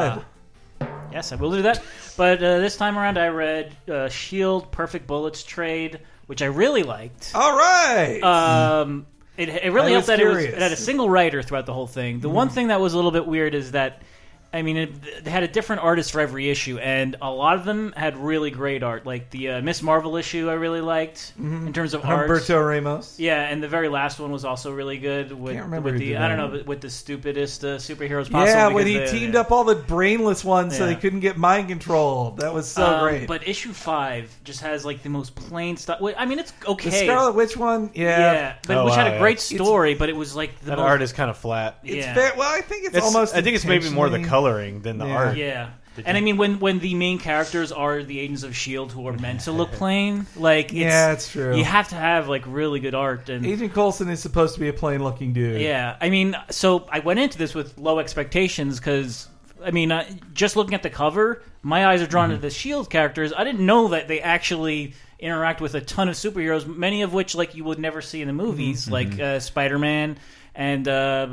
Dead. 0.91 1.01
Yes, 1.13 1.33
I 1.33 1.37
will 1.37 1.51
do 1.53 1.63
that. 1.63 1.83
But 2.19 2.43
uh, 2.43 2.59
this 2.59 2.77
time 2.77 2.99
around, 2.99 3.17
I 3.17 3.29
read 3.29 3.75
uh, 3.91 4.11
Shield 4.11 4.71
Perfect 4.71 5.07
Bullets 5.07 5.43
trade, 5.43 6.01
which 6.29 6.43
I 6.43 6.47
really 6.47 6.83
liked. 6.85 7.33
All 7.35 7.57
right, 7.57 8.21
Um, 8.23 9.07
it, 9.37 9.49
it 9.49 9.73
really 9.73 9.93
helped 9.93 10.09
that 10.09 10.21
it, 10.21 10.27
was, 10.29 10.45
it 10.45 10.59
had 10.59 10.73
a 10.73 10.77
single 10.77 11.09
writer 11.09 11.43
throughout 11.43 11.65
the 11.67 11.73
whole 11.73 11.87
thing. 11.87 12.21
The 12.21 12.29
one 12.29 12.51
thing 12.51 12.69
that 12.69 12.81
was 12.81 12.93
a 12.93 12.97
little 12.97 13.11
bit 13.11 13.27
weird 13.27 13.55
is 13.55 13.73
that, 13.73 14.03
I 14.51 14.63
mean, 14.63 14.77
it, 14.79 15.25
they 15.25 15.31
had 15.31 15.43
a 15.43 15.49
different 15.49 15.83
artist 15.83 16.13
for 16.13 16.21
every 16.21 16.49
issue, 16.49 16.79
and 16.79 17.17
a 17.21 17.31
lot 17.31 17.57
of 17.57 17.67
them 17.67 17.93
had 17.95 18.17
really 18.17 18.51
great 18.51 18.83
art. 18.83 19.05
Like 19.05 19.29
the 19.29 19.51
uh, 19.51 19.61
Miss 19.61 19.83
Marvel 19.83 20.17
issue, 20.17 20.49
I 20.49 20.55
really 20.55 20.81
liked 20.81 21.35
in 21.39 21.71
terms 21.75 21.93
of 21.93 22.03
art. 22.05 22.31
Humberto 22.31 22.67
Ramos. 22.67 23.19
Yeah, 23.21 23.43
and 23.43 23.63
the 23.63 23.69
very 23.69 23.89
last 23.91 24.19
one 24.19 24.33
was 24.33 24.47
also 24.47 24.73
really 24.73 24.97
good. 24.97 25.33
With, 25.33 25.53
Can't 25.53 25.67
remember 25.67 25.87
with 25.93 25.95
who 25.95 25.99
the 26.01 26.09
did 26.13 26.17
I 26.17 26.29
don't 26.35 26.55
know 26.55 26.63
with 26.65 26.81
the 26.81 26.89
stupidest 26.89 27.63
uh, 27.63 27.77
superheroes 27.77 28.31
possible. 28.31 28.47
Yeah, 28.47 28.69
when 28.69 28.87
he 28.87 28.99
they- 28.99 29.11
teamed 29.11 29.37
up 29.37 29.53
all 29.53 29.65
the 29.65 29.75
brainless 29.75 30.43
ones 30.45 30.77
so 30.77 30.87
they 30.87 30.95
couldn't 30.97 31.21
get 31.21 31.37
mind 31.37 31.69
control. 31.69 32.31
That 32.39 32.55
was 32.55 32.69
so 32.69 32.87
Um, 32.87 33.01
great. 33.01 33.29
But 33.29 33.47
issue 33.47 33.73
five 33.75 34.35
just 34.45 34.63
has 34.63 34.83
like 34.85 35.03
the 35.03 35.11
most 35.11 35.35
plain 35.35 35.77
stuff. 35.77 36.01
I 36.17 36.25
mean, 36.25 36.39
it's 36.39 36.53
the 36.53 36.69
okay. 36.71 36.91
Scarlet 37.05 37.35
Witch 37.35 37.55
one, 37.57 37.91
yeah, 37.95 38.33
yeah, 38.33 38.55
but 38.67 38.79
Oh, 38.79 38.85
which 38.87 38.95
had 38.95 39.05
wow, 39.05 39.11
a 39.11 39.15
yeah. 39.15 39.19
great 39.21 39.41
story, 39.41 39.95
but 39.95 40.09
it 40.09 40.17
was 40.17 40.35
like 40.35 40.59
the 40.61 40.67
that 40.71 40.79
most, 40.79 40.87
art 40.87 41.03
is 41.03 41.13
kind 41.13 41.29
of 41.29 41.37
flat. 41.37 41.81
it's 41.85 42.07
yeah. 42.07 42.15
fair. 42.15 42.33
Well, 42.37 42.51
I 42.51 42.63
think 42.63 42.87
it's, 42.87 42.97
It's- 42.97 43.03
almost. 43.15 43.35
I 43.35 43.43
think 43.43 43.55
it's 43.57 43.67
maybe 43.67 43.91
more 43.91 44.09
the 44.09 44.15
intentionally- 44.17 44.29
coloring 44.39 44.83
than 44.83 44.99
the 44.99 45.07
Yeah. 45.07 45.17
art. 45.17 45.37
Yeah. 45.37 45.69
And 46.07 46.17
I 46.17 46.21
mean, 46.21 46.37
when 46.37 46.61
when 46.61 46.79
the 46.79 46.95
main 46.95 47.19
characters 47.19 47.73
are 47.73 48.05
the 48.05 48.21
agents 48.21 48.45
of 48.45 48.55
Shield 48.57 48.93
who 48.93 49.09
are 49.09 49.15
meant 49.15 49.41
to 49.41 49.53
look 49.53 49.73
plain, 49.83 50.27
like 50.37 50.67
it's, 50.67 50.75
Yeah, 50.75 51.11
it's 51.13 51.29
true. 51.33 51.57
You 51.57 51.65
have 51.65 51.89
to 51.89 51.97
have 51.97 52.29
like 52.29 52.45
really 52.47 52.79
good 52.79 52.95
art 52.95 53.29
and 53.29 53.45
Agent 53.45 53.75
Coulson 53.75 54.09
is 54.09 54.21
supposed 54.21 54.55
to 54.55 54.61
be 54.61 54.69
a 54.69 54.73
plain-looking 54.73 55.33
dude. 55.33 55.61
Yeah, 55.61 55.97
I 56.01 56.09
mean, 56.11 56.37
so 56.51 56.87
I 56.93 57.01
went 57.01 57.19
into 57.19 57.37
this 57.37 57.53
with 57.53 57.77
low 57.79 57.99
expectations 57.99 58.79
because, 58.79 59.27
I 59.65 59.73
mean, 59.73 59.91
uh, 59.91 60.05
just 60.35 60.55
looking 60.55 60.75
at 60.75 60.85
the 60.85 60.91
cover, 60.91 61.43
my 61.63 61.85
eyes 61.89 62.01
are 62.01 62.07
drawn 62.07 62.31
to 62.31 62.37
the 62.39 62.51
Shield 62.51 62.89
characters. 62.91 63.33
I 63.37 63.43
didn't 63.43 63.67
know 63.67 63.89
that 63.89 64.07
they 64.07 64.21
actually 64.21 64.95
interact 65.19 65.61
with 65.61 65.75
a 65.75 65.81
ton 65.81 66.09
of 66.09 66.15
superheroes, 66.15 66.65
many 66.65 67.03
of 67.03 67.13
which 67.13 67.35
like 67.35 67.57
you 67.57 67.65
would 67.65 67.81
never 67.81 68.01
see 68.03 68.21
in 68.23 68.29
the 68.29 68.33
movies, 68.35 68.89
like 68.89 69.19
uh, 69.19 69.41
Spider 69.41 69.81
Man 69.81 70.17
and 70.59 70.87
uh, 70.89 71.25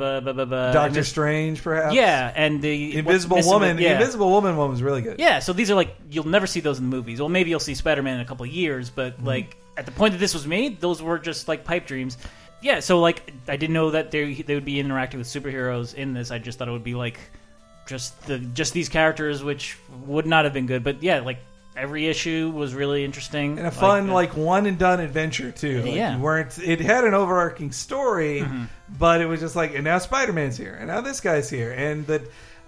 Doctor 0.72 1.00
Miss- 1.00 1.10
Strange, 1.10 1.62
perhaps. 1.64 1.96
Yeah, 1.96 2.32
and 2.36 2.62
the 2.62 2.96
Invisible 2.98 3.38
what's- 3.38 3.48
Woman. 3.48 3.78
Yeah. 3.80 3.90
The 3.90 3.94
Invisible 3.96 4.30
Woman 4.30 4.56
one 4.56 4.70
was 4.70 4.82
really 4.84 5.02
good. 5.02 5.20
Yeah, 5.20 5.40
so 5.40 5.52
these 5.52 5.70
are 5.72 5.76
like 5.76 5.96
you'll 6.12 6.28
never 6.28 6.48
see 6.48 6.60
those 6.62 6.78
in 6.78 6.90
the 6.90 6.96
movies. 6.96 7.20
Well, 7.20 7.30
maybe 7.30 7.50
you'll 7.50 7.60
see 7.60 7.74
Spider 7.76 8.04
Man 8.04 8.16
in 8.16 8.22
a 8.22 8.26
couple 8.26 8.46
of 8.46 8.52
years, 8.52 8.90
but 8.90 9.18
Mm-hmm. 9.18 9.26
like 9.28 9.58
at 9.78 9.86
the 9.86 9.92
point 9.92 10.14
that 10.14 10.20
this 10.20 10.34
was 10.34 10.46
made, 10.48 10.80
those 10.80 11.02
were 11.02 11.20
just 11.20 11.48
like 11.50 11.66
pipe 11.66 11.86
dreams. 11.88 12.18
Yeah, 12.62 12.80
so 12.80 13.00
like 13.02 13.34
I 13.48 13.58
didn't 13.58 13.74
know 13.74 13.92
that 13.92 14.12
they 14.12 14.34
they 14.36 14.54
would 14.56 14.64
be 14.66 14.80
interacting 14.80 15.18
with 15.20 15.28
superheroes 15.28 15.94
in 15.96 16.14
this. 16.14 16.32
I 16.32 16.38
just 16.40 16.58
thought 16.60 16.68
it 16.68 16.72
would 16.72 16.84
be 16.84 16.96
like 16.96 17.20
just 17.88 18.20
the 18.28 18.38
just 18.40 18.74
these 18.74 18.90
characters, 18.90 19.44
which 19.44 19.78
would 20.06 20.26
not 20.26 20.46
have 20.46 20.54
been 20.54 20.66
good. 20.68 20.84
But 20.84 21.02
yeah, 21.04 21.20
like 21.22 21.40
every 21.78 22.08
issue 22.08 22.52
was 22.56 22.74
really 22.74 23.04
interesting 23.04 23.58
and 23.58 23.68
a 23.68 23.72
fun 23.72 24.10
uh, 24.10 24.14
like 24.14 24.36
one 24.38 24.66
and 24.66 24.78
done 24.78 25.00
adventure 25.00 25.52
too. 25.52 25.82
Like, 25.84 25.94
Yeah. 25.96 26.16
you 26.18 26.22
weren't 26.24 26.58
it 26.60 26.80
had 26.80 27.04
an 27.04 27.14
overarching 27.14 27.72
story, 27.72 28.42
Mm-hmm. 28.42 28.64
but 28.98 29.22
it 29.22 29.26
was 29.26 29.40
just 29.42 29.56
like 29.56 29.76
and 29.76 29.84
now 29.84 29.98
Spider 29.98 30.34
Man's 30.34 30.58
here 30.58 30.76
and 30.80 30.88
now 30.88 31.02
this 31.02 31.20
guy's 31.22 31.50
here 31.50 31.72
and 31.72 32.06
that 32.08 32.22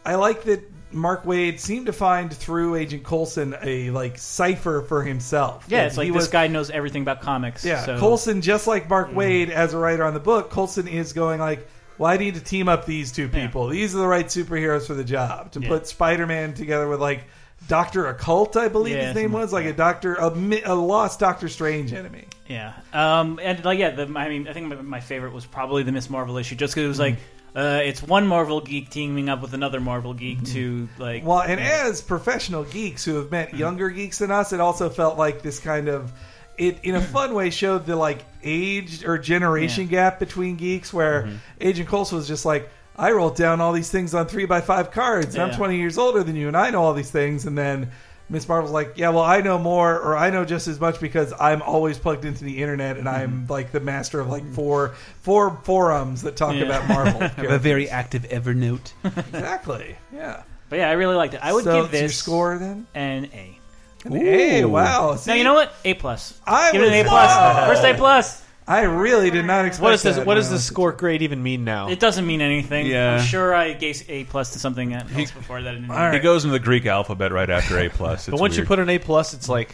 I 0.06 0.16
like 0.16 0.44
that 0.44 0.62
Mark 0.92 1.26
Waid 1.26 1.60
seemed 1.60 1.88
to 1.88 1.94
find 1.94 2.32
through 2.34 2.76
Agent 2.76 3.04
Coulson 3.04 3.56
a 3.62 3.90
like 3.92 4.18
cipher 4.18 4.82
for 4.88 5.04
himself. 5.04 5.66
Yeah, 5.68 5.86
it's 5.86 5.98
like 5.98 6.08
this 6.08 6.16
was- 6.16 6.28
guy 6.30 6.48
knows 6.48 6.70
everything 6.70 7.02
about 7.02 7.22
comics. 7.22 7.66
Yeah, 7.66 7.86
so. 7.86 8.00
Coulson 8.00 8.42
just 8.42 8.68
like 8.68 8.90
Mark 8.90 9.12
Waid 9.12 9.50
as 9.50 9.74
a 9.74 9.78
writer 9.78 10.04
on 10.06 10.14
the 10.14 10.20
book, 10.22 10.50
Coulson 10.50 10.88
is 10.88 11.14
going 11.14 11.40
like 11.40 11.68
well, 11.98 12.12
I 12.12 12.18
need 12.18 12.36
to 12.36 12.42
team 12.42 12.70
up 12.70 12.86
these 12.86 13.12
two 13.12 13.28
people. 13.28 13.70
These 13.70 13.96
are 13.96 13.98
the 13.98 14.08
right 14.08 14.28
superheroes 14.28 14.86
for 14.86 14.94
the 14.94 15.04
job. 15.04 15.52
To 15.54 15.60
Yeah. 15.60 15.68
put 15.68 15.88
Spider-Man 15.88 16.54
together 16.54 16.88
with 16.88 17.02
like 17.02 17.24
Doctor 17.68 18.08
Occult, 18.08 18.56
I 18.56 18.68
believe 18.68 18.96
Yeah, 18.96 19.08
his 19.08 19.16
name 19.16 19.32
something 19.32 19.42
was, 19.42 19.54
like 19.54 19.66
a 19.66 19.74
Doctor, 19.74 20.16
a, 20.16 20.34
mi- 20.34 20.62
a 20.62 20.74
lost 20.74 21.20
Doctor 21.20 21.50
Strange 21.50 21.92
enemy. 21.94 22.26
Yeah. 22.48 22.74
Um, 22.94 23.40
and 23.42 23.64
like, 23.66 23.80
yeah, 23.80 23.92
the, 23.92 24.04
I 24.16 24.30
mean, 24.30 24.48
I 24.48 24.54
think 24.54 24.68
my, 24.68 24.76
my 24.76 25.00
favorite 25.00 25.34
was 25.34 25.46
probably 25.46 25.84
the 25.84 25.92
Miss 25.92 26.10
Marvel 26.10 26.38
issue, 26.38 26.56
just 26.56 26.74
because 26.74 26.86
it 26.86 26.88
was 26.88 27.00
like, 27.00 27.18
uh, 27.56 27.82
it's 27.84 28.04
one 28.04 28.28
Marvel 28.28 28.62
geek 28.62 28.90
teaming 28.90 29.30
up 29.30 29.42
with 29.42 29.54
another 29.54 29.80
Marvel 29.80 30.14
geek 30.14 30.44
to 30.46 30.88
like. 31.00 31.26
Well, 31.26 31.42
and 31.42 31.60
as 31.60 32.02
professional 32.02 32.64
geeks 32.64 33.04
who 33.04 33.16
have 33.16 33.32
met 33.32 33.56
younger 33.56 33.90
geeks 33.90 34.20
than 34.20 34.32
us, 34.32 34.54
it 34.54 34.60
also 34.60 34.90
felt 34.90 35.18
like 35.18 35.42
this 35.42 35.60
kind 35.60 35.88
of 35.88 36.14
it 36.58 36.80
in 36.84 36.96
a 36.96 37.02
fun 37.02 37.34
way 37.34 37.50
showed 37.50 37.86
the 37.86 37.96
like 37.96 38.24
age 38.44 39.04
or 39.06 39.18
generation 39.18 39.88
gap 39.88 40.20
between 40.20 40.56
geeks 40.56 40.94
where 40.94 41.30
Agent 41.62 41.90
Coulson 41.90 42.18
was 42.18 42.28
just 42.28 42.46
like 42.46 42.70
I 42.98 43.12
wrote 43.12 43.36
down 43.36 43.62
all 43.62 43.74
these 43.74 43.92
things 43.92 44.14
on 44.14 44.28
three 44.28 44.46
by 44.46 44.62
five 44.62 44.92
cards 44.92 45.36
and 45.36 45.44
I'm 45.44 45.56
20 45.56 45.78
years 45.78 45.98
older 45.98 46.24
than 46.24 46.36
you 46.36 46.48
and 46.48 46.58
I 46.58 46.72
know 46.72 46.84
all 46.84 46.94
these 46.94 47.12
things 47.12 47.46
and 47.46 47.58
then 47.58 47.92
Miss 48.30 48.48
Marvel's 48.48 48.72
like, 48.74 48.98
yeah, 48.98 49.10
well, 49.10 49.24
I 49.24 49.40
know 49.40 49.58
more, 49.58 49.98
or 49.98 50.18
I 50.18 50.30
know 50.30 50.44
just 50.44 50.68
as 50.68 50.82
much 50.82 51.00
because 51.00 51.34
I'm 51.40 51.62
always 51.62 51.98
plugged 51.98 52.26
into 52.26 52.44
the 52.44 52.62
internet, 52.62 52.98
and 52.98 53.08
I'm 53.08 53.44
mm-hmm. 53.44 53.52
like 53.52 53.72
the 53.72 53.80
master 53.80 54.20
of 54.20 54.28
like 54.28 54.46
four 54.52 54.96
four 55.22 55.58
forums 55.64 56.24
that 56.24 56.36
talk 56.36 56.54
Yeah. 56.54 56.64
about 56.64 56.88
Marvel. 56.90 57.24
I 57.24 57.28
have 57.28 57.52
a 57.52 57.58
very 57.58 57.90
active 57.90 58.24
Evernote. 58.24 58.92
exactly, 59.06 59.96
yeah. 60.14 60.44
but 60.70 60.80
yeah, 60.80 60.90
I 60.90 60.94
really 60.94 61.16
liked 61.16 61.36
it. 61.36 61.40
I 61.42 61.54
would 61.54 61.64
so 61.64 61.84
give 61.84 61.86
it's 61.86 61.94
your 61.94 62.02
this 62.02 62.18
score 62.18 62.58
then. 62.58 62.86
an 62.94 63.30
A. 63.34 63.60
Hey, 64.04 64.62
Ooh. 64.62 64.70
wow! 64.70 65.18
Now 65.26 65.34
you 65.34 65.46
know 65.46 65.54
what? 65.54 65.74
A 65.86 65.94
plus. 65.94 66.40
I 66.46 66.74
give 66.74 66.82
it 66.82 66.88
an 66.90 66.94
A 66.94 67.04
plus. 67.08 67.32
Whoa! 67.34 67.68
First 67.68 67.86
A 67.86 67.94
plus. 67.94 68.44
I 68.70 68.82
really 68.82 69.30
did 69.32 69.46
not 69.46 69.66
expect. 69.66 69.82
What 69.84 69.92
does 69.92 70.04
this? 70.04 70.16
that 70.18 70.26
What 70.26 70.36
does 70.36 70.48
when 70.48 70.56
the 70.56 70.62
score 70.62 70.92
grade 70.92 71.22
even 71.22 71.42
mean 71.42 71.64
now? 71.64 71.88
It 71.90 72.00
doesn't 72.02 72.28
mean 72.28 72.42
anything. 72.42 72.86
Yeah. 72.88 73.16
I'm 73.16 73.22
sure 73.26 73.54
I 73.56 73.72
gave 73.74 74.04
A 74.10 74.26
plus 74.26 74.52
to 74.54 74.60
something 74.60 74.94
else 74.94 75.10
before 75.32 75.62
that. 75.62 75.70
I 75.70 75.76
didn't 75.76 75.90
All 75.90 75.96
right. 75.96 76.16
It 76.16 76.20
goes 76.22 76.44
into 76.44 76.52
the 76.52 76.60
Greek 76.64 76.86
alphabet 76.86 77.32
right 77.32 77.50
after 77.50 77.80
A 77.80 77.90
plus. 77.90 78.28
but 78.28 78.40
once 78.40 78.58
you 78.58 78.66
put 78.66 78.80
an 78.80 78.90
A 78.90 79.00
plus, 79.00 79.34
it's 79.34 79.48
like, 79.48 79.74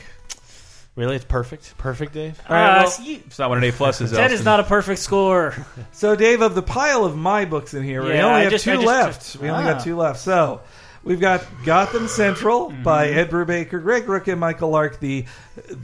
really, 0.96 1.16
it's 1.16 1.26
perfect, 1.26 1.76
perfect, 1.80 2.14
Dave. 2.14 2.40
Uh, 2.42 2.84
well- 2.84 2.88
see, 2.88 3.16
it's 3.26 3.40
not 3.40 3.50
what 3.50 3.58
an 3.58 3.64
A 3.64 3.72
plus 3.72 4.00
is. 4.00 4.12
that 4.12 4.32
is 4.32 4.46
not 4.46 4.60
a 4.60 4.64
perfect 4.64 5.00
score. 5.00 5.56
So, 5.92 6.16
Dave, 6.16 6.42
of 6.42 6.54
the 6.54 6.62
pile 6.64 7.04
of 7.06 7.16
my 7.18 7.46
books 7.46 7.74
in 7.74 7.84
here, 7.84 8.04
we 8.04 8.12
only 8.12 8.22
I 8.22 8.40
have 8.42 8.52
just- 8.52 8.64
two 8.66 8.74
just 8.76 8.86
left. 8.86 9.32
took- 9.34 9.42
we 9.42 9.50
only 9.50 9.64
Ah. 9.64 9.74
got 9.74 9.84
two 9.84 9.96
left. 9.98 10.20
So, 10.20 10.62
we've 11.04 11.20
got 11.20 11.46
Gotham 11.66 12.08
Central 12.08 12.70
Mm-hmm. 12.72 12.84
by 12.84 13.10
Ed 13.10 13.30
Brubaker, 13.30 13.82
Greg 13.82 14.06
Rucka, 14.06 14.30
and 14.34 14.40
Michael 14.40 14.70
Lark. 14.70 15.00
The 15.00 15.26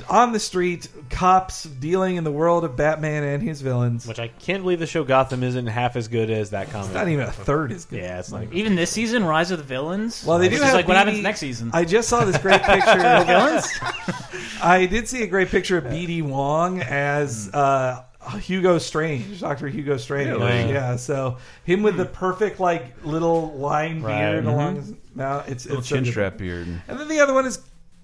on 0.10 0.32
the 0.32 0.40
street 0.40 0.88
cops 1.10 1.64
dealing 1.64 2.16
in 2.16 2.24
the 2.24 2.32
world 2.32 2.64
of 2.64 2.76
Batman 2.76 3.24
and 3.24 3.44
his 3.44 3.62
villains. 3.62 4.08
Which 4.08 4.20
I 4.20 4.28
can't 4.30 4.64
believe 4.64 4.80
the 4.80 4.88
show 4.88 5.04
Gotham 5.04 5.44
isn't 5.44 5.68
half 5.68 5.96
as 5.96 6.08
good 6.08 6.30
as 6.32 6.50
that 6.52 6.72
comic. 6.72 6.94
not 6.94 7.08
even 7.08 7.26
a 7.26 7.32
third 7.32 7.72
as 7.72 7.86
good. 7.86 8.00
Yeah, 8.02 8.20
it's 8.20 8.32
like 8.32 8.52
Even 8.54 8.76
this 8.76 8.90
season, 8.92 9.24
Rise 9.24 9.52
of 9.52 9.58
the 9.60 9.64
Villains. 9.64 10.26
Well, 10.26 10.40
they 10.40 10.50
do 10.50 10.58
have 10.58 10.74
like 10.74 10.88
what 10.88 10.98
happens 10.98 11.20
next 11.22 11.40
season. 11.40 11.70
I 11.74 11.86
just 11.86 12.10
saw 12.10 12.26
this 12.26 12.38
great 12.38 12.64
picture. 12.64 12.90
Of 12.90 13.28
villains? 13.28 13.68
I 14.62 14.88
did 14.88 15.08
see 15.08 15.24
a 15.24 15.28
great 15.28 15.50
picture 15.50 15.78
of 15.78 15.86
BD 15.86 16.22
Wong 16.24 16.82
as 16.82 17.50
uh, 17.54 18.04
Hugo 18.38 18.78
Strange, 18.78 19.40
Doctor 19.40 19.68
Hugo 19.68 19.98
Strange. 19.98 20.30
Really? 20.30 20.72
Yeah, 20.72 20.96
so 20.98 21.38
him 21.64 21.82
with 21.84 21.98
the 21.98 22.06
perfect 22.06 22.60
like 22.60 23.04
little 23.06 23.54
line 23.58 24.02
Right. 24.02 24.20
beard 24.32 24.46
along 24.46 24.76
his 24.78 24.94
mouth. 25.16 25.50
It's 25.50 25.66
little 25.66 25.80
it's 25.80 25.90
so 25.90 25.96
chin 25.96 26.04
good. 26.04 26.12
strap 26.12 26.38
beard. 26.38 26.68
And 26.88 27.00
then 27.00 27.08
the 27.08 27.20
other 27.20 27.34
one 27.34 27.46
is 27.46 27.60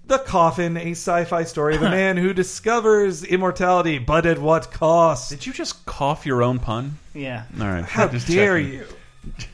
the 0.08 0.20
Coffin, 0.20 0.78
a 0.78 0.92
sci-fi 0.92 1.44
story 1.46 1.76
of 1.76 1.82
a 1.82 1.90
man 1.90 2.18
who 2.18 2.32
discovers 2.34 3.24
immortality, 3.24 3.98
but 3.98 4.26
at 4.26 4.38
what 4.40 4.72
cost? 4.72 5.30
Did 5.32 5.46
you 5.48 5.54
just 5.54 5.86
cough 5.86 6.26
your 6.26 6.44
own 6.44 6.60
pun? 6.60 7.00
yeah. 7.14 7.46
All 7.60 7.66
right. 7.68 7.84
How 7.86 8.08
Just 8.10 8.28
dare 8.28 8.60
checking. 8.62 8.74
you? 8.80 8.86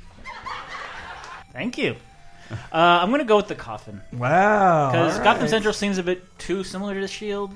Thank 1.54 1.78
you. 1.78 1.96
Uh, 2.52 2.56
I'm 2.74 3.10
going 3.10 3.20
to 3.20 3.26
go 3.26 3.38
with 3.38 3.48
the 3.48 3.56
coffin 3.56 4.02
Wow! 4.12 4.92
because 4.92 5.18
all 5.18 5.24
Gotham. 5.24 5.48
Central 5.48 5.74
seems 5.74 5.98
a 5.98 6.04
bit 6.04 6.22
too 6.38 6.64
similar 6.66 6.94
to 6.96 7.00
the 7.00 7.08
Shield. 7.08 7.54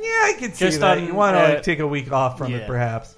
Yeah, 0.00 0.08
I 0.24 0.34
can 0.38 0.52
see 0.52 0.66
Just 0.66 0.80
that. 0.80 0.98
on, 0.98 1.06
you 1.06 1.14
want 1.14 1.36
to 1.36 1.40
uh, 1.40 1.48
like 1.54 1.62
take 1.62 1.78
a 1.78 1.86
week 1.86 2.12
off 2.12 2.38
from 2.38 2.52
it, 2.52 2.58
yeah. 2.60 2.66
perhaps. 2.66 3.14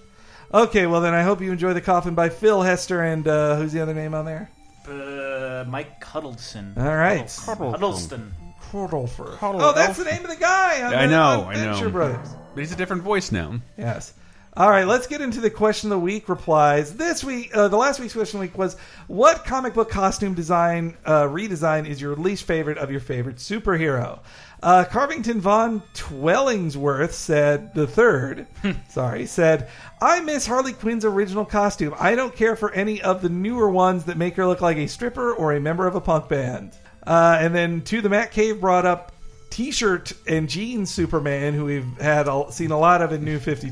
Okay, 0.53 0.87
well 0.87 1.01
then 1.01 1.15
I 1.15 1.23
hope 1.23 1.41
you 1.41 1.53
enjoy 1.53 1.75
the 1.75 1.81
Coffin 1.81 2.15
by 2.15 2.29
Phil 2.29 2.63
Hester 2.63 3.03
and 3.03 3.27
uh, 3.29 3.57
who's 3.57 3.73
the 3.73 3.81
other 3.81 3.95
name 3.95 4.15
on 4.15 4.25
there? 4.25 4.51
Uh, 4.89 5.65
Mike 5.69 6.03
Huddleston. 6.03 6.75
All 6.77 6.97
right. 6.97 7.31
Huddleston. 7.31 8.33
Huddleford. 8.71 9.39
Oh, 9.43 9.73
that's 9.75 9.99
the 9.99 10.05
name 10.05 10.23
of 10.23 10.31
the 10.31 10.37
guy. 10.37 10.83
On 10.83 10.95
I 10.95 11.07
the, 11.07 11.13
know, 11.13 11.41
on 11.43 11.47
I 11.49 11.55
know. 11.55 11.73
Venture 11.73 11.91
Brothers. 11.91 12.29
But 12.55 12.61
he's 12.61 12.73
a 12.73 12.77
different 12.77 13.03
voice 13.03 13.31
now. 13.33 13.61
Yes. 13.77 14.15
All 14.59 14.69
right, 14.69 14.89
let's 14.89 15.07
get 15.07 15.21
into 15.21 15.41
the 15.41 15.51
question 15.51 15.93
of 15.93 16.01
the 16.01 16.05
week 16.05 16.29
replies. 16.29 16.97
This 16.97 17.23
week, 17.23 17.57
uh, 17.57 17.69
the 17.69 17.77
last 17.77 18.01
week's 18.01 18.15
question 18.15 18.39
of 18.39 18.41
the 18.41 18.49
week 18.49 18.59
was, 18.59 18.77
"What 19.07 19.45
comic 19.45 19.73
book 19.73 19.89
costume 19.89 20.35
design 20.35 20.97
uh, 21.05 21.27
redesign 21.27 21.87
is 21.87 22.01
your 22.01 22.17
least 22.17 22.43
favorite 22.43 22.77
of 22.77 22.91
your 22.91 22.99
favorite 22.99 23.37
superhero?" 23.37 24.19
Uh, 24.61 24.83
Carvington 24.83 25.41
von 25.41 25.81
Twellingsworth 25.95 27.13
said 27.13 27.73
the 27.73 27.87
third. 27.87 28.49
sorry, 28.89 29.27
said, 29.27 29.69
"I 30.03 30.19
miss 30.23 30.45
Harley 30.45 30.73
Quinn's 30.73 31.05
original 31.05 31.45
costume. 31.45 31.95
I 31.97 32.17
don't 32.17 32.35
care 32.35 32.57
for 32.57 32.73
any 32.73 33.01
of 33.01 33.23
the 33.23 33.29
newer 33.29 33.71
ones 33.71 34.07
that 34.07 34.17
make 34.17 34.35
her 34.35 34.47
look 34.49 34.61
like 34.61 34.77
a 34.77 34.89
stripper 34.89 35.35
or 35.35 35.53
a 35.53 35.61
member 35.61 35.87
of 35.87 35.95
a 35.95 36.01
punk 36.01 36.29
band." 36.29 36.73
Uh, 37.07 37.39
and 37.41 37.55
then 37.55 37.83
to 37.83 38.01
the 38.01 38.09
Matt 38.09 38.33
Cave 38.33 38.61
brought 38.61 38.87
up 38.87 39.13
T-shirt 39.51 40.13
and 40.27 40.49
jeans 40.49 40.91
Superman, 40.91 41.55
who 41.55 41.65
we've 41.65 42.01
had 42.01 42.29
a, 42.29 42.47
seen 42.51 42.71
a 42.71 42.79
lot 42.79 43.03
of 43.03 43.13
in 43.13 43.25
New 43.25 43.39
Fifty 43.39 43.71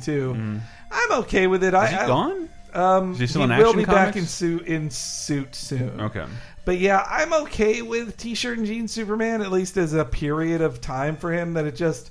I'm 0.91 1.12
okay 1.20 1.47
with 1.47 1.62
it. 1.64 1.74
I, 1.74 1.85
Is 1.85 1.91
he 1.91 1.97
I- 1.97 2.07
gone? 2.07 2.49
Um, 2.72 3.12
Is 3.12 3.20
he 3.20 3.27
still 3.27 3.41
he 3.41 3.45
in 3.45 3.59
will 3.59 3.66
Action 3.68 3.79
be 3.79 3.85
back 3.87 4.16
in 4.16 4.27
suit 4.27 4.66
in 4.66 4.91
suit 4.91 5.55
soon. 5.55 5.99
Okay. 6.01 6.24
But 6.66 6.79
yeah, 6.79 7.03
I'm 7.09 7.33
okay 7.45 7.81
with 7.81 8.16
T-shirt 8.18 8.59
and 8.59 8.66
jeans 8.66 8.93
Superman 8.93 9.41
at 9.41 9.51
least 9.51 9.77
as 9.79 9.95
a 9.95 10.05
period 10.05 10.61
of 10.61 10.81
time 10.83 11.16
for 11.16 11.33
him. 11.33 11.55
That 11.55 11.64
it 11.64 11.74
just 11.77 12.11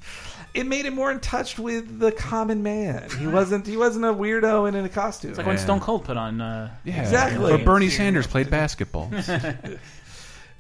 it 0.56 0.66
made 0.66 0.86
him 0.86 0.96
more 0.96 1.12
in 1.12 1.20
touch 1.20 1.60
with 1.60 2.00
the 2.00 2.12
common 2.12 2.64
man. 2.64 3.10
He 3.20 3.28
wasn't 3.28 3.68
he 3.68 3.78
wasn't 3.78 4.06
a 4.06 4.14
weirdo 4.14 4.68
in 4.68 4.76
a 4.76 4.90
costume. 4.90 5.32
It's 5.32 5.38
like 5.38 5.46
when 5.46 5.58
Stone 5.60 5.82
Cold 5.82 6.06
put 6.06 6.18
on. 6.18 6.42
Uh, 6.42 6.72
Yeah, 6.84 7.02
Exactly. 7.02 7.52
But 7.52 7.64
Bernie 7.66 7.90
Sanders 7.90 8.26
played 8.26 8.50
basketball. 8.50 9.12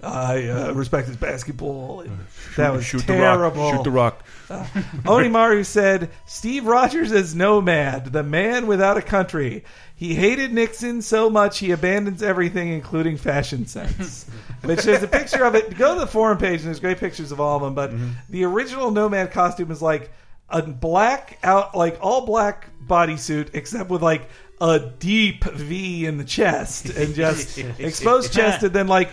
I 0.01 0.47
uh, 0.47 0.71
respect 0.73 1.07
his 1.07 1.17
basketball. 1.17 2.01
Uh, 2.01 2.09
that 2.57 2.73
was 2.73 2.85
Shoot 2.85 3.01
terrible. 3.01 3.51
the 3.51 3.59
rock. 3.59 3.75
Shoot 3.75 3.83
the 3.83 3.91
rock. 3.91 4.23
Uh, 4.49 4.63
Onimaru 5.03 5.65
said 5.65 6.11
Steve 6.25 6.65
Rogers 6.65 7.11
as 7.11 7.33
Nomad, 7.33 8.11
the 8.11 8.23
man 8.23 8.67
without 8.67 8.97
a 8.97 9.01
country. 9.01 9.63
He 9.95 10.13
hated 10.13 10.53
Nixon 10.53 11.01
so 11.01 11.29
much 11.29 11.59
he 11.59 11.71
abandons 11.71 12.21
everything, 12.21 12.69
including 12.69 13.17
fashion 13.17 13.65
sense. 13.65 14.25
Which 14.61 14.83
there's 14.83 15.03
a 15.03 15.07
picture 15.07 15.45
of 15.45 15.55
it. 15.55 15.77
Go 15.77 15.93
to 15.93 16.01
the 16.01 16.07
forum 16.07 16.37
page, 16.37 16.59
and 16.59 16.67
there's 16.67 16.79
great 16.79 16.97
pictures 16.97 17.31
of 17.31 17.39
all 17.39 17.55
of 17.55 17.61
them. 17.63 17.75
But 17.75 17.91
mm-hmm. 17.91 18.09
the 18.29 18.43
original 18.43 18.91
Nomad 18.91 19.31
costume 19.31 19.71
is 19.71 19.81
like 19.81 20.11
a 20.49 20.61
black 20.61 21.39
out, 21.43 21.75
like 21.75 21.97
all 22.01 22.25
black 22.25 22.69
bodysuit, 22.85 23.51
except 23.53 23.89
with 23.89 24.03
like 24.03 24.29
a 24.61 24.79
deep 24.99 25.43
V 25.43 26.05
in 26.05 26.17
the 26.17 26.23
chest 26.23 26.89
and 26.89 27.15
just 27.15 27.57
exposed 27.79 28.33
chest, 28.33 28.63
and 28.63 28.73
then 28.73 28.87
like 28.87 29.09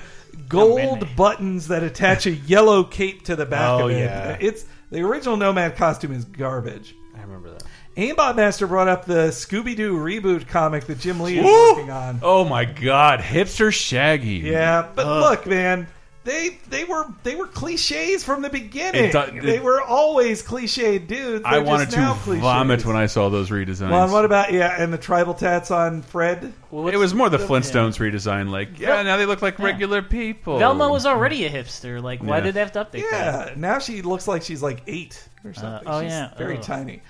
gold 0.48 1.06
buttons 1.16 1.68
that 1.68 1.82
attach 1.82 2.26
a 2.26 2.30
yellow 2.32 2.84
cape 2.84 3.24
to 3.24 3.36
the 3.36 3.46
back 3.46 3.68
Oh, 3.80 3.86
of 3.88 3.90
it. 3.92 3.98
yeah. 4.00 4.36
It's 4.40 4.64
the 4.90 5.00
original 5.00 5.36
Nomad 5.36 5.76
costume 5.76 6.12
is 6.12 6.24
garbage. 6.24 6.94
I 7.16 7.20
remember 7.22 7.50
that. 7.52 7.62
Aimbot 7.96 8.36
Master 8.36 8.66
brought 8.66 8.88
up 8.88 9.04
the 9.04 9.28
Scooby 9.28 9.76
Doo 9.76 9.96
reboot 9.96 10.48
comic 10.48 10.84
that 10.86 10.98
Jim 10.98 11.20
Lee 11.20 11.38
is 11.38 11.44
Woo! 11.44 11.72
working 11.74 11.90
on. 11.90 12.20
Oh 12.22 12.44
my 12.44 12.64
God, 12.64 13.20
hipster 13.20 13.72
Shaggy. 13.72 14.36
Yeah, 14.38 14.88
but 14.94 15.06
look, 15.06 15.46
man, 15.46 15.86
they 16.24 16.58
they 16.68 16.84
were 16.84 17.06
they 17.24 17.34
were 17.34 17.46
cliches 17.46 18.22
from 18.24 18.42
the 18.42 18.50
beginning. 18.50 19.04
It 19.06 19.12
do- 19.12 19.40
they 19.40 19.58
were 19.60 19.80
always 19.80 20.42
cliched 20.42 21.06
dudes. 21.08 21.44
I 21.44 21.52
They're 21.56 21.64
wanted 21.64 21.90
to 21.90 21.96
now 21.96 22.14
cliches. 22.14 22.42
vomit 22.42 22.84
when 22.86 22.96
I 22.96 23.06
saw 23.06 23.28
those 23.28 23.50
redesigns. 23.50 23.90
Well, 23.90 24.04
and 24.04 24.12
what 24.12 24.24
about 24.24 24.52
yeah, 24.52 24.80
and 24.82 24.92
the 24.92 24.98
tribal 24.98 25.34
tats 25.34 25.70
on 25.70 26.02
Fred? 26.02 26.52
it 26.72 26.96
was 26.96 27.12
more 27.14 27.28
the 27.28 27.38
Flintstones 27.38 27.98
redesign. 27.98 28.50
Like, 28.50 28.78
yeah, 28.78 29.02
now 29.02 29.16
they 29.16 29.26
look 29.26 29.42
like 29.42 29.58
regular 29.58 30.00
people. 30.02 30.58
Velma 30.58 30.88
was 30.88 31.06
already 31.06 31.44
a 31.44 31.50
hipster. 31.50 32.02
Like, 32.02 32.22
why 32.22 32.38
Yeah. 32.38 32.44
did 32.44 32.54
they 32.54 32.60
have 32.60 32.72
to 32.72 32.84
update 32.84 33.10
that? 33.10 33.48
Yeah, 33.48 33.54
now 33.56 33.78
she 33.78 34.02
looks 34.02 34.26
like 34.28 34.42
she's 34.42 34.62
like 34.62 34.82
eight 34.86 35.28
or 35.44 35.50
uh, 35.50 35.54
something. 35.54 35.88
oh, 35.88 36.00
She's 36.02 36.10
yeah. 36.10 36.34
very 36.38 36.56
Ugh. 36.58 36.62
tiny. 36.62 37.02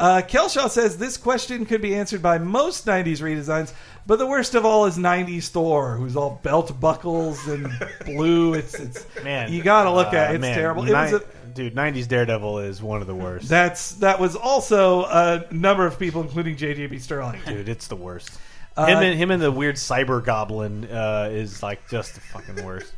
Uh, 0.00 0.22
Kelshaw 0.22 0.68
says 0.70 0.96
this 0.96 1.18
question 1.18 1.66
could 1.66 1.82
be 1.82 1.94
answered 1.94 2.22
by 2.22 2.38
most 2.38 2.86
'90s 2.86 3.18
redesigns, 3.20 3.74
but 4.06 4.18
the 4.18 4.26
worst 4.26 4.54
of 4.54 4.64
all 4.64 4.86
is 4.86 4.96
'90s 4.96 5.48
Thor, 5.48 5.94
who's 5.96 6.16
all 6.16 6.40
belt 6.42 6.80
buckles 6.80 7.46
and 7.46 7.68
blue. 8.06 8.54
It's 8.54 8.74
it's 8.74 9.04
Man, 9.22 9.52
you 9.52 9.62
got 9.62 9.84
to 9.84 9.92
look 9.92 10.14
at 10.14 10.30
uh, 10.30 10.32
it. 10.32 10.34
It's 10.36 10.40
man, 10.40 10.56
terrible. 10.56 10.84
It 10.84 10.86
ni- 10.86 10.92
was 10.92 11.12
a, 11.12 11.22
dude, 11.52 11.74
'90s 11.74 12.08
Daredevil 12.08 12.60
is 12.60 12.82
one 12.82 13.02
of 13.02 13.06
the 13.06 13.14
worst. 13.14 13.48
that's 13.50 13.90
that 13.96 14.18
was 14.18 14.36
also 14.36 15.04
a 15.04 15.44
number 15.50 15.84
of 15.84 15.98
people, 15.98 16.22
including 16.22 16.56
J.J.B. 16.56 16.98
Sterling. 16.98 17.40
dude, 17.46 17.68
it's 17.68 17.88
the 17.88 17.96
worst. 17.96 18.30
Uh, 18.78 18.86
him 18.86 18.98
and 19.00 19.18
him 19.18 19.30
and 19.30 19.42
the 19.42 19.52
weird 19.52 19.76
cyber 19.76 20.24
goblin 20.24 20.86
uh, 20.86 21.28
is 21.30 21.62
like 21.62 21.90
just 21.90 22.14
the 22.14 22.20
fucking 22.22 22.64
worst. 22.64 22.90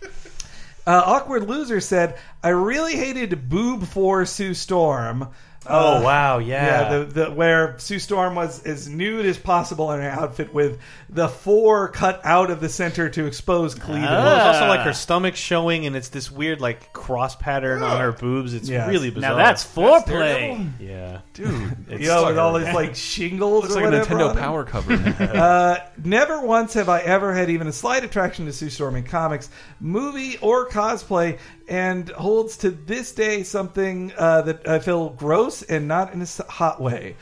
Uh, 0.86 1.02
Awkward 1.06 1.48
Loser 1.48 1.80
said, 1.80 2.18
I 2.42 2.48
really 2.48 2.96
hated 2.96 3.48
Boob 3.48 3.86
for 3.86 4.24
Sue 4.26 4.52
Storm, 4.52 5.28
Oh 5.66 6.02
wow, 6.02 6.38
yeah. 6.38 6.90
Yeah, 6.92 6.98
the, 6.98 7.04
the 7.04 7.30
where 7.30 7.78
Sue 7.78 7.98
Storm 7.98 8.34
was 8.34 8.62
as 8.64 8.88
nude 8.88 9.26
as 9.26 9.38
possible 9.38 9.92
in 9.92 10.00
her 10.00 10.08
outfit, 10.10 10.52
with 10.52 10.78
the 11.08 11.28
four 11.28 11.88
cut 11.88 12.20
out 12.24 12.50
of 12.50 12.60
the 12.60 12.68
center 12.68 13.08
to 13.10 13.26
expose 13.26 13.74
cleavage. 13.74 14.08
Well, 14.08 14.36
it's 14.36 14.46
also 14.46 14.64
Ah. 14.64 14.68
like 14.68 14.80
her 14.80 14.92
stomach 14.92 15.36
showing, 15.36 15.86
and 15.86 15.94
it's 15.94 16.08
this 16.08 16.30
weird 16.30 16.60
like 16.60 16.92
cross 16.92 17.36
pattern 17.36 17.82
on 17.82 18.00
her 18.00 18.12
boobs. 18.12 18.54
It's 18.54 18.68
Yes. 18.68 18.88
really 18.88 19.10
bizarre. 19.10 19.30
Now 19.32 19.36
that's 19.36 19.64
foreplay. 19.64 20.70
yeah, 20.80 21.20
dude. 21.34 21.76
It's 21.88 22.00
You 22.02 22.08
know, 22.08 22.26
with 22.26 22.38
all 22.38 22.54
his 22.54 22.74
like 22.74 22.94
shingles 22.96 23.64
Looks 23.64 23.76
or 23.76 23.90
like 23.90 24.02
a 24.02 24.06
Nintendo. 24.06 24.36
Power 24.38 24.64
cover. 24.64 24.92
Uh, 25.42 25.76
never 26.02 26.40
once 26.44 26.74
have 26.74 26.88
I 26.88 27.00
ever 27.00 27.32
had 27.34 27.50
even 27.50 27.66
a 27.66 27.72
slight 27.72 28.04
attraction 28.04 28.46
to 28.46 28.52
Sue 28.52 28.70
Storm 28.70 28.96
in 28.96 29.02
comics, 29.04 29.48
movie, 29.80 30.38
or 30.40 30.68
cosplay, 30.68 31.38
and 31.72 32.10
holds 32.10 32.58
to 32.58 32.70
this 32.70 33.12
day 33.12 33.42
something 33.42 34.12
uh, 34.18 34.42
that 34.42 34.68
I 34.68 34.78
feel 34.78 35.08
gross 35.08 35.62
and 35.62 35.88
not 35.88 36.12
in 36.12 36.20
a 36.20 36.26
hot 36.52 36.82
way. 36.82 37.16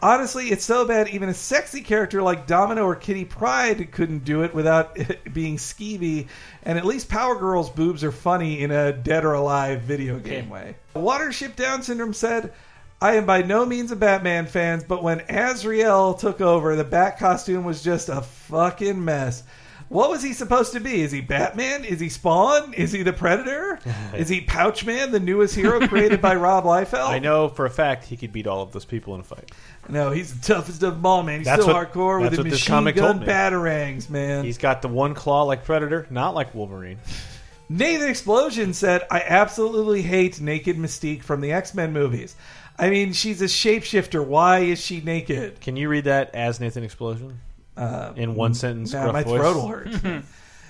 Honestly, 0.00 0.46
it's 0.46 0.64
so 0.64 0.86
bad 0.86 1.08
even 1.08 1.28
a 1.28 1.34
sexy 1.34 1.80
character 1.80 2.22
like 2.22 2.46
Domino 2.46 2.84
or 2.84 2.94
Kitty 2.94 3.24
Pryde 3.24 3.90
couldn't 3.90 4.24
do 4.24 4.44
it 4.44 4.54
without 4.54 4.96
it 4.96 5.34
being 5.34 5.56
skeevy, 5.56 6.28
and 6.62 6.78
at 6.78 6.84
least 6.84 7.08
Power 7.08 7.34
Girl's 7.34 7.68
boobs 7.68 8.04
are 8.04 8.12
funny 8.12 8.62
in 8.62 8.70
a 8.70 8.92
dead 8.92 9.24
or 9.24 9.32
alive 9.32 9.82
video 9.82 10.20
game 10.20 10.50
way. 10.50 10.76
Watership 10.94 11.56
Down 11.56 11.82
Syndrome 11.82 12.14
said, 12.14 12.52
I 13.02 13.16
am 13.16 13.26
by 13.26 13.42
no 13.42 13.66
means 13.66 13.90
a 13.90 13.96
Batman 13.96 14.46
fan, 14.46 14.84
but 14.86 15.02
when 15.02 15.24
Azrael 15.28 16.14
took 16.14 16.40
over, 16.40 16.76
the 16.76 16.84
Bat 16.84 17.18
costume 17.18 17.64
was 17.64 17.82
just 17.82 18.08
a 18.08 18.22
fucking 18.22 19.04
mess. 19.04 19.42
What 19.88 20.10
was 20.10 20.22
he 20.22 20.32
supposed 20.32 20.72
to 20.72 20.80
be? 20.80 21.00
Is 21.02 21.12
he 21.12 21.20
Batman? 21.20 21.84
Is 21.84 22.00
he 22.00 22.08
Spawn? 22.08 22.74
Is 22.74 22.90
he 22.90 23.02
the 23.04 23.12
Predator? 23.12 23.78
Is 24.14 24.28
he 24.28 24.40
Pouchman, 24.40 25.12
the 25.12 25.20
newest 25.20 25.54
hero 25.54 25.86
created 25.86 26.20
by 26.20 26.34
Rob 26.36 26.64
Liefeld? 26.64 27.06
I 27.08 27.20
know 27.20 27.48
for 27.48 27.66
a 27.66 27.70
fact 27.70 28.04
he 28.06 28.16
could 28.16 28.32
beat 28.32 28.46
all 28.48 28.62
of 28.62 28.72
those 28.72 28.84
people 28.84 29.14
in 29.14 29.20
a 29.20 29.24
fight. 29.24 29.52
No, 29.88 30.10
he's 30.10 30.36
the 30.38 30.54
toughest 30.54 30.82
of 30.82 30.94
them 30.96 31.06
all, 31.06 31.22
man. 31.22 31.38
He's 31.38 31.44
That's 31.46 31.62
still 31.62 31.74
what- 31.74 31.92
hardcore 31.92 32.20
with 32.20 32.30
that's 32.32 32.36
the 32.36 32.42
what 32.42 32.50
this 32.50 32.60
machine 32.60 32.72
comic 32.74 32.96
gun 32.96 33.04
told 33.18 33.20
me. 33.20 33.26
batarangs, 33.28 34.10
man. 34.10 34.44
He's 34.44 34.58
got 34.58 34.82
the 34.82 34.88
one 34.88 35.14
claw 35.14 35.44
like 35.44 35.64
Predator, 35.64 36.06
not 36.10 36.34
like 36.34 36.52
Wolverine. 36.54 36.98
Nathan 37.68 38.08
Explosion 38.08 38.74
said, 38.74 39.06
I 39.10 39.20
absolutely 39.26 40.02
hate 40.02 40.40
naked 40.40 40.76
Mystique 40.76 41.22
from 41.22 41.40
the 41.40 41.52
X 41.52 41.74
Men 41.74 41.92
movies. 41.92 42.34
I 42.78 42.90
mean, 42.90 43.12
she's 43.12 43.40
a 43.40 43.46
shapeshifter. 43.46 44.24
Why 44.24 44.60
is 44.60 44.80
she 44.80 45.00
naked? 45.00 45.60
Can 45.60 45.76
you 45.76 45.88
read 45.88 46.04
that 46.04 46.34
as 46.34 46.60
Nathan 46.60 46.84
Explosion 46.84 47.40
Uh, 47.76 48.12
in 48.16 48.34
one 48.34 48.54
sentence? 48.54 48.92
Nah, 48.92 49.02
gruff 49.02 49.12
my 49.12 49.22
voice? 49.22 49.40
throat 49.40 49.56
will 49.56 49.68
hurt. 49.68 50.24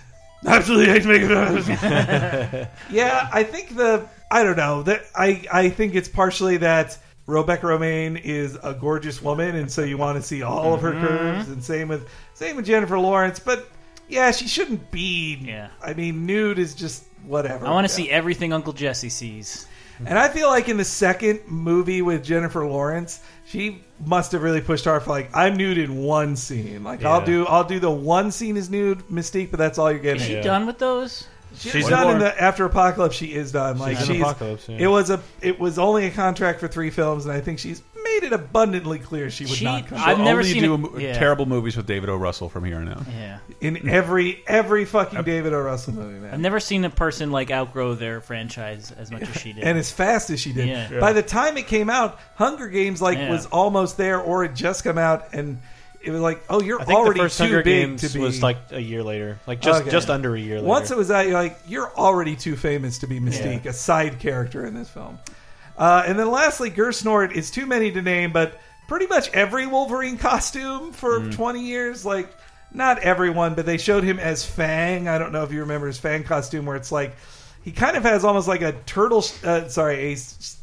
Absolutely 0.47 0.87
hate 0.93 1.05
making 1.07 1.29
Yeah, 2.91 3.29
I 3.33 3.43
think 3.43 3.75
the 3.77 4.07
I 4.31 4.43
don't 4.45 4.57
know 4.57 4.83
that 4.83 5.05
I 5.15 5.45
I 5.53 5.69
think 5.71 5.95
it's 5.95 6.09
partially 6.09 6.59
that 6.59 6.99
Rebecca 7.27 7.67
Romijn 7.67 8.21
is 8.23 8.57
a 8.63 8.73
gorgeous 8.75 9.21
woman, 9.23 9.57
and 9.57 9.71
so 9.71 9.83
you 9.83 9.97
want 9.99 10.17
to 10.21 10.23
see 10.23 10.43
all 10.43 10.75
of 10.75 10.83
her 10.83 10.93
Mm-hmm. 10.93 11.07
curves, 11.07 11.49
and 11.49 11.65
same 11.65 11.89
with 11.89 12.07
same 12.35 12.57
with 12.57 12.67
Jennifer 12.67 12.99
Lawrence. 12.99 13.39
But 13.41 13.69
yeah, 14.09 14.31
she 14.31 14.47
shouldn't 14.47 14.91
be. 14.91 15.37
Yeah. 15.37 15.69
I 15.83 15.95
mean, 15.95 16.27
nude 16.27 16.59
is 16.59 16.75
just 16.75 17.05
whatever. 17.25 17.67
I 17.67 17.71
want 17.71 17.89
to 17.89 17.93
Yeah. 17.93 18.07
see 18.07 18.11
everything 18.11 18.53
Uncle 18.53 18.73
Jesse 18.73 19.09
sees. 19.11 19.67
And 20.05 20.19
I 20.19 20.29
feel 20.29 20.49
like 20.49 20.69
in 20.69 20.77
the 20.77 20.85
second 20.85 21.41
movie 21.47 22.03
with 22.03 22.23
Jennifer 22.23 22.67
Lawrence, 22.67 23.21
she 23.47 23.83
must 24.05 24.33
have 24.33 24.43
really 24.43 24.61
pushed 24.61 24.85
hard 24.85 25.03
for 25.03 25.11
like 25.11 25.31
I'm 25.35 25.57
nude 25.57 25.79
in 25.79 25.97
one 25.99 26.37
scene. 26.37 26.83
Like 26.85 27.05
I'll 27.05 27.21
Yeah. 27.21 27.27
do 27.27 27.47
I'll 27.47 27.65
do 27.65 27.79
the 27.81 27.91
one 27.91 28.31
scene 28.31 28.57
as 28.57 28.69
nude 28.69 29.01
Mystique, 29.09 29.51
but 29.51 29.59
that's 29.59 29.79
all 29.79 29.91
you're 29.91 30.01
getting. 30.01 30.21
Is 30.21 30.27
she 30.27 30.35
Yeah. 30.35 30.43
done 30.43 30.67
with 30.67 30.79
those? 30.79 31.27
She's, 31.59 31.73
She's 31.73 31.89
done 31.89 32.11
in 32.11 32.19
more- 32.19 32.29
the 32.29 32.43
after 32.43 32.67
Apocalypse. 32.67 33.15
She 33.17 33.33
is 33.33 33.53
done. 33.53 33.79
Like 33.79 33.97
She's 33.97 34.07
she's, 34.09 34.17
in 34.17 34.23
Apocalypse, 34.23 34.69
yeah. 34.69 34.77
it 34.79 34.87
was 34.89 35.09
a 35.11 35.21
it 35.41 35.59
was 35.59 35.79
only 35.79 36.07
a 36.07 36.11
contract 36.11 36.61
for 36.61 36.69
three 36.69 36.91
films, 36.91 37.25
and 37.25 37.33
I 37.35 37.41
think 37.41 37.59
she's 37.59 37.81
made 38.21 38.27
it 38.27 38.33
abundantly 38.33 38.99
clear 38.99 39.31
she 39.31 39.45
would 39.45 39.55
She- 39.55 39.65
not 39.65 39.87
come 39.87 39.99
I've 40.01 40.19
never 40.19 40.41
only 40.41 40.53
seen 40.53 40.63
do 40.63 40.75
it- 40.75 40.79
mo- 40.79 40.99
yeah. 40.99 41.19
terrible 41.19 41.47
movies 41.47 41.77
with 41.77 41.87
David 41.87 42.09
O. 42.09 42.17
Russell 42.17 42.49
from 42.49 42.65
here 42.65 42.77
on 42.77 42.89
out. 42.89 43.03
Yeah. 43.11 43.39
in 43.61 43.89
every 43.89 44.43
every 44.47 44.85
fucking 44.85 45.23
David 45.23 45.53
O. 45.53 45.61
Russell 45.61 45.95
movie, 45.95 46.19
man. 46.19 46.35
I've 46.35 46.41
never 46.41 46.61
seen 46.61 46.85
a 46.85 46.91
person 46.91 47.31
like 47.31 47.51
outgrow 47.51 47.95
their 47.95 48.21
franchise 48.21 48.93
as 48.93 49.11
much 49.11 49.23
as 49.23 49.37
she 49.37 49.53
did. 49.53 49.65
and 49.65 49.79
as 49.79 49.91
fast 49.91 50.31
as 50.31 50.41
she 50.41 50.53
did. 50.53 50.69
Yeah. 50.69 51.01
By 51.01 51.13
the 51.13 51.23
time 51.23 51.57
it 51.57 51.67
came 51.67 51.89
out, 51.91 52.19
Hunger 52.37 52.69
Games 52.69 53.01
like 53.03 53.19
Yeah. 53.19 53.31
was 53.31 53.47
almost 53.47 53.97
there, 53.97 54.21
or 54.21 54.45
it 54.45 54.55
just 54.55 54.85
come 54.85 54.99
out, 54.99 55.29
and 55.33 55.59
it 56.03 56.11
was 56.11 56.21
like, 56.21 56.41
oh, 56.49 56.63
you're 56.63 56.81
I 56.81 56.85
think 56.85 56.99
already 56.99 57.19
the 57.21 57.25
first 57.25 57.39
too 57.39 57.45
Hunger 57.45 57.63
big 57.63 57.89
Games 57.89 58.01
to 58.03 58.19
be. 58.19 58.21
was 58.21 58.41
like 58.43 58.59
a 58.71 58.79
year 58.81 59.03
later, 59.03 59.39
like 59.47 59.61
just 59.61 59.83
Okay. 59.83 59.91
just 59.91 60.09
under 60.11 60.37
a 60.37 60.41
year 60.41 60.57
later. 60.57 60.67
Once 60.69 60.91
it 60.93 60.97
was 60.97 61.11
out, 61.11 61.27
you're 61.27 61.35
like, 61.35 61.59
you're 61.67 61.91
already 61.97 62.37
too 62.37 62.55
famous 62.57 62.99
to 62.99 63.07
be 63.09 63.19
Mystique, 63.19 63.65
a 63.67 63.73
side 63.73 64.19
character 64.21 64.65
in 64.65 64.75
this 64.75 64.89
film. 64.89 65.19
Uh, 65.77 66.03
and 66.07 66.19
then 66.19 66.31
lastly, 66.31 66.71
Gersnort 66.71 67.33
is 67.33 67.51
too 67.51 67.67
many 67.67 67.91
to 67.93 68.03
name, 68.03 68.33
but 68.33 68.59
pretty 68.89 69.07
much 69.07 69.31
every 69.33 69.67
Wolverine 69.67 70.17
costume 70.17 70.93
for 70.93 71.21
Mm. 71.21 71.35
20 71.35 71.61
years, 71.61 72.05
like 72.05 72.31
not 72.73 72.99
everyone, 73.01 73.55
but 73.55 73.67
they 73.67 73.77
showed 73.79 74.05
him 74.05 74.19
as 74.19 74.45
Fang. 74.45 75.09
I 75.09 75.19
don't 75.19 75.33
know 75.33 75.43
if 75.45 75.53
you 75.53 75.61
remember 75.61 75.87
his 75.87 75.99
Fang 75.99 76.25
costume, 76.25 76.67
where 76.67 76.77
it's 76.77 76.93
like 76.93 77.15
he 77.63 77.73
kind 77.73 77.97
of 77.97 78.05
has 78.05 78.25
almost 78.25 78.49
like 78.49 78.63
a 78.63 78.73
turtle, 78.87 79.25
uh, 79.45 79.69
sorry, 79.69 80.13
a 80.13 80.17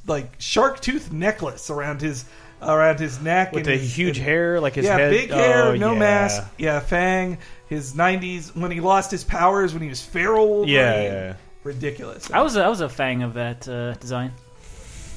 like 0.07 0.32
shark 0.39 0.80
tooth 0.80 1.11
necklace 1.11 1.70
around 1.70 2.01
his 2.01 2.26
around 2.61 2.97
his 2.97 3.20
neck 3.22 3.51
with 3.51 3.68
and 3.68 3.74
the 3.74 3.78
his- 3.82 3.93
huge 3.95 4.18
and- 4.18 4.26
hair, 4.26 4.59
like 4.61 4.74
his 4.76 4.86
yeah, 4.86 4.97
head. 4.97 5.11
big 5.11 5.30
hair, 5.30 5.64
oh, 5.68 5.76
no 5.76 5.93
yeah. 5.93 5.99
mask. 5.99 6.43
Yeah, 6.57 6.80
Fang. 6.80 7.38
His 7.68 7.93
'90s 7.93 8.55
when 8.55 8.72
he 8.72 8.80
lost 8.80 9.11
his 9.11 9.24
powers 9.24 9.74
when 9.74 9.82
he 9.84 9.89
was 9.89 10.01
feral. 10.01 10.47
Wolverine. 10.47 10.70
Yeah, 10.76 10.95
yeah, 10.95 11.11
yeah. 11.11 11.34
ridiculous. 11.64 12.32
I 12.32 12.41
was 12.41 12.55
I 12.57 12.68
was 12.68 12.82
a 12.82 12.89
fang 12.89 13.22
of 13.24 13.34
that 13.34 13.68
uh, 13.68 13.93
design. 13.95 14.32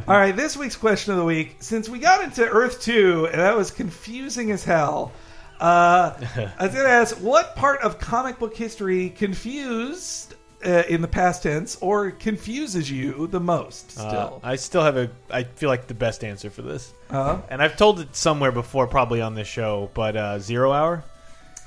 All 0.09 0.16
right, 0.16 0.35
this 0.35 0.57
week's 0.57 0.76
question 0.76 1.12
of 1.12 1.18
the 1.18 1.24
week. 1.24 1.57
Since 1.61 1.89
we 1.89 1.99
got 1.99 2.24
into 2.24 2.45
Earth 2.49 2.80
Two, 2.80 3.28
and 3.30 3.41
that 3.41 3.57
was 3.57 3.70
confusing 3.70 4.51
as 4.51 4.64
hell. 4.64 5.12
Uh, 5.61 6.14
I 6.59 6.64
was 6.64 6.74
going 6.74 6.85
to 6.87 6.91
ask, 6.91 7.16
what 7.18 7.55
part 7.55 7.83
of 7.83 7.99
comic 8.01 8.41
book 8.41 8.57
history 8.57 9.11
confused 9.11 10.35
uh, 10.66 10.83
in 10.89 11.03
the 11.03 11.09
past 11.09 11.45
tense, 11.45 11.76
or 11.80 12.11
confuses 12.11 12.91
you 12.91 13.28
the 13.28 13.39
most? 13.39 13.97
Uh, 13.97 14.09
Still, 14.09 14.41
I 14.43 14.57
still 14.57 14.83
have 14.83 14.97
a. 14.97 15.11
I 15.30 15.45
feel 15.45 15.68
like 15.68 15.87
the 15.87 15.95
best 15.95 16.24
answer 16.24 16.51
for 16.51 16.62
this, 16.62 16.93
uh, 17.11 17.41
and 17.49 17.62
I've 17.62 17.76
told 17.76 18.01
it 18.01 18.16
somewhere 18.16 18.51
before, 18.53 18.87
probably 18.89 19.20
on 19.20 19.35
this 19.35 19.47
show. 19.49 19.91
But 19.95 20.16
uh, 20.16 20.39
Zero 20.41 20.72
Hour. 20.72 21.05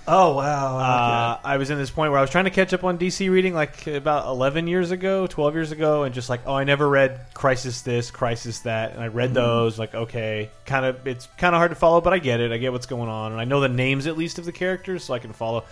Oh 0.08 0.36
wow, 0.36 0.78
Uh, 0.78 1.40
I 1.44 1.58
was 1.58 1.70
in 1.70 1.78
this 1.78 1.90
point 1.90 2.12
where 2.12 2.20
I 2.20 2.22
was 2.22 2.30
trying 2.30 2.46
to 2.46 2.52
catch 2.52 2.74
up 2.74 2.84
on 2.84 2.98
DC 2.98 3.30
reading 3.30 3.54
like 3.54 3.88
about 3.88 4.28
11 4.28 4.68
years 4.68 4.92
ago, 4.92 5.28
12 5.28 5.54
years 5.56 5.72
ago, 5.72 6.04
and 6.04 6.14
just 6.14 6.30
like, 6.30 6.42
oh, 6.46 6.54
I 6.54 6.64
never 6.64 6.88
read 6.88 7.20
Crisis 7.34 7.82
this, 7.82 8.12
Crisis 8.12 8.60
that, 8.60 8.92
and 8.94 9.02
I 9.02 9.08
read 9.08 9.34
those. 9.34 9.80
Like, 9.80 9.96
okay, 9.96 10.50
kind 10.66 10.86
of, 10.86 11.06
it's 11.08 11.28
kind 11.38 11.56
of 11.56 11.60
hard 11.60 11.72
to 11.72 11.76
follow, 11.76 12.02
but 12.02 12.14
I 12.14 12.20
get 12.20 12.40
it. 12.40 12.52
I 12.52 12.58
get 12.58 12.72
what's 12.72 12.86
going 12.86 13.10
on, 13.10 13.32
and 13.32 13.42
I 13.42 13.46
know 13.46 13.60
the 13.60 13.70
names 13.70 14.08
at 14.08 14.18
least 14.18 14.40
of 14.40 14.46
the 14.46 14.52
characters, 14.52 15.04
so 15.04 15.14
I 15.14 15.20
can 15.20 15.34
follow. 15.34 15.64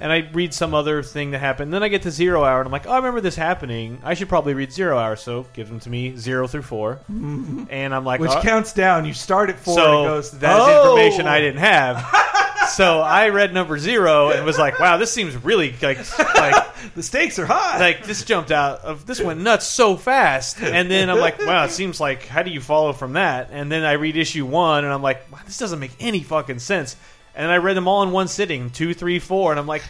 And 0.00 0.12
I 0.12 0.28
read 0.32 0.54
some 0.54 0.74
other 0.74 1.02
thing 1.02 1.32
that 1.32 1.40
happened. 1.40 1.72
Then 1.72 1.82
I 1.82 1.88
get 1.88 2.02
to 2.02 2.12
Zero 2.12 2.44
Hour, 2.44 2.60
and 2.60 2.66
I'm 2.68 2.72
like, 2.72 2.86
oh, 2.86 2.92
I 2.92 2.96
remember 2.98 3.20
this 3.20 3.34
happening. 3.34 3.98
I 4.04 4.14
should 4.14 4.28
probably 4.28 4.54
read 4.54 4.72
Zero 4.72 4.96
Hour. 4.96 5.16
So 5.16 5.46
give 5.54 5.68
them 5.68 5.80
to 5.80 5.90
me 5.90 6.16
zero 6.16 6.46
through 6.46 6.62
4 6.62 7.00
and 7.08 7.92
I'm 7.92 8.04
like, 8.04 8.20
which 8.20 8.30
oh, 8.30 8.40
counts 8.40 8.72
down. 8.72 9.04
You 9.04 9.14
start 9.14 9.50
at 9.50 9.58
four, 9.58 9.74
so 9.74 9.84
and 9.84 10.06
it 10.06 10.08
goes. 10.08 10.30
that's 10.38 10.64
oh! 10.64 10.96
information 10.96 11.26
I 11.26 11.40
didn't 11.40 11.60
have. 11.60 11.96
so 12.68 13.00
I 13.00 13.28
read 13.30 13.52
number 13.52 13.78
zero 13.78 14.30
and 14.30 14.44
was 14.44 14.58
like, 14.58 14.78
"Wow, 14.78 14.96
this 14.96 15.12
seems 15.12 15.36
really 15.36 15.74
like 15.82 15.98
like 16.36 16.66
The 16.94 17.02
stakes 17.02 17.38
are 17.38 17.46
high. 17.46 17.78
like 17.78 18.04
this 18.04 18.24
jumped 18.24 18.50
out 18.50 18.80
of 18.80 19.06
this 19.06 19.20
went 19.20 19.40
nuts 19.40 19.66
so 19.66 19.96
fast." 19.96 20.60
And 20.60 20.90
then 20.90 21.10
I'm 21.10 21.18
like, 21.18 21.38
"Wow, 21.38 21.64
it 21.64 21.70
seems 21.70 22.00
like 22.00 22.26
how 22.26 22.42
do 22.42 22.50
you 22.50 22.60
follow 22.60 22.92
from 22.92 23.14
that?" 23.14 23.50
And 23.52 23.70
then 23.70 23.84
I 23.84 23.92
read 23.92 24.16
issue 24.16 24.46
one 24.46 24.84
and 24.84 24.92
I'm 24.92 25.02
like, 25.02 25.30
wow, 25.32 25.38
"This 25.44 25.58
doesn't 25.58 25.78
make 25.80 25.92
any 26.00 26.22
fucking 26.22 26.58
sense." 26.60 26.96
And 27.34 27.50
I 27.50 27.56
read 27.58 27.76
them 27.76 27.86
all 27.88 28.02
in 28.02 28.10
one 28.10 28.28
sitting, 28.28 28.70
two, 28.70 28.94
three, 28.94 29.18
four, 29.18 29.50
and 29.52 29.58
I'm 29.60 29.66
like. 29.66 29.82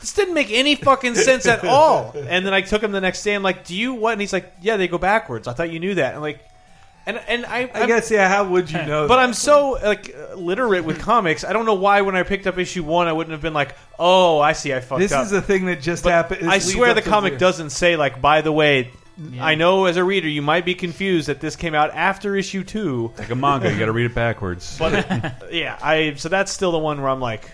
This 0.00 0.14
didn't 0.14 0.32
make 0.32 0.50
any 0.50 0.76
fucking 0.76 1.14
sense 1.14 1.44
at 1.44 1.62
all. 1.66 2.14
And 2.16 2.46
then 2.46 2.54
I 2.54 2.62
took 2.62 2.82
him 2.82 2.90
the 2.90 3.02
next 3.02 3.22
day. 3.22 3.34
I'm 3.34 3.42
like, 3.42 3.66
"Do 3.66 3.76
you 3.76 3.92
what?" 3.92 4.12
And 4.12 4.20
he's 4.22 4.32
like, 4.32 4.50
"Yeah, 4.62 4.78
they 4.78 4.88
go 4.88 4.96
backwards." 4.96 5.46
I 5.46 5.52
thought 5.52 5.70
you 5.70 5.78
knew 5.78 5.94
that. 5.96 6.14
I'm 6.14 6.22
like, 6.22 6.40
and 7.06 7.20
and 7.28 7.46
I, 7.46 7.58
I 7.74 7.80
I'm- 7.80 7.86
guess 7.88 8.10
yeah. 8.10 8.28
How 8.28 8.44
would 8.44 8.70
you 8.70 8.78
know? 8.86 9.08
but 9.08 9.16
that? 9.16 9.22
I'm 9.22 9.32
so 9.34 9.78
like 9.82 10.14
literate 10.36 10.84
with 10.84 11.00
comics. 11.00 11.44
I 11.44 11.52
don't 11.52 11.66
know 11.66 11.74
why 11.74 12.00
when 12.02 12.16
I 12.16 12.22
picked 12.22 12.46
up 12.46 12.58
issue 12.58 12.82
one, 12.84 13.08
I 13.08 13.12
wouldn't 13.12 13.32
have 13.32 13.42
been 13.42 13.54
like, 13.54 13.74
"Oh, 13.98 14.38
I 14.38 14.52
see, 14.52 14.72
I 14.74 14.80
fucked 14.80 15.00
This 15.00 15.12
up." 15.12 15.22
This 15.24 15.32
is 15.32 15.38
a 15.38 15.42
thing 15.42 15.66
that 15.66 15.80
just 15.80 16.04
But 16.04 16.12
happened. 16.12 16.50
I 16.50 16.58
swear 16.58 16.94
the 16.94 17.02
comic 17.02 17.32
zero. 17.32 17.38
doesn't 17.40 17.70
say 17.70 17.96
like, 17.96 18.20
by 18.20 18.40
the 18.42 18.52
way, 18.52 18.90
I 19.38 19.54
know 19.54 19.84
as 19.84 19.96
a 19.98 20.04
reader 20.04 20.28
you 20.28 20.40
might 20.42 20.64
be 20.64 20.74
confused 20.74 21.28
that 21.28 21.40
this 21.40 21.54
came 21.56 21.74
out 21.74 21.90
after 21.94 22.36
issue 22.36 22.64
two. 22.64 23.12
Like 23.18 23.30
a 23.30 23.34
manga, 23.34 23.70
you 23.70 23.78
got 23.78 23.86
to 23.86 23.92
read 23.92 24.06
it 24.06 24.14
backwards. 24.14 24.76
But 24.78 25.48
yeah, 25.52 25.78
I 25.82 26.14
so 26.14 26.28
that's 26.30 26.50
still 26.52 26.72
the 26.72 26.78
one 26.78 27.00
where 27.02 27.10
I'm 27.10 27.20
like, 27.20 27.50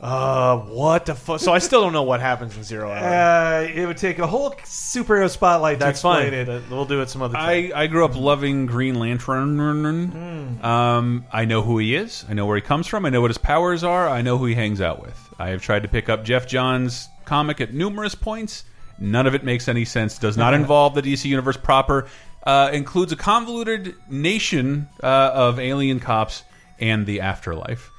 uh, 0.00 0.56
what 0.58 1.04
the 1.06 1.14
fuck? 1.14 1.40
So 1.40 1.52
I 1.52 1.58
still 1.58 1.82
don't 1.82 1.92
know 1.92 2.04
what 2.04 2.20
happens 2.20 2.56
in 2.56 2.64
Zero 2.64 2.90
Hour. 2.90 2.96
Uh, 3.04 3.62
it 3.72 3.84
would 3.86 3.98
take 3.98 4.18
a 4.18 4.26
whole 4.26 4.50
superhero 4.64 5.28
spotlight 5.28 5.78
that's 5.78 6.00
to 6.00 6.08
explain 6.08 6.30
fine. 6.30 6.34
it. 6.34 6.44
That- 6.46 6.70
We'll 6.70 6.86
do 6.86 7.02
it 7.02 7.10
some 7.10 7.20
other 7.22 7.34
time. 7.34 7.72
I, 7.74 7.82
I 7.82 7.86
grew 7.86 8.04
up 8.04 8.16
loving 8.16 8.64
Green 8.66 8.94
Lantern. 8.98 10.60
Um, 10.62 11.24
I 11.32 11.44
know 11.44 11.62
who 11.62 11.78
he 11.78 11.94
is. 11.94 12.24
I 12.28 12.34
know 12.34 12.46
where 12.46 12.56
he 12.56 12.62
comes 12.62 12.86
from. 12.86 13.04
I 13.04 13.10
know 13.10 13.20
what 13.20 13.30
his 13.30 13.38
powers 13.38 13.84
are. 13.84 14.08
I 14.08 14.22
know 14.22 14.38
who 14.38 14.46
he 14.46 14.54
hangs 14.54 14.80
out 14.80 15.02
with. 15.02 15.18
I 15.38 15.48
have 15.50 15.62
tried 15.62 15.82
to 15.82 15.88
pick 15.88 16.08
up 16.08 16.24
Jeff 16.24 16.46
Johns' 16.46 17.08
comic 17.24 17.60
at 17.60 17.72
numerous 17.74 18.14
points. 18.14 18.64
None 18.98 19.26
of 19.26 19.34
it 19.34 19.44
makes 19.44 19.68
any 19.68 19.84
sense. 19.84 20.18
Does 20.18 20.36
not 20.36 20.54
involve 20.60 20.94
the 20.94 21.02
DC 21.02 21.24
universe 21.26 21.56
proper. 21.56 22.08
uh, 22.44 22.70
includes 22.72 23.12
a 23.12 23.16
convoluted 23.16 23.94
nation 24.08 24.88
uh, 25.02 25.06
of 25.34 25.58
alien 25.60 26.00
cops 26.00 26.42
and 26.78 27.04
the 27.06 27.20
afterlife. 27.20 27.90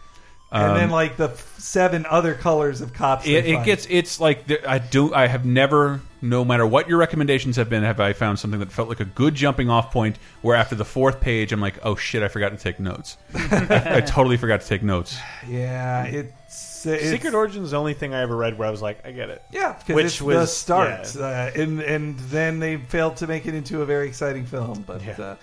And 0.51 0.75
then 0.75 0.85
Um, 0.85 0.91
like 0.91 1.17
the 1.17 1.29
seven 1.57 2.05
other 2.05 2.33
colors 2.33 2.81
of 2.81 2.93
cops. 2.93 3.25
it, 3.25 3.45
it 3.45 3.63
gets 3.65 3.87
it's 3.89 4.19
like 4.19 4.47
there- 4.47 4.67
I 4.67 4.79
do 4.79 5.13
I 5.13 5.27
have 5.27 5.45
never 5.45 6.01
no 6.21 6.43
matter 6.45 6.67
what 6.67 6.87
your 6.89 6.97
recommendations 6.97 7.55
have 7.55 7.69
been 7.69 7.83
have 7.83 7.99
I 7.99 8.13
found 8.13 8.37
something 8.39 8.59
that 8.59 8.71
felt 8.71 8.89
like 8.89 8.99
a 8.99 9.05
good 9.05 9.33
jumping 9.35 9.69
off 9.69 9.91
point 9.91 10.17
where 10.41 10.55
after 10.55 10.75
the 10.75 10.85
fourth 10.85 11.19
page 11.21 11.51
I'm 11.53 11.61
like 11.61 11.79
oh 11.83 11.95
shit 11.95 12.21
I 12.23 12.27
forgot 12.27 12.49
to 12.49 12.57
take 12.57 12.79
notes 12.79 13.17
I, 13.35 13.83
I 13.97 14.01
totally 14.01 14.37
forgot 14.37 14.61
to 14.61 14.67
take 14.67 14.83
notes 14.83 15.17
yeah. 15.47 16.03
It's, 16.05 16.85
it's 16.85 17.09
Secret 17.11 17.33
Origins 17.35 17.65
is 17.65 17.71
the 17.71 17.77
only 17.77 17.93
thing 17.93 18.13
I 18.13 18.21
ever 18.21 18.35
read 18.35 18.57
where 18.57 18.67
I 18.67 18.71
was 18.71 18.81
like, 18.81 19.05
I 19.05 19.11
get 19.11 19.29
it. 19.29 19.43
Yeah, 19.51 19.75
Which 19.85 20.05
it's 20.07 20.17
the 20.17 20.25
was- 20.25 20.57
start, 20.57 21.13
yeah. 21.15 21.21
uh, 21.21 21.51
and 21.61 21.79
and 21.79 22.17
then 22.19 22.59
they 22.59 22.77
failed 22.77 23.17
to 23.17 23.27
make 23.27 23.45
it 23.45 23.53
into 23.53 23.83
a 23.83 23.85
very 23.85 24.07
exciting 24.07 24.45
film. 24.47 24.83
But 24.87 25.03
Yeah. 25.03 25.11
uh, 25.19 25.35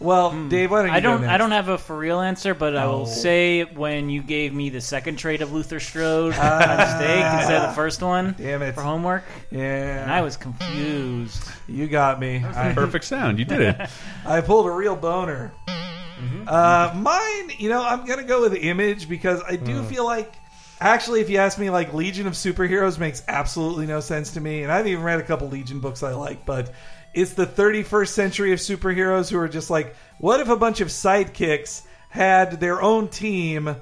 well, 0.00 0.30
hmm. 0.30 0.48
Dave, 0.48 0.70
why 0.70 0.82
don't 0.82 0.88
you 0.88 0.94
I 0.94 1.00
don't. 1.00 1.20
Go 1.20 1.28
I 1.28 1.36
don't 1.36 1.50
have 1.50 1.68
a 1.68 1.76
for 1.76 1.96
real 1.96 2.20
answer, 2.20 2.54
but 2.54 2.74
I 2.74 2.86
will 2.86 3.06
say 3.06 3.64
when 3.64 4.08
you 4.08 4.22
gave 4.22 4.54
me 4.54 4.70
the 4.70 4.80
second 4.80 5.16
trade 5.16 5.42
of 5.42 5.52
Luther 5.52 5.78
Strode 5.78 6.34
ah. 6.36 6.58
by 6.64 6.76
mistake 6.76 7.40
instead 7.40 7.62
of 7.62 7.68
the 7.68 7.74
first 7.74 8.02
one 8.02 8.34
Damn 8.38 8.62
it! 8.62 8.74
for 8.74 8.82
homework, 8.82 9.24
Yeah, 9.50 10.02
and 10.02 10.10
I 10.10 10.22
was 10.22 10.38
confused. 10.38 11.44
you 11.68 11.86
got 11.86 12.18
me. 12.18 12.42
I, 12.44 12.72
perfect 12.72 13.04
sound 13.04 13.38
you 13.38 13.44
did 13.44 13.60
it 13.60 13.90
I 14.24 14.40
pulled 14.40 14.66
a 14.66 14.70
real 14.70 14.96
boner. 14.96 15.52
Mm-hmm. 15.66 16.48
Uh, 16.48 16.92
mine, 16.96 17.56
you 17.58 17.68
know, 17.68 17.82
I'm 17.82 18.06
gonna 18.06 18.24
go 18.24 18.40
with 18.40 18.54
Image 18.54 19.08
because 19.08 19.42
I 19.42 19.56
do 19.56 19.82
hmm. 19.82 19.88
feel 19.88 20.04
like. 20.04 20.34
Actually, 20.82 21.20
if 21.20 21.28
you 21.28 21.36
ask 21.36 21.58
me, 21.58 21.68
like 21.68 21.92
Legion 21.92 22.26
of 22.26 22.32
Superheroes 22.32 22.98
makes 22.98 23.22
absolutely 23.28 23.84
no 23.84 24.00
sense 24.00 24.32
to 24.32 24.40
me, 24.40 24.62
and 24.62 24.72
I've 24.72 24.86
even 24.86 25.04
read 25.04 25.20
a 25.20 25.22
couple 25.22 25.46
Legion 25.50 25.78
books 25.78 26.02
I 26.02 26.14
like, 26.14 26.46
but 26.46 26.72
it's 27.14 27.34
the 27.34 27.46
31st 27.46 28.08
century 28.08 28.52
of 28.52 28.58
superheroes 28.58 29.30
who 29.30 29.38
are 29.38 29.48
just 29.48 29.70
like, 29.70 29.96
what 30.18 30.40
if 30.40 30.48
a 30.48 30.56
bunch 30.56 30.80
of 30.80 30.88
sidekicks 30.88 31.82
had 32.08 32.60
their 32.60 32.80
own 32.82 33.08
team 33.08 33.74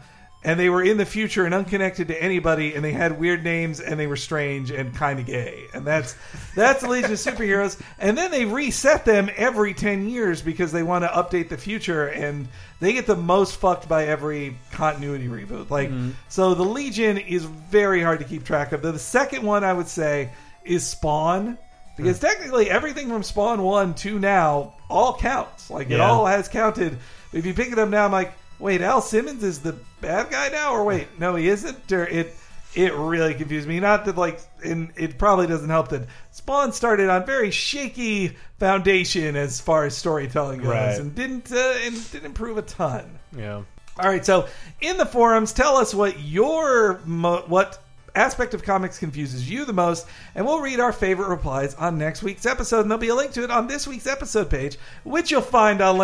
and 0.45 0.59
they 0.59 0.71
were 0.71 0.83
in 0.83 0.97
the 0.97 1.05
future 1.05 1.45
and 1.45 1.53
unconnected 1.53 2.09
to 2.09 2.23
anybody 2.23 2.75
and 2.75 2.85
they 2.85 2.93
had 2.93 3.19
weird 3.19 3.43
names 3.43 3.81
and 3.81 3.99
they 3.99 4.07
were 4.07 4.17
strange 4.17 4.71
and 4.71 4.95
kind 4.95 5.19
of 5.19 5.27
gay? 5.27 5.65
And 5.75 5.85
that's 5.85 6.15
that's 6.55 6.83
the 6.83 6.89
legion 6.89 7.13
of 7.13 7.19
superheroes. 7.19 7.81
And 7.99 8.17
then 8.17 8.31
they 8.31 8.45
reset 8.45 9.05
them 9.05 9.29
every 9.37 9.75
10 9.75 10.09
years 10.09 10.41
because 10.41 10.73
they 10.73 10.83
want 10.83 11.05
to 11.05 11.09
update 11.09 11.49
the 11.49 11.59
future 11.59 12.07
and 12.07 12.49
they 12.81 12.93
get 12.93 13.07
the 13.07 13.17
most 13.17 13.57
fucked 13.57 13.89
by 13.89 14.07
every 14.07 14.57
continuity 14.71 15.29
reboot. 15.29 15.71
Like 15.71 15.91
mm-hmm. 15.91 16.11
so 16.29 16.55
the 16.55 16.65
legion 16.65 17.19
is 17.19 17.45
very 17.45 18.01
hard 18.03 18.21
to 18.21 18.25
keep 18.25 18.45
track 18.45 18.73
of. 18.73 18.81
The, 18.81 18.93
the 18.93 18.99
second 18.99 19.43
one 19.43 19.65
i 19.65 19.73
would 19.73 19.89
say 19.89 20.31
is 20.65 20.87
spawn 20.87 21.59
because 21.99 22.19
technically 22.19 22.71
everything 22.71 23.09
from 23.09 23.23
spawn 23.23 23.63
1 23.63 23.95
to 23.95 24.19
now 24.19 24.73
all 24.89 25.15
counts 25.19 25.71
like 25.71 25.91
it 25.91 25.99
Yeah. 25.99 26.09
all 26.09 26.25
has 26.25 26.49
counted 26.49 26.97
if 27.35 27.45
you 27.45 27.53
pick 27.53 27.71
it 27.73 27.79
up 27.79 27.91
now 27.91 28.07
i'm 28.07 28.13
like 28.13 28.33
wait, 28.61 28.81
Al 28.81 29.01
Simmons 29.01 29.45
is 29.45 29.61
the 29.61 29.77
bad 30.01 30.31
guy 30.33 30.49
now, 30.49 30.73
or 30.73 30.83
wait, 30.83 31.07
no, 31.21 31.37
he 31.37 31.49
isn't. 31.49 31.93
Or 31.93 32.05
it 32.05 32.35
it 32.75 32.93
really 32.93 33.33
confused 33.35 33.69
me. 33.69 33.79
Not 33.79 34.05
that 34.07 34.17
like, 34.17 34.41
and 34.65 34.91
it 34.97 35.17
probably 35.17 35.47
doesn't 35.47 35.69
help 35.71 35.91
that 35.91 36.09
Spawn 36.33 36.73
started 36.73 37.09
on 37.09 37.25
very 37.25 37.53
shaky 37.53 38.37
foundation 38.59 39.37
as 39.37 39.61
far 39.61 39.85
as 39.85 39.97
storytelling 39.97 40.59
goes, 40.59 40.71
Right. 40.71 40.99
and 40.99 41.15
didn't 41.15 41.53
uh, 41.53 41.75
and 41.85 42.11
didn't 42.11 42.27
improve 42.27 42.59
a 42.59 42.63
ton. 42.63 43.09
Yeah. 43.37 43.63
All 44.01 44.09
right, 44.11 44.27
so 44.27 44.49
in 44.81 44.97
the 44.97 45.07
forums, 45.07 45.53
tell 45.53 45.77
us 45.77 45.95
what 45.95 46.19
your 46.19 47.01
mo- 47.05 47.45
what 47.47 47.79
aspect 48.15 48.55
of 48.55 48.63
comics 48.63 48.99
confuses 48.99 49.49
you 49.51 49.65
the 49.65 49.73
most, 49.73 50.07
and 50.35 50.45
we'll 50.47 50.61
read 50.61 50.81
our 50.81 50.93
favorite 50.93 51.29
replies 51.29 51.75
on 51.75 51.99
next 51.99 52.23
week's 52.23 52.47
episode. 52.47 52.81
And 52.81 52.91
there'll 52.91 53.01
be 53.01 53.09
a 53.09 53.15
link 53.15 53.33
to 53.33 53.45
it 53.45 53.51
on 53.51 53.67
this 53.67 53.87
week's 53.87 54.07
episode 54.07 54.51
page, 54.51 54.77
which 55.05 55.31
you'll 55.31 55.41
find 55.43 55.81
on 55.81 55.97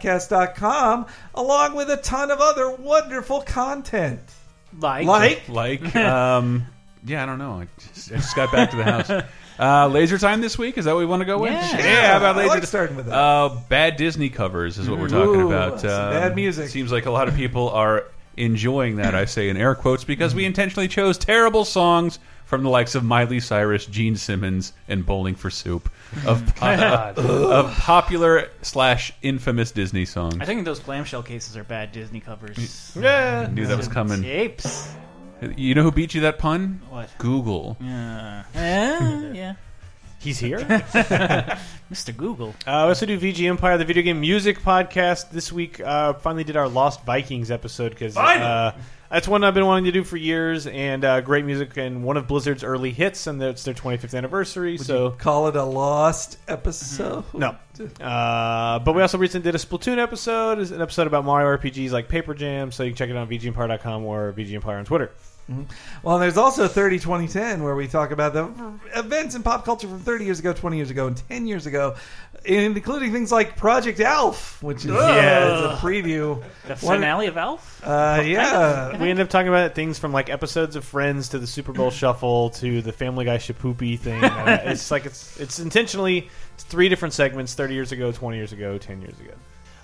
LaserTimePodcast.com, 0.00 1.06
along 1.34 1.74
with 1.74 1.90
a 1.90 1.96
ton 1.98 2.30
of 2.30 2.40
other 2.40 2.70
wonderful 2.70 3.40
content. 3.42 4.20
Like, 4.78 5.06
Like, 5.06 5.48
like 5.48 5.96
um 5.96 6.66
yeah 7.04 7.22
I 7.22 7.26
don't 7.26 7.38
know 7.38 7.62
I 7.62 7.66
just, 7.92 8.12
I 8.12 8.16
just 8.16 8.36
got 8.36 8.52
back 8.52 8.70
to 8.70 8.76
the 8.76 8.84
house 8.84 9.10
uh, 9.58 9.88
laser 9.88 10.16
time 10.16 10.40
this 10.40 10.56
week 10.56 10.78
is 10.78 10.84
that 10.84 10.92
what 10.94 11.00
we 11.00 11.06
want 11.06 11.20
to 11.22 11.26
go 11.26 11.38
with 11.38 11.50
Yeah. 11.52 12.12
how 12.12 12.16
about 12.18 12.38
I 12.38 12.46
like 12.46 12.64
starting 12.64 12.94
with 12.96 13.06
that. 13.06 13.14
Uh, 13.14 13.48
bad 13.68 13.96
Disney 13.96 14.28
covers 14.30 14.78
is 14.78 14.88
what 14.88 14.98
we're 15.00 15.08
talking 15.08 15.40
Ooh, 15.40 15.46
about. 15.48 15.80
some 15.80 15.90
Um, 15.90 16.10
bad 16.12 16.36
music. 16.36 16.68
Seems 16.68 16.92
like 16.92 17.06
a 17.06 17.10
lot 17.10 17.26
of 17.28 17.34
people 17.34 17.68
are 17.70 18.04
enjoying 18.36 18.96
that. 18.96 19.14
I 19.14 19.24
say 19.24 19.48
in 19.48 19.56
air 19.56 19.74
quotes 19.74 20.04
because 20.04 20.34
we 20.34 20.44
intentionally 20.44 20.88
chose 20.88 21.18
terrible 21.18 21.64
songs 21.64 22.18
from 22.44 22.64
the 22.64 22.68
likes 22.68 22.96
of 22.96 23.04
Miley 23.04 23.38
Cyrus, 23.38 23.86
Gene 23.86 24.16
Simmons, 24.16 24.72
and 24.88 25.06
Bowling 25.06 25.36
for 25.36 25.50
Soup 25.50 25.88
of 26.26 26.44
po- 26.56 27.14
of 27.16 27.72
popular 27.76 28.48
slash 28.62 29.12
infamous 29.22 29.70
Disney 29.70 30.04
songs. 30.04 30.36
I 30.40 30.44
think 30.46 30.64
those 30.64 30.80
clamshell 30.80 31.22
cases 31.22 31.56
are 31.56 31.62
bad 31.64 31.92
Disney 31.92 32.18
covers. 32.20 32.96
Yeah, 32.98 33.46
I 33.48 33.52
knew 33.52 33.66
that 33.66 33.76
was 33.76 33.88
coming. 33.88 34.22
Tapes. 34.22 34.92
You 35.56 35.74
know 35.74 35.82
who 35.82 35.92
beat 35.92 36.12
you 36.14 36.22
that 36.22 36.38
pun? 36.38 36.82
What? 36.90 37.08
Google. 37.18 37.76
Yeah. 37.80 38.42
Eh, 38.54 39.30
yeah. 39.32 39.54
He's 40.20 40.38
here. 40.38 40.58
Mr. 41.90 42.14
Google. 42.14 42.50
Uh, 42.66 42.84
we 42.84 42.90
also 42.90 43.06
do 43.06 43.18
VG 43.18 43.48
Empire, 43.48 43.78
the 43.78 43.86
video 43.86 44.02
game 44.02 44.20
music 44.20 44.60
podcast. 44.60 45.30
This 45.30 45.50
week, 45.50 45.80
uh, 45.80 46.12
finally 46.14 46.44
did 46.44 46.56
our 46.56 46.68
Lost 46.68 47.04
Vikings 47.04 47.50
episode 47.50 47.88
because 47.90 48.18
uh, 48.18 48.78
that's 49.10 49.26
one 49.26 49.42
I've 49.42 49.54
been 49.54 49.64
wanting 49.64 49.86
to 49.86 49.92
do 49.92 50.04
for 50.04 50.18
years, 50.18 50.66
and 50.66 51.04
uh, 51.06 51.22
great 51.22 51.46
music 51.46 51.76
and 51.78 52.04
one 52.04 52.18
of 52.18 52.28
Blizzard's 52.28 52.62
early 52.62 52.92
hits, 52.92 53.26
and 53.26 53.42
it's 53.42 53.64
their 53.64 53.72
25th 53.72 54.14
anniversary. 54.14 54.76
so 54.76 55.12
call 55.12 55.48
it 55.48 55.56
a 55.56 55.64
lost 55.64 56.36
episode. 56.48 57.24
no, 57.32 57.56
uh, 58.00 58.78
but 58.78 58.94
we 58.94 59.00
also 59.00 59.16
recently 59.16 59.50
did 59.50 59.54
a 59.54 59.58
Splatoon 59.58 59.98
episode, 59.98 60.58
It's 60.58 60.70
an 60.70 60.82
episode 60.82 61.06
about 61.06 61.24
Mario 61.24 61.56
RPGs 61.56 61.92
like 61.92 62.08
Paper 62.08 62.34
Jam. 62.34 62.70
So 62.72 62.82
you 62.82 62.90
can 62.90 62.96
check 62.96 63.08
it 63.08 63.16
out 63.16 63.22
on 63.22 63.28
VGEmpire.com 63.28 64.04
or 64.04 64.34
VG 64.36 64.52
Empire 64.54 64.76
on 64.76 64.84
Twitter. 64.84 65.12
Well, 66.02 66.18
there's 66.18 66.36
also 66.36 66.68
30 66.68 66.98
2010 67.00 67.62
where 67.62 67.74
we 67.74 67.88
talk 67.88 68.12
about 68.12 68.32
the 68.34 68.48
events 68.96 69.34
in 69.34 69.42
pop 69.42 69.64
culture 69.64 69.88
from 69.88 69.98
30 69.98 70.24
years 70.24 70.38
ago, 70.38 70.52
20 70.52 70.76
years 70.76 70.90
ago, 70.90 71.08
and 71.08 71.16
10 71.28 71.46
years 71.48 71.66
ago, 71.66 71.96
including 72.44 73.12
things 73.12 73.32
like 73.32 73.56
Project 73.56 73.98
Alf, 74.00 74.62
which 74.62 74.84
is, 74.84 74.92
Yeah. 74.92 75.72
is 75.72 75.74
a 75.74 75.76
preview. 75.82 76.40
The 76.68 76.76
One- 76.86 76.98
finale 76.98 77.26
of 77.26 77.36
Alf? 77.36 77.80
Uh, 77.84 78.22
yeah. 78.24 78.90
We 79.00 79.10
ended 79.10 79.24
up 79.24 79.30
talking 79.30 79.48
about 79.48 79.74
things 79.74 79.98
from 79.98 80.12
like 80.12 80.30
episodes 80.30 80.76
of 80.76 80.84
Friends 80.84 81.30
to 81.30 81.38
the 81.38 81.46
Super 81.46 81.72
Bowl 81.72 81.90
Shuffle 81.90 82.50
to 82.50 82.80
the 82.82 82.92
Family 82.92 83.24
Guy 83.24 83.38
Shapoopy 83.38 83.98
thing. 83.98 84.22
Uh, 84.24 84.60
it's 84.66 84.90
like 84.90 85.04
it's 85.06 85.38
it's 85.40 85.58
intentionally 85.58 86.28
it's 86.54 86.64
three 86.64 86.88
different 86.88 87.14
segments: 87.14 87.54
thirty 87.54 87.74
years 87.74 87.90
ago, 87.92 88.12
twenty 88.12 88.36
years 88.38 88.52
ago, 88.52 88.78
ten 88.78 89.00
years 89.02 89.18
ago. 89.18 89.32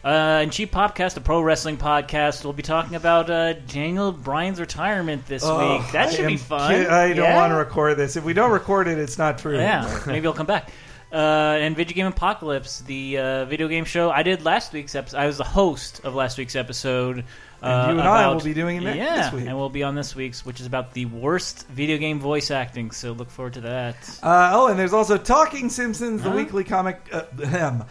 Uh, 0.06 0.38
and 0.42 0.52
Cheap 0.52 0.70
Popcast, 0.72 1.16
a 1.16 1.20
pro 1.20 1.40
wrestling 1.42 1.76
podcast, 1.78 2.44
we'll 2.44 2.52
be 2.52 2.62
talking 2.62 2.94
about 2.94 3.28
uh, 3.28 3.54
Daniel 3.54 4.12
Bryan's 4.12 4.60
retirement 4.60 5.26
this 5.26 5.42
Oh, 5.44 5.78
week. 5.78 5.90
That 5.90 6.10
I 6.10 6.12
should 6.12 6.28
be 6.28 6.36
fun. 6.36 6.70
ki- 6.70 6.86
I 6.86 7.08
don't 7.08 7.24
Yeah. 7.24 7.34
want 7.36 7.50
to 7.50 7.56
record 7.56 7.96
this. 7.96 8.14
If 8.14 8.22
we 8.22 8.32
don't 8.32 8.52
record 8.52 8.86
it, 8.86 8.98
it's 8.98 9.18
not 9.18 9.38
true. 9.38 9.58
Yeah, 9.58 10.00
maybe 10.06 10.20
he'll 10.20 10.32
come 10.32 10.46
back. 10.46 10.70
Uh, 11.12 11.16
and 11.16 11.74
Video 11.76 11.94
Game 11.94 12.06
Apocalypse, 12.06 12.80
the 12.82 13.18
uh, 13.18 13.44
video 13.46 13.66
game 13.66 13.84
show 13.84 14.10
I 14.10 14.22
did 14.22 14.44
last 14.44 14.72
week's 14.72 14.94
episode. 14.94 15.18
I 15.18 15.26
was 15.26 15.38
the 15.38 15.44
host 15.44 16.00
of 16.04 16.14
last 16.14 16.38
week's 16.38 16.54
episode. 16.54 17.24
Uh, 17.62 17.66
And 17.66 17.92
you 17.94 17.98
and 18.00 18.08
I 18.08 18.20
about- 18.22 18.34
will 18.36 18.44
be 18.44 18.54
doing 18.54 18.76
it 18.76 18.82
next- 18.84 18.96
yeah, 18.98 19.22
this 19.24 19.32
week. 19.32 19.46
and 19.46 19.56
we'll 19.56 19.70
be 19.70 19.82
on 19.82 19.96
this 19.96 20.14
week's, 20.14 20.44
which 20.46 20.60
is 20.60 20.66
about 20.66 20.92
the 20.92 21.06
worst 21.06 21.66
video 21.68 21.96
game 21.96 22.20
voice 22.20 22.52
acting. 22.52 22.92
So 22.92 23.10
look 23.12 23.30
forward 23.30 23.54
to 23.54 23.62
that. 23.62 23.96
Uh, 24.22 24.50
oh, 24.52 24.66
and 24.68 24.78
there's 24.78 24.92
also 24.92 25.16
Talking 25.16 25.68
Simpsons, 25.70 26.22
the 26.22 26.30
Huh? 26.30 26.36
weekly 26.36 26.62
comic. 26.62 27.00
Uh. 27.12 27.22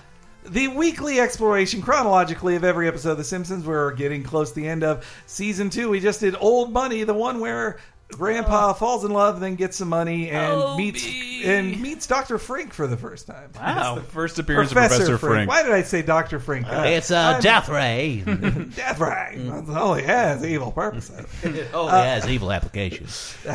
the 0.48 0.68
weekly 0.68 1.20
exploration 1.20 1.82
chronologically 1.82 2.56
of 2.56 2.64
every 2.64 2.88
episode 2.88 3.12
of 3.12 3.18
The 3.18 3.24
Simpsons. 3.24 3.66
We're 3.66 3.94
getting 3.94 4.24
close 4.24 4.50
to 4.50 4.56
the 4.56 4.68
end 4.68 4.84
of 4.84 5.06
season 5.26 5.70
two. 5.70 5.90
We 5.90 6.00
just 6.00 6.20
did 6.20 6.36
Old 6.40 6.72
Money, 6.72 7.04
the 7.04 7.14
one 7.14 7.40
where 7.40 7.80
Grandpa 8.12 8.74
falls 8.74 9.04
in 9.04 9.12
love, 9.12 9.40
then 9.40 9.56
gets 9.56 9.78
some 9.78 9.90
money 9.90 10.30
and 10.30 10.54
Oh, 10.54 10.78
meets 10.78 11.04
Obie. 11.06 11.44
and 11.46 11.82
meets 11.82 12.06
Doctor 12.08 12.38
Frank 12.38 12.72
for 12.72 12.86
the 12.88 12.96
first 12.96 13.26
time. 13.28 13.50
Wow. 13.56 14.00
First 14.10 14.38
appearance 14.40 14.72
Professor, 14.72 14.94
of 14.96 15.00
Professor 15.00 15.18
Frink. 15.18 15.34
Frink. 15.36 15.50
Why 15.50 15.64
did 15.64 15.72
I 15.72 15.82
say 15.82 16.02
Doctor 16.04 16.40
Frank? 16.40 16.68
Uh, 16.68 16.84
It's 16.86 17.10
uh, 17.12 17.18
I'm- 17.18 17.42
Death 17.42 17.68
Ray. 17.68 18.22
Death 18.76 19.00
Ray. 19.00 19.36
That's 19.40 19.70
all 19.70 19.96
he 19.96 20.04
has 20.04 20.46
evil 20.46 20.72
purposes. 20.72 21.26
oh, 21.74 21.88
it 21.88 21.92
has 21.92 22.28
evil 22.30 22.52
applications. 22.52 23.36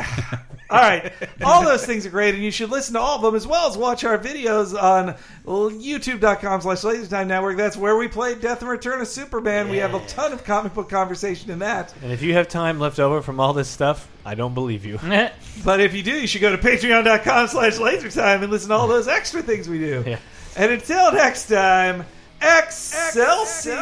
All 0.69 0.79
right. 0.79 1.11
All 1.43 1.63
those 1.63 1.85
things 1.85 2.05
are 2.05 2.09
great, 2.11 2.33
and 2.33 2.41
you 2.41 2.49
should 2.51 2.69
listen 2.69 2.93
to 2.93 2.99
all 3.01 3.17
of 3.17 3.21
them 3.21 3.35
as 3.35 3.45
well 3.45 3.67
as 3.69 3.75
watch 3.77 4.05
our 4.05 4.17
videos 4.17 4.73
on 4.81 5.15
youtube.com 5.45 6.61
slash 6.61 6.77
lasertime 6.81 7.27
network. 7.27 7.57
That's 7.57 7.75
where 7.75 7.97
we 7.97 8.07
play 8.07 8.35
Death 8.35 8.61
and 8.61 8.69
Return 8.69 9.01
of 9.01 9.07
Superman. 9.09 9.67
We 9.69 9.77
have 9.77 9.93
a 9.93 10.05
ton 10.07 10.31
of 10.31 10.45
comic 10.45 10.73
book 10.73 10.89
conversation 10.89 11.51
in 11.51 11.59
that. 11.59 11.93
And 12.01 12.13
if 12.13 12.21
you 12.21 12.33
have 12.35 12.47
time 12.47 12.79
left 12.79 12.99
over 12.99 13.21
from 13.21 13.41
all 13.41 13.51
this 13.51 13.67
stuff, 13.67 14.07
I 14.25 14.35
don't 14.35 14.53
believe 14.53 14.85
you. 14.85 14.99
But 15.65 15.79
if 15.81 15.93
you 15.93 16.01
do, 16.01 16.11
you 16.11 16.27
should 16.27 16.41
go 16.41 16.55
to 16.55 16.57
patreon.com 16.57 17.47
slash 17.49 17.73
lasertime 17.73 18.41
and 18.41 18.49
listen 18.51 18.69
to 18.69 18.75
all 18.75 18.87
those 18.87 19.07
extra 19.07 19.41
things 19.43 19.67
we 19.67 19.79
do. 19.79 20.03
Yeah. 20.07 20.17
And 20.55 20.71
until 20.71 21.11
next 21.11 21.47
time, 21.47 22.05
Excelsior! 22.41 23.81